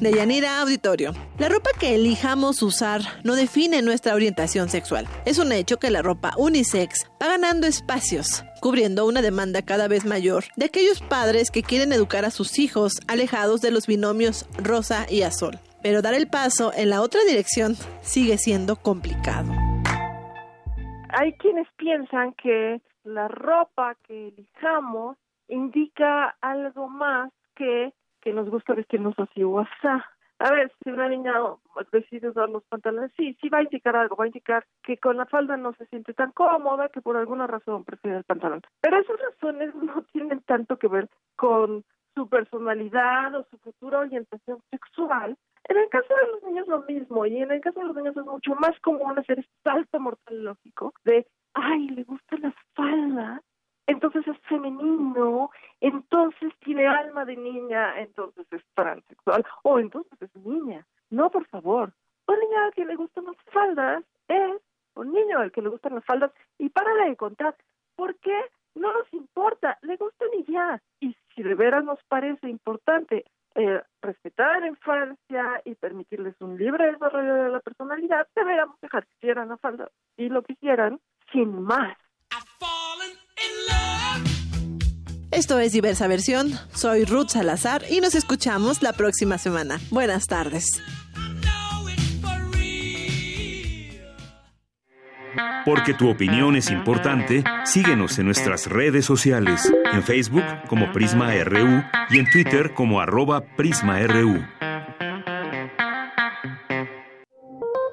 Deyanira 0.00 0.60
Auditorio. 0.60 1.14
La 1.38 1.48
ropa 1.48 1.70
que 1.78 1.94
elijamos 1.94 2.62
usar 2.62 3.00
no 3.22 3.36
define 3.36 3.80
nuestra 3.80 4.14
orientación 4.14 4.68
sexual. 4.68 5.06
Es 5.24 5.38
un 5.38 5.50
hecho 5.52 5.78
que 5.78 5.90
la 5.90 6.02
ropa 6.02 6.32
unisex 6.36 7.10
va 7.22 7.28
ganando 7.28 7.66
espacios, 7.66 8.44
cubriendo 8.64 9.04
una 9.04 9.20
demanda 9.20 9.60
cada 9.60 9.88
vez 9.88 10.06
mayor 10.06 10.44
de 10.56 10.64
aquellos 10.64 11.02
padres 11.02 11.50
que 11.50 11.62
quieren 11.62 11.92
educar 11.92 12.24
a 12.24 12.30
sus 12.30 12.58
hijos 12.58 12.94
alejados 13.08 13.60
de 13.60 13.70
los 13.70 13.86
binomios 13.86 14.48
rosa 14.56 15.04
y 15.10 15.20
azul. 15.20 15.58
Pero 15.82 16.00
dar 16.00 16.14
el 16.14 16.28
paso 16.28 16.72
en 16.74 16.88
la 16.88 17.02
otra 17.02 17.20
dirección 17.28 17.74
sigue 18.00 18.38
siendo 18.38 18.76
complicado. 18.76 19.52
Hay 21.10 21.34
quienes 21.34 21.68
piensan 21.76 22.32
que 22.42 22.80
la 23.04 23.28
ropa 23.28 23.96
que 24.08 24.28
elijamos 24.28 25.18
indica 25.48 26.34
algo 26.40 26.88
más 26.88 27.30
que 27.54 27.92
que 28.22 28.32
nos 28.32 28.48
gusta 28.48 28.72
vestirnos 28.72 29.14
así 29.18 29.42
o 29.42 29.60
así. 29.60 29.68
A 30.38 30.50
ver, 30.50 30.72
si 30.82 30.90
una 30.90 31.08
niña 31.08 31.32
decide 31.92 32.28
usar 32.28 32.48
los 32.48 32.64
pantalones, 32.64 33.12
sí, 33.16 33.36
sí 33.40 33.48
va 33.48 33.58
a 33.58 33.62
indicar 33.62 33.96
algo, 33.96 34.16
va 34.16 34.24
a 34.24 34.28
indicar 34.28 34.66
que 34.82 34.98
con 34.98 35.16
la 35.16 35.26
falda 35.26 35.56
no 35.56 35.72
se 35.74 35.86
siente 35.86 36.12
tan 36.12 36.32
cómoda, 36.32 36.88
que 36.88 37.00
por 37.00 37.16
alguna 37.16 37.46
razón 37.46 37.84
prefiere 37.84 38.18
el 38.18 38.24
pantalón. 38.24 38.60
Pero 38.80 38.98
esas 38.98 39.16
razones 39.20 39.74
no 39.74 40.02
tienen 40.12 40.40
tanto 40.42 40.76
que 40.76 40.88
ver 40.88 41.08
con 41.36 41.84
su 42.14 42.28
personalidad 42.28 43.34
o 43.34 43.44
su 43.50 43.58
futura 43.58 44.00
orientación 44.00 44.60
sexual. 44.70 45.36
En 45.66 45.76
el 45.78 45.88
caso 45.88 46.14
de 46.14 46.32
los 46.32 46.42
niños 46.42 46.68
lo 46.68 46.82
mismo, 46.82 47.26
y 47.26 47.38
en 47.38 47.50
el 47.50 47.60
caso 47.60 47.80
de 47.80 47.86
los 47.86 47.96
niños 47.96 48.16
es 48.16 48.24
mucho 48.24 48.54
más 48.56 48.78
común 48.80 49.18
hacer 49.18 49.38
este 49.38 49.52
salto 49.62 49.98
mortal 49.98 50.44
lógico 50.44 50.92
de, 51.04 51.26
ay, 51.54 51.88
le 51.88 52.04
gusta 52.04 52.36
la 52.36 52.54
falda, 52.74 53.40
entonces 53.86 54.26
es 54.26 54.38
femenino, 54.48 55.50
entonces 55.80 56.52
tiene 56.60 56.86
alma 56.86 57.24
de 57.24 57.36
niña, 57.36 57.98
entonces 58.00 58.46
es 58.50 58.62
transexual, 58.74 59.44
o 59.62 59.78
entonces 59.78 60.20
es 60.20 60.34
niña. 60.36 60.86
No, 61.10 61.30
por 61.30 61.46
favor. 61.46 61.92
Un 62.26 62.38
niño 62.40 62.58
al 62.64 62.72
que 62.72 62.84
le 62.84 62.96
gustan 62.96 63.26
las 63.26 63.36
faldas 63.52 64.04
es 64.28 64.60
un 64.94 65.12
niño 65.12 65.38
al 65.38 65.52
que 65.52 65.60
le 65.62 65.68
gustan 65.68 65.94
las 65.94 66.04
faldas 66.04 66.32
y 66.58 66.70
para 66.70 66.92
de 67.04 67.16
contar. 67.16 67.54
¿Por 67.96 68.16
qué? 68.16 68.38
No 68.74 68.92
nos 68.92 69.12
importa, 69.12 69.78
le 69.82 69.96
gustan 69.96 70.28
y 70.38 70.50
ya. 70.50 70.82
Y 71.00 71.16
si 71.34 71.42
de 71.42 71.54
veras 71.54 71.84
nos 71.84 72.02
parece 72.04 72.48
importante 72.48 73.24
eh, 73.54 73.82
respetar 74.02 74.60
la 74.60 74.68
infancia 74.68 75.62
y 75.64 75.74
permitirles 75.74 76.34
un 76.40 76.56
libre 76.58 76.90
desarrollo 76.90 77.34
de 77.34 77.50
la 77.50 77.60
personalidad, 77.60 78.26
deberíamos 78.34 78.80
dejar 78.80 79.06
que 79.06 79.14
hicieran 79.18 79.48
la 79.48 79.58
falda 79.58 79.90
y 80.16 80.28
lo 80.28 80.42
que 80.42 80.54
quisieran 80.54 81.00
sin 81.32 81.62
más. 81.62 81.96
Esto 85.34 85.58
es 85.58 85.72
Diversa 85.72 86.06
Versión. 86.06 86.52
Soy 86.74 87.04
Ruth 87.04 87.30
Salazar 87.30 87.82
y 87.90 88.00
nos 88.00 88.14
escuchamos 88.14 88.82
la 88.82 88.92
próxima 88.92 89.36
semana. 89.36 89.80
Buenas 89.90 90.28
tardes. 90.28 90.80
Porque 95.64 95.92
tu 95.92 96.08
opinión 96.08 96.54
es 96.54 96.70
importante, 96.70 97.42
síguenos 97.64 98.16
en 98.20 98.26
nuestras 98.26 98.68
redes 98.68 99.06
sociales, 99.06 99.72
en 99.92 100.04
Facebook 100.04 100.44
como 100.68 100.92
Prisma 100.92 101.34
RU 101.42 101.82
y 102.10 102.18
en 102.20 102.30
Twitter 102.30 102.72
como 102.72 103.00
arroba 103.00 103.42
PrismaRU. 103.56 104.40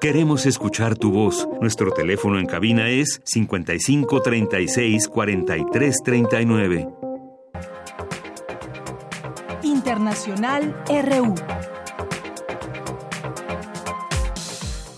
Queremos 0.00 0.46
escuchar 0.46 0.96
tu 0.96 1.10
voz. 1.10 1.48
Nuestro 1.60 1.90
teléfono 1.90 2.38
en 2.38 2.46
cabina 2.46 2.88
es 2.88 3.20
55 3.24 4.22
36 4.22 5.08
43 5.08 5.96
39. 6.04 7.11
Internacional 9.82 10.76
RU. 10.86 11.34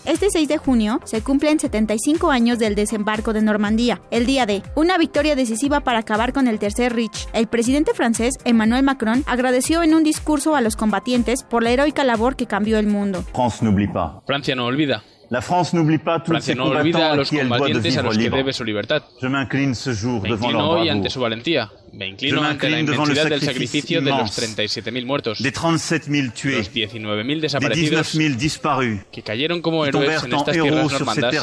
Este 0.05 0.27
6 0.29 0.47
de 0.47 0.57
junio 0.59 0.99
se 1.05 1.23
cumplen 1.23 1.59
75 1.59 2.29
años 2.29 2.59
del 2.59 2.75
desembarco 2.75 3.33
de 3.33 3.41
Normandía, 3.41 3.99
el 4.11 4.27
día 4.27 4.45
de 4.45 4.61
una 4.75 4.99
victoria 4.99 5.35
decisiva 5.35 5.79
para 5.79 5.97
acabar 5.97 6.33
con 6.33 6.47
el 6.47 6.59
tercer 6.59 6.93
Reich. 6.93 7.27
El 7.33 7.47
presidente 7.47 7.95
francés 7.95 8.35
Emmanuel 8.45 8.83
Macron 8.83 9.23
agradeció 9.25 9.81
en 9.81 9.95
un 9.95 10.03
discurso 10.03 10.55
a 10.55 10.61
los 10.61 10.75
combatientes 10.75 11.41
por 11.41 11.63
la 11.63 11.71
heroica 11.71 12.03
labor 12.03 12.35
que 12.35 12.45
cambió 12.45 12.77
el 12.77 12.85
mundo. 12.85 13.25
Francia 14.27 14.55
no 14.55 14.65
olvida. 14.65 15.03
La 15.35 15.41
France 15.41 15.73
n'oublie 15.73 15.97
pas 15.97 16.21
tous 16.21 16.31
Francia 16.31 16.55
no 16.55 16.67
olvida 16.67 17.11
a 17.11 17.15
los 17.17 17.29
combatientes 17.29 17.97
a 17.97 18.03
los 18.03 18.17
que 18.17 18.29
debe 18.29 18.53
su 18.53 18.63
libertad. 18.63 19.03
Je 19.21 19.27
m'incline 19.27 19.75
ce 19.75 19.93
jour 19.93 20.21
Me 20.21 20.29
inclino 20.29 20.69
hoy 20.69 20.87
ante 20.87 21.09
su 21.09 21.19
valentía. 21.19 21.69
Me 21.91 22.07
inclino 22.07 22.41
ante 22.41 22.69
la 22.69 22.79
inmensidad 22.79 23.27
del 23.27 23.41
sacrificio 23.41 24.01
de 24.01 24.11
los 24.11 24.31
37.000 24.39 25.05
muertos, 25.05 25.43
de 25.43 25.51
37 25.51 26.31
tués, 26.41 26.55
los 26.55 26.73
19.000 26.73 27.41
desaparecidos, 27.41 28.13
19 28.13 28.37
disparus, 28.37 29.01
que 29.11 29.23
cayeron 29.23 29.61
como 29.61 29.85
héroes 29.85 30.23
en 30.23 30.31
estas 30.31 30.53
tierras 30.53 30.89
normandas 30.93 31.35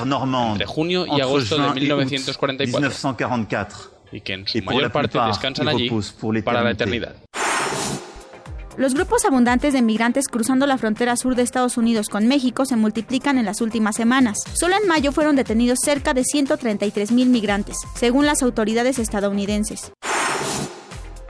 entre 0.53 0.65
junio 0.65 1.05
y 1.07 1.21
agosto 1.21 1.59
de 1.59 1.81
1944, 1.81 2.91
y 4.11 4.21
que 4.23 4.33
en 4.33 4.49
su 4.49 4.63
mayor 4.63 4.91
parte 4.91 5.19
descansan 5.27 5.69
allí 5.69 5.91
para 6.43 6.63
la 6.63 6.71
eternidad. 6.71 7.15
Los 8.79 8.95
grupos 8.95 9.27
abundantes 9.27 9.75
de 9.75 9.83
migrantes 9.83 10.29
cruzando 10.29 10.67
la 10.67 10.79
frontera 10.79 11.17
sur 11.17 11.35
de 11.35 11.43
Estados 11.43 11.77
Unidos 11.77 12.09
con 12.09 12.27
México 12.27 12.65
se 12.65 12.77
multiplican 12.77 13.37
en 13.37 13.45
las 13.45 13.61
últimas 13.61 13.97
semanas. 13.97 14.39
Solo 14.55 14.77
en 14.81 14.89
mayo 14.89 15.13
fueron 15.13 15.37
detenidos 15.37 15.81
cerca 15.85 16.15
de 16.15 16.25
133 16.25 17.13
mil 17.13 17.29
migrantes, 17.29 17.77
según 17.95 18.25
las 18.25 18.43
autoridades 18.43 18.99
estadounidenses. 18.99 19.93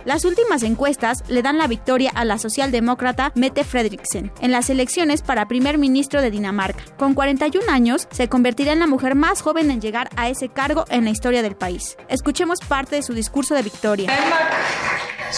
Las 0.05 0.25
últimas 0.25 0.63
encuestas 0.63 1.23
le 1.29 1.43
dan 1.43 1.59
la 1.59 1.69
victoria 1.69 2.11
a 2.15 2.25
la 2.25 2.39
socialdemócrata 2.39 3.33
Mette 3.35 3.65
Frederiksen 3.65 4.33
en 4.41 4.51
las 4.51 4.69
elecciones 4.69 5.23
para 5.23 5.47
primer 5.47 5.79
ministro 5.79 6.21
de 6.21 6.31
Dinamarca. 6.31 6.83
Con 6.97 7.15
41 7.15 7.71
años, 7.71 8.09
se 8.11 8.29
convertirá 8.29 8.73
en 8.73 8.81
la 8.81 8.87
mujer 8.87 9.15
más 9.15 9.43
joven 9.43 9.71
en 9.71 9.81
llegar 9.81 10.11
a 10.17 10.29
ese 10.29 10.49
cargo 10.49 10.85
en 10.91 11.05
la 11.05 11.11
historia 11.11 11.43
del 11.43 11.55
país. 11.55 11.97
Escuchemos 12.09 12.59
parte 12.61 12.97
de 12.97 13.03
su 13.03 13.15
discurso 13.15 13.55
de 13.55 13.63
victoria. 13.63 14.11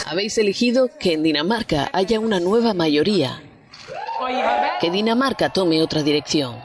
Habéis 0.07 0.39
elegido 0.39 0.89
que 0.99 1.13
en 1.13 1.23
Dinamarca 1.23 1.91
haya 1.93 2.19
una 2.19 2.41
nueva 2.41 2.75
mayoría. 2.75 3.43
Que 4.81 4.91
Dinamarca 4.91 5.51
tome 5.51 5.83
otra 5.83 6.03
dirección. 6.03 6.57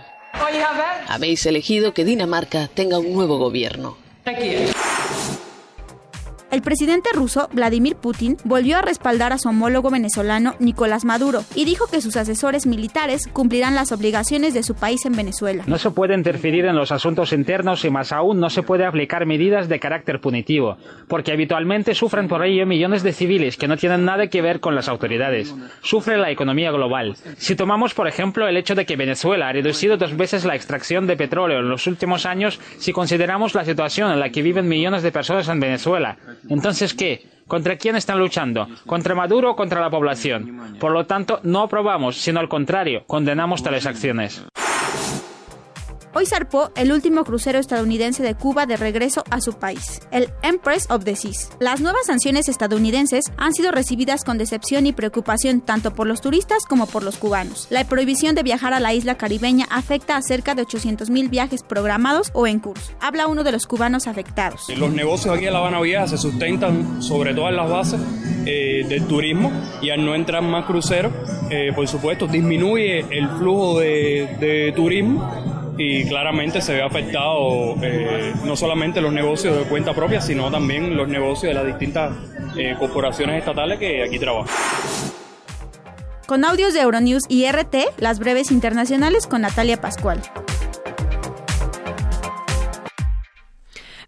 Habéis 1.07 1.45
elegido 1.45 1.93
que 1.93 2.05
Dinamarca 2.05 2.69
tenga 2.73 2.99
un 2.99 3.13
nuevo 3.13 3.37
gobierno. 3.37 3.97
El 6.51 6.63
presidente 6.63 7.09
ruso, 7.13 7.47
Vladimir 7.53 7.95
Putin, 7.95 8.35
volvió 8.43 8.77
a 8.77 8.81
respaldar 8.81 9.33
a 9.33 9.37
su 9.37 9.49
homólogo 9.49 9.91
venezolano, 9.91 10.55
Nicolás 10.59 11.05
Maduro, 11.05 11.43
y 11.53 11.63
dijo 11.63 11.85
que 11.85 12.01
sus 12.01 12.17
asesores 12.17 12.65
militares 12.65 13.27
cumplirán 13.31 13.75
las 13.75 13.91
obligaciones 13.91 14.55
de 14.55 14.63
su 14.63 14.73
país 14.73 15.05
en 15.05 15.13
Venezuela. 15.13 15.63
No 15.67 15.77
se 15.77 15.91
puede 15.91 16.15
interferir 16.15 16.65
en 16.65 16.75
los 16.75 16.91
asuntos 16.91 17.33
internos 17.33 17.85
y 17.85 17.91
más 17.91 18.11
aún 18.11 18.39
no 18.39 18.49
se 18.49 18.63
puede 18.63 18.85
aplicar 18.85 19.27
medidas 19.27 19.69
de 19.69 19.79
carácter 19.79 20.21
punitivo, 20.21 20.77
porque 21.07 21.31
habitualmente 21.31 21.93
sufren 21.93 22.27
por 22.27 22.43
ello 22.43 22.65
millones 22.65 23.03
de 23.03 23.13
civiles 23.13 23.55
que 23.55 23.67
no 23.67 23.77
tienen 23.77 24.03
nada 24.03 24.25
que 24.25 24.41
ver 24.41 24.59
con 24.59 24.73
las 24.73 24.89
autoridades. 24.89 25.53
Sufre 25.83 26.17
la 26.17 26.31
economía 26.31 26.71
global. 26.71 27.15
Si 27.37 27.55
tomamos, 27.55 27.93
por 27.93 28.07
ejemplo, 28.07 28.47
el 28.47 28.57
hecho 28.57 28.73
de 28.73 28.87
que 28.87 28.95
Venezuela 28.95 29.49
ha 29.49 29.53
reducido 29.53 29.97
dos 29.97 30.17
veces 30.17 30.45
la 30.45 30.55
extracción 30.55 31.05
de 31.05 31.15
petróleo 31.15 31.59
en 31.59 31.69
los 31.69 31.85
últimos 31.85 32.25
años, 32.25 32.59
si 32.79 32.91
consideramos 32.91 33.53
la 33.53 33.65
situación 33.65 34.11
en 34.11 34.19
la 34.19 34.31
que 34.31 34.41
viven 34.41 34.67
millones 34.67 35.03
de 35.03 35.11
personas 35.11 35.47
en 35.47 35.59
Venezuela, 35.59 36.17
entonces 36.47 36.93
¿qué? 36.93 37.27
¿Contra 37.47 37.77
quién 37.77 37.95
están 37.95 38.19
luchando? 38.19 38.67
¿Contra 38.85 39.15
Maduro 39.15 39.51
o 39.51 39.55
contra 39.55 39.81
la 39.81 39.89
población? 39.89 40.77
Por 40.79 40.91
lo 40.91 41.07
tanto, 41.07 41.39
no 41.41 41.63
aprobamos, 41.63 42.17
sino 42.17 42.39
al 42.39 42.47
contrario, 42.47 43.03
condenamos 43.07 43.63
tales 43.63 43.87
acciones. 43.87 44.45
Hoy 46.11 46.25
zarpó 46.25 46.71
el 46.75 46.91
último 46.91 47.23
crucero 47.23 47.59
estadounidense 47.59 48.23
de 48.23 48.33
Cuba 48.33 48.65
de 48.65 48.77
regreso 48.77 49.23
a 49.29 49.41
su 49.41 49.53
país, 49.53 50.01
el 50.09 50.29
Empress 50.41 50.89
of 50.89 51.03
the 51.03 51.15
Seas. 51.15 51.51
Las 51.59 51.81
nuevas 51.81 52.07
sanciones 52.07 52.49
estadounidenses 52.49 53.25
han 53.37 53.53
sido 53.53 53.71
recibidas 53.71 54.23
con 54.23 54.39
decepción 54.39 54.87
y 54.87 54.91
preocupación 54.91 55.61
tanto 55.61 55.93
por 55.93 56.07
los 56.07 56.21
turistas 56.21 56.65
como 56.65 56.87
por 56.87 57.03
los 57.03 57.17
cubanos. 57.17 57.67
La 57.69 57.83
prohibición 57.83 58.33
de 58.33 58.41
viajar 58.41 58.73
a 58.73 58.79
la 58.79 58.91
isla 58.95 59.19
caribeña 59.19 59.67
afecta 59.69 60.17
a 60.17 60.23
cerca 60.23 60.55
de 60.55 60.63
800.000 60.63 61.29
viajes 61.29 61.61
programados 61.61 62.31
o 62.33 62.47
en 62.47 62.59
curso. 62.59 62.91
Habla 62.99 63.27
uno 63.27 63.43
de 63.43 63.51
los 63.51 63.67
cubanos 63.67 64.07
afectados. 64.07 64.67
Los 64.75 64.91
negocios 64.91 65.35
aquí 65.35 65.45
en 65.45 65.53
La 65.53 65.59
Habana 65.59 65.79
Vieja 65.79 66.07
se 66.07 66.17
sustentan 66.17 67.03
sobre 67.03 67.35
todas 67.35 67.53
las 67.53 67.69
bases 67.69 68.01
eh, 68.47 68.83
del 68.89 69.05
turismo 69.05 69.51
y 69.79 69.91
al 69.91 70.03
no 70.03 70.15
entrar 70.15 70.41
más 70.41 70.65
cruceros, 70.65 71.13
eh, 71.51 71.71
por 71.75 71.87
supuesto, 71.87 72.25
disminuye 72.25 73.01
el 73.11 73.29
flujo 73.37 73.79
de 73.79 74.73
turismo 74.75 75.58
y 75.79 76.03
claramente 76.03 76.61
se 76.61 76.73
ve 76.73 76.81
afectado 76.81 77.73
eh, 77.81 78.33
no 78.43 78.57
solamente 78.57 78.99
los 78.99 79.13
negocios 79.13 79.57
de 79.57 79.63
cuenta 79.63 79.93
propia, 79.93 80.19
sino 80.19 80.51
también 80.51 80.97
los 80.97 81.07
negocios 81.07 81.51
de 81.51 81.53
las 81.53 81.65
distintas 81.65 82.11
eh, 82.57 82.75
corporaciones 82.77 83.39
estatales 83.39 83.79
que 83.79 84.03
aquí 84.03 84.19
trabajan. 84.19 84.53
Con 86.27 86.43
audios 86.43 86.73
de 86.73 86.81
Euronews 86.81 87.23
y 87.29 87.49
RT, 87.49 87.75
las 87.97 88.19
breves 88.19 88.51
internacionales 88.51 89.25
con 89.25 89.41
Natalia 89.41 89.79
Pascual. 89.79 90.21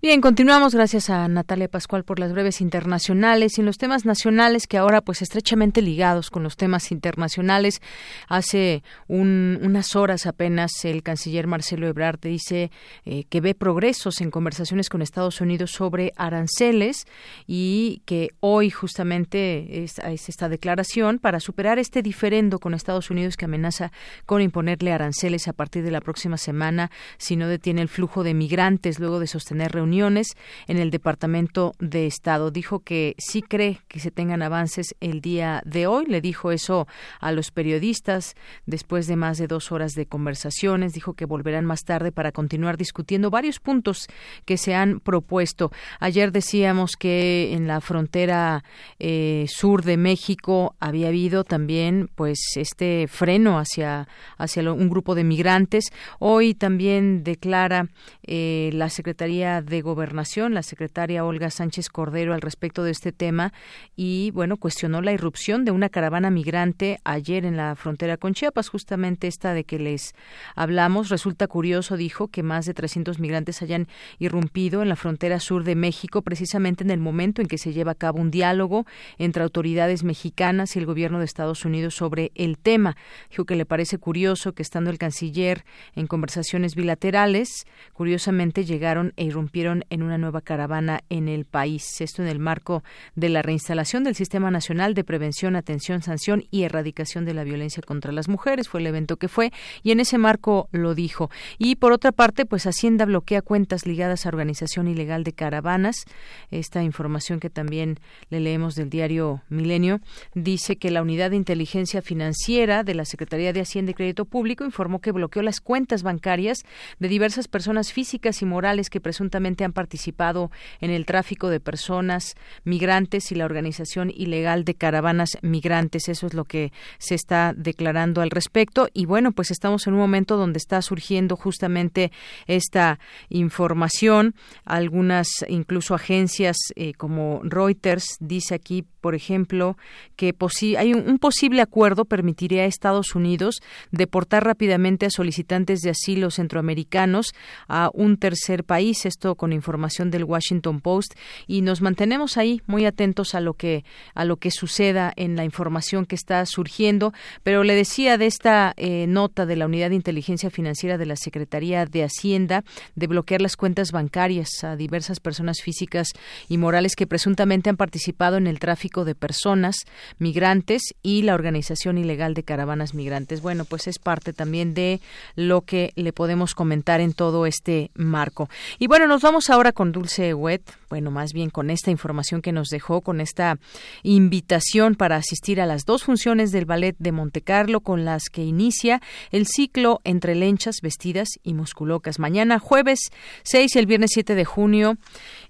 Bien, 0.03 0.19
continuamos 0.19 0.73
gracias 0.73 1.11
a 1.11 1.27
Natalia 1.27 1.67
Pascual 1.67 2.03
por 2.03 2.17
las 2.17 2.33
breves 2.33 2.59
internacionales 2.59 3.55
y 3.55 3.61
en 3.61 3.67
los 3.67 3.77
temas 3.77 4.03
nacionales 4.03 4.65
que 4.65 4.79
ahora 4.79 5.01
pues 5.01 5.21
estrechamente 5.21 5.83
ligados 5.83 6.31
con 6.31 6.41
los 6.41 6.57
temas 6.57 6.91
internacionales. 6.91 7.83
Hace 8.27 8.81
unas 9.07 9.95
horas 9.95 10.25
apenas 10.25 10.71
el 10.85 11.03
canciller 11.03 11.45
Marcelo 11.45 11.87
Ebrard 11.87 12.19
dice 12.19 12.71
eh, 13.05 13.25
que 13.25 13.41
ve 13.41 13.53
progresos 13.53 14.21
en 14.21 14.31
conversaciones 14.31 14.89
con 14.89 15.03
Estados 15.03 15.39
Unidos 15.39 15.69
sobre 15.69 16.13
aranceles 16.15 17.05
y 17.45 18.01
que 18.05 18.31
hoy 18.39 18.71
justamente 18.71 19.83
es, 19.83 19.99
es 19.99 20.29
esta 20.29 20.49
declaración 20.49 21.19
para 21.19 21.39
superar 21.39 21.77
este 21.77 22.01
diferendo 22.01 22.57
con 22.57 22.73
Estados 22.73 23.11
Unidos 23.11 23.37
que 23.37 23.45
amenaza 23.45 23.91
con 24.25 24.41
imponerle 24.41 24.93
aranceles 24.93 25.47
a 25.47 25.53
partir 25.53 25.83
de 25.83 25.91
la 25.91 26.01
próxima 26.01 26.37
semana 26.37 26.89
si 27.19 27.35
no 27.35 27.47
detiene 27.47 27.83
el 27.83 27.87
flujo 27.87 28.23
de 28.23 28.33
migrantes 28.33 28.97
luego 28.99 29.19
de 29.19 29.27
sostener 29.27 29.71
reuniones 29.71 29.90
en 29.91 30.77
el 30.77 30.89
Departamento 30.89 31.73
de 31.79 32.07
Estado. 32.07 32.49
Dijo 32.49 32.79
que 32.79 33.13
sí 33.17 33.41
cree 33.41 33.81
que 33.87 33.99
se 33.99 34.09
tengan 34.09 34.41
avances 34.41 34.95
el 35.01 35.19
día 35.19 35.61
de 35.65 35.85
hoy. 35.85 36.05
Le 36.07 36.21
dijo 36.21 36.51
eso 36.51 36.87
a 37.19 37.31
los 37.31 37.51
periodistas 37.51 38.35
después 38.65 39.07
de 39.07 39.17
más 39.17 39.37
de 39.37 39.47
dos 39.47 39.71
horas 39.71 39.93
de 39.93 40.05
conversaciones. 40.05 40.93
Dijo 40.93 41.13
que 41.13 41.25
volverán 41.25 41.65
más 41.65 41.83
tarde 41.83 42.11
para 42.11 42.31
continuar 42.31 42.77
discutiendo 42.77 43.29
varios 43.29 43.59
puntos 43.59 44.07
que 44.45 44.57
se 44.57 44.75
han 44.75 45.01
propuesto. 45.01 45.71
Ayer 45.99 46.31
decíamos 46.31 46.95
que 46.97 47.53
en 47.53 47.67
la 47.67 47.81
frontera 47.81 48.63
eh, 48.97 49.45
sur 49.49 49.83
de 49.83 49.97
México 49.97 50.75
había 50.79 51.09
habido 51.09 51.43
también 51.43 52.09
pues 52.15 52.39
este 52.55 53.07
freno 53.09 53.59
hacia 53.59 54.07
hacia 54.37 54.71
un 54.71 54.89
grupo 54.89 55.15
de 55.15 55.25
migrantes. 55.25 55.91
Hoy 56.19 56.53
también 56.53 57.23
declara 57.23 57.89
eh, 58.23 58.69
la 58.73 58.89
Secretaría 58.89 59.61
de 59.61 59.80
Gobernación, 59.81 60.53
la 60.53 60.63
secretaria 60.63 61.25
Olga 61.25 61.49
Sánchez 61.49 61.89
Cordero, 61.89 62.33
al 62.33 62.41
respecto 62.41 62.83
de 62.83 62.91
este 62.91 63.11
tema 63.11 63.53
y, 63.95 64.31
bueno, 64.31 64.57
cuestionó 64.57 65.01
la 65.01 65.11
irrupción 65.11 65.65
de 65.65 65.71
una 65.71 65.89
caravana 65.89 66.29
migrante 66.29 66.99
ayer 67.03 67.45
en 67.45 67.57
la 67.57 67.75
frontera 67.75 68.17
con 68.17 68.33
Chiapas, 68.33 68.69
justamente 68.69 69.27
esta 69.27 69.53
de 69.53 69.63
que 69.63 69.79
les 69.79 70.13
hablamos. 70.55 71.09
Resulta 71.09 71.47
curioso, 71.47 71.97
dijo, 71.97 72.27
que 72.27 72.43
más 72.43 72.65
de 72.65 72.73
300 72.73 73.19
migrantes 73.19 73.61
hayan 73.61 73.87
irrumpido 74.19 74.81
en 74.81 74.89
la 74.89 74.95
frontera 74.95 75.39
sur 75.39 75.63
de 75.63 75.75
México, 75.75 76.21
precisamente 76.21 76.83
en 76.83 76.91
el 76.91 76.99
momento 76.99 77.41
en 77.41 77.47
que 77.47 77.57
se 77.57 77.73
lleva 77.73 77.93
a 77.93 77.95
cabo 77.95 78.19
un 78.19 78.31
diálogo 78.31 78.85
entre 79.17 79.43
autoridades 79.43 80.03
mexicanas 80.03 80.75
y 80.75 80.79
el 80.79 80.85
gobierno 80.85 81.19
de 81.19 81.25
Estados 81.25 81.65
Unidos 81.65 81.95
sobre 81.95 82.31
el 82.35 82.57
tema. 82.57 82.95
Dijo 83.29 83.45
que 83.45 83.55
le 83.55 83.65
parece 83.65 83.97
curioso 83.97 84.53
que 84.53 84.61
estando 84.61 84.89
el 84.89 84.97
canciller 84.97 85.63
en 85.95 86.07
conversaciones 86.07 86.75
bilaterales, 86.75 87.65
curiosamente 87.93 88.65
llegaron 88.65 89.13
e 89.15 89.25
irrumpieron 89.25 89.70
en 89.89 90.03
una 90.03 90.17
nueva 90.17 90.41
caravana 90.41 91.01
en 91.09 91.27
el 91.27 91.45
país. 91.45 92.01
Esto 92.01 92.21
en 92.21 92.27
el 92.27 92.39
marco 92.39 92.83
de 93.15 93.29
la 93.29 93.41
reinstalación 93.41 94.03
del 94.03 94.15
Sistema 94.15 94.51
Nacional 94.51 94.93
de 94.93 95.03
Prevención, 95.03 95.55
Atención, 95.55 96.01
Sanción 96.01 96.43
y 96.51 96.63
Erradicación 96.63 97.25
de 97.25 97.33
la 97.33 97.43
Violencia 97.43 97.83
contra 97.85 98.11
las 98.11 98.27
Mujeres. 98.27 98.69
Fue 98.69 98.81
el 98.81 98.87
evento 98.87 99.17
que 99.17 99.27
fue 99.27 99.51
y 99.83 99.91
en 99.91 99.99
ese 99.99 100.17
marco 100.17 100.67
lo 100.71 100.95
dijo. 100.95 101.29
Y 101.57 101.75
por 101.75 101.91
otra 101.91 102.11
parte, 102.11 102.45
pues 102.45 102.65
Hacienda 102.65 103.05
bloquea 103.05 103.41
cuentas 103.41 103.85
ligadas 103.85 104.25
a 104.25 104.29
organización 104.29 104.87
ilegal 104.87 105.23
de 105.23 105.33
caravanas. 105.33 106.05
Esta 106.49 106.83
información 106.83 107.39
que 107.39 107.49
también 107.49 107.99
le 108.29 108.39
leemos 108.39 108.75
del 108.75 108.89
diario 108.89 109.41
Milenio 109.49 109.99
dice 110.33 110.77
que 110.77 110.91
la 110.91 111.01
Unidad 111.01 111.31
de 111.31 111.37
Inteligencia 111.37 112.01
Financiera 112.01 112.83
de 112.83 112.95
la 112.95 113.05
Secretaría 113.05 113.53
de 113.53 113.61
Hacienda 113.61 113.91
y 113.91 113.93
Crédito 113.95 114.25
Público 114.25 114.65
informó 114.65 114.99
que 114.99 115.11
bloqueó 115.11 115.41
las 115.41 115.61
cuentas 115.61 116.03
bancarias 116.03 116.63
de 116.99 117.07
diversas 117.07 117.47
personas 117.47 117.93
físicas 117.93 118.41
y 118.41 118.45
morales 118.45 118.89
que 118.89 119.01
presuntamente 119.01 119.60
han 119.63 119.73
participado 119.73 120.51
en 120.79 120.91
el 120.91 121.05
tráfico 121.05 121.49
de 121.49 121.59
personas 121.59 122.35
migrantes 122.63 123.31
y 123.31 123.35
la 123.35 123.45
organización 123.45 124.11
ilegal 124.13 124.65
de 124.65 124.75
caravanas 124.75 125.37
migrantes. 125.41 126.09
Eso 126.09 126.27
es 126.27 126.33
lo 126.33 126.45
que 126.45 126.71
se 126.97 127.15
está 127.15 127.53
declarando 127.55 128.21
al 128.21 128.29
respecto. 128.29 128.87
Y 128.93 129.05
bueno, 129.05 129.31
pues 129.31 129.51
estamos 129.51 129.87
en 129.87 129.93
un 129.93 129.99
momento 129.99 130.37
donde 130.37 130.57
está 130.57 130.81
surgiendo 130.81 131.35
justamente 131.35 132.11
esta 132.47 132.99
información. 133.29 134.35
Algunas, 134.65 135.27
incluso 135.47 135.95
agencias 135.95 136.57
eh, 136.75 136.93
como 136.93 137.41
Reuters, 137.43 138.17
dice 138.19 138.55
aquí, 138.55 138.85
por 139.01 139.15
ejemplo, 139.15 139.77
que 140.15 140.35
hay 140.77 140.93
un, 140.93 141.17
posible 141.17 141.61
acuerdo 141.61 142.05
permitiría 142.05 142.63
a 142.63 142.65
Estados 142.65 143.15
Unidos 143.15 143.61
deportar 143.91 144.45
rápidamente 144.45 145.07
a 145.07 145.09
solicitantes 145.09 145.81
de 145.81 145.89
asilo 145.89 146.29
centroamericanos 146.29 147.33
a 147.67 147.89
un 147.93 148.17
tercer 148.17 148.63
país. 148.63 149.05
Esto 149.05 149.35
con 149.35 149.50
información 149.55 150.11
del 150.11 150.23
Washington 150.23 150.81
Post 150.81 151.13
y 151.47 151.61
nos 151.61 151.81
mantenemos 151.81 152.37
ahí 152.37 152.61
muy 152.67 152.85
atentos 152.85 153.35
a 153.35 153.39
lo 153.39 153.53
que 153.53 153.83
a 154.13 154.25
lo 154.25 154.37
que 154.37 154.51
suceda 154.51 155.13
en 155.15 155.35
la 155.35 155.45
información 155.45 156.05
que 156.05 156.15
está 156.15 156.45
surgiendo. 156.45 157.13
Pero 157.43 157.63
le 157.63 157.75
decía 157.75 158.17
de 158.17 158.25
esta 158.25 158.73
eh, 158.77 159.05
nota 159.07 159.45
de 159.45 159.55
la 159.55 159.65
Unidad 159.65 159.89
de 159.89 159.95
Inteligencia 159.95 160.49
Financiera 160.49 160.97
de 160.97 161.05
la 161.05 161.15
Secretaría 161.15 161.85
de 161.85 162.03
Hacienda 162.03 162.63
de 162.95 163.07
bloquear 163.07 163.41
las 163.41 163.55
cuentas 163.55 163.91
bancarias 163.91 164.63
a 164.63 164.75
diversas 164.75 165.19
personas 165.19 165.61
físicas 165.61 166.09
y 166.47 166.57
morales 166.57 166.95
que 166.95 167.07
presuntamente 167.07 167.69
han 167.69 167.77
participado 167.77 168.37
en 168.37 168.47
el 168.47 168.59
tráfico 168.59 169.05
de 169.05 169.15
personas 169.15 169.75
migrantes 170.19 170.81
y 171.01 171.23
la 171.23 171.33
organización 171.33 171.97
ilegal 171.97 172.33
de 172.33 172.43
caravanas 172.43 172.93
migrantes. 172.93 173.41
Bueno, 173.41 173.65
pues 173.65 173.87
es 173.87 173.99
parte 173.99 174.33
también 174.33 174.73
de 174.73 175.01
lo 175.35 175.61
que 175.61 175.93
le 175.95 176.13
podemos 176.13 176.55
comentar 176.55 177.01
en 177.01 177.13
todo 177.13 177.45
este 177.45 177.91
marco. 177.95 178.49
Y 178.79 178.87
bueno, 178.87 179.07
nos 179.07 179.21
vamos 179.21 179.40
ahora 179.49 179.71
con 179.71 179.91
Dulce 179.91 180.33
Wet, 180.33 180.61
bueno, 180.89 181.11
más 181.11 181.33
bien 181.33 181.49
con 181.49 181.69
esta 181.69 181.91
información 181.91 182.41
que 182.41 182.51
nos 182.51 182.67
dejó, 182.67 183.01
con 183.01 183.21
esta 183.21 183.57
invitación 184.03 184.95
para 184.95 185.15
asistir 185.15 185.59
a 185.61 185.65
las 185.65 185.85
dos 185.85 186.03
funciones 186.03 186.51
del 186.51 186.65
Ballet 186.65 186.95
de 186.99 187.11
Montecarlo, 187.11 187.81
con 187.81 188.05
las 188.05 188.29
que 188.29 188.43
inicia 188.43 189.01
el 189.31 189.47
ciclo 189.47 189.99
Entre 190.03 190.35
Lenchas, 190.35 190.77
Vestidas 190.81 191.29
y 191.43 191.53
Musculocas. 191.53 192.19
Mañana, 192.19 192.59
jueves 192.59 193.09
6 193.43 193.75
y 193.75 193.79
el 193.79 193.85
viernes 193.85 194.11
7 194.13 194.35
de 194.35 194.45
junio. 194.45 194.97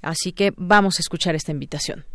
Así 0.02 0.32
que 0.32 0.54
vamos 0.56 1.00
a 1.00 1.02
escuchar 1.02 1.36
esta 1.36 1.52
invitación. 1.52 2.06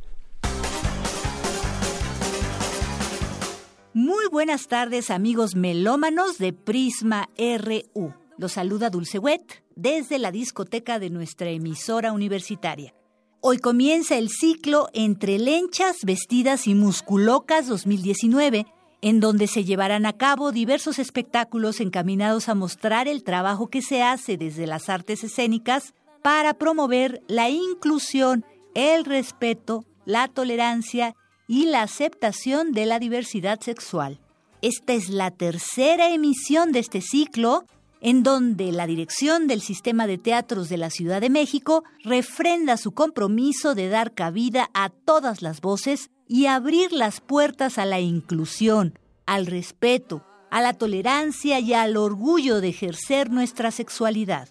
Muy 3.92 4.26
buenas 4.30 4.68
tardes, 4.68 5.10
amigos 5.10 5.56
melómanos 5.56 6.38
de 6.38 6.52
Prisma 6.52 7.28
RU. 7.38 8.14
Los 8.38 8.52
saluda 8.52 8.90
Dulce 8.90 9.18
Wet 9.18 9.65
desde 9.76 10.18
la 10.18 10.32
discoteca 10.32 10.98
de 10.98 11.10
nuestra 11.10 11.50
emisora 11.50 12.12
universitaria. 12.12 12.94
Hoy 13.40 13.58
comienza 13.58 14.16
el 14.16 14.30
ciclo 14.30 14.88
Entre 14.94 15.38
Lenchas, 15.38 15.98
Vestidas 16.02 16.66
y 16.66 16.74
Musculocas 16.74 17.68
2019, 17.68 18.66
en 19.02 19.20
donde 19.20 19.46
se 19.46 19.64
llevarán 19.64 20.06
a 20.06 20.14
cabo 20.14 20.50
diversos 20.50 20.98
espectáculos 20.98 21.80
encaminados 21.80 22.48
a 22.48 22.54
mostrar 22.54 23.06
el 23.06 23.22
trabajo 23.22 23.68
que 23.68 23.82
se 23.82 24.02
hace 24.02 24.36
desde 24.36 24.66
las 24.66 24.88
artes 24.88 25.22
escénicas 25.22 25.94
para 26.22 26.54
promover 26.54 27.22
la 27.28 27.50
inclusión, 27.50 28.44
el 28.74 29.04
respeto, 29.04 29.84
la 30.06 30.26
tolerancia 30.26 31.14
y 31.46 31.66
la 31.66 31.82
aceptación 31.82 32.72
de 32.72 32.86
la 32.86 32.98
diversidad 32.98 33.60
sexual. 33.60 34.18
Esta 34.62 34.94
es 34.94 35.10
la 35.10 35.30
tercera 35.30 36.10
emisión 36.10 36.72
de 36.72 36.80
este 36.80 37.02
ciclo 37.02 37.64
en 38.00 38.22
donde 38.22 38.72
la 38.72 38.86
dirección 38.86 39.46
del 39.46 39.60
Sistema 39.60 40.06
de 40.06 40.18
Teatros 40.18 40.68
de 40.68 40.76
la 40.76 40.90
Ciudad 40.90 41.20
de 41.20 41.30
México 41.30 41.84
refrenda 42.04 42.76
su 42.76 42.92
compromiso 42.92 43.74
de 43.74 43.88
dar 43.88 44.12
cabida 44.14 44.70
a 44.74 44.90
todas 44.90 45.42
las 45.42 45.60
voces 45.60 46.10
y 46.28 46.46
abrir 46.46 46.92
las 46.92 47.20
puertas 47.20 47.78
a 47.78 47.84
la 47.84 48.00
inclusión, 48.00 48.98
al 49.26 49.46
respeto, 49.46 50.24
a 50.50 50.60
la 50.60 50.74
tolerancia 50.74 51.60
y 51.60 51.74
al 51.74 51.96
orgullo 51.96 52.60
de 52.60 52.68
ejercer 52.68 53.30
nuestra 53.30 53.70
sexualidad. 53.70 54.48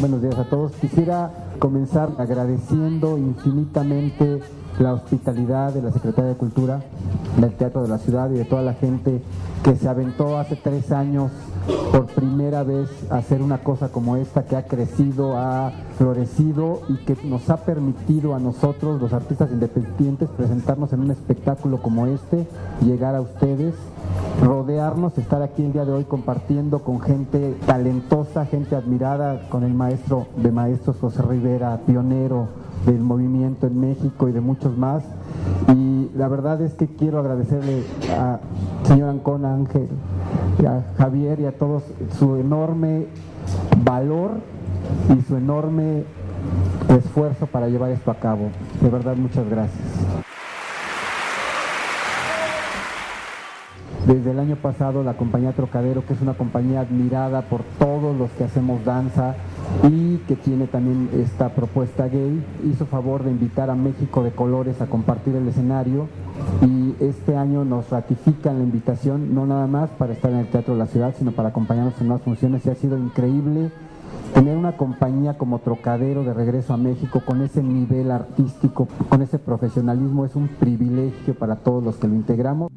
Buenos 0.00 0.20
días 0.20 0.38
a 0.38 0.44
todos. 0.44 0.72
Quisiera 0.72 1.32
comenzar 1.58 2.10
agradeciendo 2.18 3.16
infinitamente 3.16 4.40
la 4.78 4.92
hospitalidad 4.92 5.72
de 5.72 5.82
la 5.82 5.92
Secretaría 5.92 6.30
de 6.30 6.36
Cultura, 6.36 6.80
del 7.38 7.52
Teatro 7.52 7.82
de 7.82 7.88
la 7.88 7.98
Ciudad 7.98 8.30
y 8.30 8.34
de 8.34 8.44
toda 8.44 8.62
la 8.62 8.74
gente 8.74 9.22
que 9.62 9.76
se 9.76 9.88
aventó 9.88 10.38
hace 10.38 10.56
tres 10.56 10.92
años 10.92 11.30
por 11.90 12.06
primera 12.06 12.62
vez 12.64 12.90
a 13.10 13.16
hacer 13.16 13.40
una 13.40 13.58
cosa 13.58 13.88
como 13.88 14.16
esta 14.16 14.44
que 14.44 14.56
ha 14.56 14.66
crecido, 14.66 15.38
ha 15.38 15.72
florecido 15.96 16.82
y 16.88 16.96
que 17.04 17.16
nos 17.24 17.48
ha 17.50 17.58
permitido 17.58 18.34
a 18.34 18.40
nosotros, 18.40 19.00
los 19.00 19.12
artistas 19.12 19.50
independientes, 19.50 20.28
presentarnos 20.30 20.92
en 20.92 21.00
un 21.00 21.10
espectáculo 21.10 21.80
como 21.80 22.06
este, 22.06 22.46
llegar 22.82 23.14
a 23.14 23.20
ustedes, 23.20 23.74
rodearnos, 24.42 25.16
estar 25.16 25.40
aquí 25.40 25.64
el 25.64 25.72
día 25.72 25.84
de 25.84 25.92
hoy 25.92 26.04
compartiendo 26.04 26.80
con 26.80 27.00
gente 27.00 27.56
talentosa, 27.66 28.44
gente 28.44 28.76
admirada, 28.76 29.48
con 29.48 29.62
el 29.62 29.72
maestro 29.72 30.26
de 30.36 30.50
maestros 30.52 30.96
José 31.00 31.22
Rivera, 31.22 31.80
pionero 31.86 32.63
del 32.86 33.00
movimiento 33.00 33.66
en 33.66 33.80
México 33.80 34.28
y 34.28 34.32
de 34.32 34.40
muchos 34.40 34.76
más. 34.76 35.02
Y 35.74 36.10
la 36.16 36.28
verdad 36.28 36.60
es 36.62 36.74
que 36.74 36.86
quiero 36.86 37.18
agradecerle 37.18 37.82
a 38.18 38.40
señor 38.84 39.08
Ancona 39.08 39.54
Ángel, 39.54 39.88
a 40.66 40.82
Javier 40.98 41.40
y 41.40 41.46
a 41.46 41.52
todos 41.52 41.82
su 42.18 42.36
enorme 42.36 43.06
valor 43.84 44.32
y 45.16 45.22
su 45.22 45.36
enorme 45.36 46.04
esfuerzo 46.88 47.46
para 47.46 47.68
llevar 47.68 47.90
esto 47.90 48.10
a 48.10 48.16
cabo. 48.16 48.48
De 48.80 48.88
verdad, 48.88 49.16
muchas 49.16 49.48
gracias. 49.48 49.84
Desde 54.06 54.32
el 54.32 54.38
año 54.38 54.56
pasado 54.56 55.02
la 55.02 55.14
compañía 55.14 55.52
Trocadero, 55.52 56.04
que 56.04 56.12
es 56.12 56.20
una 56.20 56.34
compañía 56.34 56.80
admirada 56.80 57.40
por 57.42 57.62
todos 57.78 58.14
los 58.14 58.30
que 58.32 58.44
hacemos 58.44 58.84
danza 58.84 59.34
y 59.82 60.18
que 60.28 60.36
tiene 60.36 60.66
también 60.66 61.10
esta 61.12 61.50
propuesta 61.50 62.08
gay, 62.08 62.44
hizo 62.64 62.86
favor 62.86 63.24
de 63.24 63.30
invitar 63.30 63.70
a 63.70 63.74
México 63.74 64.22
de 64.22 64.32
Colores 64.32 64.80
a 64.80 64.86
compartir 64.86 65.34
el 65.36 65.48
escenario 65.48 66.08
y 66.62 66.94
este 67.00 67.36
año 67.36 67.64
nos 67.64 67.90
ratifican 67.90 68.58
la 68.58 68.64
invitación, 68.64 69.34
no 69.34 69.46
nada 69.46 69.66
más 69.66 69.90
para 69.90 70.12
estar 70.12 70.30
en 70.30 70.38
el 70.38 70.46
Teatro 70.46 70.74
de 70.74 70.80
la 70.80 70.86
Ciudad, 70.86 71.14
sino 71.18 71.32
para 71.32 71.50
acompañarnos 71.50 72.00
en 72.00 72.08
más 72.08 72.22
funciones 72.22 72.64
y 72.66 72.70
ha 72.70 72.74
sido 72.74 72.98
increíble 72.98 73.70
tener 74.34 74.56
una 74.56 74.76
compañía 74.76 75.38
como 75.38 75.60
Trocadero 75.60 76.24
de 76.24 76.34
regreso 76.34 76.74
a 76.74 76.76
México 76.76 77.22
con 77.24 77.42
ese 77.42 77.62
nivel 77.62 78.10
artístico, 78.10 78.88
con 79.08 79.22
ese 79.22 79.38
profesionalismo, 79.38 80.24
es 80.24 80.34
un 80.34 80.48
privilegio 80.48 81.34
para 81.34 81.56
todos 81.56 81.84
los 81.84 81.96
que 81.96 82.08
lo 82.08 82.14
integramos. 82.14 82.70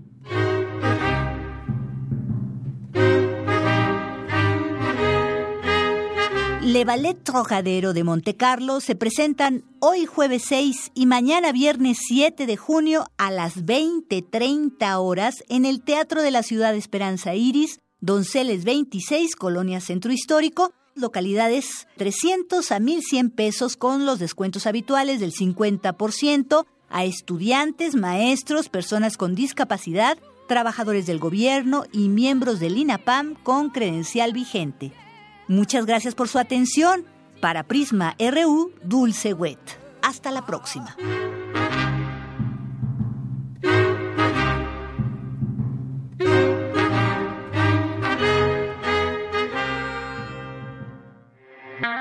Le 6.67 6.83
Ballet 6.83 7.13
Trocadero 7.13 7.93
de 7.93 8.03
Montecarlo 8.03 8.81
se 8.81 8.93
presentan 8.95 9.63
hoy 9.79 10.05
jueves 10.05 10.43
6 10.49 10.91
y 10.93 11.05
mañana 11.05 11.53
viernes 11.53 11.97
7 12.09 12.45
de 12.45 12.57
junio 12.57 13.05
a 13.17 13.31
las 13.31 13.63
20.30 13.63 14.97
horas 14.99 15.45
en 15.47 15.63
el 15.63 15.81
Teatro 15.81 16.21
de 16.21 16.29
la 16.29 16.43
Ciudad 16.43 16.73
de 16.73 16.77
Esperanza 16.77 17.35
Iris, 17.35 17.79
Donceles 18.01 18.65
26, 18.65 19.37
Colonia 19.37 19.79
Centro 19.79 20.11
Histórico, 20.11 20.73
localidades 20.93 21.87
300 21.95 22.69
a 22.73 22.79
1.100 22.79 23.33
pesos 23.33 23.77
con 23.77 24.05
los 24.05 24.19
descuentos 24.19 24.67
habituales 24.67 25.21
del 25.21 25.31
50% 25.31 26.65
a 26.89 27.05
estudiantes, 27.05 27.95
maestros, 27.95 28.67
personas 28.67 29.15
con 29.15 29.35
discapacidad, 29.35 30.17
trabajadores 30.49 31.05
del 31.05 31.19
gobierno 31.19 31.85
y 31.93 32.09
miembros 32.09 32.59
del 32.59 32.77
INAPAM 32.77 33.35
con 33.35 33.69
credencial 33.69 34.33
vigente. 34.33 34.91
Muchas 35.47 35.85
gracias 35.85 36.13
por 36.13 36.27
su 36.27 36.39
atención. 36.39 37.05
Para 37.41 37.63
Prisma 37.63 38.15
RU, 38.19 38.71
Dulce 38.83 39.33
Wet. 39.33 39.59
Hasta 40.01 40.31
la 40.31 40.45
próxima. 40.45 40.95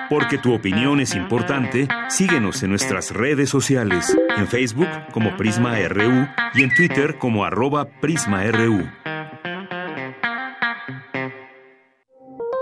Porque 0.08 0.38
tu 0.38 0.54
opinión 0.54 1.00
es 1.00 1.14
importante, 1.14 1.88
síguenos 2.08 2.62
en 2.62 2.70
nuestras 2.70 3.10
redes 3.10 3.50
sociales, 3.50 4.16
en 4.36 4.46
Facebook 4.46 4.88
como 5.12 5.36
Prisma 5.36 5.76
RU 5.88 6.28
y 6.54 6.62
en 6.62 6.74
Twitter 6.74 7.18
como 7.18 7.44
arroba 7.44 7.86
PrismaRU. 8.00 8.88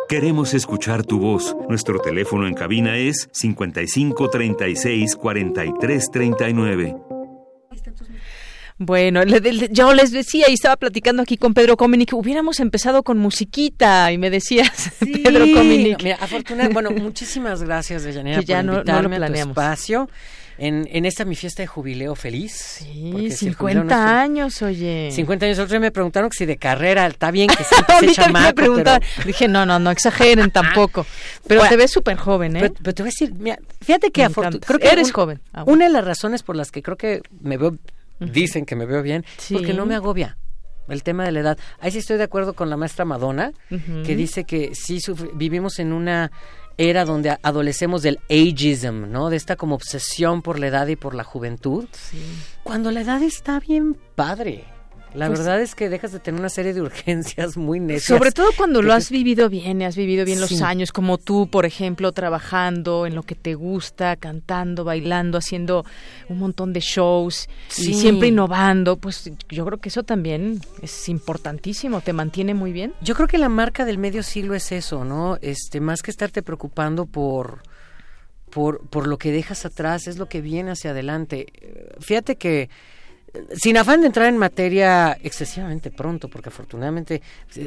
Queremos 0.09 0.53
escuchar 0.53 1.03
tu 1.03 1.19
voz. 1.19 1.57
Nuestro 1.69 1.99
teléfono 1.99 2.47
en 2.47 2.55
cabina 2.55 2.97
es 2.97 3.29
55 3.33 4.29
36 4.29 5.17
43 5.17 6.11
39. 6.11 6.97
Bueno, 8.77 9.23
yo 9.71 9.95
les 9.95 10.11
decía 10.11 10.51
y 10.51 10.55
estaba 10.55 10.77
platicando 10.77 11.23
aquí 11.23 11.37
con 11.37 11.55
Pedro 11.55 11.77
Cominic, 11.77 12.13
hubiéramos 12.13 12.59
empezado 12.59 13.05
con 13.05 13.19
musiquita 13.19 14.11
y 14.11 14.19
me 14.19 14.31
decías, 14.31 14.93
Pedro 15.01 15.47
Cominic. 15.55 16.03
mira, 16.03 16.19
afortunadamente, 16.21 16.75
bueno, 16.75 16.91
muchísimas 16.91 17.63
gracias, 17.63 18.03
Deyanira, 18.03 18.39
por 18.39 18.45
ya 18.45 18.61
invitarme 18.61 19.19
no, 19.21 19.27
a 19.27 19.29
tu 19.29 19.35
espacio 19.35 20.09
en, 20.59 20.89
en 20.91 21.05
esta 21.05 21.25
mi 21.25 21.35
fiesta 21.35 21.63
de 21.63 21.67
jubileo 21.67 22.15
feliz. 22.15 22.53
Sí, 22.53 23.31
50 23.31 24.21
años, 24.21 24.63
oye. 24.63 25.11
50 25.13 25.47
años. 25.47 25.59
Otros 25.59 25.81
me 25.81 25.91
preguntaron 25.91 26.31
si 26.33 26.47
de 26.47 26.57
carrera 26.57 27.07
está 27.07 27.31
bien 27.31 27.49
que 27.49 27.65
se 27.65 27.75
pero... 28.55 28.77
Dije, 29.25 29.49
no, 29.49 29.67
no, 29.67 29.79
no 29.79 29.91
exageren 29.91 30.51
tampoco. 30.53 31.07
Pero 31.47 31.63
te 31.69 31.77
ves 31.77 31.91
súper 31.91 32.17
joven, 32.17 32.57
¿eh? 32.57 32.73
Pero, 32.83 32.95
te 32.95 33.03
voy 33.03 33.09
a 33.09 33.13
decir, 33.13 33.35
mira, 33.35 33.59
fíjate 33.81 34.11
que, 34.11 34.29
creo 34.29 34.79
que 34.79 34.89
eres 34.89 35.13
joven. 35.13 35.41
Ah, 35.53 35.65
una 35.67 35.87
de 35.87 35.91
las 35.91 36.05
razones 36.05 36.43
por 36.43 36.57
las 36.57 36.71
que 36.71 36.83
creo 36.83 36.97
que 36.97 37.23
me 37.41 37.57
veo, 37.57 37.77
dicen 38.21 38.65
que 38.65 38.77
me 38.77 38.87
veo 38.87 39.03
bien, 39.03 39.25
porque 39.51 39.75
no 39.75 39.87
me 39.87 39.95
agobia 39.95 40.37
el 40.89 41.03
tema 41.03 41.25
de 41.25 41.33
la 41.33 41.41
edad. 41.41 41.59
Ahí 41.81 41.91
sí 41.91 41.99
estoy 41.99 42.19
de 42.19 42.25
acuerdo 42.25 42.55
con 42.55 42.71
la 42.71 42.77
maestra 42.77 43.05
Madonna, 43.05 43.53
que 43.69 44.17
dice 44.17 44.45
que 44.45 44.75
sí 44.75 44.99
vivimos 45.35 45.79
en 45.79 45.93
una 45.93 46.31
era 46.77 47.05
donde 47.05 47.39
adolecemos 47.43 48.03
del 48.03 48.19
ageism, 48.29 49.11
¿no? 49.11 49.31
De 49.31 49.37
esta 49.37 49.57
como 49.57 49.75
obsesión 49.75 50.43
por 50.43 50.59
la 50.59 50.69
edad 50.69 50.87
y 50.89 50.97
por 50.97 51.15
la 51.15 51.25
juventud. 51.25 51.87
Sí. 51.93 52.23
Cuando 52.63 52.91
la 52.91 53.03
edad 53.03 53.23
está 53.23 53.61
bien 53.61 53.97
padre. 54.15 54.65
La 55.15 55.29
pues 55.29 55.39
verdad 55.39 55.61
es 55.61 55.75
que 55.77 55.89
dejas 55.89 56.13
de 56.13 56.19
tener 56.19 56.41
una 56.41 56.49
serie 56.49 56.75
de 56.75 56.83
urgencias 56.83 57.57
muy 57.57 57.79
necias. 57.79 58.19
Sobre 58.19 58.33
todo 58.33 58.49
cuando 58.57 58.83
lo 58.83 58.93
has 58.93 59.11
vivido 59.11 59.49
bien, 59.49 59.83
has 59.83 59.97
vivido 59.97 60.25
bien 60.25 60.41
los 60.41 60.61
años, 60.61 60.91
como 60.91 61.19
tú, 61.19 61.49
por 61.49 61.67
ejemplo, 61.67 62.11
trabajando 62.13 63.07
en 63.07 63.15
lo 63.15 63.23
que 63.23 63.37
te 63.37 63.55
gusta, 63.55 64.17
cantando, 64.17 64.83
bailando, 64.83 65.39
haciendo 65.39 65.85
un 66.29 66.39
montón 66.39 66.73
de 66.73 66.81
shows 66.81 67.49
y 67.79 67.95
siempre 67.95 68.29
innovando, 68.29 68.97
pues 68.97 69.31
yo 69.49 69.65
creo 69.65 69.79
que 69.79 69.89
eso 69.89 70.03
también 70.03 70.61
es 70.83 71.09
importantísimo, 71.09 72.01
te 72.01 72.13
mantiene 72.13 72.55
muy 72.55 72.73
bien. 72.73 72.93
Yo 73.01 73.15
creo 73.15 73.29
que 73.29 73.39
la 73.39 73.49
marca 73.49 73.85
del 73.85 73.99
medio 73.99 74.25
siglo 74.25 74.55
es 74.55 74.73
eso, 74.73 75.05
¿no? 75.05 75.39
Este, 75.43 75.81
más 75.81 76.03
que 76.03 76.11
estarte 76.11 76.43
preocupando 76.43 77.07
por 77.07 77.63
por, 78.51 78.87
por 78.87 79.09
lo 79.09 79.19
que 79.19 79.33
dejas 79.33 79.67
atrás, 79.67 80.07
es 80.07 80.17
lo 80.17 80.27
que 80.27 80.41
viene 80.41 80.71
hacia 80.71 80.93
adelante. 80.93 81.47
Fíjate 81.99 82.37
que 82.37 82.71
sin 83.57 83.77
afán 83.77 84.01
de 84.01 84.09
entrar 84.09 84.29
en 84.29 84.39
materia 84.39 85.19
excesivamente 85.23 85.91
pronto, 85.91 86.29
porque 86.29 86.49
afortunadamente 86.49 87.23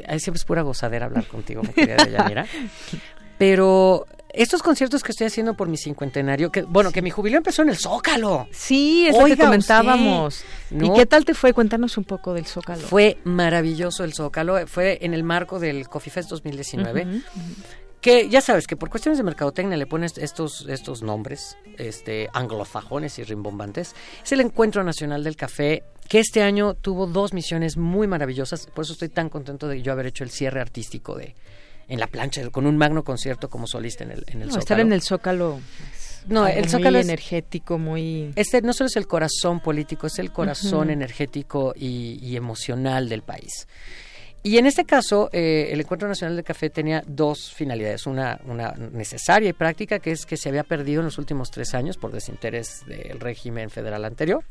ahí 0.07 0.19
siempre 0.19 0.37
es 0.37 0.45
pura 0.45 0.61
gozadera 0.61 1.05
hablar 1.05 1.27
contigo, 1.27 1.61
mi 1.63 1.69
querida 1.69 2.03
Deyanira. 2.03 2.45
Pero 3.37 4.07
estos 4.33 4.63
conciertos 4.63 5.03
que 5.03 5.11
estoy 5.11 5.27
haciendo 5.27 5.55
por 5.55 5.67
mi 5.67 5.77
cincuentenario, 5.77 6.51
que 6.51 6.63
bueno, 6.63 6.91
que 6.91 7.01
mi 7.01 7.11
jubileo 7.11 7.37
empezó 7.37 7.61
en 7.61 7.69
el 7.69 7.77
Zócalo. 7.77 8.47
Sí, 8.51 9.07
eso 9.07 9.25
que 9.25 9.37
comentábamos. 9.37 10.43
¿Y 10.71 10.91
qué 10.93 11.05
tal 11.05 11.23
te 11.23 11.33
fue? 11.33 11.53
Cuéntanos 11.53 11.97
un 11.97 12.03
poco 12.03 12.33
del 12.33 12.45
Zócalo. 12.45 12.81
Fue 12.81 13.17
maravilloso 13.23 14.03
el 14.03 14.13
Zócalo, 14.13 14.65
fue 14.67 14.97
en 15.01 15.13
el 15.13 15.23
marco 15.23 15.59
del 15.59 15.87
Coffee 15.87 16.11
Fest 16.11 16.29
2019 16.29 17.21
que 18.07 18.29
ya 18.29 18.39
sabes 18.39 18.67
que 18.67 18.77
por 18.77 18.89
cuestiones 18.89 19.17
de 19.17 19.25
mercadotecnia 19.25 19.75
le 19.75 19.85
pones 19.85 20.17
estos, 20.17 20.65
estos 20.69 21.01
nombres 21.01 21.57
este, 21.77 22.29
anglosajones 22.31 23.19
y 23.19 23.25
rimbombantes. 23.25 23.95
Es 24.23 24.31
el 24.31 24.39
Encuentro 24.39 24.81
Nacional 24.85 25.25
del 25.25 25.35
Café 25.35 25.83
que 26.07 26.19
este 26.19 26.41
año 26.41 26.73
tuvo 26.73 27.05
dos 27.05 27.33
misiones 27.33 27.75
muy 27.75 28.07
maravillosas. 28.07 28.67
Por 28.67 28.85
eso 28.85 28.93
estoy 28.93 29.09
tan 29.09 29.27
contento 29.27 29.67
de 29.67 29.81
yo 29.81 29.91
haber 29.91 30.05
hecho 30.05 30.23
el 30.23 30.29
cierre 30.29 30.61
artístico 30.61 31.17
de 31.17 31.35
en 31.89 31.99
la 31.99 32.07
plancha 32.07 32.49
con 32.49 32.65
un 32.65 32.77
magno 32.77 33.03
concierto 33.03 33.49
como 33.49 33.67
solista 33.67 34.05
en 34.05 34.11
el, 34.11 34.23
en 34.27 34.41
el 34.41 34.47
Zócalo. 34.51 34.59
Estar 34.59 34.79
en 34.79 34.93
el 34.93 35.01
Zócalo 35.01 35.59
no, 36.27 36.47
el 36.47 36.69
Zócalo 36.69 36.99
es 36.99 37.05
energético, 37.05 37.77
muy... 37.77 38.31
Este 38.35 38.61
no 38.61 38.73
solo 38.73 38.87
es 38.87 38.95
el 38.95 39.07
corazón 39.07 39.59
político, 39.59 40.07
es 40.07 40.19
el 40.19 40.31
corazón 40.31 40.89
energético 40.89 41.73
y, 41.75 42.35
emocional 42.35 43.09
del 43.09 43.21
país. 43.21 43.67
Y 44.43 44.57
en 44.57 44.65
este 44.65 44.85
caso, 44.85 45.29
eh, 45.33 45.69
el 45.71 45.81
Encuentro 45.81 46.07
Nacional 46.07 46.37
de 46.37 46.43
Café 46.43 46.69
tenía 46.69 47.03
dos 47.05 47.51
finalidades. 47.53 48.05
Una, 48.07 48.39
una 48.45 48.71
necesaria 48.71 49.49
y 49.49 49.53
práctica, 49.53 49.99
que 49.99 50.11
es 50.11 50.25
que 50.25 50.37
se 50.37 50.49
había 50.49 50.63
perdido 50.63 51.01
en 51.01 51.05
los 51.05 51.17
últimos 51.17 51.51
tres 51.51 51.73
años 51.73 51.97
por 51.97 52.11
desinterés 52.11 52.85
del 52.85 53.19
régimen 53.19 53.69
federal 53.69 54.05
anterior. 54.05 54.43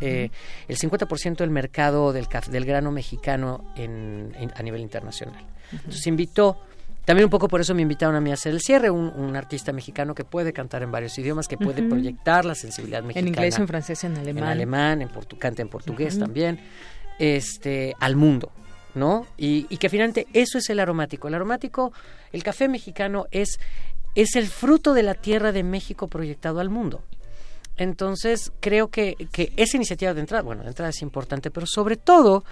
Eh, 0.00 0.30
el 0.68 0.76
50% 0.76 1.36
del 1.36 1.50
mercado 1.50 2.12
del, 2.12 2.26
del 2.50 2.64
grano 2.66 2.90
mexicano 2.90 3.72
en, 3.76 4.34
a 4.54 4.62
nivel 4.62 4.80
internacional. 4.80 5.44
Entonces 5.72 6.06
invitó 6.06 6.58
también 7.06 7.24
un 7.24 7.30
poco 7.30 7.46
por 7.46 7.60
eso 7.60 7.72
me 7.72 7.82
invitaron 7.82 8.16
a 8.16 8.20
mí 8.20 8.32
a 8.32 8.34
hacer 8.34 8.52
el 8.52 8.60
cierre, 8.60 8.90
un, 8.90 9.36
artista 9.36 9.72
mexicano 9.72 10.12
que 10.12 10.24
puede 10.24 10.52
cantar 10.52 10.82
en 10.82 10.90
varios 10.90 11.16
idiomas, 11.18 11.46
que 11.46 11.56
puede 11.56 11.84
proyectar 11.84 12.44
la 12.44 12.56
sensibilidad 12.56 13.00
mexicana. 13.00 13.28
En 13.28 13.28
inglés, 13.28 13.58
en 13.58 13.68
francés, 13.68 14.02
en 14.02 14.16
alemán. 14.16 14.42
En 14.42 14.50
alemán, 14.50 15.02
en 15.02 15.08
canta 15.38 15.62
en 15.62 15.68
portugués 15.68 16.18
también, 16.18 16.58
este, 17.20 17.94
al 18.00 18.16
mundo, 18.16 18.50
¿no? 18.96 19.26
Y, 19.36 19.66
y, 19.68 19.76
que 19.76 19.88
finalmente 19.88 20.26
eso 20.32 20.58
es 20.58 20.68
el 20.70 20.80
aromático. 20.80 21.28
El 21.28 21.34
aromático, 21.34 21.92
el 22.32 22.42
café 22.42 22.66
mexicano 22.66 23.26
es, 23.30 23.60
es 24.14 24.34
el 24.34 24.48
fruto 24.48 24.94
de 24.94 25.04
la 25.04 25.14
tierra 25.14 25.52
de 25.52 25.62
México 25.62 26.08
proyectado 26.08 26.58
al 26.58 26.70
mundo. 26.70 27.04
Entonces, 27.76 28.52
creo 28.60 28.88
que, 28.88 29.14
que 29.30 29.52
esa 29.56 29.76
iniciativa 29.76 30.14
de 30.14 30.20
entrada, 30.20 30.42
bueno, 30.42 30.62
de 30.62 30.68
entrada 30.68 30.90
es 30.90 31.02
importante, 31.02 31.50
pero 31.50 31.66
sobre 31.66 31.96
todo 31.96 32.42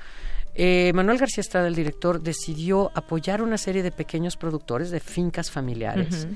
eh, 0.54 0.92
Manuel 0.94 1.18
García 1.18 1.40
Estrada, 1.40 1.66
el 1.66 1.74
director, 1.74 2.20
decidió 2.20 2.92
apoyar 2.94 3.42
una 3.42 3.58
serie 3.58 3.82
de 3.82 3.90
pequeños 3.90 4.36
productores 4.36 4.90
de 4.90 5.00
fincas 5.00 5.50
familiares. 5.50 6.28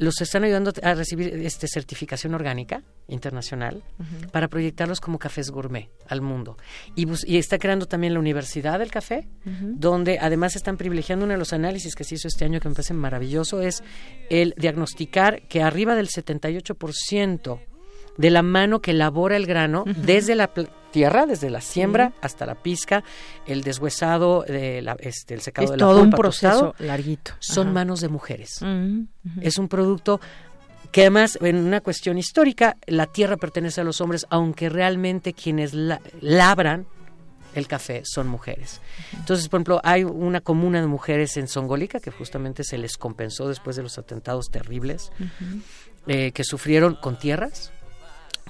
Los 0.00 0.20
están 0.22 0.44
ayudando 0.44 0.72
a 0.82 0.94
recibir 0.94 1.28
este 1.44 1.68
certificación 1.68 2.34
orgánica 2.34 2.82
internacional 3.06 3.82
para 4.32 4.48
proyectarlos 4.48 4.98
como 4.98 5.18
cafés 5.18 5.50
gourmet 5.50 5.90
al 6.08 6.22
mundo. 6.22 6.56
Y, 6.96 7.06
y, 7.26 7.36
está 7.36 7.58
creando 7.58 7.84
también 7.86 8.14
la 8.14 8.18
Universidad 8.18 8.78
del 8.78 8.90
Café, 8.90 9.28
donde 9.44 10.18
además 10.18 10.56
están 10.56 10.78
privilegiando 10.78 11.26
uno 11.26 11.34
de 11.34 11.38
los 11.38 11.52
análisis 11.52 11.94
que 11.94 12.04
se 12.04 12.14
hizo 12.14 12.28
este 12.28 12.46
año 12.46 12.60
que 12.60 12.68
me 12.70 12.74
parece 12.74 12.94
maravilloso, 12.94 13.60
es 13.60 13.82
el 14.30 14.54
diagnosticar 14.56 15.42
que 15.48 15.62
arriba 15.62 15.94
del 15.94 16.08
78% 16.08 17.60
de 18.16 18.30
la 18.30 18.42
mano 18.42 18.80
que 18.80 18.92
elabora 18.92 19.36
el 19.36 19.46
grano 19.46 19.84
desde 19.86 20.34
la 20.34 20.50
tierra, 20.90 21.26
desde 21.26 21.50
la 21.50 21.60
siembra 21.60 22.12
hasta 22.20 22.46
la 22.46 22.54
pizca, 22.54 23.02
el 23.46 23.62
deshuesado, 23.62 24.42
de 24.42 24.82
la, 24.82 24.96
este, 25.00 25.34
el 25.34 25.40
secado 25.40 25.70
de 25.70 25.76
la 25.76 25.86
todo 25.86 26.02
un 26.02 26.10
proceso 26.10 26.74
larguito. 26.78 27.32
Son 27.38 27.72
manos 27.72 28.00
de 28.00 28.08
mujeres. 28.08 28.60
Es 29.40 29.58
un 29.58 29.68
producto 29.68 30.20
que 30.92 31.02
además, 31.02 31.38
en 31.40 31.56
una 31.56 31.80
cuestión 31.80 32.18
histórica, 32.18 32.76
la 32.86 33.06
tierra 33.06 33.36
pertenece 33.36 33.80
a 33.80 33.84
los 33.84 34.00
hombres, 34.00 34.26
aunque 34.28 34.68
realmente 34.68 35.32
quienes 35.32 35.72
labran 36.20 36.86
el 37.54 37.66
café 37.66 38.02
son 38.04 38.28
mujeres. 38.28 38.80
Entonces, 39.12 39.48
por 39.48 39.58
ejemplo, 39.58 39.80
hay 39.82 40.04
una 40.04 40.40
comuna 40.40 40.80
de 40.80 40.86
mujeres 40.86 41.36
en 41.36 41.48
Songolica 41.48 42.00
que 42.00 42.10
justamente 42.10 42.64
se 42.64 42.78
les 42.78 42.96
compensó 42.96 43.48
después 43.48 43.76
de 43.76 43.82
los 43.82 43.98
atentados 43.98 44.50
terribles 44.50 45.10
eh, 46.06 46.32
que 46.32 46.44
sufrieron 46.44 46.94
con 46.94 47.18
tierras 47.18 47.72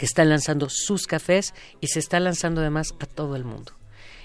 que 0.01 0.07
están 0.07 0.31
lanzando 0.31 0.71
sus 0.71 1.07
cafés 1.07 1.53
y 1.83 1.89
se 1.89 1.99
está 1.99 2.21
lanzando 2.21 2.63
además 2.63 2.95
a 3.01 3.05
todo 3.05 3.37
el 3.37 3.45
mundo. 3.45 3.73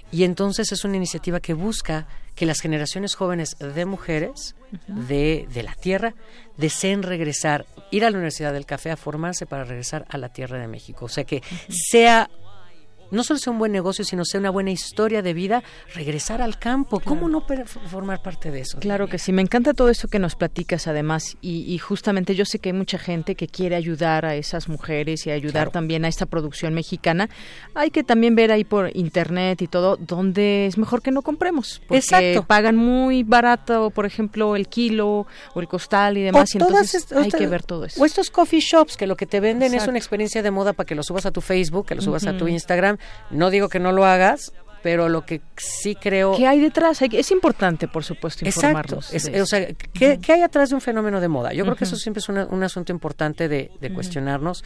Y 0.09 0.23
entonces 0.23 0.71
es 0.71 0.85
una 0.85 0.95
iniciativa 0.95 1.41
que 1.41 1.53
busca 1.53 2.07
que 2.33 2.45
las 2.45 2.61
generaciones 2.61 3.13
jóvenes 3.13 3.57
de 3.59 3.83
mujeres 3.83 4.55
de, 4.87 5.49
de, 5.53 5.63
la 5.63 5.75
tierra 5.75 6.15
deseen 6.55 7.03
regresar, 7.03 7.65
ir 7.91 8.05
a 8.05 8.09
la 8.09 8.15
Universidad 8.15 8.53
del 8.53 8.65
Café 8.65 8.91
a 8.91 8.95
formarse 8.95 9.45
para 9.45 9.65
regresar 9.65 10.05
a 10.07 10.17
la 10.17 10.29
tierra 10.29 10.59
de 10.59 10.69
México. 10.69 11.03
O 11.03 11.09
sea 11.09 11.25
que 11.25 11.43
sea 11.67 12.29
no 13.11 13.23
solo 13.23 13.39
sea 13.39 13.51
un 13.51 13.59
buen 13.59 13.71
negocio, 13.71 14.05
sino 14.05 14.25
sea 14.25 14.39
una 14.39 14.49
buena 14.49 14.71
historia 14.71 15.21
de 15.21 15.33
vida, 15.33 15.63
regresar 15.93 16.41
al 16.41 16.57
campo. 16.57 16.99
¿Cómo 16.99 17.29
no 17.29 17.45
formar 17.87 18.21
parte 18.21 18.51
de 18.51 18.61
eso? 18.61 18.79
Claro 18.79 19.07
que 19.07 19.19
sí, 19.19 19.31
me 19.31 19.41
encanta 19.41 19.73
todo 19.73 19.89
eso 19.89 20.07
que 20.07 20.19
nos 20.19 20.35
platicas 20.35 20.87
además 20.87 21.37
y, 21.41 21.77
justamente 21.77 22.35
yo 22.35 22.45
sé 22.45 22.59
que 22.59 22.69
hay 22.69 22.73
mucha 22.73 22.97
gente 22.97 23.35
que 23.35 23.47
quiere 23.47 23.75
ayudar 23.75 24.25
a 24.25 24.35
esas 24.35 24.67
mujeres 24.69 25.27
y 25.27 25.31
ayudar 25.31 25.69
también 25.71 26.05
a 26.05 26.07
esta 26.07 26.25
producción 26.25 26.73
mexicana. 26.73 27.29
Hay 27.73 27.91
que 27.91 28.03
también 28.03 28.35
ver 28.35 28.51
ahí 28.51 28.63
por 28.63 28.95
internet 28.95 29.61
y 29.61 29.67
todo 29.67 29.97
donde 29.97 30.65
es 30.65 30.77
mejor 30.77 31.01
que 31.01 31.11
no 31.11 31.21
compremos, 31.21 31.81
porque 31.87 32.41
pagan 32.47 32.75
muy 32.75 33.23
barato, 33.23 33.89
por 33.91 34.05
ejemplo, 34.05 34.55
el 34.55 34.67
kilo 34.67 35.27
o 35.53 35.59
el 35.61 35.67
costal 35.67 36.17
y 36.17 36.23
demás, 36.23 36.53
y 36.55 36.57
entonces 36.57 37.07
hay 37.11 37.29
que 37.29 37.47
ver 37.47 37.63
todo 37.63 37.85
eso. 37.85 38.01
O 38.01 38.05
estos 38.05 38.29
coffee 38.29 38.59
shops 38.59 38.97
que 38.97 39.07
lo 39.07 39.15
que 39.15 39.25
te 39.25 39.39
venden 39.39 39.73
es 39.73 39.87
una 39.87 39.97
experiencia 39.97 40.41
de 40.41 40.51
moda 40.51 40.73
para 40.73 40.87
que 40.87 40.95
lo 40.95 41.03
subas 41.03 41.25
a 41.25 41.31
tu 41.31 41.41
Facebook, 41.41 41.85
que 41.87 41.95
lo 41.95 42.01
subas 42.01 42.25
a 42.25 42.37
tu 42.37 42.47
Instagram 42.47 42.94
no 43.31 43.49
digo 43.49 43.69
que 43.69 43.79
no 43.79 43.91
lo 43.91 44.05
hagas, 44.05 44.53
pero 44.85 45.09
lo 45.09 45.25
que 45.25 45.41
sí 45.57 45.95
creo... 45.95 46.37
¿Qué 46.37 46.45
hay 46.45 46.59
detrás? 46.59 47.01
Es 47.01 47.31
importante, 47.31 47.87
por 47.87 48.03
supuesto, 48.03 48.45
informarnos. 48.45 49.11
Exacto. 49.11 49.41
o 49.41 49.45
sea, 49.47 49.67
¿qué, 49.93 50.19
hay 50.31 50.43
atrás 50.43 50.69
de 50.69 50.75
un 50.75 50.81
fenómeno 50.81 51.19
de 51.19 51.27
moda? 51.27 51.53
Yo 51.53 51.63
creo 51.63 51.75
que 51.75 51.85
eso 51.85 51.95
siempre 51.95 52.19
es 52.19 52.29
un 52.29 52.63
asunto 52.63 52.91
importante 52.91 53.47
de, 53.47 53.71
cuestionarnos. 53.95 54.63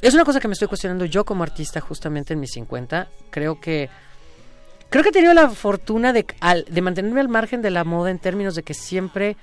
Es 0.00 0.14
una 0.14 0.24
cosa 0.24 0.40
que 0.40 0.48
me 0.48 0.54
estoy 0.54 0.68
cuestionando 0.68 1.04
yo 1.04 1.26
como 1.26 1.42
artista 1.42 1.82
justamente 1.82 2.32
en 2.32 2.40
mis 2.40 2.52
50. 2.52 3.08
Creo 3.28 3.60
que... 3.60 3.90
Creo 4.88 5.02
que 5.02 5.10
he 5.10 5.12
tenido 5.12 5.34
la 5.34 5.50
fortuna 5.50 6.14
de, 6.14 6.24
de 6.66 6.80
mantenerme 6.80 7.20
al 7.20 7.28
margen 7.28 7.60
de 7.60 7.68
la 7.68 7.84
moda 7.84 8.10
en 8.10 8.18
términos 8.18 8.54
de 8.54 8.62
que 8.62 8.72
siempre 8.72 9.36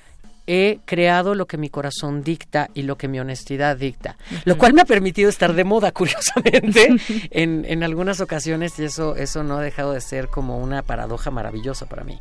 he 0.47 0.79
creado 0.85 1.35
lo 1.35 1.47
que 1.47 1.57
mi 1.57 1.69
corazón 1.69 2.23
dicta 2.23 2.69
y 2.73 2.83
lo 2.83 2.97
que 2.97 3.07
mi 3.07 3.19
honestidad 3.19 3.77
dicta, 3.77 4.17
lo 4.45 4.57
cual 4.57 4.73
me 4.73 4.81
ha 4.81 4.85
permitido 4.85 5.29
estar 5.29 5.53
de 5.53 5.63
moda, 5.63 5.91
curiosamente, 5.93 6.95
en, 7.31 7.65
en 7.67 7.83
algunas 7.83 8.21
ocasiones, 8.21 8.77
y 8.79 8.85
eso, 8.85 9.15
eso 9.15 9.43
no 9.43 9.57
ha 9.57 9.61
dejado 9.61 9.93
de 9.93 10.01
ser 10.01 10.27
como 10.27 10.57
una 10.59 10.83
paradoja 10.83 11.31
maravillosa 11.31 11.87
para 11.87 12.03
mí. 12.03 12.19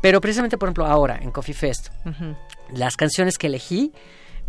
Pero 0.00 0.20
precisamente, 0.20 0.58
por 0.58 0.68
ejemplo, 0.68 0.86
ahora 0.86 1.18
en 1.22 1.30
Coffee 1.30 1.54
Fest, 1.54 1.88
las 2.72 2.96
canciones 2.96 3.38
que 3.38 3.46
elegí 3.46 3.92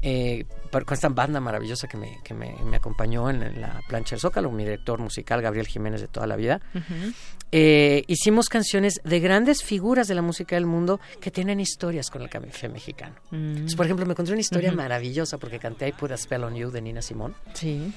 eh, 0.05 0.45
con 0.69 0.93
esta 0.93 1.07
banda 1.07 1.39
maravillosa 1.39 1.87
que 1.87 1.95
me, 1.95 2.19
que 2.23 2.33
me, 2.33 2.75
acompañó 2.75 3.29
en, 3.29 3.61
la 3.61 3.81
plancha 3.87 4.15
del 4.15 4.19
Zócalo, 4.19 4.51
mi 4.51 4.65
director 4.65 4.99
musical 4.99 5.41
Gabriel 5.41 5.65
Jiménez 5.65 6.01
de 6.01 6.09
toda 6.09 6.27
la 6.27 6.35
vida, 6.35 6.59
eh, 7.51 8.03
hicimos 8.07 8.49
canciones 8.49 8.99
de 9.05 9.19
grandes 9.21 9.63
figuras 9.63 10.09
de 10.09 10.15
la 10.15 10.21
música 10.21 10.57
del 10.57 10.65
mundo 10.65 10.99
que 11.21 11.31
tienen 11.31 11.61
historias 11.61 12.09
con 12.09 12.21
el 12.21 12.29
café 12.29 12.67
mexicano. 12.67 13.15
Mm. 13.31 13.73
por 13.77 13.85
ejemplo, 13.85 14.05
me 14.05 14.11
encontré 14.11 14.33
una 14.33 14.41
historia 14.41 14.73
maravillosa 14.73 15.37
porque 15.37 15.57
canté 15.57 15.87
I 15.87 15.93
Put 15.93 16.11
a 16.11 16.17
Spell 16.17 16.43
on 16.43 16.55
You 16.55 16.69
de 16.69 16.81
Nina 16.81 17.01
Simón. 17.01 17.33
Sí. 17.53 17.93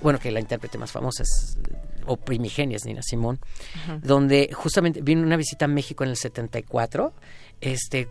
Bueno, 0.00 0.20
que 0.20 0.30
la 0.30 0.38
intérprete 0.38 0.78
más 0.78 0.92
famosa 0.92 1.24
es, 1.24 1.58
o 2.06 2.16
primigenia 2.16 2.76
es 2.76 2.84
Nina 2.84 3.02
Simón, 3.02 3.40
donde 4.02 4.50
justamente 4.52 5.00
vino 5.02 5.22
una 5.22 5.36
visita 5.36 5.64
a 5.64 5.68
México 5.68 6.04
en 6.04 6.10
el 6.10 6.16
74, 6.16 7.12
este 7.60 8.08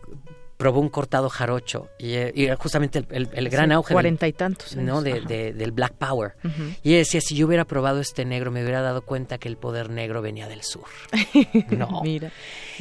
probó 0.58 0.80
un 0.80 0.88
cortado 0.88 1.30
jarocho 1.30 1.88
y, 1.98 2.14
era 2.14 2.56
justamente 2.56 3.04
el, 3.10 3.48
gran 3.48 3.70
auge 3.70 3.94
cuarenta 3.94 4.26
y 4.26 4.32
tantos 4.32 4.74
¿no? 4.76 5.02
De, 5.02 5.20
del 5.52 5.72
Black 5.72 5.94
Power. 5.94 6.34
Y 6.82 6.94
decía 6.94 7.20
si 7.20 7.36
yo 7.36 7.46
hubiera 7.46 7.64
probado 7.64 8.00
este 8.00 8.24
negro 8.24 8.50
me 8.50 8.62
hubiera 8.62 8.82
dado 8.82 9.02
cuenta 9.02 9.38
que 9.38 9.48
el 9.48 9.56
poder 9.56 9.88
negro 9.88 10.20
venía 10.20 10.46
del 10.48 10.62
sur. 10.62 10.84
No. 11.70 12.00
Mira. 12.02 12.32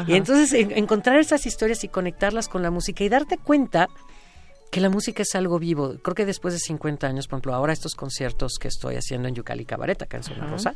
Y 0.07 0.15
entonces 0.15 0.53
encontrar 0.53 1.19
esas 1.19 1.45
historias 1.45 1.83
y 1.83 1.87
conectarlas 1.87 2.47
con 2.47 2.63
la 2.63 2.71
música 2.71 3.03
y 3.03 3.09
darte 3.09 3.37
cuenta 3.37 3.89
que 4.71 4.81
la 4.81 4.89
música 4.89 5.21
es 5.21 5.35
algo 5.35 5.59
vivo. 5.59 5.95
Creo 6.01 6.15
que 6.15 6.25
después 6.25 6.53
de 6.53 6.59
50 6.59 7.05
años 7.05 7.27
por 7.27 7.37
ejemplo 7.37 7.53
ahora 7.53 7.73
estos 7.73 7.93
conciertos 7.93 8.53
que 8.59 8.69
estoy 8.69 8.95
haciendo 8.95 9.27
en 9.27 9.35
Yucali 9.35 9.65
Cabaret 9.65 10.01
acá 10.01 10.17
en 10.17 10.23
Zona 10.23 10.47
Rosa 10.47 10.73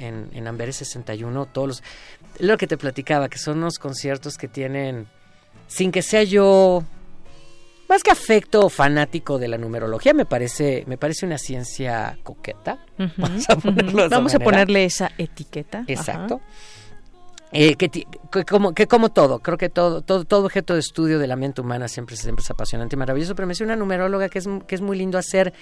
en, 0.00 0.30
en 0.32 0.48
Amberes 0.48 0.76
61 0.76 1.46
todos 1.46 1.68
los 1.68 1.82
lo 2.40 2.56
que 2.56 2.66
te 2.66 2.76
platicaba 2.76 3.28
que 3.28 3.38
son 3.38 3.58
unos 3.58 3.78
conciertos 3.78 4.36
que 4.36 4.48
tienen 4.48 5.06
sin 5.74 5.90
que 5.90 6.02
sea 6.02 6.22
yo 6.22 6.84
más 7.88 8.04
que 8.04 8.12
afecto 8.12 8.66
o 8.66 8.68
fanático 8.68 9.40
de 9.40 9.48
la 9.48 9.58
numerología, 9.58 10.14
me 10.14 10.24
parece, 10.24 10.84
me 10.86 10.96
parece 10.96 11.26
una 11.26 11.36
ciencia 11.36 12.16
coqueta. 12.22 12.78
Vamos, 13.16 14.34
a, 14.34 14.38
ponerle 14.38 14.84
esa 14.84 15.10
etiqueta. 15.18 15.84
Exacto. 15.88 16.40
Eh, 17.50 17.74
que, 17.74 18.06
como, 18.48 18.72
que 18.72 18.86
como 18.86 19.08
todo, 19.10 19.40
creo 19.40 19.58
que 19.58 19.68
todo, 19.68 20.02
todo, 20.02 20.24
todo 20.24 20.44
objeto 20.44 20.74
de 20.74 20.80
estudio 20.80 21.18
de 21.18 21.26
la 21.26 21.34
mente 21.34 21.60
humana 21.60 21.88
siempre, 21.88 22.14
siempre 22.14 22.44
es 22.44 22.50
apasionante 22.52 22.94
y 22.94 22.98
maravilloso, 22.98 23.34
pero 23.34 23.46
me 23.46 23.52
dice 23.52 23.64
una 23.64 23.74
numeróloga 23.74 24.28
que 24.28 24.38
es, 24.38 24.48
que 24.68 24.76
es 24.76 24.80
muy 24.80 24.96
lindo 24.96 25.18
hacer 25.18 25.52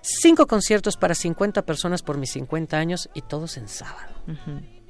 cinco 0.00 0.46
conciertos 0.46 0.96
para 0.96 1.16
50 1.16 1.62
personas 1.62 2.02
por 2.02 2.18
mis 2.18 2.30
50 2.30 2.76
años 2.76 3.08
y 3.14 3.22
todos 3.22 3.56
en 3.56 3.66
sábado. 3.66 4.14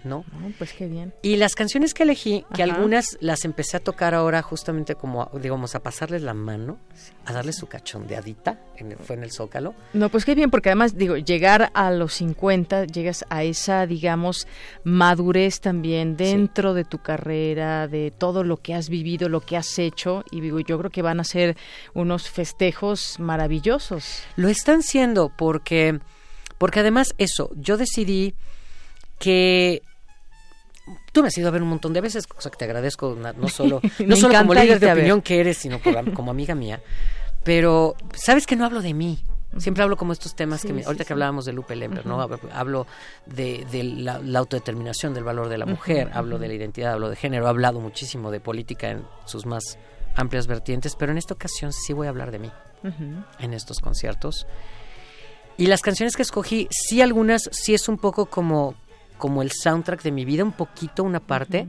¿No? 0.06 0.24
pues 0.58 0.72
qué 0.72 0.86
bien. 0.86 1.12
Y 1.22 1.36
las 1.36 1.54
canciones 1.54 1.92
que 1.94 2.04
elegí, 2.04 2.44
que 2.54 2.62
algunas 2.62 3.18
las 3.20 3.44
empecé 3.44 3.76
a 3.76 3.80
tocar 3.80 4.14
ahora 4.14 4.42
justamente 4.42 4.94
como, 4.94 5.30
digamos, 5.40 5.74
a 5.74 5.80
pasarles 5.80 6.22
la 6.22 6.34
mano, 6.34 6.78
a 7.24 7.32
darles 7.32 7.56
su 7.56 7.66
cachondeadita, 7.66 8.60
en 8.76 8.96
fue 8.98 9.16
en 9.16 9.24
el 9.24 9.32
Zócalo. 9.32 9.74
No, 9.92 10.08
pues 10.08 10.24
qué 10.24 10.34
bien, 10.34 10.50
porque 10.50 10.70
además, 10.70 10.96
digo, 10.96 11.16
llegar 11.16 11.70
a 11.74 11.90
los 11.90 12.14
50, 12.14 12.86
llegas 12.86 13.24
a 13.28 13.42
esa, 13.42 13.86
digamos, 13.86 14.46
madurez 14.84 15.60
también 15.60 16.16
dentro 16.16 16.74
de 16.74 16.84
tu 16.84 16.98
carrera, 16.98 17.88
de 17.88 18.10
todo 18.10 18.44
lo 18.44 18.58
que 18.58 18.74
has 18.74 18.88
vivido, 18.88 19.28
lo 19.28 19.40
que 19.40 19.56
has 19.56 19.78
hecho, 19.78 20.24
y 20.30 20.40
digo, 20.40 20.60
yo 20.60 20.78
creo 20.78 20.90
que 20.90 21.02
van 21.02 21.20
a 21.20 21.24
ser 21.24 21.56
unos 21.94 22.30
festejos 22.30 23.18
maravillosos. 23.18 24.22
Lo 24.36 24.48
están 24.48 24.82
siendo 24.82 25.30
porque, 25.36 26.00
porque 26.58 26.80
además 26.80 27.14
eso, 27.18 27.50
yo 27.56 27.76
decidí 27.76 28.34
que 29.18 29.82
tú 31.12 31.22
me 31.22 31.28
has 31.28 31.38
ido 31.38 31.48
a 31.48 31.50
ver 31.50 31.62
un 31.62 31.68
montón 31.68 31.92
de 31.92 32.00
veces, 32.00 32.26
cosa 32.26 32.50
que 32.50 32.56
te 32.56 32.64
agradezco, 32.64 33.16
no 33.16 33.48
solo, 33.48 33.80
no 34.06 34.16
solo 34.16 34.38
como 34.38 34.54
líder 34.54 34.80
de 34.80 34.92
opinión 34.92 35.22
que 35.22 35.40
eres, 35.40 35.58
sino 35.58 35.80
como 36.14 36.30
amiga 36.30 36.54
mía. 36.54 36.80
Pero, 37.44 37.94
¿sabes 38.14 38.46
que 38.46 38.56
no 38.56 38.64
hablo 38.64 38.82
de 38.82 38.92
mí? 38.94 39.22
Siempre 39.58 39.82
hablo 39.82 39.96
como 39.96 40.12
estos 40.12 40.34
temas 40.34 40.62
que 40.62 40.84
ahorita 40.84 41.04
que 41.04 41.12
hablábamos 41.12 41.46
de 41.46 41.52
Lupe 41.52 41.76
Lemper, 41.76 42.04
¿no? 42.04 42.20
Hablo 42.52 42.86
de, 43.24 43.64
la, 43.96 44.38
autodeterminación 44.38 45.14
del 45.14 45.24
valor 45.24 45.48
de 45.48 45.56
la 45.56 45.64
mujer, 45.64 46.10
hablo 46.12 46.38
de 46.38 46.48
la 46.48 46.54
identidad, 46.54 46.92
hablo 46.92 47.08
de 47.08 47.16
género, 47.16 47.46
he 47.46 47.48
hablado 47.48 47.80
muchísimo 47.80 48.30
de 48.30 48.40
política 48.40 48.90
en 48.90 49.04
sus 49.24 49.46
más 49.46 49.78
amplias 50.14 50.46
vertientes, 50.46 50.94
pero 50.96 51.12
en 51.12 51.18
esta 51.18 51.34
ocasión 51.34 51.72
sí 51.72 51.92
voy 51.92 52.06
a 52.06 52.10
hablar 52.10 52.32
de 52.32 52.38
mí 52.38 52.50
en 53.38 53.54
estos 53.54 53.80
conciertos. 53.80 54.46
Y 55.56 55.68
las 55.68 55.80
canciones 55.80 56.16
que 56.16 56.22
escogí, 56.22 56.68
sí 56.70 57.00
algunas, 57.00 57.48
sí 57.52 57.72
es 57.72 57.88
un 57.88 57.96
poco 57.96 58.26
como, 58.26 58.74
como 59.18 59.43
el 59.43 59.51
soundtrack 59.52 60.02
de 60.02 60.12
mi 60.12 60.24
vida, 60.24 60.44
un 60.44 60.52
poquito 60.52 61.02
una 61.05 61.20
parte. 61.20 61.66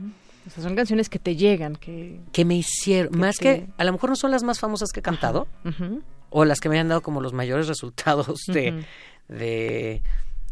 son 0.54 0.74
canciones 0.74 1.08
que 1.08 1.18
te 1.18 1.36
llegan, 1.36 1.76
que... 1.76 2.20
Que 2.32 2.44
me 2.44 2.56
hicieron, 2.56 3.18
más 3.18 3.38
que, 3.38 3.68
a 3.76 3.84
lo 3.84 3.92
mejor 3.92 4.10
no 4.10 4.16
son 4.16 4.30
las 4.30 4.42
más 4.42 4.58
famosas 4.58 4.90
que 4.92 5.00
he 5.00 5.02
cantado, 5.02 5.46
o 6.30 6.44
las 6.44 6.60
que 6.60 6.68
me 6.68 6.78
han 6.78 6.88
dado 6.88 7.02
como 7.02 7.20
los 7.20 7.32
mayores 7.32 7.68
resultados 7.68 8.40
de, 8.46 8.84
de, 9.28 10.02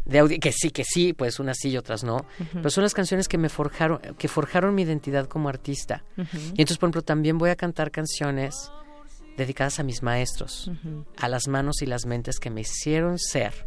de 0.05 0.39
que 0.39 0.53
sí, 0.53 0.71
que 0.71 0.85
sí, 0.85 1.13
pues 1.13 1.39
unas 1.41 1.59
sí 1.59 1.71
y 1.71 1.77
otras 1.77 2.05
no, 2.05 2.25
pero 2.53 2.71
son 2.71 2.83
las 2.83 2.95
canciones 2.95 3.29
que 3.29 3.39
me 3.39 3.49
forjaron, 3.49 4.01
que 4.19 4.29
forjaron 4.29 4.75
mi 4.75 4.83
identidad 4.83 5.27
como 5.27 5.49
artista. 5.49 6.05
Y 6.17 6.63
entonces, 6.63 6.79
por 6.79 6.89
ejemplo, 6.89 7.03
también 7.03 7.39
voy 7.39 7.51
a 7.51 7.57
cantar 7.57 7.91
canciones 7.91 8.71
dedicadas 9.37 9.81
a 9.81 9.83
mis 9.83 10.03
maestros, 10.03 10.71
a 11.19 11.29
las 11.29 11.47
manos 11.49 11.83
y 11.83 11.87
las 11.87 12.07
mentes 12.07 12.39
que 12.39 12.51
me 12.51 12.63
hicieron 12.63 13.19
ser 13.19 13.67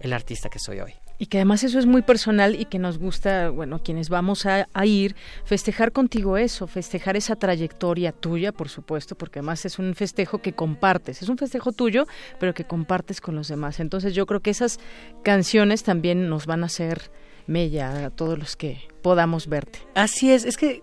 el 0.00 0.12
artista 0.12 0.48
que 0.48 0.58
soy 0.58 0.80
hoy. 0.80 0.94
Y 1.20 1.26
que 1.26 1.36
además 1.36 1.62
eso 1.64 1.78
es 1.78 1.84
muy 1.84 2.00
personal 2.00 2.58
y 2.58 2.64
que 2.64 2.78
nos 2.78 2.96
gusta, 2.96 3.50
bueno, 3.50 3.82
quienes 3.82 4.08
vamos 4.08 4.46
a, 4.46 4.66
ir, 4.86 5.14
festejar 5.44 5.92
contigo 5.92 6.38
eso, 6.38 6.66
festejar 6.66 7.14
esa 7.14 7.36
trayectoria 7.36 8.10
tuya, 8.10 8.52
por 8.52 8.70
supuesto, 8.70 9.14
porque 9.16 9.40
además 9.40 9.66
es 9.66 9.78
un 9.78 9.94
festejo 9.94 10.38
que 10.38 10.54
compartes, 10.54 11.20
es 11.20 11.28
un 11.28 11.36
festejo 11.36 11.72
tuyo, 11.72 12.06
pero 12.38 12.54
que 12.54 12.64
compartes 12.64 13.20
con 13.20 13.36
los 13.36 13.48
demás. 13.48 13.80
Entonces 13.80 14.14
yo 14.14 14.24
creo 14.24 14.40
que 14.40 14.48
esas 14.48 14.80
canciones 15.22 15.82
también 15.82 16.30
nos 16.30 16.46
van 16.46 16.62
a 16.62 16.66
hacer 16.66 17.10
mella 17.46 18.06
a 18.06 18.10
todos 18.10 18.38
los 18.38 18.56
que 18.56 18.88
podamos 19.02 19.46
verte. 19.46 19.80
Así 19.94 20.32
es, 20.32 20.46
es 20.46 20.56
que 20.56 20.82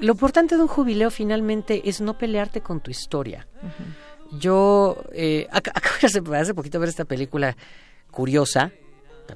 lo 0.00 0.14
importante 0.14 0.56
de 0.56 0.62
un 0.62 0.68
jubileo 0.68 1.12
finalmente 1.12 1.88
es 1.88 2.00
no 2.00 2.18
pelearte 2.18 2.60
con 2.60 2.80
tu 2.80 2.90
historia. 2.90 3.46
Yo 4.32 4.96
eh, 5.12 5.46
acabo 5.52 5.94
de 6.00 6.38
hace 6.38 6.54
poquito 6.54 6.80
ver 6.80 6.88
esta 6.88 7.04
película 7.04 7.56
curiosa, 8.10 8.72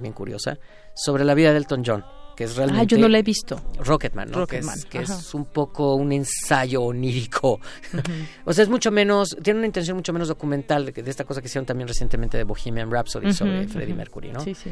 también 0.01 0.15
curiosa, 0.15 0.59
sobre 0.95 1.25
la 1.25 1.35
vida 1.35 1.53
de 1.53 1.59
Elton 1.59 1.83
John 1.85 2.05
que 2.41 2.45
es 2.45 2.57
realmente... 2.57 2.81
Ah, 2.81 2.85
yo 2.85 2.97
no 2.97 3.07
la 3.07 3.19
he 3.19 3.23
visto. 3.23 3.61
Rocketman, 3.85 4.31
¿no? 4.31 4.47
que, 4.47 4.61
es, 4.61 5.35
un 5.35 5.45
poco 5.45 5.97
un 5.97 6.11
ensayo 6.11 6.81
onírico. 6.85 7.61
o 8.47 8.53
sea, 8.55 8.63
es 8.63 8.71
mucho 8.71 8.91
menos, 8.91 9.37
tiene 9.43 9.59
una 9.59 9.67
intención 9.67 9.95
mucho 9.95 10.15
menos 10.15 10.29
documental 10.29 10.87
de, 10.87 11.11
esta 11.11 11.25
cosa 11.25 11.43
que 11.43 11.49
hicieron 11.49 11.67
también 11.67 11.87
recientemente 11.87 12.39
de 12.39 12.45
Bohemian 12.45 12.91
Rhapsody 12.91 13.35
sobre 13.35 13.69
Freddie 13.69 13.93
Mercury, 13.95 14.33
¿no? 14.33 14.41
Sí, 14.41 14.55
sí. 14.55 14.71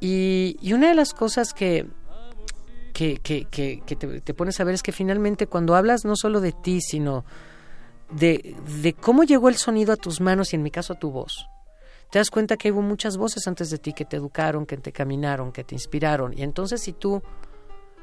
Y, 0.00 0.58
y, 0.60 0.74
una 0.74 0.90
de 0.90 0.94
las 0.94 1.14
cosas 1.14 1.54
que, 1.54 1.86
que, 2.92 3.16
que, 3.22 3.46
que, 3.46 3.96
te, 3.96 4.34
pones 4.34 4.60
a 4.60 4.64
ver 4.64 4.74
es 4.74 4.82
que 4.82 4.92
finalmente 4.92 5.46
cuando 5.46 5.74
hablas 5.76 6.04
no 6.04 6.14
solo 6.14 6.42
de 6.42 6.52
ti, 6.52 6.82
sino 6.82 7.24
de, 8.10 8.54
de 8.82 8.92
cómo 8.92 9.24
llegó 9.24 9.48
el 9.48 9.56
sonido 9.56 9.94
a 9.94 9.96
tus 9.96 10.20
manos 10.20 10.52
y 10.52 10.56
en 10.56 10.62
mi 10.62 10.70
caso 10.70 10.92
a 10.92 10.98
tu 10.98 11.10
voz 11.10 11.46
te 12.12 12.18
das 12.18 12.28
cuenta 12.28 12.58
que 12.58 12.70
hubo 12.70 12.82
muchas 12.82 13.16
voces 13.16 13.48
antes 13.48 13.70
de 13.70 13.78
ti 13.78 13.94
que 13.94 14.04
te 14.04 14.18
educaron, 14.18 14.66
que 14.66 14.76
te 14.76 14.92
caminaron, 14.92 15.50
que 15.50 15.64
te 15.64 15.74
inspiraron. 15.74 16.36
Y 16.36 16.42
entonces 16.42 16.82
si 16.82 16.92
tú 16.92 17.22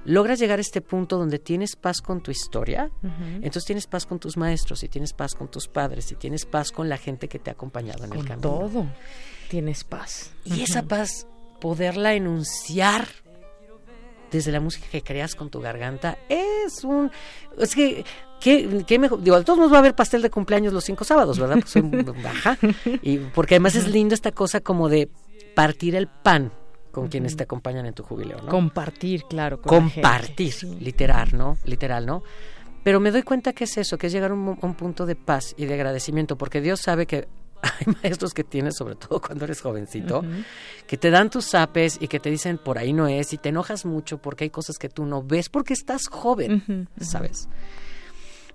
logras 0.03 0.39
llegar 0.39 0.57
a 0.57 0.63
este 0.63 0.81
punto 0.81 1.19
donde 1.19 1.37
tienes 1.37 1.75
paz 1.75 2.01
con 2.01 2.23
tu 2.23 2.31
historia, 2.31 2.89
entonces 3.03 3.65
tienes 3.65 3.85
paz 3.85 4.07
con 4.07 4.17
tus 4.17 4.35
maestros, 4.35 4.83
y 4.83 4.89
tienes 4.89 5.13
paz 5.13 5.35
con 5.35 5.47
tus 5.47 5.67
padres, 5.67 6.11
y 6.11 6.15
tienes 6.15 6.47
paz 6.47 6.71
con 6.71 6.89
la 6.89 6.97
gente 6.97 7.27
que 7.27 7.37
te 7.37 7.51
ha 7.51 7.53
acompañado 7.53 8.03
en 8.03 8.13
el 8.13 8.25
camino. 8.25 8.41
Todo 8.41 8.87
tienes 9.47 9.83
paz. 9.83 10.31
Y 10.43 10.63
esa 10.63 10.81
paz, 10.81 11.27
poderla 11.61 12.15
enunciar 12.15 13.07
desde 14.31 14.51
la 14.51 14.59
música 14.59 14.87
que 14.91 15.01
creas 15.01 15.35
con 15.35 15.49
tu 15.49 15.59
garganta, 15.59 16.17
es 16.29 16.83
un... 16.83 17.11
Es 17.57 17.75
que 17.75 18.05
¿Qué, 18.39 18.97
mejor? 18.99 19.21
Digo, 19.21 19.35
a 19.35 19.43
todos 19.43 19.59
nos 19.59 19.71
va 19.71 19.77
a 19.77 19.79
haber 19.79 19.95
pastel 19.95 20.21
de 20.21 20.29
cumpleaños 20.29 20.71
los 20.71 20.85
cinco 20.85 21.03
sábados, 21.03 21.37
¿verdad? 21.37 21.57
Pues 21.59 21.71
soy 21.71 21.81
baja. 22.23 22.57
Y 23.01 23.17
porque 23.17 23.55
además 23.55 23.75
es 23.75 23.87
lindo 23.87 24.15
esta 24.15 24.31
cosa 24.31 24.61
como 24.61 24.87
de 24.87 25.09
partir 25.55 25.95
el 25.95 26.07
pan 26.07 26.51
con 26.91 27.07
quienes 27.07 27.35
te 27.35 27.43
acompañan 27.43 27.85
en 27.85 27.93
tu 27.93 28.03
jubileo, 28.03 28.41
¿no? 28.41 28.49
Compartir, 28.49 29.23
claro. 29.29 29.61
Compartir, 29.61 30.53
literal, 30.79 31.29
¿no? 31.33 31.57
Literal, 31.65 32.05
¿no? 32.05 32.23
Pero 32.83 32.99
me 32.99 33.11
doy 33.11 33.23
cuenta 33.23 33.53
que 33.53 33.65
es 33.65 33.77
eso, 33.77 33.97
que 33.97 34.07
es 34.07 34.13
llegar 34.13 34.31
a 34.31 34.33
un, 34.33 34.57
un, 34.59 34.73
punto 34.73 35.05
de 35.05 35.15
paz 35.15 35.53
y 35.57 35.65
de 35.65 35.73
agradecimiento, 35.73 36.37
porque 36.37 36.61
Dios 36.61 36.79
sabe 36.79 37.05
que 37.05 37.27
hay 37.79 37.93
maestros 38.01 38.33
que 38.33 38.43
tienes, 38.43 38.75
sobre 38.75 38.95
todo 38.95 39.21
cuando 39.21 39.45
eres 39.45 39.61
jovencito, 39.61 40.23
que 40.87 40.97
te 40.97 41.09
dan 41.09 41.29
tus 41.29 41.53
apes 41.55 41.97
y 41.99 42.07
que 42.07 42.19
te 42.19 42.29
dicen 42.29 42.57
por 42.57 42.77
ahí 42.77 42.93
no 42.93 43.07
es 43.07 43.33
y 43.33 43.37
te 43.37 43.49
enojas 43.49 43.85
mucho 43.85 44.17
porque 44.17 44.45
hay 44.45 44.49
cosas 44.49 44.77
que 44.77 44.89
tú 44.89 45.05
no 45.05 45.23
ves 45.23 45.49
porque 45.49 45.73
estás 45.73 46.07
joven, 46.07 46.87
¿sabes? 46.99 47.49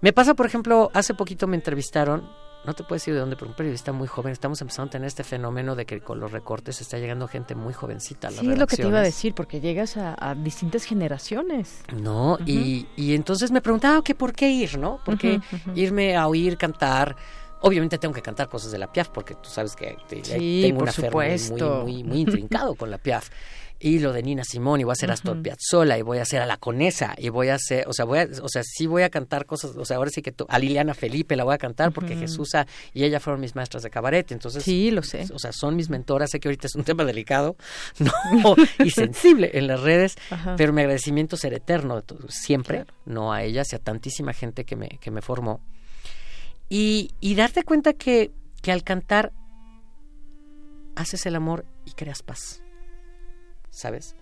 Me 0.00 0.12
pasa, 0.12 0.34
por 0.34 0.46
ejemplo, 0.46 0.90
hace 0.92 1.14
poquito 1.14 1.46
me 1.46 1.56
entrevistaron, 1.56 2.28
no 2.64 2.74
te 2.74 2.82
puedo 2.82 2.96
decir 2.96 3.14
de 3.14 3.20
dónde, 3.20 3.36
pero 3.36 3.50
un 3.50 3.56
periodista 3.56 3.92
muy 3.92 4.06
joven, 4.08 4.32
estamos 4.32 4.60
empezando 4.60 4.88
a 4.88 4.90
tener 4.92 5.06
este 5.06 5.24
fenómeno 5.24 5.76
de 5.76 5.86
que 5.86 6.00
con 6.00 6.20
los 6.20 6.32
recortes 6.32 6.80
está 6.80 6.98
llegando 6.98 7.28
gente 7.28 7.54
muy 7.54 7.72
jovencita 7.72 8.28
a 8.28 8.30
las 8.30 8.40
Sí, 8.40 8.50
es 8.50 8.58
lo 8.58 8.66
que 8.66 8.76
te 8.76 8.86
iba 8.86 8.98
a 8.98 9.02
decir, 9.02 9.34
porque 9.34 9.60
llegas 9.60 9.96
a, 9.96 10.34
distintas 10.34 10.84
generaciones. 10.84 11.82
No, 11.94 12.38
y, 12.44 12.86
y 12.96 13.14
entonces 13.14 13.50
me 13.50 13.60
preguntaba, 13.60 14.02
¿qué, 14.02 14.14
¿por 14.14 14.32
qué 14.32 14.50
ir, 14.50 14.78
no? 14.78 15.00
¿Por 15.04 15.18
qué 15.18 15.40
irme 15.74 16.16
a 16.16 16.26
oír 16.26 16.56
cantar? 16.56 17.16
Obviamente 17.66 17.96
tengo 17.96 18.12
que 18.12 18.20
cantar 18.20 18.50
cosas 18.50 18.72
de 18.72 18.78
la 18.78 18.92
Piaf 18.92 19.08
porque 19.08 19.34
tú 19.34 19.48
sabes 19.48 19.74
que 19.74 19.96
tengo 20.06 20.82
un 20.82 20.88
afer 20.88 21.10
muy, 21.10 21.82
muy, 21.82 22.04
muy, 22.04 22.20
intrincado 22.20 22.74
con 22.74 22.90
la 22.90 22.98
Piaf. 22.98 23.30
Y 23.80 23.98
lo 24.00 24.12
de 24.12 24.22
Nina 24.22 24.44
Simón, 24.44 24.80
y 24.80 24.84
voy 24.84 24.92
a 24.92 24.94
hacer 24.94 25.10
Astor 25.10 25.42
Piazzolla, 25.42 25.98
y 25.98 26.02
voy 26.02 26.18
a 26.18 26.22
hacer 26.22 26.40
a 26.40 26.46
La 26.46 26.58
Conesa, 26.58 27.14
y 27.18 27.28
voy 27.28 27.48
a 27.48 27.56
hacer, 27.56 27.86
o 27.88 27.92
sea, 27.92 28.04
voy 28.04 28.20
a, 28.20 28.28
o 28.40 28.48
sea, 28.48 28.62
sí 28.62 28.86
voy 28.86 29.02
a 29.02 29.10
cantar 29.10 29.46
cosas, 29.46 29.76
o 29.76 29.84
sea, 29.84 29.96
ahora 29.96 30.10
sí 30.10 30.22
que 30.22 30.32
a 30.48 30.58
Liliana 30.58 30.94
Felipe 30.94 31.36
la 31.36 31.44
voy 31.44 31.54
a 31.54 31.58
cantar 31.58 31.92
porque 31.92 32.16
Jesús 32.16 32.50
y 32.92 33.04
ella 33.04 33.18
fueron 33.18 33.40
mis 33.40 33.56
maestras 33.56 33.82
de 33.82 33.90
cabaret, 33.90 34.30
entonces. 34.30 34.62
Sí, 34.62 34.90
lo 34.90 35.02
sé. 35.02 35.26
O 35.34 35.38
sea, 35.38 35.52
son 35.52 35.74
mis 35.74 35.90
mentoras, 35.90 36.30
sé 36.30 36.40
que 36.40 36.48
ahorita 36.48 36.66
es 36.66 36.76
un 36.76 36.84
tema 36.84 37.04
delicado, 37.04 37.56
no, 37.98 38.54
y 38.84 38.90
sensible 38.90 39.50
en 39.54 39.66
las 39.66 39.80
redes, 39.80 40.16
pero 40.56 40.72
mi 40.72 40.82
agradecimiento 40.82 41.36
será 41.36 41.56
eterno, 41.56 42.02
siempre, 42.28 42.84
no 43.06 43.32
a 43.32 43.42
ellas 43.42 43.72
y 43.72 43.76
a 43.76 43.78
tantísima 43.80 44.32
gente 44.32 44.64
que 44.64 44.76
me, 44.76 44.88
que 45.00 45.10
me 45.10 45.20
formó. 45.20 45.60
Y, 46.76 47.12
y 47.20 47.36
darte 47.36 47.62
cuenta 47.62 47.92
que, 47.92 48.32
que 48.60 48.72
al 48.72 48.82
cantar 48.82 49.32
haces 50.96 51.24
el 51.24 51.36
amor 51.36 51.64
y 51.84 51.92
creas 51.92 52.24
paz. 52.24 52.64
¿Sabes? 53.70 54.16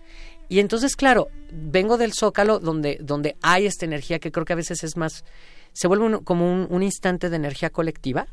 Y 0.49 0.59
entonces, 0.59 0.95
claro, 0.95 1.29
vengo 1.51 1.97
del 1.97 2.13
zócalo 2.13 2.59
donde, 2.59 2.99
donde 3.01 3.37
hay 3.41 3.65
esta 3.65 3.85
energía 3.85 4.19
que 4.19 4.31
creo 4.31 4.45
que 4.45 4.53
a 4.53 4.57
veces 4.57 4.83
es 4.83 4.97
más, 4.97 5.25
se 5.71 5.87
vuelve 5.87 6.23
como 6.23 6.65
un, 6.65 6.83
instante 6.83 7.31
de 7.31 7.37
energía 7.37 7.71
colectiva, 7.71 8.27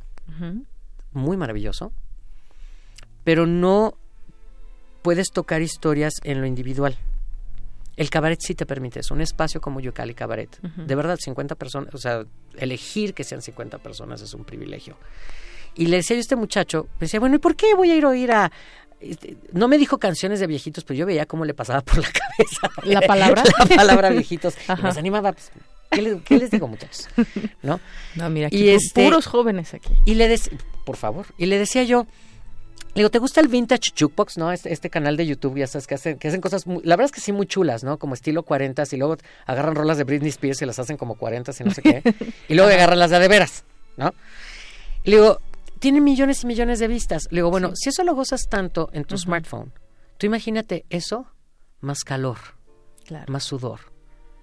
muy 1.12 1.38
maravilloso, 1.38 1.90
pero 3.24 3.46
no 3.46 3.94
puedes 5.00 5.28
tocar 5.28 5.62
historias 5.62 6.12
en 6.24 6.42
lo 6.42 6.46
individual. 6.46 6.98
El 8.00 8.08
cabaret 8.08 8.40
sí 8.40 8.54
te 8.54 8.64
permite 8.64 9.00
eso, 9.00 9.12
un 9.12 9.20
espacio 9.20 9.60
como 9.60 9.78
Yucali 9.78 10.14
Cabaret. 10.14 10.58
De 10.62 10.94
verdad, 10.94 11.18
50 11.22 11.54
personas, 11.54 11.94
o 11.94 11.98
sea, 11.98 12.24
elegir 12.56 13.12
que 13.12 13.24
sean 13.24 13.42
50 13.42 13.76
personas 13.76 14.22
es 14.22 14.32
un 14.32 14.42
privilegio. 14.42 14.96
Y 15.74 15.84
le 15.84 15.98
decía 15.98 16.14
yo 16.16 16.20
a 16.20 16.22
este 16.22 16.34
muchacho, 16.34 16.88
me 16.94 17.00
decía, 17.00 17.20
bueno, 17.20 17.36
¿y 17.36 17.40
por 17.40 17.56
qué 17.56 17.74
voy 17.74 17.90
a 17.90 17.96
ir 17.96 18.06
a 18.06 18.08
oír 18.08 18.32
a... 18.32 18.50
Este, 19.00 19.36
no 19.52 19.68
me 19.68 19.76
dijo 19.76 19.98
canciones 19.98 20.40
de 20.40 20.46
viejitos, 20.46 20.82
pero 20.84 20.96
yo 20.96 21.04
veía 21.04 21.26
cómo 21.26 21.44
le 21.44 21.52
pasaba 21.52 21.82
por 21.82 21.98
la 21.98 22.08
cabeza. 22.10 22.70
¿La 22.84 23.02
palabra? 23.02 23.42
la 23.68 23.76
palabra 23.76 24.08
viejitos. 24.08 24.54
Y 24.66 24.82
nos 24.82 24.96
animaba, 24.96 25.32
pues, 25.32 25.52
¿qué, 25.90 26.38
les, 26.38 26.50
digo, 26.50 26.68
muchachos? 26.68 27.06
¿No? 27.62 27.80
No, 28.14 28.30
mira, 28.30 28.46
aquí 28.46 28.64
y 28.64 28.70
este, 28.70 29.04
puros 29.04 29.26
jóvenes 29.26 29.74
aquí. 29.74 29.92
Y 30.06 30.14
le 30.14 30.26
decía, 30.26 30.56
por 30.86 30.96
favor, 30.96 31.26
y 31.36 31.44
le 31.44 31.58
decía 31.58 31.82
yo, 31.82 32.06
Le 32.94 33.00
digo, 33.00 33.10
¿te 33.10 33.18
gusta 33.18 33.40
el 33.40 33.46
Vintage 33.46 33.92
Jukebox, 33.96 34.36
no? 34.36 34.50
Este, 34.50 34.72
este, 34.72 34.90
canal 34.90 35.16
de 35.16 35.24
YouTube, 35.24 35.58
ya 35.58 35.68
sabes, 35.68 35.86
que 35.86 35.94
hacen, 35.94 36.18
que 36.18 36.26
hacen 36.26 36.40
cosas, 36.40 36.66
la 36.66 36.96
verdad 36.96 37.04
es 37.04 37.12
que 37.12 37.20
sí, 37.20 37.30
muy 37.30 37.46
chulas, 37.46 37.84
¿no? 37.84 37.98
Como 37.98 38.14
estilo 38.14 38.42
40 38.42 38.82
y 38.90 38.96
luego 38.96 39.16
agarran 39.46 39.76
rolas 39.76 39.96
de 39.96 40.04
Britney 40.04 40.30
Spears 40.30 40.60
y 40.62 40.66
las 40.66 40.78
hacen 40.78 40.96
como 40.96 41.14
40 41.14 41.52
y 41.58 41.64
no 41.64 41.70
sé 41.70 41.82
qué. 41.82 42.02
y 42.48 42.54
luego 42.54 42.70
agarran 42.70 42.98
las 42.98 43.10
de 43.10 43.20
de 43.20 43.28
veras, 43.28 43.64
¿no? 43.96 44.12
le 45.04 45.16
digo, 45.16 45.40
tiene 45.78 46.00
millones 46.00 46.42
y 46.42 46.46
millones 46.46 46.78
de 46.78 46.88
vistas. 46.88 47.28
Le 47.30 47.36
digo, 47.36 47.50
bueno, 47.50 47.72
si 47.74 47.90
eso 47.90 48.02
lo 48.02 48.14
gozas 48.14 48.48
tanto 48.48 48.90
en 48.92 49.04
tu 49.04 49.16
smartphone, 49.16 49.72
tú 50.18 50.26
imagínate 50.26 50.84
eso 50.90 51.26
más 51.80 52.02
calor, 52.02 52.38
más 53.28 53.44
sudor, 53.44 53.80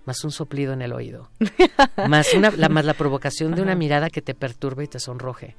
más 0.05 0.23
un 0.23 0.31
soplido 0.31 0.73
en 0.73 0.81
el 0.81 0.93
oído, 0.93 1.29
más, 2.07 2.33
una, 2.33 2.51
la, 2.51 2.69
más 2.69 2.85
la 2.85 2.93
provocación 2.93 3.55
de 3.55 3.61
una 3.61 3.75
mirada 3.75 4.09
que 4.09 4.21
te 4.21 4.33
perturbe 4.33 4.85
y 4.85 4.87
te 4.87 4.99
sonroje 4.99 5.55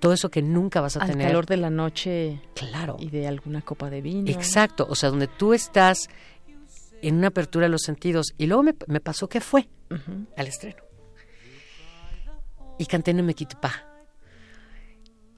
todo 0.00 0.12
eso 0.12 0.30
que 0.30 0.42
nunca 0.42 0.80
vas 0.80 0.96
a 0.96 1.00
Al 1.00 1.10
tener. 1.10 1.28
calor 1.28 1.46
de 1.46 1.56
la 1.56 1.70
noche. 1.70 2.40
Claro. 2.54 2.96
Y 2.98 3.10
de 3.10 3.28
alguna 3.28 3.62
copa 3.62 3.90
de 3.90 4.00
vino. 4.00 4.30
Exacto, 4.30 4.86
o 4.88 4.94
sea, 4.94 5.10
donde 5.10 5.28
tú 5.28 5.52
estás 5.54 6.08
en 7.02 7.16
una 7.16 7.28
apertura 7.28 7.66
de 7.66 7.70
los 7.70 7.82
sentidos. 7.82 8.34
Y 8.38 8.46
luego 8.46 8.62
me, 8.62 8.74
me 8.86 9.00
pasó 9.00 9.28
que 9.28 9.40
fue 9.40 9.68
al 10.36 10.46
estreno. 10.46 10.82
Y 12.78 12.86
canté 12.86 13.12
No 13.12 13.22
me 13.22 13.34
pa. 13.60 13.86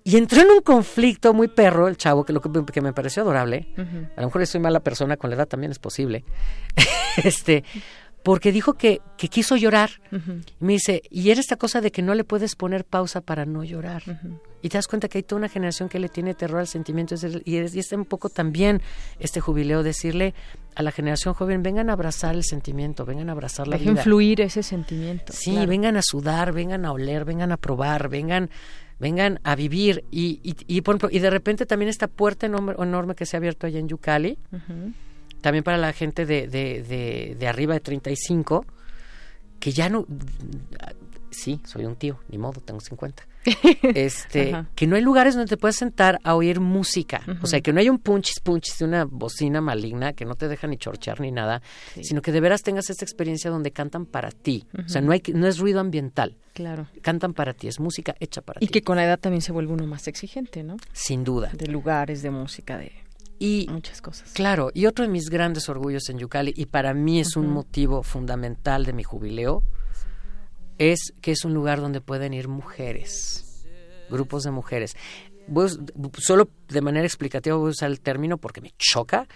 Y 0.05 0.17
entró 0.17 0.43
en 0.43 0.51
un 0.51 0.61
conflicto 0.63 1.33
muy 1.33 1.47
perro 1.49 1.87
el 1.87 1.97
chavo, 1.97 2.25
que 2.25 2.33
lo 2.33 2.41
que, 2.41 2.81
me 2.81 2.93
pareció 2.93 3.23
adorable. 3.23 3.69
A 4.17 4.21
lo 4.21 4.27
mejor 4.27 4.45
soy 4.47 4.61
mala 4.61 4.81
persona, 4.81 5.17
con 5.17 5.31
la 5.31 5.37
edad 5.37 5.47
también 5.47 5.71
es 5.71 5.79
posible. 5.79 6.25
este, 7.23 7.63
porque 8.23 8.53
dijo 8.53 8.75
que, 8.75 9.01
que 9.17 9.29
quiso 9.29 9.57
llorar. 9.57 9.91
Y 10.11 10.65
me 10.65 10.75
dice, 10.75 11.03
y 11.11 11.31
era 11.31 11.41
esta 11.41 11.57
cosa 11.57 11.81
de 11.81 11.91
que 11.91 12.03
no 12.03 12.15
le 12.15 12.25
puedes 12.25 12.55
poner 12.57 12.85
pausa 12.85 13.21
para 13.21 13.45
no 13.47 13.65
llorar. 13.65 14.03
Y 14.63 14.69
te 14.69 14.79
das 14.79 14.87
cuenta 14.87 15.09
que 15.09 15.19
hay 15.19 15.23
toda 15.25 15.41
una 15.41 15.49
generación 15.49 15.89
que 15.89 15.99
le 15.99 16.09
tiene 16.09 16.35
terror 16.35 16.61
al 16.61 16.69
sentimiento. 16.69 17.17
Y 17.45 17.57
es, 17.57 17.75
y 17.75 17.81
es 17.81 17.93
un 17.93 18.05
poco 18.05 18.29
también 18.29 18.81
este 19.19 19.41
jubileo 19.41 19.83
decirle 19.83 20.35
a 20.77 20.83
la 20.83 20.93
generación 20.93 21.35
joven, 21.35 21.63
vengan 21.63 21.91
a 21.91 21.95
abrazar 21.95 22.35
el 22.35 22.45
sentimiento, 22.45 23.05
vengan 23.05 23.29
a 23.29 23.33
abrazar 23.33 23.67
la 23.67 23.77
Dejen 23.77 23.95
vida. 23.95 24.03
fluir 24.05 24.41
ese 24.41 24.63
sentimiento. 24.63 25.33
Sí, 25.33 25.67
vengan 25.67 25.97
a 25.97 26.03
sudar, 26.03 26.53
vengan 26.53 26.85
a 26.85 26.93
oler, 26.93 27.25
vengan 27.25 27.51
a 27.53 27.57
probar, 27.57 28.09
vengan 28.09 28.51
vengan 29.01 29.41
a 29.43 29.57
vivir 29.57 30.05
y, 30.13 30.39
y, 30.45 30.55
y, 30.69 30.81
y 31.11 31.19
de 31.19 31.31
repente 31.31 31.67
también 31.67 31.89
esta 31.89 32.07
puerta 32.07 32.47
enorme, 32.47 32.75
enorme 32.79 33.17
que 33.17 33.27
se 33.27 33.37
ha 33.37 33.39
abierto 33.39 33.67
allá 33.67 33.81
en 33.81 33.89
Yucali 33.89 34.39
también 35.43 35.65
para 35.65 35.77
la 35.77 35.93
gente 35.93 36.25
de, 36.25 36.47
de, 36.47 36.83
de, 36.83 37.37
de 37.39 37.49
arriba 37.49 37.75
de 37.75 37.81
35, 37.81 38.65
que 39.61 39.73
ya 39.73 39.91
no... 39.91 40.07
Sí, 41.31 41.61
soy 41.65 41.85
un 41.85 41.97
tío, 41.97 42.19
ni 42.29 42.39
modo, 42.39 42.61
tengo 42.61 42.81
50. 42.81 43.27
este, 43.95 44.67
que 44.75 44.87
no 44.87 44.97
hay 44.97 45.03
lugares 45.03 45.35
donde 45.35 45.49
te 45.49 45.57
puedes 45.57 45.77
sentar 45.77 46.19
a 46.23 46.35
oír 46.35 46.61
música. 46.61 47.23
O 47.43 47.47
sea, 47.47 47.61
que 47.61 47.73
no 47.73 47.81
hay 47.81 47.89
un 47.89 47.99
punchis 47.99 48.39
punchis 48.41 48.79
de 48.79 48.85
una 48.85 49.05
bocina 49.05 49.61
maligna 49.61 50.13
que 50.13 50.25
no 50.25 50.35
te 50.35 50.47
deja 50.47 50.67
ni 50.67 50.77
chorchear 50.77 51.21
ni 51.21 51.33
nada, 51.33 51.63
sino 52.03 52.23
que 52.23 52.33
de 52.33 52.41
veras 52.41 52.63
tengas 52.63 52.91
esta 52.91 53.05
experiencia 53.05 53.51
donde 53.51 53.73
cantan 53.73 54.07
para 54.07 54.31
ti. 54.31 54.67
O 54.79 54.89
sea, 54.89 55.01
no 55.01 55.13
hay 55.13 55.23
no 55.35 55.47
es 55.47 55.59
ruido 55.59 55.81
ambiental. 55.81 56.37
Claro. 56.53 56.87
Cantan 57.01 57.33
para 57.33 57.55
ti, 57.55 57.67
es 57.67 57.81
música 57.81 58.15
hecha 58.21 58.43
para 58.43 58.61
ti. 58.61 58.67
Y 58.67 58.69
que 58.69 58.83
con 58.83 58.97
la 58.97 59.05
edad 59.05 59.19
también 59.19 59.43
se 59.43 59.53
vuelve 59.53 59.73
uno 59.73 59.87
más 59.87 60.07
exigente, 60.07 60.63
¿no? 60.63 60.77
Sin 60.93 61.25
duda. 61.25 61.51
De 61.55 61.67
lugares, 61.67 62.23
de 62.23 62.31
música, 62.31 62.77
de 62.77 62.93
y 63.43 63.67
muchas 63.69 64.01
cosas. 64.01 64.31
Claro, 64.35 64.71
y 64.73 64.87
otro 64.87 65.05
de 65.05 65.11
mis 65.11 65.29
grandes 65.29 65.69
orgullos 65.69 66.09
en 66.09 66.19
Yucali, 66.19 66.55
y 66.57 66.67
para 66.67 66.95
mí 66.95 67.19
es 67.19 67.35
un 67.35 67.49
motivo 67.49 68.05
fundamental 68.05 68.85
de 68.87 68.93
mi 68.93 69.03
jubileo, 69.03 69.65
es 70.79 71.13
que 71.21 71.33
es 71.33 71.45
un 71.45 71.53
lugar 71.53 71.81
donde 71.81 72.01
pueden 72.01 72.35
ir 72.35 72.47
mujeres, 72.47 73.67
grupos 74.09 74.45
de 74.45 74.53
mujeres. 74.53 74.95
solo 76.19 76.51
de 76.69 76.81
manera 76.83 77.05
explicativa 77.05 77.57
voy 77.57 77.67
a 77.67 77.71
usar 77.71 77.91
el 77.91 78.01
término 78.01 78.39
porque 78.39 78.61
me 78.61 78.73
choca 78.79 79.27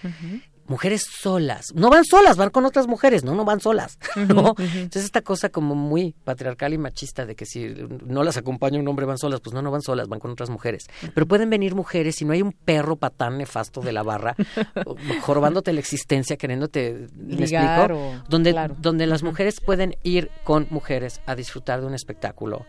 mujeres 0.68 1.06
solas. 1.08 1.66
No 1.74 1.90
van 1.90 2.04
solas, 2.04 2.36
van 2.36 2.50
con 2.50 2.64
otras 2.64 2.86
mujeres, 2.86 3.24
no, 3.24 3.34
no 3.34 3.44
van 3.44 3.60
solas. 3.60 3.98
¿no? 4.16 4.54
Entonces 4.58 5.04
esta 5.04 5.22
cosa 5.22 5.48
como 5.48 5.74
muy 5.74 6.14
patriarcal 6.24 6.72
y 6.72 6.78
machista 6.78 7.26
de 7.26 7.34
que 7.34 7.46
si 7.46 7.74
no 8.04 8.22
las 8.22 8.36
acompaña 8.36 8.78
un 8.78 8.88
hombre 8.88 9.06
van 9.06 9.18
solas, 9.18 9.40
pues 9.40 9.54
no, 9.54 9.62
no 9.62 9.70
van 9.70 9.82
solas, 9.82 10.08
van 10.08 10.20
con 10.20 10.30
otras 10.30 10.50
mujeres. 10.50 10.86
Pero 11.14 11.26
pueden 11.26 11.50
venir 11.50 11.74
mujeres 11.74 12.20
y 12.22 12.24
no 12.24 12.32
hay 12.32 12.42
un 12.42 12.52
perro 12.52 12.96
patán 12.96 13.38
nefasto 13.38 13.80
de 13.80 13.92
la 13.92 14.02
barra 14.02 14.34
jorobándote 15.22 15.72
la 15.72 15.80
existencia, 15.80 16.36
queriéndote, 16.36 17.08
¿me 17.14 17.44
explico? 17.44 18.22
donde, 18.28 18.54
donde 18.78 19.06
las 19.06 19.22
mujeres 19.22 19.60
pueden 19.60 19.96
ir 20.02 20.30
con 20.44 20.66
mujeres 20.70 21.20
a 21.26 21.34
disfrutar 21.34 21.80
de 21.80 21.86
un 21.86 21.94
espectáculo. 21.94 22.66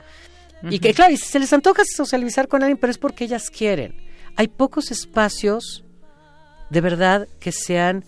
Y 0.70 0.80
que 0.80 0.94
claro, 0.94 1.14
y 1.14 1.18
si 1.18 1.26
se 1.26 1.40
les 1.40 1.54
antoja 1.54 1.84
socializar 1.86 2.48
con 2.48 2.64
alguien, 2.64 2.78
pero 2.78 2.92
es 2.92 2.98
porque 2.98 3.26
ellas 3.26 3.50
quieren. 3.50 3.96
Hay 4.36 4.48
pocos 4.48 4.92
espacios 4.92 5.84
de 6.70 6.82
verdad 6.82 7.28
que 7.40 7.52
sean 7.52 8.04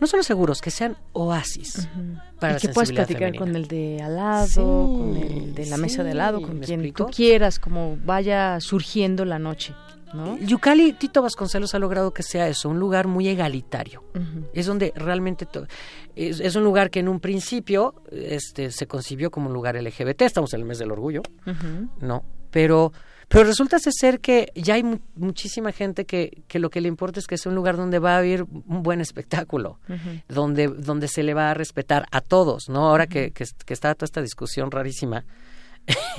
no 0.00 0.06
solo 0.06 0.22
seguros, 0.22 0.60
que 0.60 0.70
sean 0.70 0.96
oasis 1.12 1.88
para 2.38 2.56
y 2.56 2.60
que 2.60 2.68
puedas 2.68 2.92
platicar 2.92 3.34
con 3.34 3.54
el 3.56 3.66
de 3.66 4.00
al 4.02 4.16
lado, 4.16 4.92
con 4.96 5.16
el 5.16 5.54
de 5.54 5.66
la 5.66 5.76
mesa 5.76 6.04
de 6.04 6.12
al 6.12 6.18
lado, 6.18 6.40
con 6.40 6.60
quien 6.60 6.92
tú 6.92 7.06
quieras, 7.06 7.58
como 7.58 7.96
vaya 8.04 8.60
surgiendo 8.60 9.24
la 9.24 9.38
noche. 9.38 9.74
¿no? 10.14 10.38
Yucali, 10.38 10.94
Tito 10.94 11.20
Vasconcelos 11.20 11.74
ha 11.74 11.78
logrado 11.78 12.14
que 12.14 12.22
sea 12.22 12.48
eso, 12.48 12.68
un 12.68 12.78
lugar 12.78 13.08
muy 13.08 13.28
egalitario. 13.28 14.04
Es 14.54 14.66
donde 14.66 14.92
realmente 14.96 15.46
es, 16.16 16.40
es, 16.40 16.56
un 16.56 16.64
lugar 16.64 16.90
que 16.90 17.00
en 17.00 17.08
un 17.08 17.20
principio 17.20 17.94
este, 18.10 18.70
se 18.70 18.86
concibió 18.86 19.30
como 19.30 19.48
un 19.48 19.52
lugar 19.52 19.76
LGBT, 19.76 20.22
estamos 20.22 20.54
en 20.54 20.60
el 20.60 20.66
mes 20.66 20.78
del 20.78 20.92
orgullo, 20.92 21.22
¿no? 22.00 22.24
Pero 22.50 22.92
pero 23.28 23.44
resulta 23.44 23.78
ser 23.78 24.20
que 24.20 24.50
ya 24.54 24.74
hay 24.74 25.00
muchísima 25.14 25.72
gente 25.72 26.06
que, 26.06 26.42
que, 26.48 26.58
lo 26.58 26.70
que 26.70 26.80
le 26.80 26.88
importa 26.88 27.20
es 27.20 27.26
que 27.26 27.36
sea 27.36 27.50
un 27.50 27.56
lugar 27.56 27.76
donde 27.76 27.98
va 27.98 28.14
a 28.14 28.18
haber 28.18 28.44
un 28.44 28.82
buen 28.82 29.02
espectáculo, 29.02 29.78
donde, 30.28 30.68
donde 30.68 31.08
se 31.08 31.22
le 31.22 31.34
va 31.34 31.50
a 31.50 31.54
respetar 31.54 32.06
a 32.10 32.22
todos, 32.22 32.70
¿no? 32.70 32.88
Ahora 32.88 33.06
que, 33.06 33.32
que, 33.32 33.44
está 33.44 33.94
toda 33.94 34.06
esta 34.06 34.22
discusión 34.22 34.70
rarísima. 34.70 35.24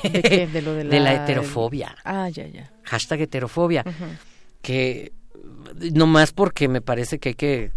¿De, 0.04 0.62
lo 0.62 0.74
de, 0.74 0.84
la, 1.00 1.14
heterofobia. 1.14 1.96
Ah, 2.04 2.30
ya, 2.30 2.48
ya. 2.48 2.72
Hashtag 2.84 3.22
heterofobia. 3.22 3.84
Que 4.62 5.14
no 5.94 6.06
más 6.06 6.32
porque 6.32 6.68
me 6.68 6.82
parece 6.82 7.18
que 7.18 7.30
hay 7.30 7.36
que 7.36 7.72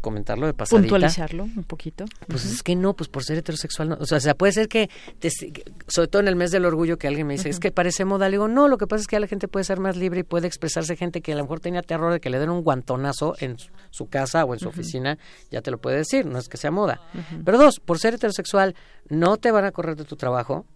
comentarlo 0.00 0.46
de 0.46 0.54
pasadita. 0.54 0.82
Puntualizarlo 0.82 1.44
un 1.44 1.64
poquito. 1.64 2.04
Pues 2.28 2.44
es 2.44 2.62
que 2.62 2.76
no, 2.76 2.94
pues 2.94 3.08
por 3.08 3.24
ser 3.24 3.38
heterosexual, 3.38 3.90
no. 3.90 3.98
o 4.00 4.04
sea, 4.04 4.34
puede 4.34 4.52
ser 4.52 4.68
que, 4.68 4.90
sobre 5.86 6.08
todo 6.08 6.20
en 6.22 6.28
el 6.28 6.36
mes 6.36 6.50
del 6.50 6.64
orgullo, 6.64 6.98
que 6.98 7.08
alguien 7.08 7.26
me 7.26 7.34
dice, 7.34 7.48
es 7.48 7.60
que 7.60 7.70
parece 7.70 8.04
moda, 8.04 8.28
le 8.28 8.32
digo, 8.32 8.48
no, 8.48 8.68
lo 8.68 8.78
que 8.78 8.86
pasa 8.86 9.02
es 9.02 9.06
que 9.06 9.20
la 9.20 9.26
gente 9.26 9.48
puede 9.48 9.64
ser 9.64 9.80
más 9.80 9.96
libre 9.96 10.20
y 10.20 10.22
puede 10.22 10.46
expresarse 10.46 10.96
gente 10.96 11.20
que 11.20 11.32
a 11.32 11.36
lo 11.36 11.42
mejor 11.42 11.60
tenía 11.60 11.82
terror 11.82 12.12
de 12.12 12.20
que 12.20 12.30
le 12.30 12.38
den 12.38 12.50
un 12.50 12.62
guantonazo 12.62 13.34
en 13.40 13.56
su 13.90 14.08
casa 14.08 14.44
o 14.44 14.54
en 14.54 14.60
su 14.60 14.68
oficina, 14.68 15.18
ya 15.50 15.62
te 15.62 15.70
lo 15.70 15.78
puede 15.78 15.98
decir, 15.98 16.26
no 16.26 16.38
es 16.38 16.48
que 16.48 16.56
sea 16.56 16.70
moda. 16.70 17.00
Pero 17.44 17.58
dos, 17.58 17.80
por 17.80 17.98
ser 17.98 18.14
heterosexual, 18.14 18.74
no 19.08 19.36
te 19.36 19.50
van 19.50 19.64
a 19.64 19.72
correr 19.72 19.96
de 19.96 20.04
tu 20.04 20.16
trabajo, 20.16 20.66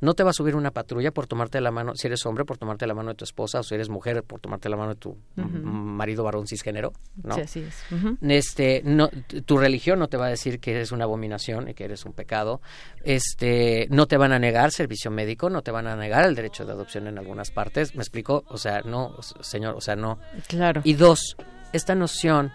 no 0.00 0.14
te 0.14 0.22
va 0.22 0.30
a 0.30 0.32
subir 0.32 0.56
una 0.56 0.70
patrulla 0.70 1.10
por 1.10 1.26
tomarte 1.26 1.60
la 1.60 1.70
mano, 1.70 1.94
si 1.94 2.06
eres 2.06 2.24
hombre, 2.26 2.44
por 2.44 2.58
tomarte 2.58 2.86
la 2.86 2.94
mano 2.94 3.10
de 3.10 3.14
tu 3.14 3.24
esposa, 3.24 3.60
o 3.60 3.62
si 3.62 3.74
eres 3.74 3.88
mujer, 3.88 4.22
por 4.22 4.40
tomarte 4.40 4.68
la 4.68 4.76
mano 4.76 4.94
de 4.94 5.00
tu 5.00 5.16
marido 5.36 6.24
varón 6.24 6.46
cisgénero, 6.46 6.92
¿no? 7.22 7.34
Sí, 7.34 7.40
así 7.40 7.60
es. 7.60 7.84
Este, 8.22 8.82
no, 8.84 9.08
tu 9.44 9.58
religión 9.58 9.98
no 9.98 10.08
te 10.08 10.16
va 10.16 10.26
a 10.26 10.30
decir 10.30 10.60
que 10.60 10.72
eres 10.72 10.92
una 10.92 11.04
abominación 11.04 11.68
y 11.68 11.74
que 11.74 11.84
eres 11.84 12.04
un 12.04 12.12
pecado. 12.12 12.60
Este, 13.02 13.86
no 13.90 14.06
te 14.06 14.16
van 14.16 14.32
a 14.32 14.38
negar 14.38 14.72
servicio 14.72 15.10
médico, 15.10 15.50
no 15.50 15.62
te 15.62 15.70
van 15.70 15.86
a 15.86 15.96
negar 15.96 16.24
el 16.26 16.34
derecho 16.34 16.64
de 16.64 16.72
adopción 16.72 17.06
en 17.06 17.18
algunas 17.18 17.50
partes. 17.50 17.94
¿Me 17.94 18.02
explico? 18.02 18.44
O 18.48 18.58
sea, 18.58 18.82
no, 18.82 19.16
señor, 19.40 19.74
o 19.76 19.80
sea, 19.80 19.96
no. 19.96 20.18
Claro. 20.48 20.80
Y 20.84 20.94
dos, 20.94 21.36
esta 21.72 21.94
noción 21.94 22.52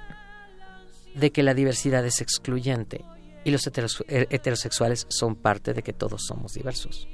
de 1.16 1.32
que 1.32 1.44
la 1.44 1.54
diversidad 1.54 2.06
es 2.06 2.22
excluyente 2.22 3.04
y 3.50 3.52
los 3.52 3.68
heterosexuales 3.68 5.06
son 5.10 5.36
parte 5.36 5.74
de 5.74 5.82
que 5.82 5.94
todos 5.94 6.26
somos 6.26 6.54
diversos. 6.54 7.08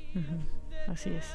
Así 0.87 1.09
es. 1.11 1.25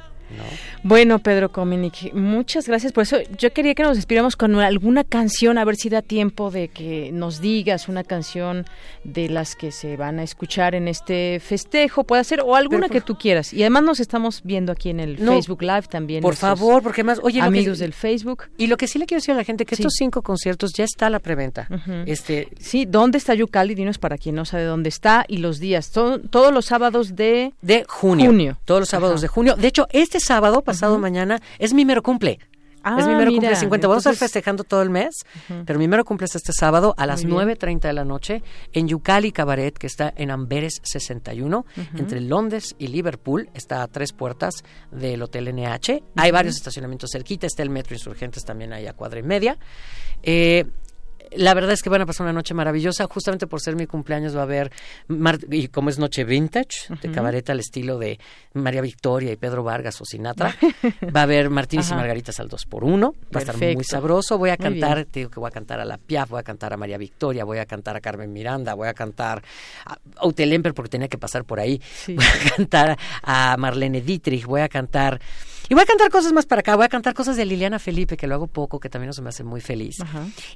Bueno, 0.82 1.18
Pedro 1.18 1.52
Cominic, 1.52 2.12
muchas 2.14 2.66
gracias 2.66 2.92
por 2.92 3.02
eso. 3.02 3.18
Yo 3.38 3.52
quería 3.52 3.74
que 3.74 3.82
nos 3.82 3.96
despidiéramos 3.96 4.36
con 4.36 4.54
alguna 4.56 5.04
canción, 5.04 5.58
a 5.58 5.64
ver 5.64 5.76
si 5.76 5.88
da 5.88 6.02
tiempo 6.02 6.50
de 6.50 6.68
que 6.68 7.10
nos 7.12 7.40
digas 7.40 7.88
una 7.88 8.04
canción 8.04 8.66
de 9.04 9.28
las 9.28 9.56
que 9.56 9.72
se 9.72 9.96
van 9.96 10.18
a 10.18 10.22
escuchar 10.22 10.74
en 10.74 10.88
este 10.88 11.40
festejo, 11.40 12.04
puede 12.04 12.24
ser, 12.24 12.40
o 12.40 12.56
alguna 12.56 12.88
que 12.88 13.00
tú 13.00 13.16
quieras. 13.16 13.52
Y 13.52 13.62
además 13.62 13.82
nos 13.82 14.00
estamos 14.00 14.42
viendo 14.44 14.72
aquí 14.72 14.90
en 14.90 15.00
el 15.00 15.18
Facebook 15.18 15.62
Live 15.62 15.84
también. 15.90 16.22
Por 16.22 16.36
favor, 16.36 16.82
porque 16.82 17.04
más, 17.04 17.20
oye, 17.22 17.40
amigos 17.40 17.78
del 17.78 17.92
Facebook. 17.92 18.44
Y 18.56 18.66
lo 18.66 18.76
que 18.76 18.86
sí 18.86 18.98
le 18.98 19.06
quiero 19.06 19.20
decir 19.20 19.34
a 19.34 19.36
la 19.36 19.44
gente 19.44 19.66
que 19.66 19.74
estos 19.74 19.94
cinco 19.96 20.22
conciertos 20.22 20.72
ya 20.72 20.84
está 20.84 21.10
la 21.10 21.18
preventa. 21.18 21.68
este, 22.06 22.48
sí, 22.58 22.86
¿dónde 22.86 23.18
está 23.18 23.34
Yucali? 23.34 23.74
Dinos 23.74 23.98
para 23.98 24.18
quien 24.18 24.34
no 24.34 24.44
sabe 24.44 24.64
dónde 24.64 24.88
está 24.88 25.24
y 25.28 25.38
los 25.38 25.58
días. 25.58 25.90
todos 25.90 26.52
los 26.52 26.64
sábados 26.66 27.16
de 27.16 27.52
de 27.62 27.84
junio. 27.88 28.58
Todos 28.64 28.80
los 28.80 28.88
sábados 28.88 29.20
de 29.20 29.28
junio. 29.28 29.56
De 29.56 29.68
hecho, 29.68 29.86
este 29.90 30.19
sábado, 30.20 30.62
pasado 30.62 30.98
mañana, 30.98 31.40
es 31.58 31.74
mi 31.74 31.84
mero 31.84 32.02
cumple. 32.02 32.38
Ah, 32.82 32.96
es 32.98 33.06
mi 33.06 33.14
mero 33.14 33.30
cumple 33.30 33.54
50. 33.54 33.88
Vamos 33.88 34.06
a 34.06 34.10
estar 34.10 34.28
festejando 34.28 34.64
todo 34.64 34.82
el 34.82 34.90
mes, 34.90 35.26
pero 35.66 35.78
mi 35.78 35.86
mero 35.86 36.04
cumple 36.04 36.26
es 36.26 36.34
este 36.34 36.52
sábado 36.52 36.94
a 36.96 37.06
las 37.06 37.26
9.30 37.26 37.80
de 37.80 37.92
la 37.92 38.04
noche 38.04 38.42
en 38.72 38.88
Yucali 38.88 39.32
Cabaret, 39.32 39.76
que 39.76 39.86
está 39.86 40.12
en 40.16 40.30
Amberes 40.30 40.80
61, 40.82 41.66
entre 41.96 42.20
Londres 42.20 42.74
y 42.78 42.88
Liverpool. 42.88 43.50
Está 43.54 43.82
a 43.82 43.88
tres 43.88 44.12
puertas 44.12 44.64
del 44.90 45.22
Hotel 45.22 45.54
NH. 45.54 46.02
Hay 46.16 46.30
varios 46.30 46.56
estacionamientos 46.56 47.10
cerquita. 47.12 47.46
Está 47.46 47.62
el 47.62 47.70
Metro 47.70 47.94
Insurgentes 47.94 48.44
también 48.44 48.72
ahí 48.72 48.86
a 48.86 48.94
cuadra 48.94 49.20
y 49.20 49.24
media. 49.24 49.58
Eh, 50.22 50.64
la 51.32 51.54
verdad 51.54 51.72
es 51.72 51.82
que 51.82 51.90
van 51.90 52.02
a 52.02 52.06
pasar 52.06 52.24
una 52.24 52.32
noche 52.32 52.54
maravillosa. 52.54 53.06
Justamente 53.06 53.46
por 53.46 53.60
ser 53.60 53.76
mi 53.76 53.86
cumpleaños 53.86 54.36
va 54.36 54.40
a 54.40 54.44
haber, 54.44 54.72
y 55.50 55.68
como 55.68 55.90
es 55.90 55.98
noche 55.98 56.24
vintage, 56.24 56.94
de 57.00 57.10
cabaret 57.10 57.48
al 57.50 57.60
estilo 57.60 57.98
de 57.98 58.18
María 58.54 58.80
Victoria 58.80 59.32
y 59.32 59.36
Pedro 59.36 59.62
Vargas 59.62 60.00
o 60.00 60.04
Sinatra, 60.04 60.54
va 61.14 61.20
a 61.20 61.22
haber 61.24 61.50
Martínez 61.50 61.90
y 61.90 61.94
Margaritas 61.94 62.40
al 62.40 62.48
2 62.48 62.66
por 62.66 62.84
1 62.84 63.14
Va 63.34 63.38
a 63.38 63.38
estar 63.38 63.56
muy 63.56 63.84
sabroso. 63.84 64.38
Voy 64.38 64.50
a 64.50 64.56
cantar, 64.56 65.04
te 65.04 65.20
digo 65.20 65.30
que 65.30 65.40
voy 65.40 65.48
a 65.48 65.52
cantar 65.52 65.80
a 65.80 65.84
La 65.84 65.98
Piaf, 65.98 66.30
voy 66.30 66.40
a 66.40 66.42
cantar 66.42 66.72
a 66.72 66.76
María 66.76 66.98
Victoria, 66.98 67.44
voy 67.44 67.58
a 67.58 67.66
cantar 67.66 67.96
a 67.96 68.00
Carmen 68.00 68.32
Miranda, 68.32 68.74
voy 68.74 68.88
a 68.88 68.94
cantar 68.94 69.42
a 69.84 70.26
Utelemper 70.26 70.74
porque 70.74 70.90
tenía 70.90 71.08
que 71.08 71.18
pasar 71.18 71.44
por 71.44 71.60
ahí. 71.60 71.80
Voy 72.06 72.24
a 72.24 72.56
cantar 72.56 72.98
a 73.22 73.56
Marlene 73.56 74.00
Dietrich, 74.00 74.44
voy 74.44 74.60
a 74.60 74.68
cantar 74.68 75.20
y 75.70 75.74
voy 75.74 75.84
a 75.84 75.86
cantar 75.86 76.10
cosas 76.10 76.32
más 76.32 76.46
para 76.46 76.60
acá, 76.60 76.74
voy 76.74 76.84
a 76.84 76.88
cantar 76.88 77.14
cosas 77.14 77.36
de 77.36 77.46
Liliana 77.46 77.78
Felipe, 77.78 78.16
que 78.16 78.26
lo 78.26 78.34
hago 78.34 78.48
poco, 78.48 78.80
que 78.80 78.88
también 78.88 79.12
se 79.12 79.22
me 79.22 79.28
hace 79.28 79.44
muy 79.44 79.60
feliz. 79.60 79.98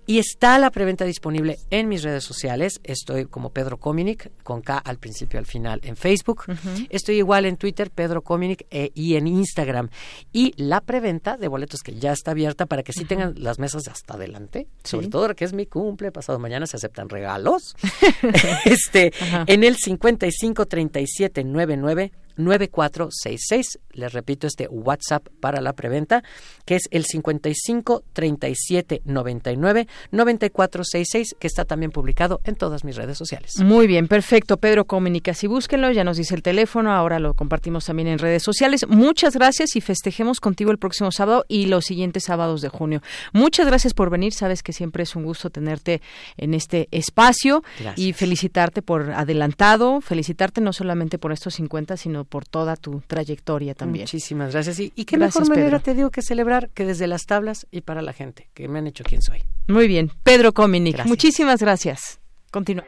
Y 0.06 0.18
está 0.18 0.58
la 0.58 0.72
preventa 0.72 1.04
disponible 1.04 1.60
en 1.70 1.88
mis 1.88 2.02
redes 2.02 2.24
sociales. 2.24 2.80
Estoy 2.82 3.26
como 3.26 3.50
Pedro 3.50 3.76
Cominic, 3.76 4.32
con 4.42 4.60
K 4.60 4.76
al 4.76 4.98
principio 4.98 5.36
y 5.36 5.38
al 5.38 5.46
final 5.46 5.78
en 5.84 5.94
Facebook. 5.94 6.46
Estoy 6.90 7.18
igual 7.18 7.44
en 7.44 7.58
Twitter, 7.58 7.92
Pedro 7.92 8.22
Cominic, 8.22 8.66
e, 8.72 8.90
y 8.92 9.14
en 9.14 9.28
Instagram. 9.28 9.88
Y 10.32 10.52
la 10.56 10.80
preventa 10.80 11.36
de 11.36 11.46
boletos 11.46 11.84
que 11.84 11.94
ya 11.94 12.10
está 12.10 12.32
abierta 12.32 12.66
para 12.66 12.82
que 12.82 12.92
sí 12.92 13.04
tengan 13.04 13.34
las 13.36 13.60
mesas 13.60 13.86
hasta 13.86 14.14
adelante, 14.14 14.66
sobre 14.82 15.06
todo 15.06 15.22
ahora 15.22 15.34
que 15.34 15.44
es 15.44 15.52
mi 15.52 15.66
cumple, 15.66 16.10
pasado 16.10 16.40
mañana 16.40 16.66
se 16.66 16.76
aceptan 16.76 17.08
regalos. 17.08 17.76
este, 18.64 19.12
en 19.46 19.62
el 19.62 19.76
553799 19.76 22.10
9466. 22.36 23.78
Les 23.92 24.12
repito 24.12 24.46
este 24.46 24.68
WhatsApp 24.68 25.28
para 25.40 25.60
la 25.60 25.72
preventa, 25.72 26.22
que 26.64 26.76
es 26.76 26.88
el 26.90 27.04
55 27.04 28.02
37 28.12 29.02
99 29.04 29.86
9466, 30.10 31.36
que 31.38 31.46
está 31.46 31.64
también 31.64 31.90
publicado 31.90 32.40
en 32.44 32.56
todas 32.56 32.84
mis 32.84 32.96
redes 32.96 33.16
sociales. 33.16 33.52
Muy 33.60 33.86
bien, 33.86 34.08
perfecto. 34.08 34.56
Pedro 34.56 34.84
Comunica, 34.84 35.34
si 35.34 35.46
búsquenlo, 35.46 35.90
ya 35.92 36.04
nos 36.04 36.16
dice 36.16 36.34
el 36.34 36.42
teléfono, 36.42 36.92
ahora 36.92 37.18
lo 37.18 37.34
compartimos 37.34 37.84
también 37.84 38.08
en 38.08 38.18
redes 38.18 38.42
sociales. 38.42 38.86
Muchas 38.88 39.34
gracias 39.34 39.76
y 39.76 39.80
festejemos 39.80 40.40
contigo 40.40 40.70
el 40.70 40.78
próximo 40.78 41.12
sábado 41.12 41.44
y 41.48 41.66
los 41.66 41.84
siguientes 41.84 42.24
sábados 42.24 42.60
de 42.60 42.68
junio. 42.68 43.02
Muchas 43.32 43.66
gracias 43.66 43.94
por 43.94 44.10
venir, 44.10 44.32
sabes 44.32 44.62
que 44.62 44.72
siempre 44.72 45.02
es 45.02 45.16
un 45.16 45.24
gusto 45.24 45.50
tenerte 45.50 46.02
en 46.36 46.54
este 46.54 46.88
espacio 46.90 47.62
y 47.96 48.12
felicitarte 48.12 48.82
por 48.82 49.12
adelantado, 49.12 50.00
felicitarte 50.00 50.60
no 50.60 50.72
solamente 50.72 51.18
por 51.18 51.32
estos 51.32 51.54
50, 51.54 51.96
sino 51.96 52.23
por 52.24 52.46
toda 52.46 52.76
tu 52.76 53.02
trayectoria 53.06 53.74
también. 53.74 54.04
Muchísimas 54.04 54.52
gracias. 54.52 54.80
Y, 54.80 54.90
qué 55.04 55.16
mejor 55.16 55.48
manera 55.48 55.78
te 55.78 55.94
digo 55.94 56.10
que 56.10 56.22
celebrar 56.22 56.70
que 56.70 56.84
desde 56.84 57.06
las 57.06 57.26
tablas 57.26 57.66
y 57.70 57.82
para 57.82 58.02
la 58.02 58.12
gente, 58.12 58.48
que 58.54 58.68
me 58.68 58.78
han 58.78 58.86
hecho 58.86 59.04
quien 59.04 59.22
soy. 59.22 59.42
Muy 59.68 59.88
bien. 59.88 60.10
Pedro 60.22 60.52
Cominic, 60.52 61.04
muchísimas 61.06 61.60
gracias. 61.60 62.20
Continúa. 62.50 62.84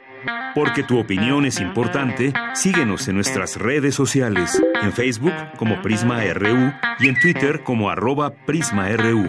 Porque 0.55 0.83
tu 0.83 0.99
opinión 0.99 1.45
es 1.45 1.61
importante, 1.61 2.33
síguenos 2.55 3.07
en 3.09 3.17
nuestras 3.17 3.57
redes 3.57 3.95
sociales, 3.95 4.61
en 4.83 4.93
Facebook 4.93 5.35
como 5.59 5.83
Prisma 5.83 6.23
RU 6.33 6.73
y 6.99 7.09
en 7.09 7.21
Twitter 7.21 7.63
como 7.63 7.91
arroba 7.91 8.31
PrismaRU. 8.47 9.29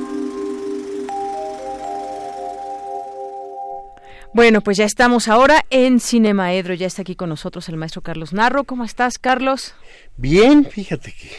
Bueno, 4.33 4.61
pues 4.61 4.77
ya 4.77 4.85
estamos 4.85 5.27
ahora 5.27 5.65
en 5.69 5.99
Cinemaedro. 5.99 6.73
Ya 6.73 6.87
está 6.87 7.01
aquí 7.01 7.15
con 7.15 7.27
nosotros 7.27 7.67
el 7.67 7.75
maestro 7.75 8.01
Carlos 8.01 8.31
Narro. 8.31 8.63
¿Cómo 8.63 8.85
estás, 8.85 9.17
Carlos? 9.17 9.75
Bien, 10.15 10.63
fíjate 10.63 11.11
que 11.11 11.29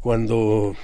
cuando 0.00 0.74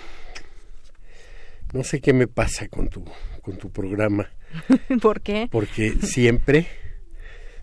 no 1.72 1.84
sé 1.84 2.02
qué 2.02 2.12
me 2.12 2.26
pasa 2.26 2.68
con 2.68 2.88
tu 2.88 3.02
con 3.40 3.56
tu 3.56 3.70
programa. 3.70 4.28
¿Por 5.00 5.22
qué? 5.22 5.48
Porque 5.50 5.94
siempre 6.02 6.66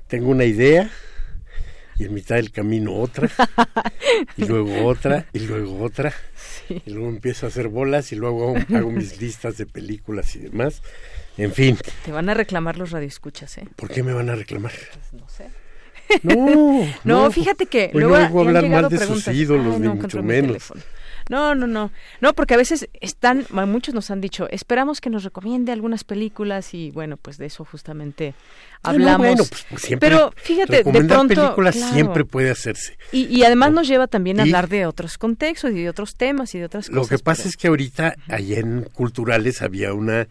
tengo 0.07 0.29
una 0.29 0.45
idea 0.45 0.89
y 1.97 2.05
en 2.05 2.13
mitad 2.13 2.37
del 2.37 2.51
camino 2.51 2.95
otra 2.95 3.29
y 4.35 4.45
luego 4.45 4.83
otra 4.85 5.27
y 5.31 5.39
luego 5.39 5.83
otra 5.83 6.11
y 6.67 6.89
luego 6.89 7.09
empiezo 7.09 7.45
a 7.45 7.49
hacer 7.49 7.67
bolas 7.67 8.11
y 8.11 8.15
luego 8.15 8.55
hago 8.73 8.91
mis 8.91 9.21
listas 9.21 9.57
de 9.57 9.67
películas 9.67 10.35
y 10.35 10.39
demás 10.39 10.81
en 11.37 11.53
fin. 11.53 11.77
Te 12.03 12.11
van 12.11 12.29
a 12.29 12.33
reclamar 12.33 12.77
los 12.77 12.91
radioescuchas, 12.91 13.57
¿eh? 13.57 13.67
¿Por 13.75 13.89
qué 13.89 14.03
me 14.03 14.13
van 14.13 14.29
a 14.29 14.35
reclamar? 14.35 14.71
Pues 14.93 15.21
no 15.21 15.29
sé. 15.29 15.49
No, 16.23 16.87
no, 17.03 17.31
fíjate 17.31 17.65
que 17.65 17.89
luego 17.93 18.17
no 18.17 18.39
hablar 18.41 18.69
mal 18.69 18.89
de 18.89 18.99
sus 18.99 19.27
ídolos, 19.27 19.79
ni 19.79 19.87
mucho 19.87 20.21
menos. 20.23 20.71
No, 21.29 21.55
no, 21.55 21.65
no. 21.65 21.91
No, 22.21 22.33
porque 22.33 22.53
a 22.53 22.57
veces 22.57 22.87
están, 23.01 23.47
muchos 23.49 23.95
nos 23.95 24.11
han 24.11 24.21
dicho, 24.21 24.47
esperamos 24.51 25.01
que 25.01 25.09
nos 25.09 25.23
recomiende 25.23 25.71
algunas 25.71 26.03
películas 26.03 26.73
y 26.75 26.91
bueno, 26.91 27.17
pues 27.17 27.39
de 27.39 27.47
eso 27.47 27.65
justamente 27.65 28.35
hablamos. 28.83 29.25
bueno, 29.25 29.43
pues, 29.49 29.65
pues, 29.67 29.81
siempre 29.81 30.09
Pero 30.09 30.31
fíjate, 30.35 30.83
de 30.83 31.03
pronto 31.03 31.27
películas 31.27 31.75
siempre 31.75 32.25
puede 32.25 32.51
hacerse. 32.51 32.97
Y, 33.11 33.43
además 33.43 33.71
nos 33.71 33.87
lleva 33.87 34.05
también 34.05 34.39
a 34.39 34.43
hablar 34.43 34.69
de 34.69 34.85
otros 34.85 35.17
contextos 35.17 35.71
y 35.71 35.81
de 35.81 35.89
otros 35.89 36.15
temas 36.15 36.53
y 36.53 36.59
de 36.59 36.65
otras 36.65 36.89
cosas. 36.89 36.95
Lo 36.95 37.07
que 37.07 37.17
pasa 37.23 37.47
es 37.47 37.57
que 37.57 37.69
ahorita 37.69 38.15
allá 38.27 38.59
en 38.59 38.83
Culturales 38.83 39.63
había 39.63 39.93
una 39.93 40.27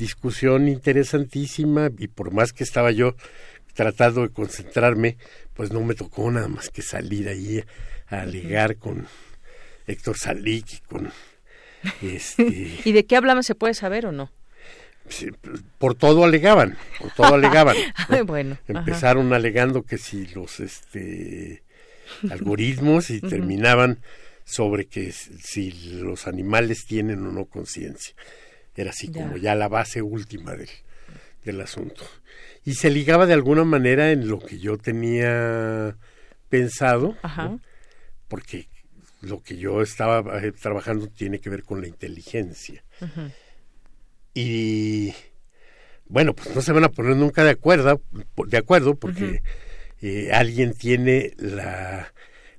discusión 0.00 0.66
interesantísima 0.66 1.90
y 1.98 2.08
por 2.08 2.32
más 2.32 2.52
que 2.52 2.64
estaba 2.64 2.90
yo 2.90 3.14
tratando 3.74 4.22
de 4.22 4.30
concentrarme, 4.30 5.18
pues 5.54 5.72
no 5.72 5.80
me 5.82 5.94
tocó 5.94 6.30
nada 6.30 6.48
más 6.48 6.70
que 6.70 6.82
salir 6.82 7.28
ahí 7.28 7.62
a 8.08 8.22
alegar 8.22 8.76
con 8.76 9.06
Héctor 9.86 10.16
Salik 10.16 10.72
y 10.72 10.78
con 10.80 11.12
este 12.02 12.78
¿Y 12.84 12.92
de 12.92 13.04
qué 13.06 13.16
hablamos 13.16 13.46
se 13.46 13.54
puede 13.54 13.74
saber 13.74 14.06
o 14.06 14.12
no? 14.12 14.32
Por 15.78 15.94
todo 15.94 16.24
alegaban, 16.24 16.76
por 16.98 17.10
todo 17.12 17.34
alegaban. 17.34 17.76
bueno, 18.26 18.58
Empezaron 18.68 19.32
alegando 19.32 19.82
que 19.82 19.98
si 19.98 20.26
los 20.28 20.60
este 20.60 21.62
algoritmos 22.30 23.10
y 23.10 23.20
terminaban 23.34 24.00
sobre 24.44 24.86
que 24.86 25.12
si 25.12 25.72
los 26.00 26.26
animales 26.26 26.84
tienen 26.86 27.26
o 27.26 27.32
no 27.32 27.44
conciencia. 27.44 28.14
Era 28.74 28.90
así 28.90 29.12
como 29.12 29.36
ya 29.36 29.54
la 29.54 29.68
base 29.68 30.00
última 30.00 30.54
del, 30.54 30.70
del 31.44 31.60
asunto. 31.60 32.04
Y 32.64 32.74
se 32.74 32.90
ligaba 32.90 33.26
de 33.26 33.34
alguna 33.34 33.64
manera 33.64 34.12
en 34.12 34.28
lo 34.28 34.38
que 34.38 34.58
yo 34.58 34.78
tenía 34.78 35.96
pensado, 36.48 37.16
porque 38.28 38.68
lo 39.22 39.42
que 39.42 39.56
yo 39.56 39.82
estaba 39.82 40.38
eh, 40.38 40.52
trabajando 40.52 41.08
tiene 41.08 41.40
que 41.40 41.50
ver 41.50 41.62
con 41.62 41.80
la 41.80 41.88
inteligencia. 41.88 42.82
Y 44.34 45.12
bueno, 46.06 46.34
pues 46.34 46.54
no 46.54 46.62
se 46.62 46.72
van 46.72 46.84
a 46.84 46.90
poner 46.90 47.16
nunca 47.16 47.44
de 47.44 47.50
acuerdo, 47.50 48.00
de 48.46 48.56
acuerdo 48.56 48.94
porque 48.94 49.42
eh, 50.00 50.30
alguien 50.32 50.74
tiene 50.74 51.32
la 51.38 52.12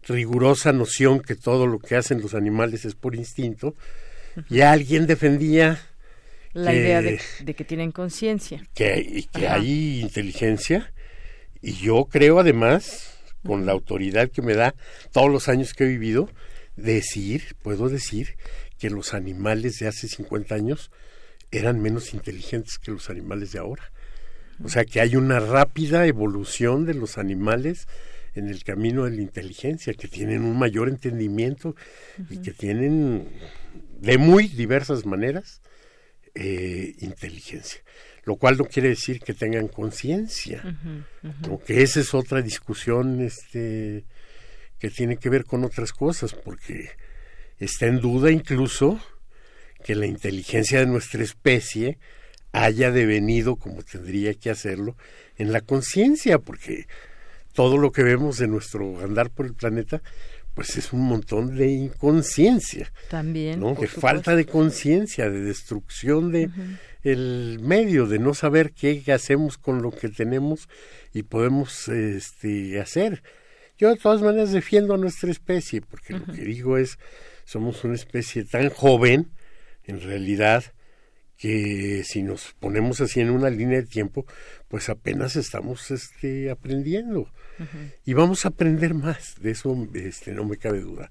rigurosa 0.08 0.72
noción 0.72 1.20
que 1.20 1.36
todo 1.36 1.68
lo 1.68 1.80
que 1.80 1.96
hacen 1.96 2.22
los 2.22 2.34
animales 2.34 2.86
es 2.86 2.96
por 2.96 3.16
instinto, 3.16 3.76
y 4.50 4.62
alguien 4.62 5.06
defendía 5.06 5.80
la 6.54 6.74
idea 6.74 7.02
de, 7.02 7.20
que 7.54 7.64
tienen 7.64 7.92
conciencia. 7.92 8.66
Que, 8.74 9.26
que 9.32 9.48
hay 9.48 10.02
inteligencia. 10.02 10.94
Y 11.62 11.74
yo 11.74 12.06
creo 12.06 12.40
además, 12.40 13.20
con 13.46 13.66
la 13.66 13.72
autoridad 13.72 14.30
que 14.30 14.42
me 14.42 14.56
da 14.56 14.76
todos 15.12 15.30
los 15.30 15.48
años 15.48 15.74
que 15.74 15.86
he 15.86 15.88
vivido, 15.88 16.30
decir, 16.76 17.56
puedo 17.62 17.90
decir, 17.90 18.36
que 18.78 18.90
los 18.90 19.14
animales 19.14 19.80
de 19.80 19.88
hace 19.88 20.08
50 20.08 20.56
años 20.56 20.92
eran 21.52 21.82
menos 21.82 22.14
inteligentes 22.14 22.78
que 22.80 22.92
los 22.92 23.10
animales 23.10 23.52
de 23.52 23.60
ahora. 23.60 23.92
O 24.64 24.70
sea 24.70 24.86
que 24.86 25.02
hay 25.02 25.16
una 25.16 25.40
rápida 25.40 26.06
evolución 26.06 26.86
de 26.86 26.94
los 26.94 27.18
animales 27.18 27.88
en 28.34 28.48
el 28.48 28.64
camino 28.64 29.06
de 29.06 29.12
la 29.12 29.22
inteligencia, 29.22 29.94
que 29.94 30.08
tienen 30.08 30.44
un 30.44 30.58
mayor 30.58 30.88
entendimiento 30.88 31.76
y 32.30 32.38
que 32.38 32.52
tienen 32.52 33.28
de 34.00 34.18
muy 34.18 34.48
diversas 34.48 35.06
maneras 35.06 35.62
eh, 36.36 36.96
inteligencia. 37.00 37.82
Lo 38.24 38.36
cual 38.36 38.58
no 38.58 38.66
quiere 38.66 38.90
decir 38.90 39.20
que 39.20 39.34
tengan 39.34 39.68
conciencia, 39.68 40.64
que 41.66 41.82
esa 41.82 42.00
es 42.00 42.14
otra 42.14 42.42
discusión 42.42 43.20
este, 43.22 44.06
que 44.78 44.90
tiene 44.92 45.18
que 45.18 45.30
ver 45.30 45.44
con 45.44 45.64
otras 45.64 45.92
cosas, 45.92 46.34
porque 46.34 46.92
está 47.58 47.88
en 47.88 48.00
duda 48.00 48.30
incluso 48.30 49.00
que 49.84 49.96
la 49.96 50.06
inteligencia 50.06 50.80
de 50.80 50.86
nuestra 50.86 51.24
especie 51.24 51.98
haya 52.52 52.92
devenido 52.92 53.56
como 53.56 53.82
tendría 53.82 54.34
que 54.34 54.50
hacerlo 54.50 54.96
en 55.38 55.52
la 55.52 55.62
conciencia, 55.62 56.38
porque 56.38 56.88
todo 57.54 57.78
lo 57.78 57.92
que 57.92 58.04
vemos 58.04 58.38
de 58.38 58.48
nuestro 58.48 59.02
andar 59.02 59.30
por 59.30 59.46
el 59.46 59.54
planeta, 59.54 60.02
pues 60.54 60.78
es 60.78 60.92
un 60.94 61.02
montón 61.02 61.56
de 61.56 61.68
inconsciencia. 61.68 62.92
También. 63.10 63.60
¿no? 63.60 63.74
De 63.76 63.88
falta 63.88 64.36
de 64.36 64.46
conciencia, 64.46 65.30
de 65.30 65.42
destrucción 65.42 66.32
de 66.32 66.50
el 67.04 67.60
medio, 67.62 68.06
de 68.06 68.20
no 68.20 68.34
saber 68.34 68.72
qué 68.72 69.04
hacemos 69.12 69.58
con 69.58 69.82
lo 69.82 69.92
que 69.92 70.10
tenemos 70.10 70.68
y 71.14 71.24
podemos 71.24 71.88
este, 71.88 72.80
hacer. 72.80 73.24
Yo 73.78 73.90
de 73.90 73.98
todas 73.98 74.22
maneras 74.22 74.52
defiendo 74.52 74.94
a 74.94 74.98
nuestra 74.98 75.32
especie, 75.32 75.82
porque 75.82 76.14
lo 76.14 76.26
que 76.26 76.44
digo 76.44 76.78
es, 76.78 77.00
somos 77.46 77.84
una 77.84 77.96
especie 77.96 78.44
tan 78.44 78.70
joven, 78.70 79.32
en 79.86 80.02
realidad, 80.02 80.66
que 81.42 82.04
si 82.06 82.22
nos 82.22 82.54
ponemos 82.60 83.02
así 83.02 83.20
en 83.20 83.32
una 83.32 83.50
línea 83.50 83.82
de 83.82 83.88
tiempo, 83.88 84.28
pues 84.68 84.90
apenas 84.90 85.36
estamos 85.36 85.90
este, 85.90 86.52
aprendiendo. 86.52 87.28
Y 88.06 88.14
vamos 88.14 88.46
a 88.46 88.50
aprender 88.50 88.94
más, 88.94 89.36
de 89.42 89.52
eso 89.52 89.76
este, 89.96 90.34
no 90.34 90.46
me 90.46 90.58
cabe 90.58 90.82
duda. 90.82 91.10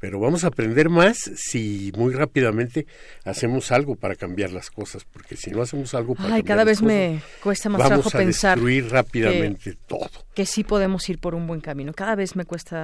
Pero 0.00 0.20
vamos 0.20 0.44
a 0.44 0.48
aprender 0.48 0.90
más 0.90 1.16
si 1.34 1.92
muy 1.96 2.12
rápidamente 2.12 2.86
hacemos 3.24 3.72
algo 3.72 3.96
para 3.96 4.16
cambiar 4.16 4.52
las 4.52 4.70
cosas, 4.70 5.04
porque 5.04 5.34
si 5.36 5.50
no 5.50 5.62
hacemos 5.62 5.94
algo 5.94 6.14
para 6.14 6.34
Ay, 6.34 6.42
cada 6.42 6.64
vez 6.64 6.82
me 6.82 7.22
cuesta 7.42 7.70
más 7.70 7.86
trabajo 7.86 8.10
pensar 8.10 8.58
destruir 8.58 8.90
rápidamente 8.90 9.78
todo. 9.86 10.10
Que 10.34 10.44
sí 10.44 10.62
podemos 10.62 11.08
ir 11.08 11.20
por 11.20 11.34
un 11.34 11.46
buen 11.46 11.62
camino. 11.62 11.94
Cada 11.94 12.14
vez 12.16 12.36
me 12.36 12.44
cuesta 12.44 12.82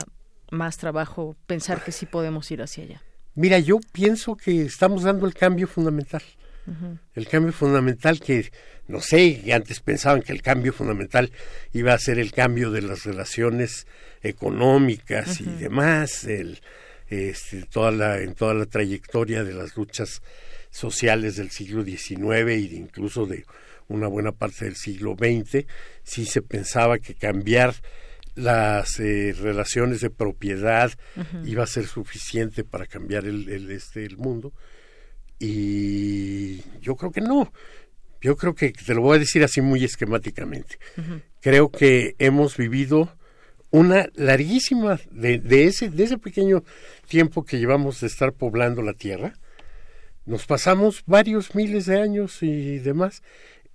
más 0.51 0.79
trabajo 0.79 1.37
pensar 1.47 1.85
que 1.85 1.93
sí 1.93 2.07
podemos 2.07 2.51
ir 2.51 2.63
hacia 2.63 2.85
allá. 2.85 3.03
Mira, 3.35 3.59
yo 3.59 3.81
pienso 3.93 4.35
que 4.35 4.63
estamos 4.63 5.03
dando 5.03 5.27
el 5.27 5.35
cambio 5.35 5.69
fundamental. 5.69 6.23
El 7.15 7.29
cambio 7.29 7.53
fundamental 7.53 8.21
que, 8.21 8.51
no 8.89 9.01
sé, 9.01 9.43
antes 9.53 9.81
pensaban 9.81 10.23
que 10.23 10.33
el 10.33 10.43
cambio 10.43 10.73
fundamental 10.73 11.31
iba 11.73 11.93
a 11.93 11.99
ser 11.99 12.19
el 12.19 12.33
cambio 12.33 12.71
de 12.71 12.83
las 12.83 13.05
relaciones 13.05 13.87
económicas 14.23 15.41
y 15.41 15.45
demás, 15.45 16.25
el, 16.25 16.61
este, 17.09 17.63
toda 17.65 17.91
la, 17.91 18.21
en 18.21 18.35
toda 18.35 18.55
la 18.55 18.67
trayectoria 18.67 19.45
de 19.45 19.53
las 19.53 19.77
luchas 19.77 20.23
sociales 20.71 21.37
del 21.37 21.51
siglo 21.51 21.85
XIX 21.85 22.49
e 22.49 22.59
incluso 22.75 23.27
de 23.27 23.45
una 23.89 24.09
buena 24.09 24.33
parte 24.33 24.65
del 24.65 24.77
siglo 24.77 25.15
XX, 25.19 25.67
sí 26.03 26.25
se 26.25 26.43
pensaba 26.43 26.99
que 26.99 27.15
cambiar 27.15 27.75
las 28.35 28.99
eh, 28.99 29.35
relaciones 29.39 30.01
de 30.01 30.11
propiedad 30.11 30.91
iba 31.45 31.63
a 31.63 31.69
ser 31.69 31.87
suficiente 31.87 32.65
para 32.65 32.87
cambiar 32.87 33.27
el, 33.27 33.49
el, 33.49 33.71
este, 33.71 34.05
el 34.05 34.17
mundo 34.17 34.53
y 35.39 36.63
yo 36.81 36.97
creo 36.97 37.13
que 37.13 37.21
no. 37.21 37.53
Yo 38.21 38.37
creo 38.37 38.55
que 38.55 38.73
te 38.73 38.95
lo 38.95 39.03
voy 39.03 39.17
a 39.17 39.21
decir 39.21 39.45
así 39.45 39.61
muy 39.61 39.85
esquemáticamente. 39.85 40.79
Creo 41.41 41.71
que 41.71 42.17
hemos 42.19 42.57
vivido 42.57 43.15
una 43.71 44.09
larguísima 44.15 44.99
de, 45.11 45.39
de, 45.39 45.65
ese 45.65 45.91
de 45.91 46.05
ese 46.05 46.17
pequeño 46.17 46.65
tiempo 47.07 47.45
que 47.45 47.59
llevamos 47.59 48.01
de 48.01 48.07
estar 48.07 48.33
poblando 48.33 48.81
la 48.83 48.95
tierra. 48.95 49.35
Nos 50.25 50.47
pasamos 50.47 51.03
varios 51.07 51.55
miles 51.55 51.85
de 51.85 52.01
años 52.01 52.43
y 52.43 52.79
demás 52.79 53.23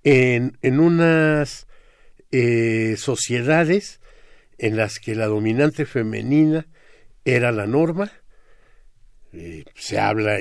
en, 0.02 0.58
en 0.62 0.80
unas 0.80 1.68
eh, 2.32 2.96
sociedades 2.96 4.00
en 4.58 4.76
las 4.76 4.98
que 4.98 5.14
la 5.14 5.26
dominante 5.26 5.86
femenina 5.86 6.66
era 7.24 7.52
la 7.52 7.66
norma. 7.66 8.10
Eh, 9.32 9.64
se 9.74 9.98
habla 9.98 10.38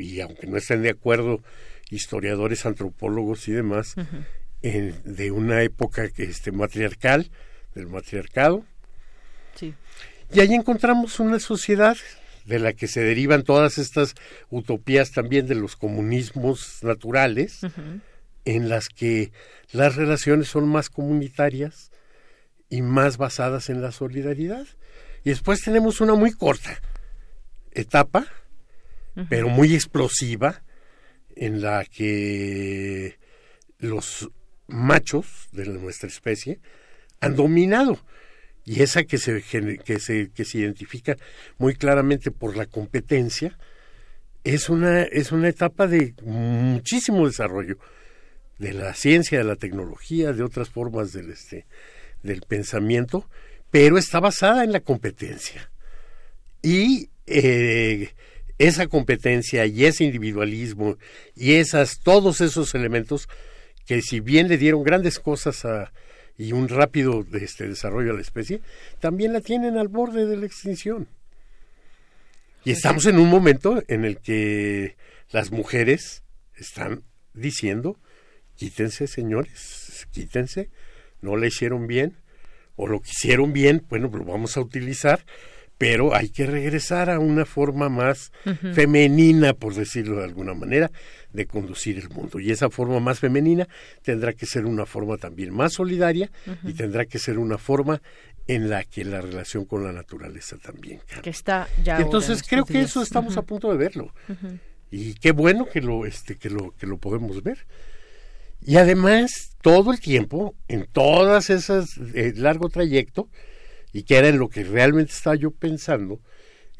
y 0.00 0.20
aunque 0.20 0.46
no 0.46 0.56
estén 0.56 0.82
de 0.82 0.90
acuerdo 0.90 1.42
historiadores, 1.90 2.66
antropólogos 2.66 3.48
y 3.48 3.52
demás, 3.52 3.94
de 4.62 5.30
una 5.30 5.62
época 5.62 6.08
que 6.10 6.24
este 6.24 6.52
matriarcal, 6.52 7.30
del 7.74 7.86
matriarcado. 7.86 8.64
Y 10.32 10.40
ahí 10.40 10.54
encontramos 10.54 11.20
una 11.20 11.40
sociedad 11.40 11.96
de 12.44 12.58
la 12.58 12.72
que 12.72 12.88
se 12.88 13.00
derivan 13.00 13.42
todas 13.42 13.78
estas 13.78 14.14
utopías 14.48 15.12
también 15.12 15.46
de 15.46 15.54
los 15.54 15.76
comunismos 15.76 16.82
naturales, 16.82 17.60
en 18.44 18.68
las 18.68 18.88
que 18.88 19.32
las 19.72 19.96
relaciones 19.96 20.48
son 20.48 20.68
más 20.68 20.88
comunitarias 20.88 21.90
y 22.68 22.82
más 22.82 23.16
basadas 23.18 23.68
en 23.68 23.82
la 23.82 23.92
solidaridad. 23.92 24.66
Y 25.24 25.30
después 25.30 25.60
tenemos 25.60 26.00
una 26.00 26.14
muy 26.14 26.32
corta 26.32 26.80
etapa 27.72 28.26
pero 29.28 29.48
muy 29.48 29.74
explosiva, 29.74 30.62
en 31.36 31.62
la 31.62 31.84
que 31.84 33.18
los 33.78 34.30
machos 34.66 35.48
de 35.52 35.66
nuestra 35.66 36.08
especie 36.08 36.60
han 37.20 37.34
dominado 37.34 37.98
y 38.64 38.82
esa 38.82 39.04
que 39.04 39.18
se, 39.18 39.42
que 39.42 39.98
se, 39.98 40.30
que 40.30 40.44
se 40.44 40.58
identifica 40.58 41.16
muy 41.58 41.74
claramente 41.74 42.30
por 42.30 42.56
la 42.56 42.66
competencia 42.66 43.58
es 44.44 44.68
una, 44.68 45.02
es 45.02 45.32
una 45.32 45.48
etapa 45.48 45.86
de 45.86 46.14
muchísimo 46.22 47.26
desarrollo 47.26 47.78
de 48.58 48.74
la 48.74 48.94
ciencia, 48.94 49.38
de 49.38 49.44
la 49.44 49.56
tecnología, 49.56 50.32
de 50.32 50.42
otras 50.42 50.68
formas 50.68 51.12
del, 51.12 51.30
este, 51.30 51.66
del 52.22 52.42
pensamiento, 52.42 53.28
pero 53.70 53.98
está 53.98 54.20
basada 54.20 54.64
en 54.64 54.72
la 54.72 54.80
competencia. 54.80 55.70
Y 56.62 57.08
eh, 57.26 58.10
esa 58.60 58.88
competencia 58.88 59.64
y 59.64 59.86
ese 59.86 60.04
individualismo 60.04 60.98
y 61.34 61.54
esas 61.54 61.98
todos 62.00 62.42
esos 62.42 62.74
elementos 62.74 63.26
que 63.86 64.02
si 64.02 64.20
bien 64.20 64.48
le 64.48 64.58
dieron 64.58 64.84
grandes 64.84 65.18
cosas 65.18 65.64
a, 65.64 65.92
y 66.36 66.52
un 66.52 66.68
rápido 66.68 67.24
este, 67.32 67.66
desarrollo 67.66 68.12
a 68.12 68.14
la 68.14 68.20
especie, 68.20 68.60
también 69.00 69.32
la 69.32 69.40
tienen 69.40 69.78
al 69.78 69.88
borde 69.88 70.26
de 70.26 70.36
la 70.36 70.44
extinción. 70.44 71.08
Y 72.62 72.72
estamos 72.72 73.06
en 73.06 73.18
un 73.18 73.30
momento 73.30 73.82
en 73.88 74.04
el 74.04 74.18
que 74.18 74.96
las 75.30 75.52
mujeres 75.52 76.22
están 76.54 77.02
diciendo, 77.32 77.98
quítense 78.56 79.06
señores, 79.06 80.06
quítense, 80.12 80.68
no 81.22 81.38
le 81.38 81.46
hicieron 81.46 81.86
bien, 81.86 82.18
o 82.76 82.86
lo 82.86 83.00
que 83.00 83.08
hicieron 83.10 83.54
bien, 83.54 83.86
bueno, 83.88 84.10
lo 84.12 84.24
vamos 84.24 84.58
a 84.58 84.60
utilizar 84.60 85.24
pero 85.80 86.14
hay 86.14 86.28
que 86.28 86.44
regresar 86.44 87.08
a 87.08 87.18
una 87.18 87.46
forma 87.46 87.88
más 87.88 88.32
femenina, 88.74 89.54
por 89.54 89.74
decirlo 89.74 90.18
de 90.18 90.24
alguna 90.24 90.52
manera, 90.52 90.90
de 91.32 91.46
conducir 91.46 91.96
el 91.96 92.10
mundo. 92.10 92.38
Y 92.38 92.50
esa 92.50 92.68
forma 92.68 93.00
más 93.00 93.18
femenina 93.18 93.66
tendrá 94.02 94.34
que 94.34 94.44
ser 94.44 94.66
una 94.66 94.84
forma 94.84 95.16
también 95.16 95.54
más 95.54 95.72
solidaria 95.72 96.30
y 96.64 96.74
tendrá 96.74 97.06
que 97.06 97.18
ser 97.18 97.38
una 97.38 97.56
forma 97.56 98.02
en 98.46 98.68
la 98.68 98.84
que 98.84 99.06
la 99.06 99.22
relación 99.22 99.64
con 99.64 99.82
la 99.82 99.90
naturaleza 99.90 100.58
también 100.58 101.00
Que 101.22 101.30
está 101.30 101.66
ya. 101.82 101.98
entonces 101.98 102.42
creo 102.42 102.66
que 102.66 102.82
eso 102.82 103.00
estamos 103.00 103.38
a 103.38 103.42
punto 103.42 103.70
de 103.70 103.78
verlo. 103.78 104.12
Y 104.90 105.14
qué 105.14 105.30
bueno 105.32 105.66
que 105.66 105.80
lo, 105.80 106.04
este, 106.04 106.36
que 106.36 106.50
lo, 106.50 106.72
que 106.72 106.86
lo 106.86 106.98
podemos 106.98 107.42
ver. 107.42 107.66
Y 108.60 108.76
además, 108.76 109.56
todo 109.62 109.92
el 109.92 110.00
tiempo, 110.00 110.54
en 110.68 110.84
todas 110.84 111.48
esas 111.48 111.96
eh, 112.14 112.34
largo 112.36 112.68
trayecto, 112.68 113.30
y 113.92 114.04
que 114.04 114.16
era 114.16 114.28
en 114.28 114.38
lo 114.38 114.48
que 114.48 114.64
realmente 114.64 115.12
estaba 115.12 115.36
yo 115.36 115.50
pensando, 115.50 116.20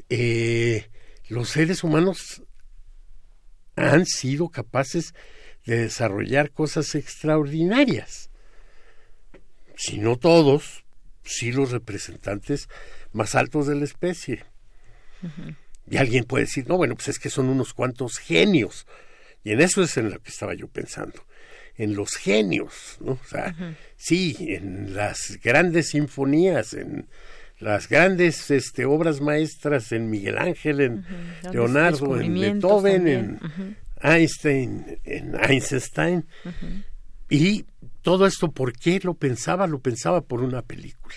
eh, 0.09 0.89
los 1.27 1.49
seres 1.49 1.83
humanos 1.83 2.43
han 3.75 4.05
sido 4.05 4.49
capaces 4.49 5.13
de 5.65 5.83
desarrollar 5.83 6.51
cosas 6.51 6.95
extraordinarias. 6.95 8.29
Si 9.75 9.97
no 9.97 10.17
todos, 10.17 10.83
sí 11.23 11.51
los 11.51 11.71
representantes 11.71 12.67
más 13.13 13.35
altos 13.35 13.67
de 13.67 13.75
la 13.75 13.85
especie. 13.85 14.45
Y 15.89 15.97
alguien 15.97 16.23
puede 16.23 16.45
decir, 16.45 16.67
no, 16.67 16.77
bueno, 16.77 16.95
pues 16.95 17.09
es 17.09 17.19
que 17.19 17.29
son 17.29 17.47
unos 17.47 17.73
cuantos 17.73 18.17
genios. 18.17 18.87
Y 19.43 19.51
en 19.51 19.61
eso 19.61 19.81
es 19.81 19.97
en 19.97 20.09
lo 20.09 20.19
que 20.21 20.29
estaba 20.29 20.53
yo 20.53 20.67
pensando 20.67 21.25
en 21.77 21.95
los 21.95 22.15
genios, 22.15 22.97
¿no? 22.99 23.13
O 23.13 23.27
sea, 23.27 23.55
sí, 23.97 24.35
en 24.39 24.93
las 24.93 25.39
grandes 25.43 25.89
sinfonías, 25.89 26.73
en 26.73 27.07
las 27.59 27.87
grandes 27.87 28.49
este, 28.51 28.85
obras 28.85 29.21
maestras, 29.21 29.91
en 29.91 30.09
Miguel 30.09 30.37
Ángel, 30.37 30.81
en 30.81 31.05
Leonardo, 31.51 32.19
en 32.19 32.33
Beethoven, 32.33 33.07
en 33.07 33.39
Einstein, 34.01 34.99
en 35.03 35.35
Einstein. 35.35 36.25
Y 37.29 37.65
todo 38.01 38.25
esto, 38.25 38.51
¿por 38.51 38.73
qué 38.73 38.99
lo 39.03 39.13
pensaba? 39.13 39.67
Lo 39.67 39.79
pensaba 39.79 40.21
por 40.21 40.41
una 40.41 40.63
película. 40.63 41.15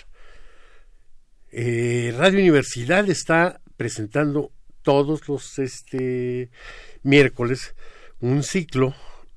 Eh, 1.51 2.13
Radio 2.17 2.39
Universidad 2.39 3.09
está 3.09 3.61
presentando 3.77 4.51
todos 4.81 5.27
los 5.27 5.57
este, 5.57 6.49
miércoles 7.01 7.75
un 8.19 8.43
ciclo 8.43 8.95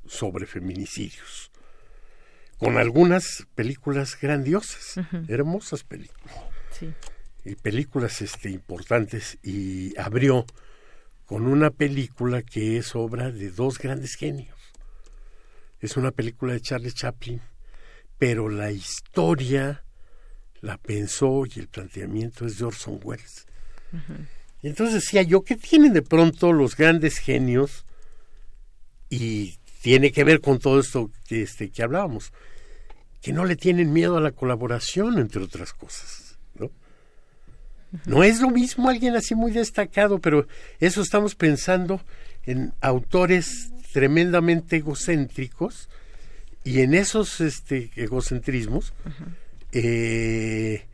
sobre 0.08 0.46
feminicidios, 0.46 1.50
con 2.58 2.76
algunas 2.76 3.46
películas 3.54 4.18
grandiosas, 4.20 5.00
hermosas 5.28 5.84
películas. 5.84 6.34
Y 7.44 7.54
películas 7.54 8.20
este, 8.20 8.50
importantes, 8.50 9.38
y 9.42 9.98
abrió 9.98 10.44
con 11.24 11.46
una 11.46 11.70
película 11.70 12.42
que 12.42 12.78
es 12.78 12.94
obra 12.94 13.30
de 13.30 13.50
dos 13.50 13.78
grandes 13.78 14.14
genios. 14.14 14.56
Es 15.80 15.96
una 15.96 16.10
película 16.10 16.54
de 16.54 16.60
Charles 16.60 16.94
Chaplin, 16.94 17.40
pero 18.18 18.48
la 18.48 18.72
historia 18.72 19.84
la 20.60 20.78
pensó 20.78 21.44
y 21.46 21.60
el 21.60 21.68
planteamiento 21.68 22.46
es 22.46 22.58
de 22.58 22.64
Orson 22.64 23.00
Welles. 23.02 23.46
Y 24.62 24.68
entonces 24.68 24.96
decía 24.96 25.22
yo, 25.22 25.42
¿qué 25.42 25.56
tienen 25.56 25.92
de 25.92 26.02
pronto 26.02 26.52
los 26.52 26.76
grandes 26.76 27.18
genios? 27.18 27.86
Y 29.08 29.57
tiene 29.82 30.12
que 30.12 30.24
ver 30.24 30.40
con 30.40 30.58
todo 30.58 30.80
esto 30.80 31.10
que, 31.26 31.42
este, 31.42 31.70
que 31.70 31.82
hablábamos, 31.82 32.32
que 33.20 33.32
no 33.32 33.44
le 33.44 33.56
tienen 33.56 33.92
miedo 33.92 34.16
a 34.16 34.20
la 34.20 34.32
colaboración, 34.32 35.18
entre 35.18 35.42
otras 35.42 35.72
cosas. 35.72 36.38
¿no? 36.54 36.70
no 38.06 38.24
es 38.24 38.40
lo 38.40 38.50
mismo 38.50 38.88
alguien 38.88 39.16
así 39.16 39.34
muy 39.34 39.52
destacado, 39.52 40.20
pero 40.20 40.46
eso 40.80 41.02
estamos 41.02 41.34
pensando 41.34 42.00
en 42.44 42.72
autores 42.80 43.70
tremendamente 43.92 44.76
egocéntricos 44.76 45.88
y 46.64 46.80
en 46.80 46.94
esos 46.94 47.40
este, 47.40 47.90
egocentrismos 47.96 48.92
eh, 49.72 50.86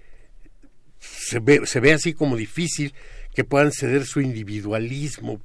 se, 1.01 1.41
ve, 1.41 1.67
se 1.67 1.81
ve 1.81 1.93
así 1.93 2.13
como 2.15 2.37
difícil 2.37 2.95
que 3.35 3.45
puedan 3.45 3.73
ceder 3.73 4.05
su 4.05 4.21
individualismo 4.21 5.41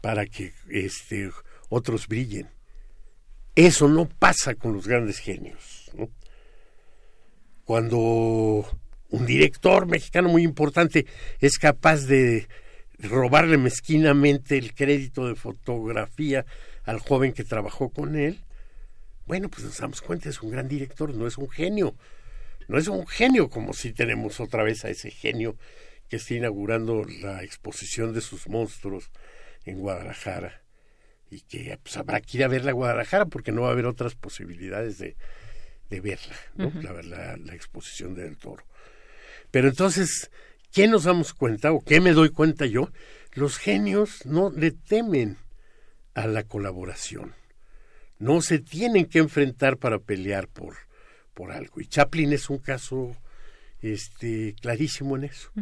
para 0.00 0.26
que 0.26 0.52
este, 0.68 1.30
otros 1.68 2.06
brillen. 2.06 2.48
Eso 3.58 3.88
no 3.88 4.08
pasa 4.08 4.54
con 4.54 4.72
los 4.72 4.86
grandes 4.86 5.18
genios. 5.18 5.90
Cuando 7.64 8.64
un 9.10 9.26
director 9.26 9.88
mexicano 9.88 10.28
muy 10.28 10.44
importante 10.44 11.06
es 11.40 11.58
capaz 11.58 12.04
de 12.04 12.46
robarle 13.00 13.58
mezquinamente 13.58 14.58
el 14.58 14.76
crédito 14.76 15.26
de 15.26 15.34
fotografía 15.34 16.46
al 16.84 17.00
joven 17.00 17.32
que 17.32 17.42
trabajó 17.42 17.88
con 17.88 18.14
él, 18.14 18.38
bueno, 19.26 19.48
pues 19.48 19.64
nos 19.64 19.76
damos 19.76 20.02
cuenta, 20.02 20.28
es 20.28 20.40
un 20.40 20.52
gran 20.52 20.68
director, 20.68 21.12
no 21.12 21.26
es 21.26 21.36
un 21.36 21.50
genio. 21.50 21.96
No 22.68 22.78
es 22.78 22.86
un 22.86 23.08
genio 23.08 23.50
como 23.50 23.72
si 23.72 23.92
tenemos 23.92 24.38
otra 24.38 24.62
vez 24.62 24.84
a 24.84 24.90
ese 24.90 25.10
genio 25.10 25.56
que 26.08 26.18
está 26.18 26.34
inaugurando 26.34 27.04
la 27.04 27.42
exposición 27.42 28.12
de 28.12 28.20
sus 28.20 28.46
monstruos 28.46 29.10
en 29.64 29.80
Guadalajara 29.80 30.62
y 31.30 31.40
que 31.40 31.78
pues, 31.82 31.96
habrá 31.96 32.20
que 32.20 32.38
ir 32.38 32.44
a 32.44 32.48
verla 32.48 32.70
a 32.70 32.74
Guadalajara 32.74 33.26
porque 33.26 33.52
no 33.52 33.62
va 33.62 33.68
a 33.68 33.72
haber 33.72 33.86
otras 33.86 34.14
posibilidades 34.14 34.98
de, 34.98 35.16
de 35.90 36.00
verla, 36.00 36.36
¿no? 36.54 36.72
la, 36.82 37.36
la, 37.36 37.54
exposición 37.54 38.14
del 38.14 38.36
toro. 38.36 38.64
Pero 39.50 39.68
entonces, 39.68 40.30
¿qué 40.72 40.88
nos 40.88 41.04
damos 41.04 41.34
cuenta 41.34 41.72
o 41.72 41.80
qué 41.80 42.00
me 42.00 42.12
doy 42.12 42.30
cuenta 42.30 42.66
yo? 42.66 42.90
Los 43.34 43.58
genios 43.58 44.24
no 44.24 44.50
le 44.50 44.70
temen 44.70 45.36
a 46.14 46.26
la 46.26 46.44
colaboración. 46.44 47.34
No 48.18 48.40
se 48.40 48.58
tienen 48.58 49.06
que 49.06 49.20
enfrentar 49.20 49.76
para 49.76 49.98
pelear 49.98 50.48
por, 50.48 50.76
por 51.34 51.52
algo. 51.52 51.80
Y 51.80 51.86
Chaplin 51.86 52.32
es 52.32 52.50
un 52.50 52.58
caso 52.58 53.16
este, 53.80 54.56
clarísimo 54.60 55.16
en 55.16 55.24
eso 55.24 55.52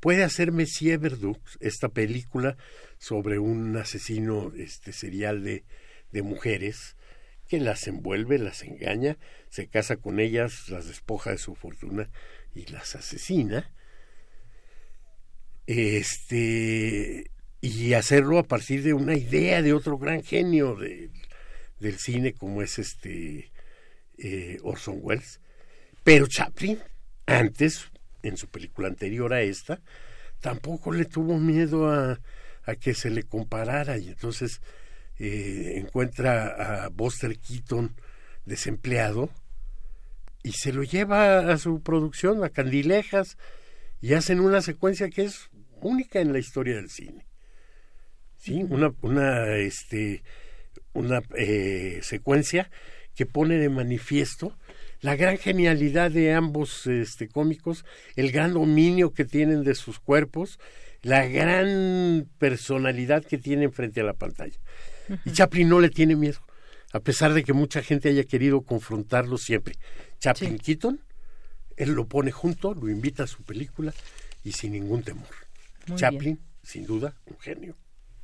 puede 0.00 0.24
hacer 0.24 0.52
Messier 0.52 0.98
Verdoux, 0.98 1.38
esta 1.60 1.88
película 1.88 2.56
sobre 2.98 3.38
un 3.38 3.76
asesino 3.76 4.52
este, 4.56 4.92
serial 4.92 5.44
de, 5.44 5.64
de 6.10 6.22
mujeres 6.22 6.96
que 7.48 7.60
las 7.60 7.86
envuelve, 7.86 8.38
las 8.38 8.62
engaña, 8.62 9.18
se 9.48 9.68
casa 9.68 9.96
con 9.96 10.20
ellas, 10.20 10.68
las 10.68 10.86
despoja 10.86 11.30
de 11.30 11.38
su 11.38 11.54
fortuna 11.54 12.10
y 12.54 12.66
las 12.66 12.94
asesina. 12.94 13.72
Este 15.66 17.30
y 17.60 17.92
hacerlo 17.92 18.38
a 18.38 18.44
partir 18.44 18.82
de 18.82 18.94
una 18.94 19.16
idea 19.16 19.62
de 19.62 19.74
otro 19.74 19.98
gran 19.98 20.22
genio 20.22 20.76
de, 20.76 21.10
del 21.78 21.98
cine 21.98 22.32
como 22.32 22.62
es 22.62 22.78
este 22.78 23.52
eh, 24.18 24.58
Orson 24.62 24.98
Welles. 25.00 25.40
Pero 26.04 26.26
Chaplin, 26.26 26.78
antes, 27.26 27.90
en 28.22 28.36
su 28.36 28.48
película 28.48 28.88
anterior 28.88 29.32
a 29.32 29.42
esta, 29.42 29.80
tampoco 30.40 30.92
le 30.92 31.04
tuvo 31.04 31.38
miedo 31.38 31.90
a, 31.90 32.20
a 32.64 32.74
que 32.74 32.94
se 32.94 33.10
le 33.10 33.24
comparara 33.24 33.98
y 33.98 34.08
entonces 34.08 34.60
eh, 35.18 35.74
encuentra 35.76 36.84
a 36.84 36.88
Buster 36.88 37.38
Keaton 37.38 37.94
desempleado 38.46 39.30
y 40.42 40.52
se 40.52 40.72
lo 40.72 40.82
lleva 40.82 41.52
a 41.52 41.58
su 41.58 41.82
producción, 41.82 42.42
a 42.44 42.48
Candilejas, 42.48 43.36
y 44.00 44.14
hacen 44.14 44.40
una 44.40 44.62
secuencia 44.62 45.10
que 45.10 45.24
es 45.24 45.50
única 45.82 46.20
en 46.20 46.32
la 46.32 46.38
historia 46.38 46.76
del 46.76 46.88
cine. 46.88 47.26
¿Sí? 48.38 48.64
Una, 48.66 48.94
una, 49.02 49.56
este, 49.56 50.22
una 50.94 51.20
eh, 51.36 52.00
secuencia 52.02 52.70
que 53.14 53.26
pone 53.26 53.58
de 53.58 53.68
manifiesto 53.68 54.56
la 55.00 55.16
gran 55.16 55.38
genialidad 55.38 56.10
de 56.10 56.32
ambos 56.34 56.86
este, 56.86 57.28
cómicos, 57.28 57.84
el 58.16 58.32
gran 58.32 58.54
dominio 58.54 59.12
que 59.12 59.24
tienen 59.24 59.64
de 59.64 59.74
sus 59.74 59.98
cuerpos, 59.98 60.58
la 61.02 61.26
gran 61.26 62.28
personalidad 62.38 63.24
que 63.24 63.38
tienen 63.38 63.72
frente 63.72 64.00
a 64.00 64.04
la 64.04 64.14
pantalla. 64.14 64.58
Y 65.24 65.32
Chaplin 65.32 65.68
no 65.68 65.80
le 65.80 65.90
tiene 65.90 66.16
miedo, 66.16 66.38
a 66.92 67.00
pesar 67.00 67.32
de 67.32 67.42
que 67.42 67.52
mucha 67.52 67.82
gente 67.82 68.10
haya 68.10 68.24
querido 68.24 68.60
confrontarlo 68.62 69.38
siempre. 69.38 69.76
Chaplin 70.18 70.58
Keaton, 70.58 71.00
él 71.76 71.92
lo 71.92 72.06
pone 72.06 72.30
junto, 72.30 72.74
lo 72.74 72.88
invita 72.88 73.24
a 73.24 73.26
su 73.26 73.42
película 73.42 73.94
y 74.44 74.52
sin 74.52 74.72
ningún 74.72 75.02
temor. 75.02 75.28
Chaplin, 75.96 76.38
sin 76.62 76.86
duda, 76.86 77.16
un 77.26 77.38
genio. 77.38 77.74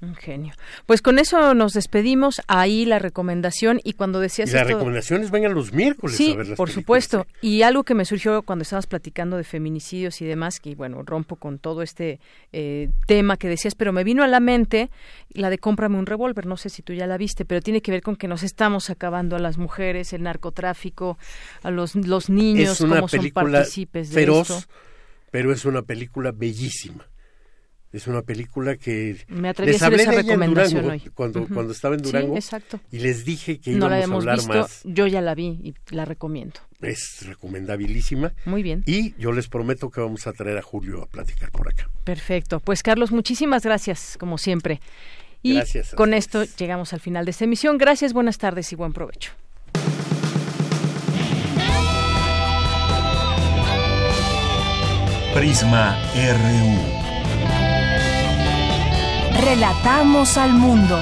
Un 0.02 0.14
genio. 0.14 0.52
Pues 0.84 1.00
con 1.00 1.18
eso 1.18 1.54
nos 1.54 1.72
despedimos. 1.72 2.42
Ahí 2.48 2.84
la 2.84 2.98
recomendación 2.98 3.80
y 3.82 3.94
cuando 3.94 4.20
decías... 4.20 4.50
Y 4.50 4.52
las 4.52 4.66
recomendaciones 4.66 5.30
vengan 5.30 5.54
los 5.54 5.72
miércoles. 5.72 6.16
Sí, 6.16 6.36
por 6.54 6.70
supuesto. 6.70 7.26
Y 7.40 7.62
algo 7.62 7.82
que 7.82 7.94
me 7.94 8.04
surgió 8.04 8.42
cuando 8.42 8.62
estabas 8.62 8.86
platicando 8.86 9.38
de 9.38 9.44
feminicidios 9.44 10.20
y 10.20 10.26
demás, 10.26 10.60
que 10.60 10.74
bueno, 10.74 11.02
rompo 11.02 11.36
con 11.36 11.58
todo 11.58 11.80
este 11.80 12.20
eh, 12.52 12.90
tema 13.06 13.38
que 13.38 13.48
decías, 13.48 13.74
pero 13.74 13.92
me 13.92 14.04
vino 14.04 14.22
a 14.22 14.26
la 14.26 14.38
mente 14.38 14.90
la 15.30 15.48
de 15.48 15.58
cómprame 15.58 15.98
un 15.98 16.04
revólver. 16.04 16.44
No 16.44 16.58
sé 16.58 16.68
si 16.68 16.82
tú 16.82 16.92
ya 16.92 17.06
la 17.06 17.16
viste, 17.16 17.46
pero 17.46 17.62
tiene 17.62 17.80
que 17.80 17.90
ver 17.90 18.02
con 18.02 18.16
que 18.16 18.28
nos 18.28 18.42
estamos 18.42 18.90
acabando 18.90 19.34
a 19.34 19.38
las 19.38 19.56
mujeres, 19.56 20.12
el 20.12 20.22
narcotráfico, 20.22 21.16
a 21.62 21.70
los, 21.70 21.94
los 21.94 22.28
niños, 22.28 22.78
como 22.78 23.08
son 23.08 23.30
partícipes 23.30 24.10
de 24.10 24.14
feroz, 24.14 24.68
Pero 25.30 25.52
es 25.52 25.64
una 25.64 25.80
película 25.80 26.32
bellísima 26.32 27.06
es 27.92 28.06
una 28.06 28.22
película 28.22 28.76
que 28.76 29.16
me 29.28 29.48
atreví 29.48 29.72
les 29.72 29.82
a 29.82 29.86
hacer 29.86 30.00
esa 30.00 30.12
recomendación 30.12 30.90
hoy. 30.90 31.00
cuando 31.14 31.46
cuando 31.46 31.72
estaba 31.72 31.94
en 31.94 32.02
Durango 32.02 32.34
exacto. 32.34 32.80
y 32.90 32.98
les 32.98 33.24
dije 33.24 33.58
que 33.58 33.72
íbamos 33.72 34.10
a 34.10 34.14
hablar 34.14 34.36
visto, 34.36 34.52
más. 34.52 34.80
Yo 34.84 35.06
ya 35.06 35.20
la 35.20 35.34
vi 35.34 35.60
y 35.62 35.74
la 35.94 36.04
recomiendo. 36.04 36.60
Es 36.80 37.24
recomendabilísima. 37.26 38.34
Muy 38.44 38.62
bien. 38.62 38.82
Y 38.86 39.14
yo 39.18 39.32
les 39.32 39.48
prometo 39.48 39.90
que 39.90 40.00
vamos 40.00 40.26
a 40.26 40.32
traer 40.32 40.58
a 40.58 40.62
Julio 40.62 41.02
a 41.02 41.06
platicar 41.06 41.50
por 41.50 41.68
acá. 41.68 41.88
Perfecto. 42.04 42.60
Pues 42.60 42.82
Carlos, 42.82 43.12
muchísimas 43.12 43.62
gracias 43.62 44.16
como 44.18 44.36
siempre. 44.36 44.80
Y 45.42 45.54
gracias 45.54 45.94
con 45.94 46.12
esto 46.12 46.44
llegamos 46.44 46.92
al 46.92 47.00
final 47.00 47.24
de 47.24 47.30
esta 47.30 47.44
emisión. 47.44 47.78
Gracias, 47.78 48.12
buenas 48.12 48.38
tardes 48.38 48.72
y 48.72 48.76
buen 48.76 48.92
provecho. 48.92 49.32
Prisma 55.34 55.98
RU. 56.14 57.05
Relatamos 59.46 60.36
al 60.38 60.54
mundo. 60.54 61.00